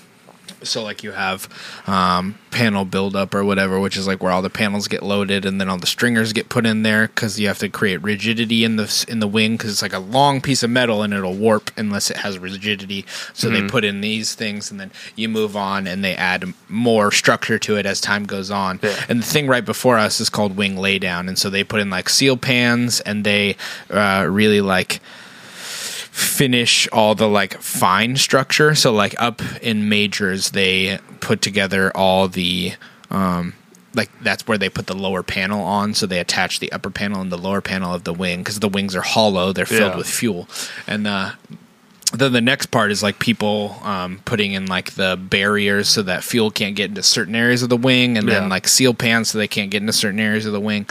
So 0.63 0.83
like 0.83 1.03
you 1.03 1.13
have 1.13 1.49
um, 1.87 2.39
panel 2.51 2.85
buildup 2.85 3.35
or 3.35 3.45
whatever, 3.45 3.79
which 3.79 3.97
is 3.97 4.07
like 4.07 4.23
where 4.23 4.33
all 4.33 4.43
the 4.43 4.51
panels 4.51 4.89
get 4.89 5.03
loaded 5.03 5.45
and 5.45 5.61
then 5.61 5.69
all 5.69 5.79
the 5.79 5.87
stringers 5.87 6.33
get 6.33 6.49
put 6.49 6.67
in 6.67 6.83
there 6.83 7.09
because 7.09 7.39
you 7.39 7.49
have 7.49 7.59
to 7.59 7.69
create 7.69 8.03
rigidity 8.03 8.65
in 8.65 8.77
the 8.77 9.05
in 9.09 9.21
the 9.21 9.29
wing 9.29 9.57
because 9.57 9.71
it's 9.71 9.83
like 9.83 9.93
a 9.93 9.99
long 9.99 10.41
piece 10.41 10.63
of 10.63 10.71
metal 10.71 11.03
and 11.03 11.13
it'll 11.13 11.35
warp 11.35 11.71
unless 11.77 12.11
it 12.11 12.19
has 12.19 12.39
rigidity. 12.39 13.05
So 13.33 13.51
they 13.51 13.67
put 13.69 13.85
in 13.85 14.01
these 14.01 14.35
things 14.35 14.71
and 14.71 14.81
then 14.81 14.91
you 15.15 15.29
move 15.29 15.57
on 15.57 15.87
and 15.87 16.05
they 16.05 16.15
add 16.15 16.53
more 16.69 17.13
structure 17.13 17.59
to 17.59 17.77
it 17.77 17.87
as 17.87 18.01
time 18.01 18.25
goes 18.25 18.51
on. 18.51 18.81
Yeah. 18.83 19.05
And 19.09 19.21
the 19.21 19.27
thing 19.27 19.47
right 19.47 19.65
before 19.65 19.99
us 19.99 20.21
is 20.21 20.31
called 20.31 20.57
wing 20.57 20.77
laydown, 20.77 21.29
and 21.29 21.39
so 21.39 21.51
they 21.51 21.65
put 21.65 21.81
in 21.81 21.91
like 21.91 22.09
seal 22.09 22.37
pans 22.37 23.01
and 23.01 23.25
they 23.25 23.57
uh, 23.91 24.27
really 24.29 24.61
like 24.61 25.01
finish 26.17 26.89
all 26.93 27.15
the 27.15 27.29
like 27.29 27.61
fine 27.61 28.17
structure. 28.17 28.75
So 28.75 28.91
like 28.91 29.15
up 29.21 29.43
in 29.63 29.89
majors, 29.91 30.51
they 30.53 30.99
put 31.21 31.43
together 31.43 31.95
all 31.95 32.27
the 32.27 32.73
um 33.11 33.53
like 33.95 34.11
that's 34.23 34.47
where 34.49 34.57
they 34.59 34.69
put 34.71 34.87
the 34.87 34.97
lower 34.97 35.23
panel 35.23 35.63
on. 35.63 35.93
So 35.93 36.07
they 36.07 36.19
attach 36.19 36.59
the 36.59 36.73
upper 36.73 36.89
panel 36.91 37.21
and 37.21 37.31
the 37.31 37.37
lower 37.39 37.61
panel 37.61 37.93
of 37.93 38.05
the 38.05 38.15
wing 38.15 38.39
because 38.41 38.61
the 38.61 38.69
wings 38.69 38.97
are 38.97 39.03
hollow. 39.03 39.53
They're 39.53 39.67
filled 39.67 39.93
Yeah. 39.93 39.97
with 39.99 40.09
fuel, 40.09 40.49
and 40.87 41.07
uh, 41.07 41.33
then 42.15 42.33
the 42.33 42.41
next 42.41 42.67
part 42.67 42.91
is 42.91 43.03
like 43.03 43.19
people 43.19 43.79
um, 43.83 44.21
putting 44.25 44.53
in 44.53 44.67
like 44.67 44.93
the 44.93 45.19
barriers 45.21 45.89
so 45.91 46.03
that 46.03 46.25
fuel 46.25 46.51
can't 46.51 46.77
get 46.77 46.89
into 46.91 47.03
certain 47.03 47.35
areas 47.35 47.63
of 47.63 47.69
the 47.69 47.77
wing, 47.77 48.17
and 48.17 48.27
Yeah. 48.27 48.41
then 48.41 48.49
like 48.49 48.69
seal 48.69 48.95
pans 48.95 49.29
so 49.31 49.39
they 49.39 49.49
can't 49.49 49.71
get 49.71 49.83
into 49.83 49.93
certain 49.93 50.21
areas 50.21 50.47
of 50.47 50.53
the 50.55 50.61
wing. 50.61 50.87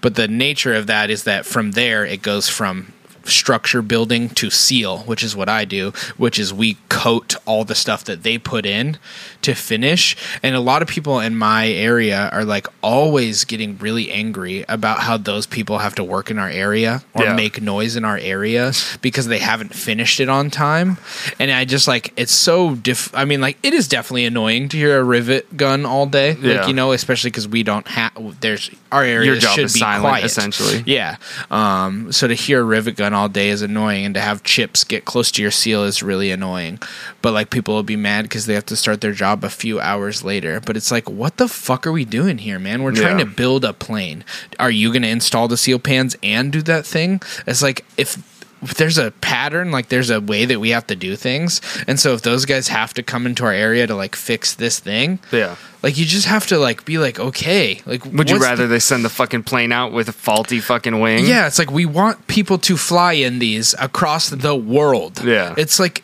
But 0.00 0.14
the 0.14 0.26
nature 0.28 0.74
of 0.74 0.86
that 0.86 1.10
is 1.10 1.24
that 1.24 1.44
from 1.44 1.72
there 1.72 2.06
it 2.06 2.22
goes 2.22 2.48
from 2.48 2.92
structure 3.24 3.82
building 3.82 4.28
to 4.30 4.50
seal, 4.50 4.98
which 5.00 5.22
is 5.22 5.36
what 5.36 5.48
I 5.48 5.64
do, 5.64 5.92
which 6.16 6.38
is 6.38 6.52
we 6.52 6.76
coat 6.88 7.34
all 7.46 7.64
the 7.64 7.74
stuff 7.74 8.04
that 8.04 8.22
they 8.22 8.38
put 8.38 8.66
in 8.66 8.98
to 9.42 9.54
finish. 9.54 10.16
And 10.42 10.54
a 10.54 10.60
lot 10.60 10.82
of 10.82 10.88
people 10.88 11.18
in 11.20 11.36
my 11.36 11.68
area 11.68 12.28
are 12.32 12.44
like 12.44 12.66
always 12.82 13.44
getting 13.44 13.78
really 13.78 14.10
angry 14.10 14.64
about 14.68 15.00
how 15.00 15.16
those 15.16 15.46
people 15.46 15.78
have 15.78 15.94
to 15.96 16.04
work 16.04 16.30
in 16.30 16.38
our 16.38 16.48
area 16.48 17.02
or 17.14 17.24
Yeah. 17.24 17.34
make 17.34 17.60
noise 17.62 17.96
in 17.96 18.04
our 18.04 18.18
area 18.18 18.72
because 19.00 19.26
they 19.26 19.38
haven't 19.38 19.74
finished 19.74 20.20
it 20.20 20.28
on 20.28 20.50
time. 20.50 20.98
And 21.38 21.50
I 21.50 21.64
just 21.64 21.86
like 21.88 22.12
it's 22.16 22.32
so 22.32 22.74
diff 22.74 23.10
I 23.14 23.24
mean 23.24 23.40
like 23.40 23.58
it 23.62 23.72
is 23.74 23.88
definitely 23.88 24.24
annoying 24.26 24.68
to 24.70 24.76
hear 24.76 24.98
a 24.98 25.04
rivet 25.04 25.56
gun 25.56 25.86
all 25.86 26.06
day. 26.06 26.36
Yeah. 26.40 26.58
Like 26.60 26.68
you 26.68 26.74
know, 26.74 26.92
especially 26.92 27.30
cuz 27.30 27.46
we 27.48 27.62
don't 27.62 27.86
have 27.88 28.12
there's 28.40 28.70
our 28.92 29.04
area 29.04 29.32
Your 29.32 29.36
job 29.40 29.54
should 29.54 29.64
is 29.64 29.74
be 29.74 29.80
silent, 29.80 30.02
quiet. 30.02 30.24
essentially. 30.24 30.82
Yeah. 30.86 31.16
Um, 31.50 32.10
so 32.12 32.26
to 32.28 32.34
hear 32.34 32.60
a 32.60 32.64
rivet 32.64 32.96
gun 32.96 33.14
all 33.14 33.28
day 33.28 33.50
is 33.50 33.62
annoying, 33.62 34.04
and 34.04 34.14
to 34.14 34.20
have 34.20 34.42
chips 34.42 34.84
get 34.84 35.04
close 35.04 35.30
to 35.32 35.42
your 35.42 35.50
seal 35.50 35.84
is 35.84 36.02
really 36.02 36.30
annoying. 36.30 36.78
But 37.22 37.32
like 37.32 37.50
people 37.50 37.74
will 37.74 37.82
be 37.82 37.96
mad 37.96 38.22
because 38.24 38.46
they 38.46 38.54
have 38.54 38.66
to 38.66 38.76
start 38.76 39.00
their 39.00 39.12
job 39.12 39.44
a 39.44 39.50
few 39.50 39.80
hours 39.80 40.24
later. 40.24 40.60
But 40.60 40.76
it's 40.76 40.90
like, 40.90 41.08
what 41.08 41.36
the 41.36 41.48
fuck 41.48 41.86
are 41.86 41.92
we 41.92 42.04
doing 42.04 42.38
here, 42.38 42.58
man? 42.58 42.82
We're 42.82 42.92
trying 42.92 43.18
Yeah. 43.18 43.24
to 43.24 43.30
build 43.30 43.64
a 43.64 43.72
plane. 43.72 44.24
Are 44.58 44.70
you 44.70 44.90
going 44.90 45.02
to 45.02 45.08
install 45.08 45.48
the 45.48 45.56
seal 45.56 45.78
pans 45.78 46.16
and 46.22 46.50
do 46.52 46.62
that 46.62 46.86
thing? 46.86 47.20
It's 47.46 47.62
like 47.62 47.84
if 47.96 48.16
there's 48.62 48.98
a 48.98 49.10
pattern, 49.20 49.70
like 49.70 49.88
there's 49.88 50.10
a 50.10 50.20
way 50.20 50.44
that 50.44 50.60
we 50.60 50.70
have 50.70 50.86
to 50.88 50.96
do 50.96 51.16
things. 51.16 51.60
And 51.86 51.98
so 51.98 52.12
if 52.14 52.22
those 52.22 52.44
guys 52.44 52.68
have 52.68 52.92
to 52.94 53.02
come 53.02 53.26
into 53.26 53.44
our 53.44 53.52
area 53.52 53.86
to 53.86 53.94
like 53.94 54.14
fix 54.14 54.54
this 54.54 54.78
thing, 54.78 55.18
Yeah. 55.32 55.56
like 55.82 55.96
you 55.96 56.04
just 56.04 56.26
have 56.26 56.46
to 56.48 56.58
like 56.58 56.84
be 56.84 56.98
like, 56.98 57.18
okay, 57.18 57.80
like 57.86 58.04
Would 58.04 58.28
you 58.30 58.38
rather 58.38 58.66
the- 58.66 58.74
they 58.74 58.78
send 58.78 59.04
the 59.04 59.08
fucking 59.08 59.44
plane 59.44 59.72
out 59.72 59.92
with 59.92 60.08
a 60.08 60.12
faulty 60.12 60.60
fucking 60.60 61.00
wing? 61.00 61.24
yeah, 61.26 61.46
it's 61.46 61.58
like 61.58 61.70
we 61.70 61.86
want 61.86 62.26
people 62.26 62.58
to 62.58 62.76
fly 62.76 63.12
in 63.14 63.38
these 63.38 63.74
across 63.78 64.28
the 64.30 64.54
world. 64.54 65.22
Yeah. 65.24 65.54
It's 65.56 65.78
like 65.80 66.02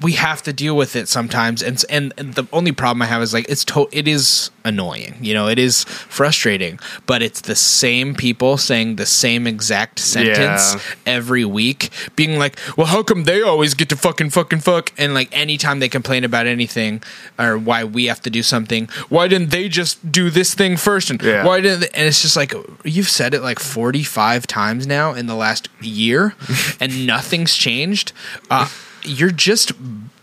we 0.00 0.12
have 0.12 0.42
to 0.42 0.52
deal 0.52 0.76
with 0.76 0.96
it 0.96 1.08
sometimes 1.08 1.62
and 1.62 1.84
and, 1.90 2.12
and 2.16 2.34
the 2.34 2.44
only 2.52 2.72
problem 2.72 3.02
I 3.02 3.06
have 3.06 3.22
is 3.22 3.32
like 3.34 3.46
it's 3.48 3.64
to- 3.66 3.88
it 3.92 4.06
is 4.08 4.50
annoying. 4.64 5.14
You 5.20 5.34
know, 5.34 5.48
it 5.48 5.58
is 5.58 5.84
frustrating, 5.84 6.78
but 7.06 7.20
it's 7.22 7.40
the 7.40 7.56
same 7.56 8.14
people 8.14 8.56
saying 8.56 8.96
the 8.96 9.06
same 9.06 9.46
exact 9.46 9.98
sentence 9.98 10.74
Yeah. 10.74 10.80
every 11.06 11.44
week 11.44 11.90
being 12.14 12.38
like, 12.38 12.58
"Well, 12.76 12.86
how 12.86 13.02
come 13.02 13.24
they 13.24 13.42
always 13.42 13.74
get 13.74 13.88
to 13.88 13.96
fucking 13.96 14.30
fucking 14.30 14.60
fuck?" 14.60 14.92
And 14.96 15.14
like 15.14 15.28
anytime 15.36 15.80
they 15.80 15.88
complain 15.88 16.22
about 16.24 16.46
anything 16.46 17.02
or 17.38 17.58
why 17.58 17.82
we 17.84 18.04
have 18.06 18.20
to 18.22 18.30
do 18.30 18.42
something, 18.42 18.88
why 19.08 19.26
didn't 19.28 19.50
they 19.50 19.68
just 19.68 20.12
do 20.12 20.30
this 20.30 20.54
thing 20.54 20.76
first 20.76 21.10
and 21.10 21.20
Yeah. 21.22 21.44
why 21.44 21.60
didn't 21.60 21.80
they? 21.80 21.88
and 21.94 22.06
it's 22.06 22.22
just 22.22 22.36
like 22.36 22.54
you've 22.84 23.08
said 23.10 23.34
it 23.34 23.42
like 23.42 23.58
45 23.58 24.46
times 24.46 24.86
now 24.86 25.12
in 25.12 25.26
the 25.26 25.34
last 25.34 25.68
year 25.80 26.34
and 26.80 27.06
nothing's 27.06 27.54
changed. 27.56 28.12
Uh 28.50 28.68
you're 29.04 29.30
just 29.30 29.72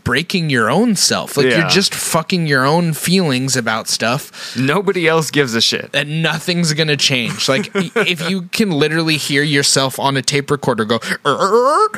breaking 0.10 0.50
your 0.50 0.72
own 0.72 0.96
self. 0.96 1.38
Like 1.38 1.46
Yeah. 1.48 1.60
you're 1.60 1.70
just 1.70 1.94
fucking 1.94 2.48
your 2.48 2.66
own 2.66 2.94
feelings 2.94 3.56
about 3.56 3.88
stuff 3.88 4.56
Nobody 4.58 5.08
else 5.08 5.30
gives 5.30 5.54
a 5.54 5.62
shit. 5.62 5.90
and 5.94 6.24
nothing's 6.24 6.74
gonna 6.74 6.98
change. 6.98 7.48
Like 7.48 7.70
if 7.76 8.28
you 8.30 8.44
can 8.52 8.72
literally 8.72 9.18
hear 9.18 9.44
yourself 9.44 10.00
on 10.00 10.18
a 10.18 10.22
tape 10.24 10.50
recorder 10.50 10.86
go, 10.86 11.00
"Er, 11.26 11.90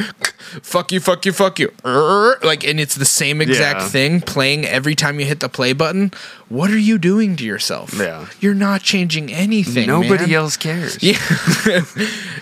"Fuck 0.62 0.91
you, 0.91 0.99
fuck 0.99 1.26
you, 1.26 1.32
fuck 1.32 1.57
you," 1.59 1.72
er," 1.86 2.38
like, 2.43 2.66
and 2.70 2.80
it's 2.80 2.95
the 2.95 3.05
same 3.05 3.39
exact 3.41 3.80
Yeah. 3.82 3.88
thing 3.95 4.22
playing 4.22 4.66
every 4.66 4.95
time 4.95 5.20
you 5.20 5.26
hit 5.26 5.39
the 5.39 5.49
play 5.49 5.72
button. 5.74 6.12
What 6.49 6.70
are 6.72 6.78
you 6.89 6.97
doing 6.97 7.38
to 7.38 7.45
yourself? 7.45 7.93
Yeah. 7.97 8.26
you're 8.41 8.53
not 8.70 8.82
changing 8.84 9.32
anything. 9.32 9.88
Nobody 9.88 10.26
man. 10.26 10.34
else 10.41 10.57
cares. 10.57 10.97
Yeah, 11.01 11.16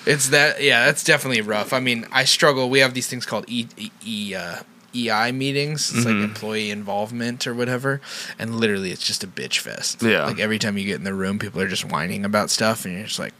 it's 0.05 0.29
that. 0.29 0.63
Yeah, 0.63 0.85
that's 0.87 1.03
definitely 1.03 1.41
rough. 1.41 1.73
I 1.73 1.79
mean, 1.79 2.07
I 2.11 2.23
struggle. 2.25 2.69
We 2.69 2.79
have 2.79 2.93
these 2.95 3.07
things 3.07 3.25
called 3.25 3.45
e, 3.47 3.67
e, 3.77 3.91
e 4.03 4.33
uh, 4.35 4.57
EI 4.95 5.31
meetings. 5.31 5.89
It's 5.93 6.05
Mm-hmm. 6.05 6.19
like 6.21 6.29
employee 6.29 6.69
involvement 6.71 7.45
or 7.47 7.53
whatever, 7.53 8.01
and 8.37 8.55
literally, 8.55 8.91
it's 8.91 9.05
just 9.05 9.23
a 9.23 9.27
bitch 9.27 9.59
fest. 9.59 10.01
Yeah. 10.01 10.25
like 10.25 10.39
every 10.39 10.59
time 10.59 10.77
you 10.77 10.85
get 10.85 10.95
in 10.95 11.03
the 11.03 11.13
room, 11.13 11.39
people 11.39 11.61
are 11.61 11.67
just 11.67 11.85
whining 11.85 12.25
about 12.25 12.49
stuff, 12.49 12.85
and 12.85 12.93
you're 12.95 13.05
just 13.07 13.19
like, 13.19 13.33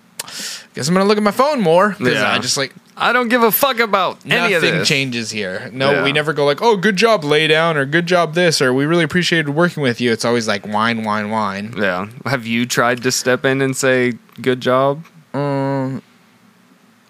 guess 0.74 0.88
I'm 0.88 0.94
gonna 0.94 1.06
look 1.06 1.18
at 1.18 1.24
my 1.24 1.32
phone 1.32 1.62
more. 1.62 1.96
Yeah. 2.00 2.32
I 2.32 2.40
just 2.40 2.58
like 2.58 2.74
I 3.02 3.14
don't 3.14 3.30
give 3.30 3.44
a 3.44 3.52
fuck 3.52 3.80
about 3.80 4.20
any 4.26 4.54
of 4.54 4.62
nothing 4.62 4.84
changes 4.84 5.32
here. 5.32 5.70
No, 5.72 5.92
Yeah. 5.92 6.04
we 6.04 6.12
never 6.12 6.34
go 6.34 6.46
like, 6.46 6.62
oh, 6.62 6.76
good 6.76 6.98
job, 6.98 7.24
lay 7.24 7.48
down, 7.48 7.78
or 7.78 7.86
good 7.86 8.06
job 8.06 8.34
this, 8.34 8.62
or 8.62 8.74
we 8.74 8.86
really 8.86 9.06
appreciated 9.06 9.50
working 9.52 9.82
with 9.82 10.02
you. 10.02 10.12
It's 10.12 10.26
always 10.26 10.48
like 10.50 10.68
whine, 10.68 11.04
whine, 11.06 11.30
whine. 11.30 11.74
Yeah. 11.78 12.08
Have 12.26 12.46
you 12.46 12.66
tried 12.66 13.02
to 13.04 13.12
step 13.12 13.46
in 13.46 13.62
and 13.62 13.76
say 13.78 14.14
good 14.42 14.60
job? 14.60 15.06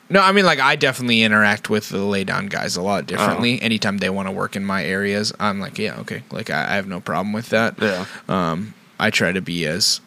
No, 0.09 0.21
I 0.21 0.31
mean 0.31 0.45
like 0.45 0.59
I 0.59 0.75
definitely 0.75 1.21
interact 1.21 1.69
with 1.69 1.89
the 1.89 1.99
lay 1.99 2.23
down 2.23 2.47
guys 2.47 2.75
a 2.75 2.81
lot 2.81 3.05
differently. 3.05 3.61
Anytime 3.61 3.99
they 3.99 4.09
want 4.09 4.27
to 4.27 4.31
work 4.31 4.55
in 4.55 4.65
my 4.65 4.83
areas, 4.83 5.33
I'm 5.39 5.59
like, 5.59 5.77
yeah, 5.77 5.99
okay, 5.99 6.23
like 6.31 6.49
I, 6.49 6.63
I 6.71 6.75
have 6.75 6.87
no 6.87 6.99
problem 6.99 7.31
with 7.33 7.49
that. 7.49 7.75
Yeah. 7.79 8.05
Um, 8.27 8.73
I 8.99 9.09
try 9.11 9.31
to 9.31 9.41
be 9.41 9.65
as. 9.65 10.01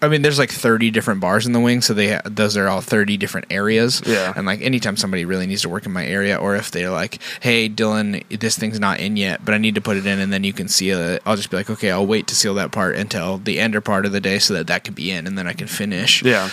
I 0.00 0.06
mean, 0.06 0.22
there's 0.22 0.38
like 0.38 0.52
30 0.52 0.92
different 0.92 1.20
bars 1.20 1.44
in 1.44 1.52
the 1.52 1.58
wing, 1.58 1.80
so 1.82 1.92
they 1.92 2.20
those 2.24 2.56
are 2.56 2.68
all 2.68 2.80
30 2.80 3.16
different 3.16 3.48
areas. 3.50 4.00
Yeah. 4.06 4.32
And 4.36 4.46
like 4.46 4.60
anytime 4.62 4.96
somebody 4.96 5.24
really 5.24 5.48
needs 5.48 5.62
to 5.62 5.68
work 5.68 5.86
in 5.86 5.90
my 5.92 6.06
area, 6.06 6.36
or 6.36 6.54
if 6.54 6.70
they're 6.70 6.90
like, 6.90 7.18
"Hey, 7.40 7.68
Dylan, 7.68 8.22
this 8.38 8.56
thing's 8.56 8.78
not 8.78 9.00
in 9.00 9.16
yet, 9.16 9.44
but 9.44 9.54
I 9.54 9.58
need 9.58 9.74
to 9.74 9.80
put 9.80 9.96
it 9.96 10.06
in, 10.06 10.20
and 10.20 10.32
then 10.32 10.44
you 10.44 10.52
can 10.52 10.68
seal 10.68 11.00
it," 11.00 11.20
I'll 11.26 11.34
just 11.34 11.50
be 11.50 11.56
like, 11.56 11.68
"Okay, 11.68 11.90
I'll 11.90 12.06
wait 12.06 12.28
to 12.28 12.36
seal 12.36 12.54
that 12.54 12.70
part 12.70 12.94
until 12.94 13.38
the 13.38 13.58
ender 13.58 13.80
part 13.80 14.06
of 14.06 14.12
the 14.12 14.20
day, 14.20 14.38
so 14.38 14.54
that 14.54 14.68
that 14.68 14.84
can 14.84 14.94
be 14.94 15.10
in, 15.10 15.26
and 15.26 15.36
then 15.36 15.48
I 15.48 15.52
can 15.52 15.66
finish." 15.66 16.22
Yeah. 16.22 16.50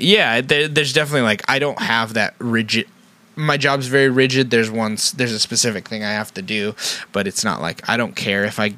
Yeah 0.00 0.40
there, 0.40 0.68
there's 0.68 0.92
definitely 0.92 1.22
like 1.22 1.42
i 1.48 1.58
don't 1.58 1.80
have 1.80 2.14
that 2.14 2.34
rigid 2.38 2.86
my 3.36 3.56
job's 3.56 3.86
very 3.86 4.08
rigid 4.08 4.50
there's 4.50 4.70
one 4.70 4.96
there's 5.16 5.32
a 5.32 5.38
specific 5.38 5.88
thing 5.88 6.02
i 6.02 6.10
have 6.10 6.32
to 6.32 6.42
do 6.42 6.74
but 7.12 7.26
it's 7.26 7.44
not 7.44 7.60
like 7.60 7.86
i 7.88 7.96
don't 7.96 8.16
care 8.16 8.44
if 8.44 8.58
i 8.58 8.74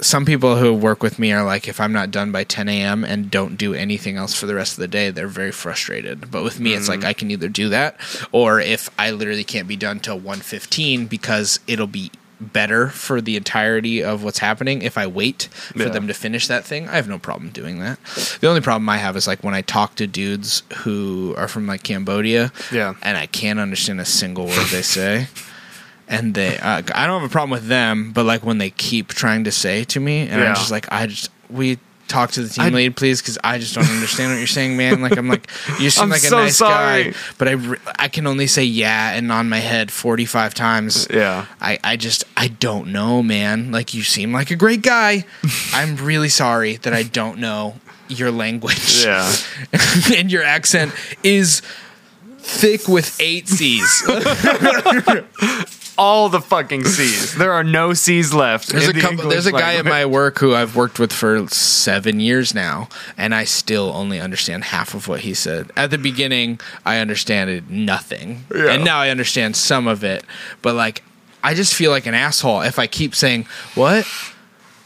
some 0.00 0.24
people 0.24 0.56
who 0.56 0.74
work 0.74 1.00
with 1.00 1.18
me 1.18 1.32
are 1.32 1.44
like 1.44 1.68
if 1.68 1.80
i'm 1.80 1.92
not 1.92 2.10
done 2.10 2.32
by 2.32 2.42
10 2.42 2.68
a.m 2.68 3.04
and 3.04 3.30
don't 3.30 3.56
do 3.56 3.72
anything 3.72 4.16
else 4.16 4.34
for 4.34 4.46
the 4.46 4.54
rest 4.54 4.72
of 4.72 4.80
the 4.80 4.88
day 4.88 5.10
they're 5.10 5.28
very 5.28 5.52
frustrated. 5.52 6.28
But 6.30 6.42
with 6.42 6.58
me 6.58 6.74
it's 6.74 6.88
like 6.88 7.00
mm. 7.00 7.06
i 7.06 7.12
can 7.12 7.30
either 7.30 7.48
do 7.48 7.68
that 7.68 7.96
or 8.32 8.60
if 8.60 8.90
i 8.98 9.10
literally 9.12 9.44
can't 9.44 9.68
be 9.68 9.76
done 9.76 10.00
till 10.00 10.20
1.15 10.20 11.08
because 11.08 11.60
it'll 11.68 11.86
be 11.86 12.10
better 12.42 12.88
for 12.88 13.20
the 13.20 13.36
entirety 13.36 14.02
of 14.02 14.24
what's 14.24 14.38
happening 14.40 14.82
if 14.82 14.98
i 14.98 15.06
wait 15.06 15.44
for 15.52 15.84
Yeah. 15.84 15.88
them 15.90 16.06
to 16.08 16.14
finish 16.14 16.46
that 16.48 16.64
thing 16.64 16.88
i 16.88 16.96
have 16.96 17.08
no 17.08 17.18
problem 17.18 17.50
doing 17.50 17.78
that 17.80 17.98
the 18.40 18.48
only 18.48 18.60
problem 18.60 18.88
i 18.88 18.96
have 18.96 19.16
is 19.16 19.26
like 19.26 19.44
when 19.44 19.54
i 19.54 19.62
talk 19.62 19.94
to 19.96 20.06
dudes 20.06 20.62
who 20.78 21.34
are 21.36 21.48
from 21.48 21.66
like 21.66 21.82
cambodia 21.82 22.52
Yeah. 22.72 22.94
and 23.02 23.16
i 23.16 23.26
can't 23.26 23.60
understand 23.60 24.00
a 24.00 24.04
single 24.04 24.46
word 24.46 24.66
they 24.70 24.82
say 24.82 25.28
and 26.08 26.34
they 26.34 26.58
uh, 26.58 26.82
i 26.94 27.06
don't 27.06 27.20
have 27.20 27.30
a 27.30 27.32
problem 27.32 27.50
with 27.50 27.68
them 27.68 28.12
but 28.12 28.24
like 28.24 28.44
when 28.44 28.58
they 28.58 28.70
keep 28.70 29.08
trying 29.08 29.44
to 29.44 29.52
say 29.52 29.84
to 29.84 30.00
me 30.00 30.20
and 30.28 30.40
Yeah. 30.40 30.48
i'm 30.48 30.54
just 30.56 30.70
like 30.70 30.90
i 30.92 31.06
just 31.06 31.30
we 31.48 31.78
talk 32.12 32.30
to 32.32 32.42
the 32.42 32.48
team 32.48 32.64
I- 32.64 32.68
lead 32.68 32.96
please 32.96 33.20
because 33.22 33.38
i 33.42 33.58
just 33.58 33.74
don't 33.74 33.88
understand 33.88 34.30
what 34.32 34.38
you're 34.38 34.46
saying 34.46 34.76
man 34.76 35.00
like 35.00 35.16
i'm 35.16 35.28
like 35.28 35.48
you 35.80 35.90
seem 35.90 36.02
I'm 36.04 36.10
like 36.10 36.24
a 36.24 36.30
nice 36.30 36.56
sorry. 36.58 37.04
guy 37.10 37.14
but 37.38 37.48
i 37.48 37.52
re- 37.52 37.78
i 37.98 38.08
can 38.08 38.26
only 38.26 38.46
say 38.46 38.64
yeah 38.64 39.12
and 39.12 39.32
on 39.32 39.48
my 39.48 39.58
head 39.58 39.90
45 39.90 40.54
times 40.54 41.06
uh, 41.08 41.16
Yeah. 41.16 41.46
I, 41.60 41.78
I 41.82 41.96
just 41.96 42.24
I 42.36 42.48
don't 42.48 42.88
know, 42.92 43.22
man. 43.22 43.70
Like 43.72 43.94
you 43.94 44.02
seem 44.02 44.32
like 44.32 44.50
a 44.50 44.56
great 44.56 44.82
guy. 44.82 45.24
I'm 45.72 45.96
really 45.96 46.28
sorry 46.28 46.76
that 46.78 46.92
I 46.92 47.02
don't 47.04 47.38
know 47.38 47.76
your 48.08 48.30
language. 48.30 49.04
Yeah. 49.04 49.32
and 50.16 50.30
your 50.30 50.42
accent 50.42 50.92
is 51.22 51.62
thick 52.38 52.88
with 52.88 53.16
eight 53.20 53.48
C's. 53.48 54.02
All 56.02 56.28
the 56.28 56.40
fucking 56.40 56.84
C's. 56.84 57.34
There 57.42 57.52
are 57.52 57.62
no 57.62 57.94
C's 57.94 58.34
left. 58.34 58.68
There's 58.70 58.88
a 58.88 58.92
the 58.92 59.00
couple. 59.00 59.18
English 59.20 59.32
There's 59.32 59.46
a 59.46 59.52
guy 59.52 59.74
at 59.76 59.84
my 59.84 60.04
work 60.04 60.38
who 60.38 60.52
I've 60.54 60.74
worked 60.74 60.98
with 60.98 61.12
for 61.12 61.46
seven 61.48 62.18
years 62.18 62.54
now, 62.54 62.88
and 63.16 63.32
I 63.34 63.44
still 63.44 63.92
only 63.94 64.18
understand 64.20 64.64
half 64.64 64.94
of 64.94 65.06
what 65.06 65.20
he 65.20 65.32
said. 65.32 65.70
At 65.76 65.90
the 65.90 65.98
beginning, 65.98 66.58
I 66.84 66.98
understood 66.98 67.70
nothing, 67.70 68.44
Yeah. 68.54 68.72
and 68.72 68.84
now 68.84 68.98
I 68.98 69.10
understand 69.10 69.54
some 69.56 69.86
of 69.86 70.02
it. 70.02 70.24
But 70.60 70.74
like, 70.74 71.02
I 71.44 71.54
just 71.54 71.72
feel 71.74 71.90
like 71.92 72.06
an 72.06 72.14
asshole 72.14 72.62
if 72.62 72.78
I 72.80 72.86
keep 72.88 73.14
saying 73.14 73.46
what. 73.76 74.04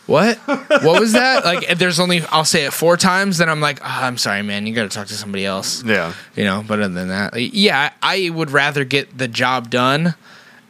What? 0.06 0.36
What 0.46 1.00
was 1.00 1.14
that? 1.14 1.44
Like, 1.44 1.68
if 1.68 1.78
there's 1.80 1.98
only 1.98 2.20
I'll 2.30 2.44
say 2.44 2.64
it 2.66 2.72
four 2.72 2.96
times, 2.96 3.38
then 3.38 3.48
I'm 3.48 3.60
like, 3.60 3.80
oh, 3.82 3.86
I'm 4.06 4.16
sorry, 4.18 4.42
man. 4.42 4.64
You 4.64 4.72
got 4.72 4.88
to 4.88 4.96
talk 4.96 5.08
to 5.08 5.14
somebody 5.14 5.44
else 5.44 5.82
Yeah. 5.82 6.12
you 6.36 6.44
know 6.44 6.62
but 6.68 6.78
other 6.78 6.94
than 6.94 7.08
that 7.08 7.34
yeah 7.36 7.90
i 8.02 8.30
would 8.30 8.50
rather 8.52 8.84
get 8.84 9.18
the 9.18 9.26
job 9.26 9.68
done 9.68 10.14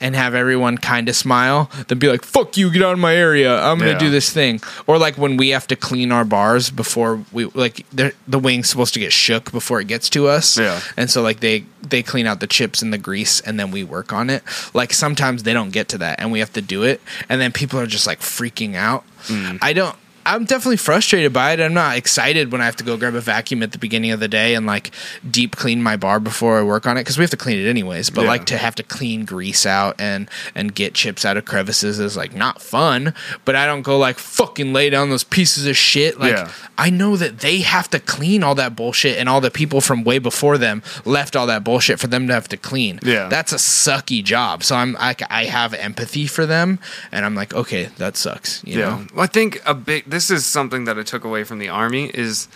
and 0.00 0.14
have 0.14 0.34
everyone 0.34 0.76
kind 0.78 1.08
of 1.08 1.16
smile 1.16 1.70
than 1.88 1.98
be 1.98 2.08
like 2.08 2.22
fuck 2.24 2.56
you 2.56 2.70
get 2.70 2.82
out 2.82 2.92
of 2.92 2.98
my 2.98 3.14
area 3.14 3.58
i'm 3.62 3.78
gonna 3.78 3.92
Yeah. 3.92 3.98
do 3.98 4.10
this 4.10 4.30
thing 4.32 4.60
or 4.86 4.98
like 4.98 5.16
when 5.16 5.36
we 5.36 5.50
have 5.50 5.66
to 5.68 5.76
clean 5.76 6.12
our 6.12 6.24
bars 6.24 6.70
before 6.70 7.20
we 7.32 7.46
like 7.46 7.86
the 7.92 8.38
wing's 8.38 8.68
supposed 8.68 8.94
to 8.94 9.00
get 9.00 9.12
shook 9.12 9.50
before 9.52 9.80
it 9.80 9.86
gets 9.88 10.08
to 10.10 10.26
us 10.28 10.58
Yeah. 10.58 10.80
and 10.96 11.10
so 11.10 11.22
like 11.22 11.40
they 11.40 11.64
they 11.88 12.02
clean 12.02 12.26
out 12.26 12.40
the 12.40 12.46
chips 12.46 12.82
and 12.82 12.92
the 12.92 12.98
grease 12.98 13.40
and 13.40 13.58
then 13.60 13.70
we 13.70 13.84
work 13.84 14.12
on 14.12 14.28
it 14.30 14.42
like 14.74 14.92
sometimes 14.92 15.44
they 15.44 15.52
don't 15.52 15.70
get 15.70 15.88
to 15.88 15.98
that 15.98 16.20
and 16.20 16.32
we 16.32 16.40
have 16.40 16.52
to 16.54 16.60
do 16.62 16.82
it 16.82 17.00
and 17.28 17.40
then 17.40 17.52
people 17.52 17.78
are 17.78 17.86
just 17.86 18.06
like 18.06 18.20
freaking 18.20 18.74
out 18.74 19.04
Mm. 19.28 19.58
i 19.60 19.72
don't 19.72 19.96
I'm 20.26 20.44
definitely 20.44 20.76
frustrated 20.76 21.32
by 21.32 21.52
it. 21.52 21.60
I'm 21.60 21.72
not 21.74 21.96
excited 21.96 22.50
when 22.52 22.60
I 22.60 22.64
have 22.66 22.76
to 22.76 22.84
go 22.84 22.96
grab 22.96 23.14
a 23.14 23.20
vacuum 23.20 23.62
at 23.62 23.72
the 23.72 23.78
beginning 23.78 24.10
of 24.10 24.20
the 24.20 24.28
day 24.28 24.54
and 24.54 24.66
like 24.66 24.90
deep 25.30 25.56
clean 25.56 25.82
my 25.82 25.96
bar 25.96 26.20
before 26.20 26.58
I 26.58 26.62
work 26.62 26.86
on 26.86 26.96
it 26.96 27.00
because 27.02 27.16
we 27.16 27.22
have 27.22 27.30
to 27.30 27.36
clean 27.36 27.58
it 27.64 27.68
anyways. 27.68 28.10
But 28.10 28.22
Yeah. 28.22 28.28
like 28.28 28.44
to 28.46 28.56
have 28.58 28.74
to 28.74 28.82
clean 28.82 29.24
grease 29.24 29.64
out 29.64 29.94
and 30.00 30.28
and 30.54 30.74
get 30.74 30.94
chips 30.94 31.24
out 31.24 31.36
of 31.36 31.44
crevices 31.44 31.98
is 32.00 32.16
like 32.16 32.34
not 32.34 32.60
fun. 32.60 33.14
But 33.44 33.56
I 33.56 33.66
don't 33.66 33.82
go 33.82 33.96
like 33.98 34.18
fucking 34.18 34.72
lay 34.72 34.90
down 34.90 35.10
those 35.10 35.24
pieces 35.24 35.66
of 35.66 35.76
shit. 35.76 36.18
Like 36.18 36.32
Yeah. 36.34 36.50
I 36.76 36.90
know 36.90 37.16
that 37.16 37.38
they 37.38 37.60
have 37.60 37.88
to 37.90 38.00
clean 38.00 38.42
all 38.42 38.54
that 38.56 38.74
bullshit 38.76 39.18
and 39.18 39.28
all 39.28 39.40
the 39.40 39.50
people 39.50 39.80
from 39.80 40.02
way 40.04 40.18
before 40.18 40.58
them 40.58 40.82
left 41.04 41.36
all 41.36 41.46
that 41.46 41.62
bullshit 41.64 42.00
for 42.00 42.08
them 42.08 42.26
to 42.26 42.34
have 42.34 42.48
to 42.48 42.56
clean. 42.56 42.98
Yeah. 43.02 43.28
that's 43.28 43.52
a 43.52 43.56
sucky 43.56 44.24
job. 44.24 44.64
So 44.64 44.74
I'm 44.76 44.96
I, 44.98 45.14
I 45.30 45.44
have 45.44 45.72
empathy 45.72 46.26
for 46.26 46.46
them 46.46 46.78
and 47.12 47.24
I'm 47.24 47.34
like 47.36 47.54
okay 47.54 47.84
that 47.98 48.16
sucks. 48.16 48.62
You 48.64 48.80
Yeah. 48.80 48.84
know. 48.90 49.06
Well, 49.14 49.24
I 49.24 49.28
think 49.28 49.60
a 49.64 49.74
big. 49.74 50.04
This 50.16 50.30
is 50.30 50.46
something 50.46 50.86
that 50.86 50.98
I 50.98 51.02
took 51.02 51.24
away 51.24 51.44
from 51.44 51.58
the 51.58 51.68
army 51.68 52.10
is 52.14 52.48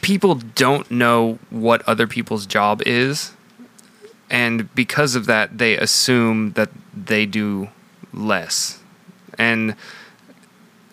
people 0.00 0.36
don't 0.36 0.90
know 0.90 1.38
what 1.50 1.86
other 1.86 2.06
people's 2.06 2.46
job 2.46 2.80
is 2.86 3.34
and 4.30 4.74
because 4.74 5.16
of 5.16 5.26
that 5.26 5.58
they 5.58 5.76
assume 5.76 6.52
that 6.52 6.70
they 6.96 7.26
do 7.26 7.68
less. 8.14 8.80
And 9.36 9.76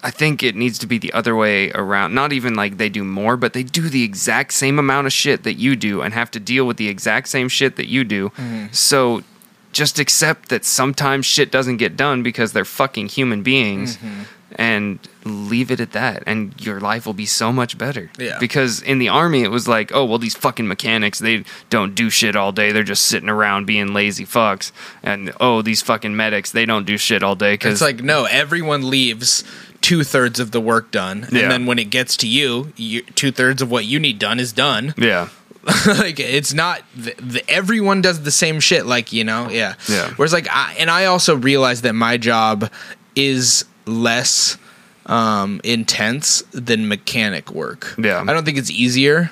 i 0.03 0.11
think 0.11 0.43
it 0.43 0.53
needs 0.53 0.77
to 0.79 0.85
be 0.85 0.97
the 0.97 1.13
other 1.13 1.33
way 1.33 1.71
around. 1.71 2.13
Not 2.13 2.33
even 2.33 2.55
like 2.55 2.75
they 2.75 2.89
do 2.89 3.05
more 3.05 3.37
but 3.37 3.53
they 3.53 3.63
do 3.63 3.87
the 3.87 4.03
exact 4.03 4.51
same 4.51 4.77
amount 4.79 5.07
of 5.07 5.13
shit 5.13 5.43
that 5.43 5.53
you 5.53 5.77
do 5.77 6.01
and 6.01 6.13
have 6.13 6.29
to 6.31 6.41
deal 6.41 6.67
with 6.67 6.75
the 6.75 6.89
exact 6.89 7.29
same 7.29 7.47
shit 7.47 7.77
that 7.77 7.87
you 7.87 8.03
do. 8.03 8.31
Mm-hmm. 8.31 8.65
So 8.73 9.23
just 9.71 9.97
accept 9.97 10.49
that 10.49 10.65
sometimes 10.65 11.25
shit 11.25 11.53
doesn't 11.53 11.77
get 11.77 11.95
done 11.95 12.21
because 12.21 12.51
they're 12.51 12.65
fucking 12.65 13.07
human 13.07 13.43
beings 13.43 13.95
mm-hmm. 13.95 14.23
And 14.55 14.99
leave 15.23 15.71
it 15.71 15.79
at 15.79 15.91
that 15.93 16.23
and 16.25 16.53
your 16.59 16.79
life 16.79 17.05
will 17.05 17.13
be 17.13 17.25
so 17.25 17.51
much 17.53 17.77
better 17.77 18.09
Yeah. 18.17 18.37
because 18.39 18.81
in 18.81 18.97
the 18.97 19.07
army 19.09 19.43
it 19.43 19.51
was 19.51 19.67
like 19.67 19.91
oh 19.93 20.03
well 20.05 20.17
these 20.17 20.35
fucking 20.35 20.67
mechanics 20.67 21.19
they 21.19 21.43
don't 21.69 21.95
do 21.95 22.09
shit 22.09 22.35
all 22.35 22.51
day 22.51 22.71
they're 22.71 22.83
just 22.83 23.03
sitting 23.03 23.29
around 23.29 23.65
being 23.65 23.93
lazy 23.93 24.25
fucks 24.25 24.71
and 25.03 25.31
oh 25.39 25.61
these 25.61 25.81
fucking 25.81 26.15
medics 26.15 26.51
they 26.51 26.65
don't 26.65 26.85
do 26.85 26.97
shit 26.97 27.23
all 27.23 27.35
day 27.35 27.53
because 27.53 27.73
It's 27.73 27.81
like 27.81 28.03
no, 28.03 28.25
everyone 28.25 28.89
leaves 28.89 29.43
two 29.79 30.03
thirds 30.03 30.39
of 30.39 30.51
the 30.51 30.61
work 30.61 30.91
done, 30.91 31.23
and 31.23 31.33
Yeah. 31.33 31.47
then 31.47 31.65
when 31.65 31.79
it 31.79 31.89
gets 31.89 32.15
to 32.17 32.27
you, 32.27 32.71
you 32.75 33.01
two 33.01 33.31
thirds 33.31 33.61
of 33.61 33.71
what 33.71 33.85
you 33.85 33.99
need 33.99 34.19
done 34.19 34.39
is 34.39 34.51
done. 34.53 34.93
yeah 34.97 35.29
like 35.87 36.19
it's 36.19 36.53
not 36.53 36.81
the, 36.95 37.13
the, 37.21 37.47
everyone 37.49 38.01
does 38.01 38.23
the 38.23 38.31
same 38.31 38.59
shit. 38.59 38.85
Like 38.87 39.13
you 39.13 39.23
know, 39.23 39.47
yeah. 39.49 39.75
Yeah. 39.87 40.09
Whereas 40.15 40.33
like, 40.33 40.47
I, 40.49 40.75
and 40.79 40.89
I 40.89 41.05
also 41.05 41.35
realize 41.35 41.83
that 41.83 41.93
my 41.93 42.17
job 42.17 42.71
is 43.15 43.65
less 43.91 44.57
um, 45.05 45.61
intense 45.63 46.41
than 46.51 46.87
mechanic 46.87 47.51
work. 47.51 47.95
Yeah. 47.97 48.21
I 48.25 48.33
don't 48.33 48.45
think 48.45 48.57
it's 48.57 48.71
easier, 48.71 49.31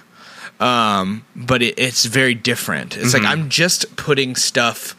um, 0.59 1.25
but 1.35 1.61
it, 1.61 1.75
it's 1.77 2.05
very 2.05 2.35
different. 2.35 2.97
It's 2.97 3.13
Mm-hmm. 3.13 3.23
like 3.23 3.31
I'm 3.31 3.49
just 3.49 3.95
putting 3.95 4.35
stuff 4.35 4.95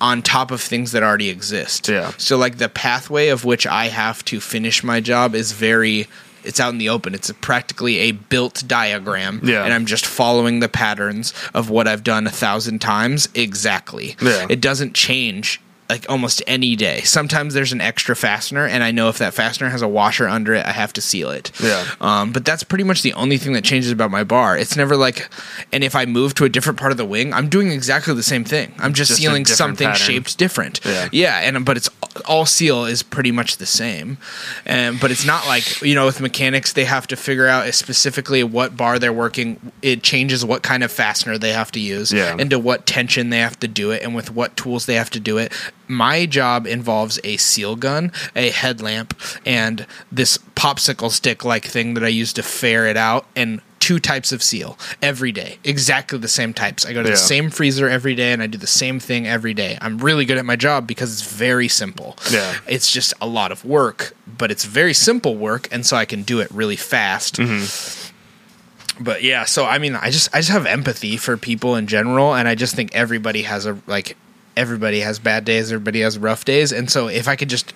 on 0.00 0.22
top 0.22 0.50
of 0.50 0.60
things 0.62 0.92
that 0.92 1.02
already 1.02 1.28
exist. 1.28 1.88
Yeah. 1.88 2.12
So 2.16 2.38
like 2.38 2.56
the 2.58 2.68
pathway 2.70 3.28
of 3.28 3.44
which 3.44 3.66
I 3.66 3.88
have 3.88 4.24
to 4.26 4.40
finish 4.40 4.82
my 4.82 5.00
job 5.00 5.34
is 5.34 5.52
very 5.52 6.08
it's 6.42 6.58
out 6.58 6.72
in 6.72 6.78
the 6.78 6.88
open. 6.88 7.14
It's 7.14 7.28
a, 7.28 7.34
practically 7.34 7.98
a 7.98 8.12
built 8.12 8.64
diagram. 8.66 9.42
Yeah. 9.44 9.62
And 9.62 9.74
I'm 9.74 9.84
just 9.84 10.06
following 10.06 10.60
the 10.60 10.70
patterns 10.70 11.34
of 11.52 11.68
what 11.68 11.86
I've 11.86 12.02
done 12.02 12.26
a 12.26 12.30
thousand 12.30 12.78
times 12.78 13.28
exactly. 13.34 14.16
Yeah. 14.22 14.46
It 14.48 14.62
doesn't 14.62 14.94
change 14.94 15.60
like 15.90 16.06
almost 16.08 16.42
any 16.46 16.76
day. 16.76 17.00
Sometimes 17.02 17.52
there's 17.52 17.72
an 17.72 17.80
extra 17.80 18.14
fastener, 18.16 18.64
and 18.66 18.82
I 18.82 18.90
know 18.92 19.08
if 19.08 19.18
that 19.18 19.34
fastener 19.34 19.68
has 19.68 19.82
a 19.82 19.88
washer 19.88 20.26
under 20.28 20.54
it, 20.54 20.64
I 20.64 20.70
have 20.72 20.92
to 20.94 21.00
seal 21.00 21.30
it. 21.30 21.50
Yeah. 21.62 21.84
Um, 22.00 22.32
but 22.32 22.44
that's 22.44 22.62
pretty 22.62 22.84
much 22.84 23.02
the 23.02 23.12
only 23.14 23.36
thing 23.38 23.52
that 23.54 23.64
changes 23.64 23.90
about 23.90 24.10
my 24.10 24.24
bar. 24.24 24.56
It's 24.56 24.76
never 24.76 24.96
like, 24.96 25.28
and 25.72 25.82
if 25.84 25.94
I 25.94 26.06
move 26.06 26.34
to 26.34 26.44
a 26.44 26.48
different 26.48 26.78
part 26.78 26.92
of 26.92 26.96
the 26.98 27.04
wing, 27.04 27.34
I'm 27.34 27.48
doing 27.48 27.70
exactly 27.72 28.14
the 28.14 28.22
same 28.22 28.44
thing. 28.44 28.72
I'm 28.78 28.94
just, 28.94 29.10
Just 29.10 29.20
sealing 29.20 29.44
something 29.44 29.88
pattern. 29.88 30.00
shaped 30.06 30.38
different. 30.38 30.80
Yeah. 30.84 31.08
Yeah, 31.12 31.38
and 31.40 31.64
but 31.66 31.76
it's 31.76 31.90
all 32.26 32.46
seal 32.46 32.84
is 32.86 33.02
pretty 33.02 33.32
much 33.32 33.56
the 33.58 33.66
same. 33.66 34.16
And 34.64 34.98
but 35.00 35.10
it's 35.10 35.26
not 35.26 35.46
like 35.46 35.82
you 35.82 35.94
know 35.94 36.06
with 36.06 36.20
mechanics 36.20 36.72
they 36.72 36.84
have 36.84 37.06
to 37.08 37.16
figure 37.16 37.46
out 37.48 37.72
specifically 37.74 38.44
what 38.44 38.76
bar 38.76 38.98
they're 38.98 39.12
working. 39.12 39.72
It 39.82 40.02
changes 40.02 40.44
what 40.44 40.62
kind 40.62 40.82
of 40.84 40.92
fastener 40.92 41.36
they 41.38 41.52
have 41.52 41.72
to 41.72 41.80
use 41.80 42.12
Yeah. 42.12 42.36
and 42.38 42.48
to 42.50 42.58
what 42.58 42.86
tension 42.86 43.30
they 43.30 43.38
have 43.40 43.58
to 43.60 43.68
do 43.68 43.90
it 43.90 44.02
and 44.02 44.14
with 44.14 44.30
what 44.30 44.56
tools 44.56 44.86
they 44.86 44.94
have 44.94 45.10
to 45.10 45.20
do 45.20 45.38
it. 45.38 45.52
My 45.90 46.24
job 46.24 46.66
involves 46.66 47.18
a 47.24 47.36
seal 47.36 47.74
gun, 47.76 48.12
a 48.36 48.50
headlamp, 48.50 49.14
and 49.44 49.86
this 50.12 50.38
popsicle 50.54 51.10
stick 51.10 51.44
like 51.44 51.64
thing 51.64 51.94
that 51.94 52.04
I 52.04 52.08
use 52.08 52.32
to 52.34 52.42
ferret 52.42 52.96
out 52.96 53.26
and 53.34 53.60
two 53.80 53.98
types 53.98 54.30
of 54.30 54.42
seal 54.42 54.78
every 55.02 55.32
day. 55.32 55.58
Exactly 55.64 56.18
the 56.18 56.28
same 56.28 56.52
types. 56.54 56.84
I 56.86 56.92
go 56.92 57.02
to 57.02 57.08
Yeah. 57.08 57.14
the 57.14 57.20
same 57.20 57.50
freezer 57.50 57.88
every 57.88 58.14
day 58.14 58.32
and 58.32 58.42
I 58.42 58.46
do 58.46 58.58
the 58.58 58.66
same 58.66 59.00
thing 59.00 59.26
every 59.26 59.54
day. 59.54 59.78
I'm 59.80 59.98
really 59.98 60.26
good 60.26 60.36
at 60.38 60.44
my 60.44 60.54
job 60.54 60.86
because 60.86 61.12
it's 61.12 61.22
very 61.34 61.66
simple. 61.66 62.16
Yeah. 62.30 62.54
It's 62.68 62.92
just 62.92 63.14
a 63.22 63.26
lot 63.26 63.50
of 63.52 63.64
work, 63.64 64.14
but 64.28 64.50
it's 64.50 64.64
very 64.64 64.92
simple 64.94 65.34
work 65.34 65.66
and 65.72 65.84
so 65.86 65.96
I 65.96 66.04
can 66.04 66.22
do 66.22 66.40
it 66.40 66.50
really 66.52 66.76
fast. 66.76 67.36
Mm-hmm. 67.38 69.02
But 69.02 69.22
yeah, 69.22 69.44
so 69.44 69.64
I 69.64 69.78
mean, 69.78 69.94
I 69.96 70.10
just 70.10 70.28
I 70.34 70.38
just 70.40 70.50
have 70.50 70.66
empathy 70.66 71.16
for 71.16 71.36
people 71.38 71.74
in 71.74 71.86
general 71.86 72.34
and 72.34 72.46
I 72.46 72.54
just 72.54 72.74
think 72.76 72.94
everybody 72.94 73.42
has 73.44 73.64
a 73.64 73.78
like 73.86 74.14
everybody 74.60 75.00
has 75.00 75.18
bad 75.18 75.46
days, 75.46 75.72
everybody 75.72 76.00
has 76.02 76.18
rough 76.18 76.44
days, 76.44 76.70
and 76.70 76.90
so 76.90 77.08
if 77.08 77.26
I 77.26 77.34
could 77.34 77.48
just 77.48 77.72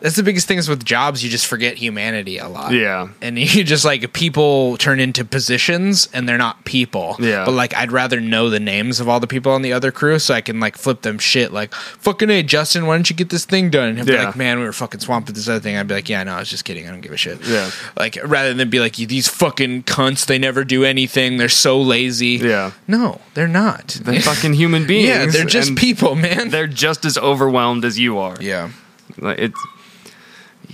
that's 0.00 0.16
the 0.16 0.22
biggest 0.22 0.46
thing 0.46 0.58
is 0.58 0.68
with 0.68 0.84
jobs 0.84 1.24
you 1.24 1.30
just 1.30 1.46
forget 1.46 1.76
humanity 1.76 2.36
a 2.38 2.48
lot 2.48 2.72
Yeah. 2.72 3.08
and 3.22 3.38
you 3.54 3.64
just 3.64 3.84
like 3.84 4.12
people 4.12 4.76
turn 4.76 5.00
into 5.00 5.24
positions 5.24 6.08
and 6.12 6.28
they're 6.28 6.36
not 6.38 6.64
people 6.64 7.16
Yeah. 7.18 7.44
but 7.44 7.52
like 7.52 7.74
i'd 7.76 7.92
rather 7.92 8.20
know 8.20 8.50
the 8.50 8.60
names 8.60 9.00
of 9.00 9.08
all 9.08 9.20
the 9.20 9.26
people 9.26 9.52
on 9.52 9.62
the 9.62 9.72
other 9.72 9.90
crew 9.92 10.18
so 10.18 10.34
i 10.34 10.40
can 10.40 10.60
like 10.60 10.76
flip 10.76 11.02
them 11.02 11.18
shit 11.18 11.52
like 11.52 11.72
fucking 11.74 12.28
hey 12.28 12.42
justin 12.42 12.86
why 12.86 12.96
don't 12.96 13.08
you 13.08 13.16
get 13.16 13.30
this 13.30 13.44
thing 13.44 13.70
done 13.70 13.96
and 13.98 14.08
Yeah. 14.08 14.24
like 14.26 14.36
man 14.36 14.58
we 14.58 14.64
were 14.64 14.72
fucking 14.72 15.00
swamped 15.00 15.28
with 15.28 15.36
this 15.36 15.48
other 15.48 15.60
thing 15.60 15.76
i'd 15.76 15.88
be 15.88 15.94
like 15.94 16.08
yeah 16.08 16.22
no 16.24 16.34
i 16.34 16.38
was 16.40 16.50
just 16.50 16.64
kidding 16.64 16.86
i 16.86 16.90
don't 16.90 17.00
give 17.00 17.12
a 17.12 17.16
shit 17.16 17.40
Yeah. 17.46 17.70
like 17.96 18.18
rather 18.24 18.52
than 18.52 18.68
be 18.70 18.80
like 18.80 18.96
these 18.96 19.28
fucking 19.28 19.84
cunts 19.84 20.26
they 20.26 20.38
never 20.38 20.64
do 20.64 20.84
anything 20.84 21.36
they're 21.36 21.48
so 21.48 21.80
lazy 21.80 22.36
Yeah. 22.42 22.72
no 22.88 23.20
they're 23.34 23.48
not 23.48 23.88
They're 24.02 24.20
fucking 24.32 24.54
human 24.54 24.86
beings. 24.86 25.08
yeah 25.08 25.26
they're 25.26 25.44
just 25.44 25.76
people 25.76 26.14
man 26.14 26.50
They're 26.50 26.66
just 26.66 27.04
as 27.04 27.16
overwhelmed 27.18 27.84
as 27.84 27.98
you 27.98 28.18
are. 28.18 28.36
yeah 28.40 28.70
Like, 29.18 29.38
It's 29.38 29.60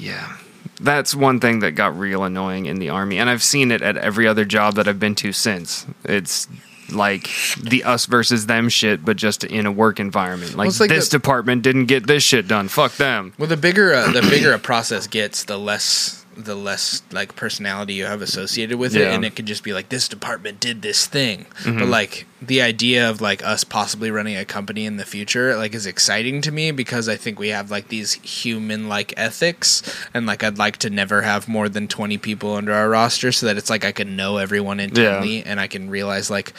yeah. 0.00 0.36
That's 0.80 1.14
one 1.14 1.40
thing 1.40 1.58
that 1.60 1.72
got 1.72 1.98
real 1.98 2.24
annoying 2.24 2.64
in 2.66 2.78
the 2.78 2.88
army, 2.88 3.18
and 3.18 3.28
I've 3.28 3.42
seen 3.42 3.70
it 3.70 3.82
at 3.82 3.98
every 3.98 4.26
other 4.26 4.46
job 4.46 4.76
that 4.76 4.88
I've 4.88 4.98
been 4.98 5.14
to 5.16 5.30
since. 5.32 5.86
It's 6.04 6.48
like 6.90 7.28
the 7.62 7.84
us 7.84 8.06
versus 8.06 8.46
them 8.46 8.68
shit, 8.68 9.04
but 9.04 9.16
just 9.16 9.44
in 9.44 9.66
a 9.66 9.72
work 9.72 10.00
environment. 10.00 10.56
Like, 10.56 10.68
it's 10.68 10.80
like 10.80 10.88
this 10.88 11.08
the- 11.08 11.18
department 11.18 11.62
didn't 11.62 11.86
get 11.86 12.06
this 12.06 12.22
shit 12.22 12.48
done. 12.48 12.68
Fuck 12.68 12.96
them. 12.96 13.34
Well, 13.38 13.48
the 13.48 13.56
bigger 13.58 13.92
uh, 13.92 14.10
the 14.10 14.22
bigger 14.22 14.52
a 14.54 14.58
process 14.58 15.06
gets, 15.06 15.44
the 15.44 15.58
less 15.58 16.24
the 16.36 16.54
less 16.54 17.02
like 17.10 17.34
personality 17.36 17.94
you 17.94 18.06
have 18.06 18.22
associated 18.22 18.78
with 18.78 18.94
it, 18.94 19.02
and 19.02 19.24
it 19.24 19.34
could 19.36 19.46
just 19.46 19.62
be 19.62 19.72
like 19.72 19.88
this 19.88 20.08
department 20.08 20.60
did 20.60 20.82
this 20.82 21.06
thing. 21.06 21.46
Mm-hmm. 21.62 21.78
But 21.78 21.88
like 21.88 22.26
the 22.40 22.62
idea 22.62 23.08
of 23.08 23.20
like 23.20 23.44
us 23.44 23.64
possibly 23.64 24.10
running 24.10 24.36
a 24.36 24.44
company 24.44 24.86
in 24.86 24.96
the 24.96 25.04
future, 25.04 25.56
like 25.56 25.74
is 25.74 25.86
exciting 25.86 26.40
to 26.42 26.52
me 26.52 26.70
because 26.70 27.08
I 27.08 27.16
think 27.16 27.38
we 27.38 27.48
have 27.48 27.70
like 27.70 27.88
these 27.88 28.14
human 28.14 28.88
like 28.88 29.12
ethics, 29.16 29.82
and 30.14 30.26
like 30.26 30.42
I'd 30.42 30.58
like 30.58 30.78
to 30.78 30.90
never 30.90 31.22
have 31.22 31.48
more 31.48 31.68
than 31.68 31.88
twenty 31.88 32.18
people 32.18 32.54
under 32.54 32.72
our 32.72 32.88
roster, 32.88 33.32
so 33.32 33.46
that 33.46 33.56
it's 33.56 33.70
like 33.70 33.84
I 33.84 33.92
can 33.92 34.16
know 34.16 34.38
everyone 34.38 34.80
intently, 34.80 35.42
and 35.42 35.60
I 35.60 35.66
can 35.66 35.90
realize 35.90 36.30
like. 36.30 36.52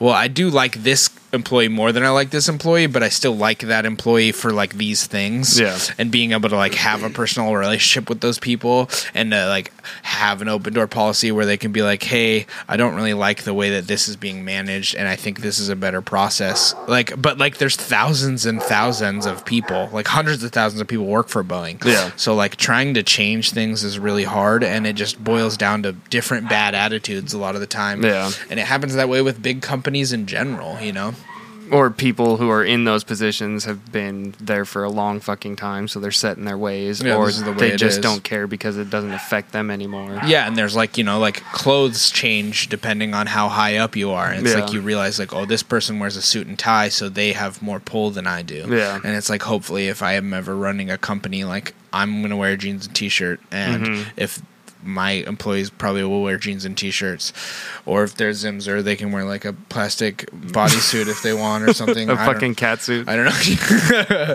Well, 0.00 0.12
I 0.12 0.26
do 0.26 0.50
like 0.50 0.82
this 0.82 1.08
employee 1.34 1.68
more 1.68 1.92
than 1.92 2.02
I 2.04 2.08
like 2.10 2.30
this 2.30 2.48
employee, 2.48 2.86
but 2.86 3.02
I 3.02 3.08
still 3.10 3.36
like 3.36 3.58
that 3.60 3.84
employee 3.84 4.32
for 4.32 4.52
like 4.52 4.74
these 4.74 5.06
things 5.06 5.60
Yeah. 5.60 5.76
and 5.98 6.10
being 6.10 6.32
able 6.32 6.48
to 6.48 6.56
like 6.56 6.74
have 6.74 7.02
a 7.02 7.10
personal 7.10 7.54
relationship 7.54 8.08
with 8.08 8.20
those 8.20 8.38
people 8.38 8.88
and 9.14 9.30
to 9.32 9.46
like 9.48 9.72
have 10.02 10.40
an 10.40 10.48
open 10.48 10.72
door 10.72 10.86
policy 10.86 11.30
where 11.32 11.44
they 11.44 11.56
can 11.58 11.72
be 11.72 11.82
like 11.82 12.02
hey 12.02 12.46
i 12.68 12.76
don't 12.76 12.94
really 12.94 13.12
like 13.12 13.42
the 13.42 13.52
way 13.52 13.70
that 13.70 13.86
this 13.86 14.08
is 14.08 14.16
being 14.16 14.44
managed 14.44 14.94
and 14.94 15.06
i 15.08 15.14
think 15.16 15.40
this 15.40 15.58
is 15.58 15.68
a 15.68 15.76
better 15.76 16.00
process 16.00 16.74
like 16.88 17.20
but 17.20 17.36
like 17.38 17.58
there's 17.58 17.76
thousands 17.76 18.46
and 18.46 18.62
thousands 18.62 19.26
of 19.26 19.44
people 19.44 19.88
like 19.92 20.06
hundreds 20.06 20.42
of 20.42 20.52
thousands 20.52 20.80
of 20.80 20.86
people 20.88 21.04
work 21.04 21.28
for 21.28 21.44
boeing 21.44 21.82
Yeah. 21.84 22.10
so 22.16 22.34
like 22.34 22.56
trying 22.56 22.94
to 22.94 23.02
change 23.02 23.50
things 23.50 23.84
is 23.84 23.98
really 23.98 24.24
hard 24.24 24.64
and 24.64 24.86
it 24.86 24.94
just 24.94 25.22
boils 25.22 25.56
down 25.56 25.82
to 25.82 25.92
different 25.92 26.48
bad 26.48 26.74
attitudes 26.74 27.34
a 27.34 27.38
lot 27.38 27.54
of 27.54 27.60
the 27.60 27.66
time 27.66 28.02
Yeah. 28.02 28.30
and 28.48 28.58
it 28.58 28.66
happens 28.66 28.94
that 28.94 29.08
way 29.08 29.20
with 29.22 29.42
big 29.42 29.60
companies 29.60 30.12
in 30.12 30.26
general 30.26 30.80
you 30.80 30.92
know 30.92 31.14
Or 31.70 31.90
people 31.90 32.36
who 32.36 32.50
are 32.50 32.64
in 32.64 32.84
those 32.84 33.04
positions 33.04 33.64
have 33.64 33.90
been 33.92 34.34
there 34.40 34.64
for 34.64 34.84
a 34.84 34.90
long 34.90 35.20
fucking 35.20 35.56
time, 35.56 35.88
so 35.88 35.98
they're 36.00 36.10
set 36.10 36.36
in 36.36 36.44
their 36.44 36.58
ways, 36.58 37.02
Yeah, 37.02 37.16
or 37.16 37.30
the 37.30 37.52
they 37.52 37.76
just 37.76 37.98
is. 37.98 38.02
don't 38.02 38.22
care 38.22 38.46
because 38.46 38.76
it 38.76 38.90
doesn't 38.90 39.12
affect 39.12 39.52
them 39.52 39.70
anymore. 39.70 40.20
Yeah, 40.26 40.46
and 40.46 40.56
there's 40.56 40.76
like 40.76 40.98
you 40.98 41.04
know 41.04 41.18
like 41.18 41.42
clothes 41.52 42.10
change 42.10 42.68
depending 42.68 43.14
on 43.14 43.26
how 43.26 43.48
high 43.48 43.76
up 43.76 43.96
you 43.96 44.10
are. 44.10 44.28
And 44.30 44.44
it's 44.46 44.54
Yeah. 44.54 44.62
like 44.64 44.72
you 44.72 44.80
realize 44.80 45.18
like 45.18 45.32
oh 45.34 45.46
this 45.46 45.62
person 45.62 45.98
wears 45.98 46.16
a 46.16 46.22
suit 46.22 46.46
and 46.46 46.58
tie, 46.58 46.88
so 46.88 47.08
they 47.08 47.32
have 47.32 47.62
more 47.62 47.80
pull 47.80 48.10
than 48.10 48.26
I 48.26 48.42
do. 48.42 48.66
Yeah. 48.68 49.00
and 49.04 49.14
it's 49.16 49.30
like 49.30 49.42
hopefully 49.42 49.88
if 49.88 50.02
I 50.02 50.14
am 50.14 50.32
ever 50.34 50.54
running 50.54 50.90
a 50.90 50.98
company, 50.98 51.44
like 51.44 51.74
I'm 51.92 52.22
gonna 52.22 52.36
wear 52.36 52.56
jeans 52.56 52.86
and 52.86 52.94
t-shirt, 52.94 53.40
and 53.50 53.84
Mm-hmm. 53.86 54.10
if 54.16 54.42
my 54.84 55.12
employees 55.12 55.70
probably 55.70 56.04
will 56.04 56.22
wear 56.22 56.36
jeans 56.36 56.64
and 56.64 56.76
t-shirts, 56.76 57.32
or 57.86 58.04
if 58.04 58.14
they're 58.16 58.30
Zimzer, 58.30 58.82
they 58.82 58.96
can 58.96 59.10
wear 59.12 59.24
like 59.24 59.44
a 59.44 59.52
plastic 59.52 60.30
bodysuit 60.32 61.08
if 61.08 61.22
they 61.22 61.32
want 61.32 61.64
or 61.64 61.72
something. 61.72 62.08
A 62.14 62.14
I 62.14 62.26
fucking 62.26 62.54
cat 62.54 62.82
suit. 62.82 63.08
I 63.08 63.16
don't 63.16 63.24
know. 63.26 64.34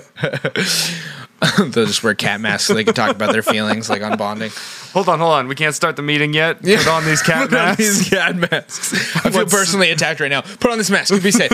They'll 1.70 1.86
just 1.86 2.04
wear 2.04 2.14
cat 2.16 2.42
masks 2.42 2.68
so 2.68 2.74
they 2.74 2.84
can 2.84 2.94
talk 2.94 3.12
about 3.16 3.32
their 3.32 3.42
feelings, 3.42 3.90
like 3.90 4.02
on 4.02 4.18
bonding. 4.18 4.52
Hold 4.92 5.08
on, 5.08 5.20
hold 5.20 5.32
on. 5.32 5.48
We 5.48 5.56
can't 5.56 5.74
start 5.74 5.96
the 5.96 6.02
meeting 6.02 6.34
yet. 6.34 6.62
Put 6.62 6.88
on 6.88 7.06
these 7.06 7.22
cat 7.24 7.50
Put 7.50 7.58
on 7.58 7.66
masks. 7.68 7.78
these 7.78 8.10
cat 8.10 8.36
masks. 8.36 8.94
I 9.16 9.30
feel 9.30 9.32
What's- 9.44 9.54
personally 9.54 9.90
attacked 9.92 10.20
right 10.20 10.28
now. 10.30 10.42
Put 10.42 10.72
on 10.72 10.78
this 10.78 10.90
mask. 10.90 11.14
Be 11.24 11.32
safe. 11.32 11.52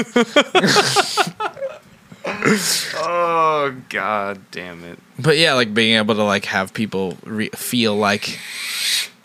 Oh 2.98 3.76
god 3.90 4.40
damn 4.52 4.84
it. 4.84 5.00
But 5.20 5.38
yeah, 5.38 5.54
like 5.54 5.74
being 5.74 5.96
able 5.96 6.16
to 6.16 6.24
like 6.24 6.46
have 6.46 6.74
people 6.74 7.18
re- 7.24 7.50
feel 7.50 7.96
like 7.96 8.40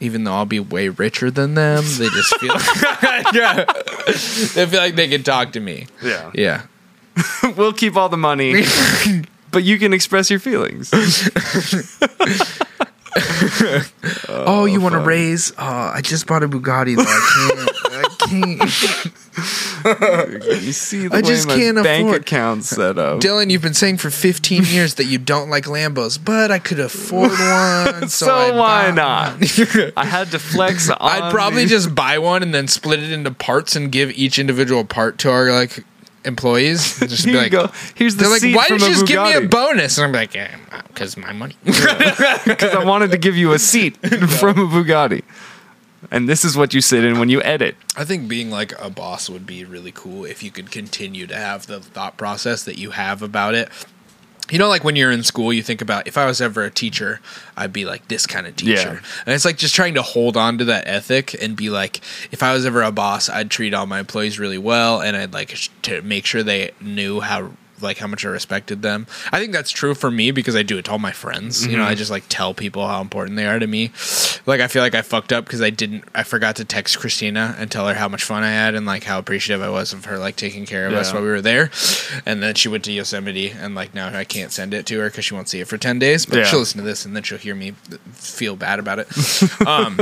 even 0.00 0.24
though 0.24 0.32
I'll 0.32 0.46
be 0.46 0.60
way 0.60 0.88
richer 0.88 1.30
than 1.30 1.54
them, 1.54 1.84
they 1.98 2.08
just 2.08 2.36
feel 2.38 2.54
yeah. 3.34 3.64
they 4.54 4.66
feel 4.66 4.80
like 4.80 4.94
they 4.96 5.08
can 5.08 5.22
talk 5.22 5.52
to 5.52 5.60
me. 5.60 5.86
Yeah. 6.02 6.30
Yeah. 6.34 6.62
we'll 7.56 7.72
keep 7.72 7.96
all 7.96 8.08
the 8.08 8.16
money, 8.16 8.64
but 9.50 9.62
you 9.64 9.78
can 9.78 9.92
express 9.92 10.30
your 10.30 10.40
feelings. 10.40 10.90
Oh, 14.28 14.64
you 14.64 14.80
want 14.80 14.94
to 14.94 15.00
oh, 15.00 15.04
raise? 15.04 15.52
Oh, 15.58 15.64
I 15.94 16.00
just 16.02 16.26
bought 16.26 16.42
a 16.42 16.48
Bugatti. 16.48 16.96
Though. 16.96 17.02
I 17.02 18.08
can't. 18.26 18.60
I 19.84 19.84
can't. 20.38 20.62
You 20.62 20.72
see 20.72 21.08
the 21.08 21.14
I 21.16 21.20
way 21.20 21.22
just 21.22 21.48
my 21.48 21.56
can't 21.56 21.82
bank 21.82 22.06
afford- 22.06 22.20
account's 22.22 22.68
set 22.68 22.98
up. 22.98 23.20
Dylan, 23.20 23.50
you've 23.50 23.62
been 23.62 23.74
saying 23.74 23.96
for 23.98 24.10
15 24.10 24.64
years 24.64 24.94
that 24.94 25.04
you 25.04 25.18
don't 25.18 25.48
like 25.50 25.64
Lambos, 25.64 26.18
but 26.22 26.50
I 26.50 26.58
could 26.58 26.80
afford 26.80 27.30
one. 27.38 28.08
So, 28.08 28.26
So 28.26 28.34
I 28.34 28.50
why 28.52 28.90
bought 28.90 28.94
not? 28.94 29.40
one. 29.40 29.92
I 29.96 30.04
had 30.04 30.30
to 30.32 30.38
flex 30.38 30.88
on 30.90 30.96
I'd 31.00 31.30
probably 31.32 31.64
the- 31.64 31.70
just 31.70 31.94
buy 31.94 32.18
one 32.18 32.42
and 32.42 32.54
then 32.54 32.68
split 32.68 33.02
it 33.02 33.10
into 33.12 33.30
parts 33.30 33.74
and 33.76 33.90
give 33.90 34.10
each 34.12 34.38
individual 34.38 34.84
part 34.84 35.18
to 35.18 35.30
our 35.30 35.52
like 35.52 35.84
employees. 36.24 36.98
Just 37.00 37.24
be 37.26 37.32
like, 37.34 37.52
go. 37.52 37.70
Here's 37.94 38.16
the 38.16 38.24
they're 38.24 38.30
like, 38.30 38.56
why 38.56 38.68
did 38.68 38.80
you 38.82 38.88
just 38.88 39.06
give 39.06 39.22
me 39.22 39.34
a 39.34 39.48
bonus? 39.48 39.98
And 39.98 40.06
I'm 40.06 40.12
like, 40.12 40.36
because 40.88 41.16
my 41.16 41.32
money. 41.32 41.56
because 41.64 42.74
I 42.74 42.84
wanted 42.84 43.10
to 43.12 43.18
give 43.18 43.36
you 43.36 43.52
a 43.52 43.58
seat 43.58 43.96
from 43.96 44.58
a 44.58 44.66
Bugatti. 44.66 45.22
And 46.10 46.28
this 46.28 46.44
is 46.44 46.56
what 46.56 46.72
you 46.72 46.80
sit 46.80 47.04
in 47.04 47.18
when 47.18 47.28
you 47.28 47.42
edit. 47.42 47.76
I 47.96 48.04
think 48.04 48.26
being 48.26 48.50
like 48.50 48.72
a 48.80 48.88
boss 48.88 49.28
would 49.28 49.46
be 49.46 49.64
really 49.64 49.92
cool 49.92 50.24
if 50.24 50.42
you 50.42 50.50
could 50.50 50.70
continue 50.70 51.26
to 51.26 51.36
have 51.36 51.66
the 51.66 51.80
thought 51.80 52.16
process 52.16 52.64
that 52.64 52.78
you 52.78 52.92
have 52.92 53.22
about 53.22 53.54
it. 53.54 53.68
You 54.50 54.58
know, 54.58 54.68
like 54.68 54.84
when 54.84 54.96
you're 54.96 55.10
in 55.10 55.22
school, 55.22 55.52
you 55.52 55.62
think 55.62 55.80
about 55.80 56.06
if 56.06 56.18
I 56.18 56.26
was 56.26 56.40
ever 56.40 56.62
a 56.64 56.70
teacher, 56.70 57.20
I'd 57.56 57.72
be 57.72 57.84
like 57.84 58.08
this 58.08 58.26
kind 58.26 58.46
of 58.46 58.56
teacher. 58.56 59.00
Yeah. 59.02 59.22
And 59.26 59.34
it's 59.34 59.44
like 59.44 59.56
just 59.56 59.74
trying 59.74 59.94
to 59.94 60.02
hold 60.02 60.36
on 60.36 60.58
to 60.58 60.64
that 60.66 60.86
ethic 60.86 61.40
and 61.40 61.56
be 61.56 61.70
like, 61.70 62.00
if 62.30 62.42
I 62.42 62.52
was 62.52 62.66
ever 62.66 62.82
a 62.82 62.92
boss, 62.92 63.28
I'd 63.28 63.50
treat 63.50 63.74
all 63.74 63.86
my 63.86 64.00
employees 64.00 64.38
really 64.38 64.58
well 64.58 65.00
and 65.00 65.16
I'd 65.16 65.32
like 65.32 65.50
sh- 65.50 65.68
to 65.82 66.02
make 66.02 66.26
sure 66.26 66.42
they 66.42 66.72
knew 66.80 67.20
how 67.20 67.52
like 67.82 67.98
how 67.98 68.06
much 68.06 68.24
I 68.24 68.28
respected 68.28 68.82
them. 68.82 69.06
I 69.32 69.38
think 69.40 69.52
that's 69.52 69.70
true 69.70 69.94
for 69.94 70.10
me 70.10 70.30
because 70.30 70.56
I 70.56 70.62
do 70.62 70.78
it 70.78 70.84
to 70.86 70.92
all 70.92 70.98
my 70.98 71.12
friends. 71.12 71.66
You 71.66 71.76
know, 71.76 71.84
I 71.84 71.94
just 71.94 72.10
like 72.10 72.24
tell 72.28 72.54
people 72.54 72.86
how 72.86 73.00
important 73.00 73.36
they 73.36 73.46
are 73.46 73.58
to 73.58 73.66
me. 73.66 73.90
Like 74.46 74.60
I 74.60 74.66
feel 74.68 74.82
like 74.82 74.94
I 74.94 75.02
fucked 75.02 75.32
up 75.32 75.44
because 75.44 75.62
I 75.62 75.70
didn't 75.70 76.04
I 76.14 76.22
forgot 76.22 76.56
to 76.56 76.64
text 76.64 76.98
Christina 76.98 77.54
and 77.58 77.70
tell 77.70 77.86
her 77.88 77.94
how 77.94 78.08
much 78.08 78.24
fun 78.24 78.42
I 78.42 78.50
had 78.50 78.74
and 78.74 78.86
like 78.86 79.04
how 79.04 79.18
appreciative 79.18 79.62
I 79.62 79.70
was 79.70 79.92
of 79.92 80.04
her 80.06 80.18
like 80.18 80.36
taking 80.36 80.66
care 80.66 80.86
of 80.86 80.94
us 80.94 81.12
while 81.12 81.22
we 81.22 81.28
were 81.28 81.40
there. 81.42 81.70
And 82.26 82.42
then 82.42 82.54
she 82.54 82.68
went 82.68 82.84
to 82.84 82.92
Yosemite 82.92 83.50
and 83.50 83.74
like 83.74 83.94
now 83.94 84.08
I 84.16 84.24
can't 84.24 84.52
send 84.52 84.74
it 84.74 84.86
to 84.86 84.98
her 85.00 85.08
because 85.10 85.24
she 85.24 85.34
won't 85.34 85.48
see 85.48 85.60
it 85.60 85.68
for 85.68 85.78
10 85.78 85.98
days, 85.98 86.26
but 86.26 86.38
Yeah. 86.38 86.44
she'll 86.44 86.60
listen 86.60 86.78
to 86.78 86.84
this 86.86 87.04
and 87.04 87.14
then 87.14 87.22
she'll 87.22 87.38
hear 87.38 87.54
me 87.54 87.72
feel 88.12 88.56
bad 88.56 88.78
about 88.78 88.98
it. 88.98 89.08
um 89.66 89.98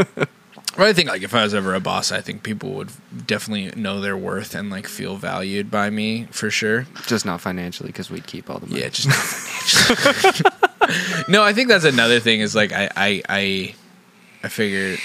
I 0.86 0.92
think 0.92 1.08
like 1.08 1.22
if 1.22 1.34
I 1.34 1.42
was 1.42 1.54
ever 1.54 1.74
a 1.74 1.80
boss, 1.80 2.12
I 2.12 2.20
think 2.20 2.42
people 2.42 2.70
would 2.74 2.90
definitely 3.26 3.72
know 3.80 4.00
their 4.00 4.16
worth 4.16 4.54
and 4.54 4.70
like 4.70 4.86
feel 4.86 5.16
valued 5.16 5.70
by 5.70 5.90
me 5.90 6.28
for 6.30 6.50
sure. 6.50 6.86
Just 7.06 7.26
not 7.26 7.40
financially 7.40 7.88
because 7.88 8.10
we'd 8.10 8.26
keep 8.26 8.48
all 8.48 8.58
the 8.58 8.66
money. 8.66 8.82
Yeah, 8.82 8.88
just 8.88 9.08
not 9.08 9.16
financially. 9.16 10.50
no, 11.28 11.42
I 11.42 11.52
think 11.52 11.68
that's 11.68 11.84
another 11.84 12.20
thing. 12.20 12.40
Is 12.40 12.54
like 12.54 12.72
I 12.72 12.88
I 12.96 13.22
I, 13.28 13.74
I 14.44 14.48
figured. 14.48 15.00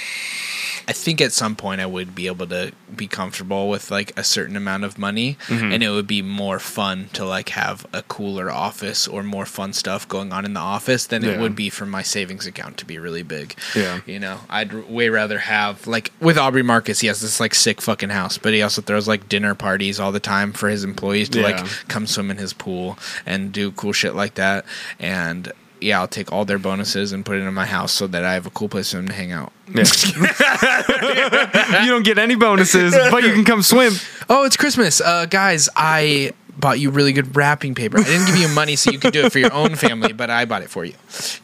I 0.87 0.93
think 0.93 1.21
at 1.21 1.31
some 1.31 1.55
point 1.55 1.81
I 1.81 1.85
would 1.85 2.13
be 2.15 2.27
able 2.27 2.47
to 2.47 2.71
be 2.95 3.07
comfortable 3.07 3.69
with 3.69 3.89
like 3.91 4.17
a 4.17 4.23
certain 4.23 4.55
amount 4.55 4.83
of 4.83 4.97
money, 4.97 5.37
mm-hmm. 5.47 5.71
and 5.71 5.83
it 5.83 5.89
would 5.89 6.07
be 6.07 6.21
more 6.21 6.59
fun 6.59 7.09
to 7.13 7.25
like 7.25 7.49
have 7.49 7.85
a 7.93 8.01
cooler 8.03 8.51
office 8.51 9.07
or 9.07 9.23
more 9.23 9.45
fun 9.45 9.73
stuff 9.73 10.07
going 10.07 10.31
on 10.33 10.45
in 10.45 10.53
the 10.53 10.59
office 10.59 11.07
than 11.07 11.23
it 11.23 11.39
would 11.39 11.55
be 11.55 11.69
for 11.69 11.85
my 11.85 12.01
savings 12.01 12.45
account 12.45 12.77
to 12.77 12.85
be 12.85 12.97
really 12.99 13.23
big. 13.23 13.55
Yeah. 13.75 14.01
you 14.05 14.19
know, 14.19 14.39
I'd 14.49 14.73
way 14.89 15.09
rather 15.09 15.39
have 15.39 15.87
like 15.87 16.11
with 16.19 16.37
Aubrey 16.37 16.63
Marcus. 16.63 16.99
He 16.99 17.07
has 17.07 17.21
this 17.21 17.39
like 17.39 17.55
sick 17.55 17.81
fucking 17.81 18.09
house, 18.09 18.37
but 18.37 18.53
he 18.53 18.61
also 18.61 18.81
throws 18.81 19.07
like 19.07 19.29
dinner 19.29 19.55
parties 19.55 19.99
all 19.99 20.11
the 20.11 20.19
time 20.19 20.53
for 20.53 20.69
his 20.69 20.83
employees 20.83 21.29
to 21.29 21.39
Yeah. 21.39 21.61
like 21.61 21.65
come 21.87 22.07
swim 22.07 22.29
in 22.31 22.37
his 22.37 22.53
pool 22.53 22.97
and 23.25 23.51
do 23.51 23.71
cool 23.71 23.93
shit 23.93 24.15
like 24.15 24.35
that. 24.35 24.65
And 24.99 25.51
yeah, 25.83 25.99
I'll 25.99 26.07
take 26.07 26.31
all 26.31 26.45
their 26.45 26.57
bonuses 26.57 27.11
and 27.11 27.25
put 27.25 27.37
it 27.37 27.41
in 27.41 27.53
my 27.53 27.65
house 27.65 27.91
so 27.91 28.07
that 28.07 28.23
I 28.23 28.33
have 28.33 28.45
a 28.45 28.49
cool 28.49 28.69
place 28.69 28.91
for 28.91 28.97
them 28.97 29.07
to 29.07 29.13
hang 29.13 29.31
out. 29.31 29.51
Yeah. 29.67 29.83
you 31.83 31.89
don't 31.89 32.05
get 32.05 32.17
any 32.17 32.35
bonuses, 32.35 32.93
but 32.93 33.23
you 33.23 33.33
can 33.33 33.45
come 33.45 33.61
swim. 33.61 33.93
Oh, 34.29 34.45
it's 34.45 34.57
Christmas, 34.57 35.01
uh, 35.01 35.25
guys! 35.25 35.69
I 35.75 36.33
bought 36.57 36.79
you 36.79 36.91
really 36.91 37.13
good 37.13 37.35
wrapping 37.35 37.75
paper. 37.75 37.99
I 37.99 38.03
didn't 38.03 38.27
give 38.27 38.37
you 38.37 38.47
money 38.49 38.75
so 38.75 38.91
you 38.91 38.99
could 38.99 39.13
do 39.13 39.25
it 39.25 39.31
for 39.31 39.39
your 39.39 39.53
own 39.53 39.75
family, 39.75 40.13
but 40.13 40.29
I 40.29 40.45
bought 40.45 40.61
it 40.61 40.69
for 40.69 40.85
you. 40.85 40.93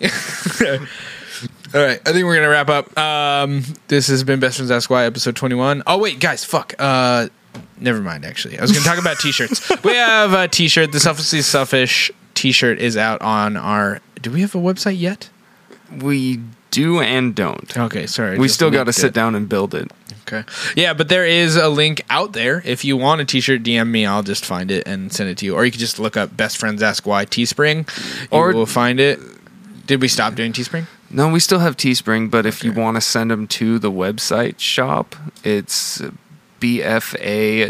All 1.71 1.81
right, 1.81 2.01
I 2.03 2.13
think 2.13 2.25
we're 2.25 2.35
gonna 2.35 2.49
wrap 2.49 2.69
up. 2.69 2.97
Um, 2.97 3.63
this 3.89 4.07
has 4.07 4.23
been 4.23 4.39
Best 4.39 4.57
Friends 4.57 4.71
Ask 4.71 4.89
Why, 4.89 5.05
episode 5.05 5.35
twenty-one. 5.35 5.83
Oh 5.85 5.99
wait, 5.99 6.19
guys, 6.19 6.43
fuck. 6.43 6.73
Uh, 6.79 7.27
never 7.79 8.01
mind. 8.01 8.25
Actually, 8.25 8.57
I 8.57 8.61
was 8.61 8.71
gonna 8.71 8.83
talk 8.83 8.97
about 8.97 9.19
t-shirts. 9.19 9.69
we 9.83 9.95
have 9.95 10.33
a 10.33 10.47
t-shirt. 10.47 10.91
The 10.91 10.99
Selfishly 10.99 11.41
Selfish 11.41 12.11
t-shirt 12.33 12.79
is 12.79 12.97
out 12.97 13.21
on 13.21 13.55
our. 13.55 14.01
Do 14.21 14.31
we 14.31 14.41
have 14.41 14.55
a 14.55 14.59
website 14.59 14.99
yet? 14.99 15.29
We 16.01 16.39
do 16.71 16.99
and 16.99 17.33
don't. 17.33 17.75
Okay, 17.77 18.05
sorry. 18.05 18.37
We 18.37 18.47
still 18.47 18.69
got 18.69 18.83
to 18.85 18.93
sit 18.93 19.07
it. 19.07 19.13
down 19.13 19.35
and 19.35 19.49
build 19.49 19.73
it. 19.73 19.91
Okay. 20.27 20.43
Yeah, 20.75 20.93
but 20.93 21.09
there 21.09 21.25
is 21.25 21.55
a 21.55 21.69
link 21.69 22.01
out 22.09 22.33
there. 22.33 22.61
If 22.63 22.85
you 22.85 22.95
want 22.97 23.21
a 23.21 23.25
t-shirt, 23.25 23.63
DM 23.63 23.89
me. 23.89 24.05
I'll 24.05 24.21
just 24.21 24.45
find 24.45 24.69
it 24.69 24.87
and 24.87 25.11
send 25.11 25.29
it 25.29 25.37
to 25.39 25.45
you. 25.45 25.55
Or 25.55 25.65
you 25.65 25.71
can 25.71 25.79
just 25.79 25.97
look 25.99 26.15
up 26.15 26.37
Best 26.37 26.57
Friends 26.57 26.83
Ask 26.83 27.07
Why 27.07 27.25
Teespring. 27.25 27.89
You 28.31 28.37
Or- 28.37 28.53
will 28.53 28.65
find 28.67 28.99
it. 28.99 29.19
Did 29.87 30.01
we 30.01 30.07
stop 30.07 30.35
doing 30.35 30.53
Teespring? 30.53 30.85
No, 31.09 31.29
we 31.29 31.39
still 31.39 31.59
have 31.59 31.75
Teespring, 31.75 32.29
but 32.29 32.45
if 32.45 32.63
you 32.63 32.71
want 32.71 32.97
to 32.97 33.01
send 33.01 33.31
them 33.31 33.47
to 33.47 33.79
the 33.79 33.91
website 33.91 34.59
shop, 34.59 35.15
it's 35.43 35.99
bfawhy.com 36.61 37.65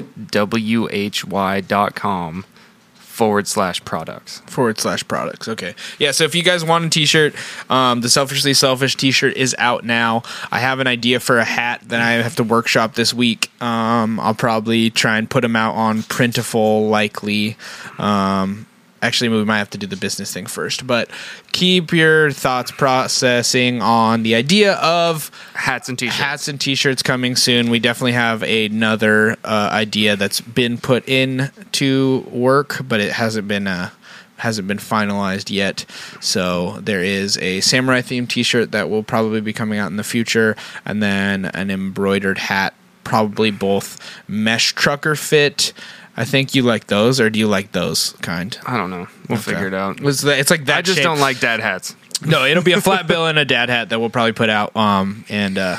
forward 3.19 3.49
slash 3.49 3.83
products. 3.83 4.39
Forward 4.45 4.79
slash 4.79 5.05
products. 5.05 5.49
Okay. 5.49 5.75
Yeah, 5.97 6.11
so 6.11 6.23
if 6.23 6.35
you 6.35 6.41
guys 6.41 6.63
want 6.63 6.85
a 6.85 6.89
t-shirt, 6.89 7.35
um, 7.69 7.99
the 7.99 8.07
Selfishly 8.07 8.53
Selfish 8.53 8.95
t-shirt 8.95 9.35
is 9.35 9.53
out 9.59 9.83
now. 9.83 10.23
I 10.53 10.59
have 10.59 10.79
an 10.79 10.87
idea 10.87 11.19
for 11.19 11.37
a 11.37 11.43
hat 11.43 11.81
that 11.89 11.99
I 11.99 12.11
have 12.11 12.37
to 12.37 12.45
workshop 12.45 12.95
this 12.95 13.13
week. 13.13 13.51
Um, 13.61 14.21
I'll 14.21 14.33
probably 14.33 14.89
try 14.89 15.17
and 15.17 15.29
put 15.29 15.41
them 15.41 15.57
out 15.57 15.75
on 15.75 16.03
Printful 16.03 16.89
likely. 16.89 17.57
Um, 17.97 18.65
actually, 19.01 19.29
we 19.29 19.43
might 19.45 19.57
have 19.57 19.69
to 19.71 19.77
do 19.77 19.87
the 19.87 19.97
business 19.97 20.33
thing 20.33 20.45
first, 20.45 20.85
but 20.85 21.09
keep 21.51 21.91
your 21.91 22.31
thoughts 22.31 22.71
processing 22.71 23.81
on 23.81 24.23
the 24.23 24.35
idea 24.35 24.73
of 24.75 25.31
Hats 25.53 25.89
and 25.89 25.97
t-shirts. 25.97 26.17
hats 26.17 26.47
and 26.47 26.59
t-shirts 26.59 27.03
coming 27.03 27.35
soon. 27.35 27.69
We 27.69 27.79
definitely 27.79 28.13
have 28.13 28.43
another 28.43 29.37
uh, 29.43 29.69
idea 29.71 30.15
that's 30.15 30.41
been 30.41 30.77
put 30.77 31.07
in 31.07 31.51
to 31.73 32.25
work, 32.31 32.81
but 32.87 32.99
it 32.99 33.13
hasn't 33.13 33.47
been 33.47 33.67
uh, 33.67 33.89
hasn't 34.37 34.67
been 34.67 34.77
finalized 34.77 35.53
yet. 35.53 35.85
So 36.21 36.79
there 36.79 37.03
is 37.03 37.37
a 37.39 37.59
samurai 37.61 38.01
themed 38.01 38.29
t-shirt 38.29 38.71
that 38.71 38.89
will 38.89 39.03
probably 39.03 39.41
be 39.41 39.53
coming 39.53 39.79
out 39.79 39.91
in 39.91 39.97
the 39.97 40.03
future, 40.03 40.55
and 40.85 41.03
then 41.03 41.45
an 41.45 41.69
embroidered 41.69 42.37
hat, 42.37 42.73
probably 43.03 43.51
both 43.51 43.99
mesh 44.27 44.73
trucker 44.73 45.15
fit. 45.15 45.73
I 46.19 46.25
think 46.25 46.53
you 46.53 46.63
like 46.63 46.87
those, 46.87 47.21
or 47.21 47.29
do 47.29 47.39
you 47.39 47.47
like 47.47 47.71
those 47.71 48.11
kind? 48.21 48.57
I 48.67 48.75
don't 48.75 48.89
know. 48.89 49.07
We'll 49.29 49.37
figure 49.37 49.67
it 49.67 49.73
out. 49.73 50.01
Was 50.01 50.19
that, 50.23 50.37
it's 50.37 50.51
like 50.51 50.65
that. 50.65 50.79
I 50.79 50.81
just 50.81 50.97
shape. 50.97 51.05
don't 51.05 51.21
like 51.21 51.39
dad 51.39 51.61
hats. 51.61 51.95
No, 52.25 52.43
it'll 52.43 52.61
be 52.61 52.73
a 52.73 52.81
flat 52.81 53.07
bill 53.07 53.25
and 53.25 53.39
a 53.39 53.45
dad 53.45 53.69
hat 53.69 53.87
that 53.87 54.01
we'll 54.01 54.09
probably 54.09 54.33
put 54.33 54.49
out. 54.49 54.75
Um, 54.75 55.23
and 55.29 55.57
uh, 55.57 55.77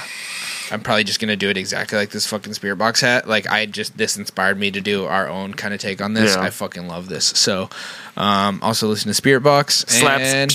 I'm 0.71 0.81
probably 0.81 1.05
just 1.05 1.21
gonna 1.21 1.37
do 1.37 1.51
it 1.51 1.59
exactly 1.59 1.99
like 1.99 2.09
this 2.09 2.27
fucking 2.27 2.55
Spiritbox 2.55 3.03
hat. 3.03 3.29
Like 3.29 3.51
I 3.51 3.67
just 3.67 3.99
this 3.99 4.17
inspired 4.17 4.59
me 4.59 4.71
to 4.71 4.81
do 4.81 5.05
our 5.05 5.29
own 5.29 5.53
kind 5.53 5.75
of 5.75 5.81
take 5.81 6.01
on 6.01 6.15
this. 6.15 6.35
Yeah. 6.35 6.41
I 6.41 6.49
fucking 6.49 6.89
love 6.89 7.11
this. 7.11 7.27
So, 7.27 7.69
um, 8.17 8.61
also 8.63 8.89
listen 8.89 9.13
to 9.13 9.23
Spiritbox 9.23 9.91
Slaps. 9.91 10.25
and 10.25 10.51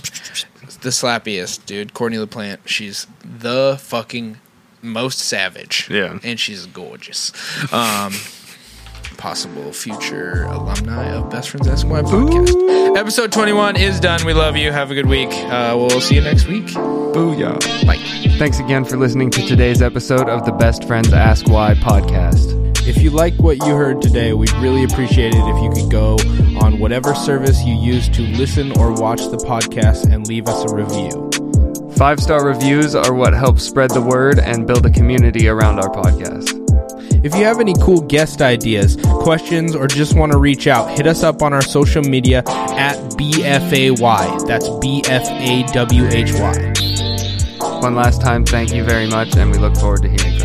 the 0.82 0.90
slappiest 0.90 1.68
dude, 1.68 1.94
Courtney 1.94 2.18
LaPlante. 2.18 2.66
She's 2.66 3.06
the 3.24 3.78
fucking 3.80 4.38
most 4.82 5.20
savage. 5.20 5.90
Yeah. 5.92 6.18
and 6.24 6.40
she's 6.40 6.66
gorgeous. 6.66 7.32
Um. 7.72 8.14
Possible 9.18 9.72
future 9.72 10.44
alumni 10.44 11.14
of 11.16 11.30
Best 11.30 11.50
Friends 11.50 11.68
Ask 11.68 11.88
Why 11.88 12.02
podcast. 12.02 12.98
Episode 12.98 13.32
21 13.32 13.78
is 13.78 14.00
done. 14.00 14.26
We 14.26 14.34
love 14.34 14.56
you. 14.56 14.72
Have 14.72 14.92
a 14.92 14.94
good 14.96 15.06
week. 15.06 15.30
Uh, 15.30 15.76
we'll 15.78 16.02
see 16.02 16.16
you 16.16 16.22
next 16.22 16.48
week. 16.48 16.66
Booyah. 16.66 17.60
Bye. 17.88 17.98
Thanks 18.38 18.60
again 18.60 18.86
for 18.86 18.98
listening 18.98 19.32
to 19.32 19.46
today's 19.46 19.82
episode 19.82 20.30
of 20.30 20.46
the 20.46 20.52
Best 20.52 20.86
Friends 20.86 21.14
Ask 21.14 21.48
Why 21.48 21.74
podcast. 21.76 22.54
If 22.88 23.02
you 23.02 23.10
like 23.10 23.34
what 23.36 23.58
you 23.66 23.76
heard 23.76 24.02
today, 24.02 24.34
we'd 24.34 24.52
really 24.54 24.84
appreciate 24.84 25.34
it 25.34 25.40
if 25.40 25.64
you 25.64 25.82
could 25.82 25.92
go 25.92 26.18
on 26.60 26.78
whatever 26.80 27.16
service 27.16 27.64
you 27.64 27.74
use 27.76 28.08
to 28.10 28.22
listen 28.22 28.78
or 28.78 28.92
watch 28.92 29.22
the 29.30 29.38
podcast 29.38 30.12
and 30.14 30.28
leave 30.28 30.48
us 30.48 30.72
a 30.72 30.76
review. 30.76 31.30
Five 31.96 32.20
star 32.20 32.46
reviews 32.46 32.94
are 32.94 33.14
what 33.14 33.34
helps 33.34 33.64
spread 33.64 33.92
the 33.92 34.02
word 34.02 34.38
and 34.38 34.68
build 34.68 34.86
a 34.86 34.90
community 34.92 35.48
around 35.48 35.80
our 35.80 35.90
podcast. 35.90 36.65
If 37.26 37.34
you 37.34 37.44
have 37.46 37.60
any 37.60 37.74
cool 37.82 38.02
guest 38.02 38.40
ideas, 38.44 38.98
questions, 39.04 39.76
or 39.76 39.88
just 39.88 40.16
want 40.16 40.32
to 40.32 40.38
reach 40.38 40.68
out, 40.68 40.96
hit 40.96 41.08
us 41.08 41.24
up 41.24 41.42
on 41.42 41.54
our 41.54 41.62
social 41.64 42.04
media 42.04 42.44
at 42.46 42.98
BFAY. 43.18 44.46
That's 44.46 44.70
B 44.80 45.02
F 45.08 45.24
A 45.24 45.64
W 45.74 46.08
H 46.08 46.34
Y. 46.34 46.74
One 47.82 47.96
last 47.96 48.22
time, 48.22 48.46
thank 48.46 48.72
you 48.72 48.84
very 48.84 49.08
much, 49.08 49.36
and 49.38 49.52
we 49.52 49.58
look 49.58 49.76
forward 49.76 50.04
to 50.04 50.10
hearing 50.10 50.38
from 50.38 50.45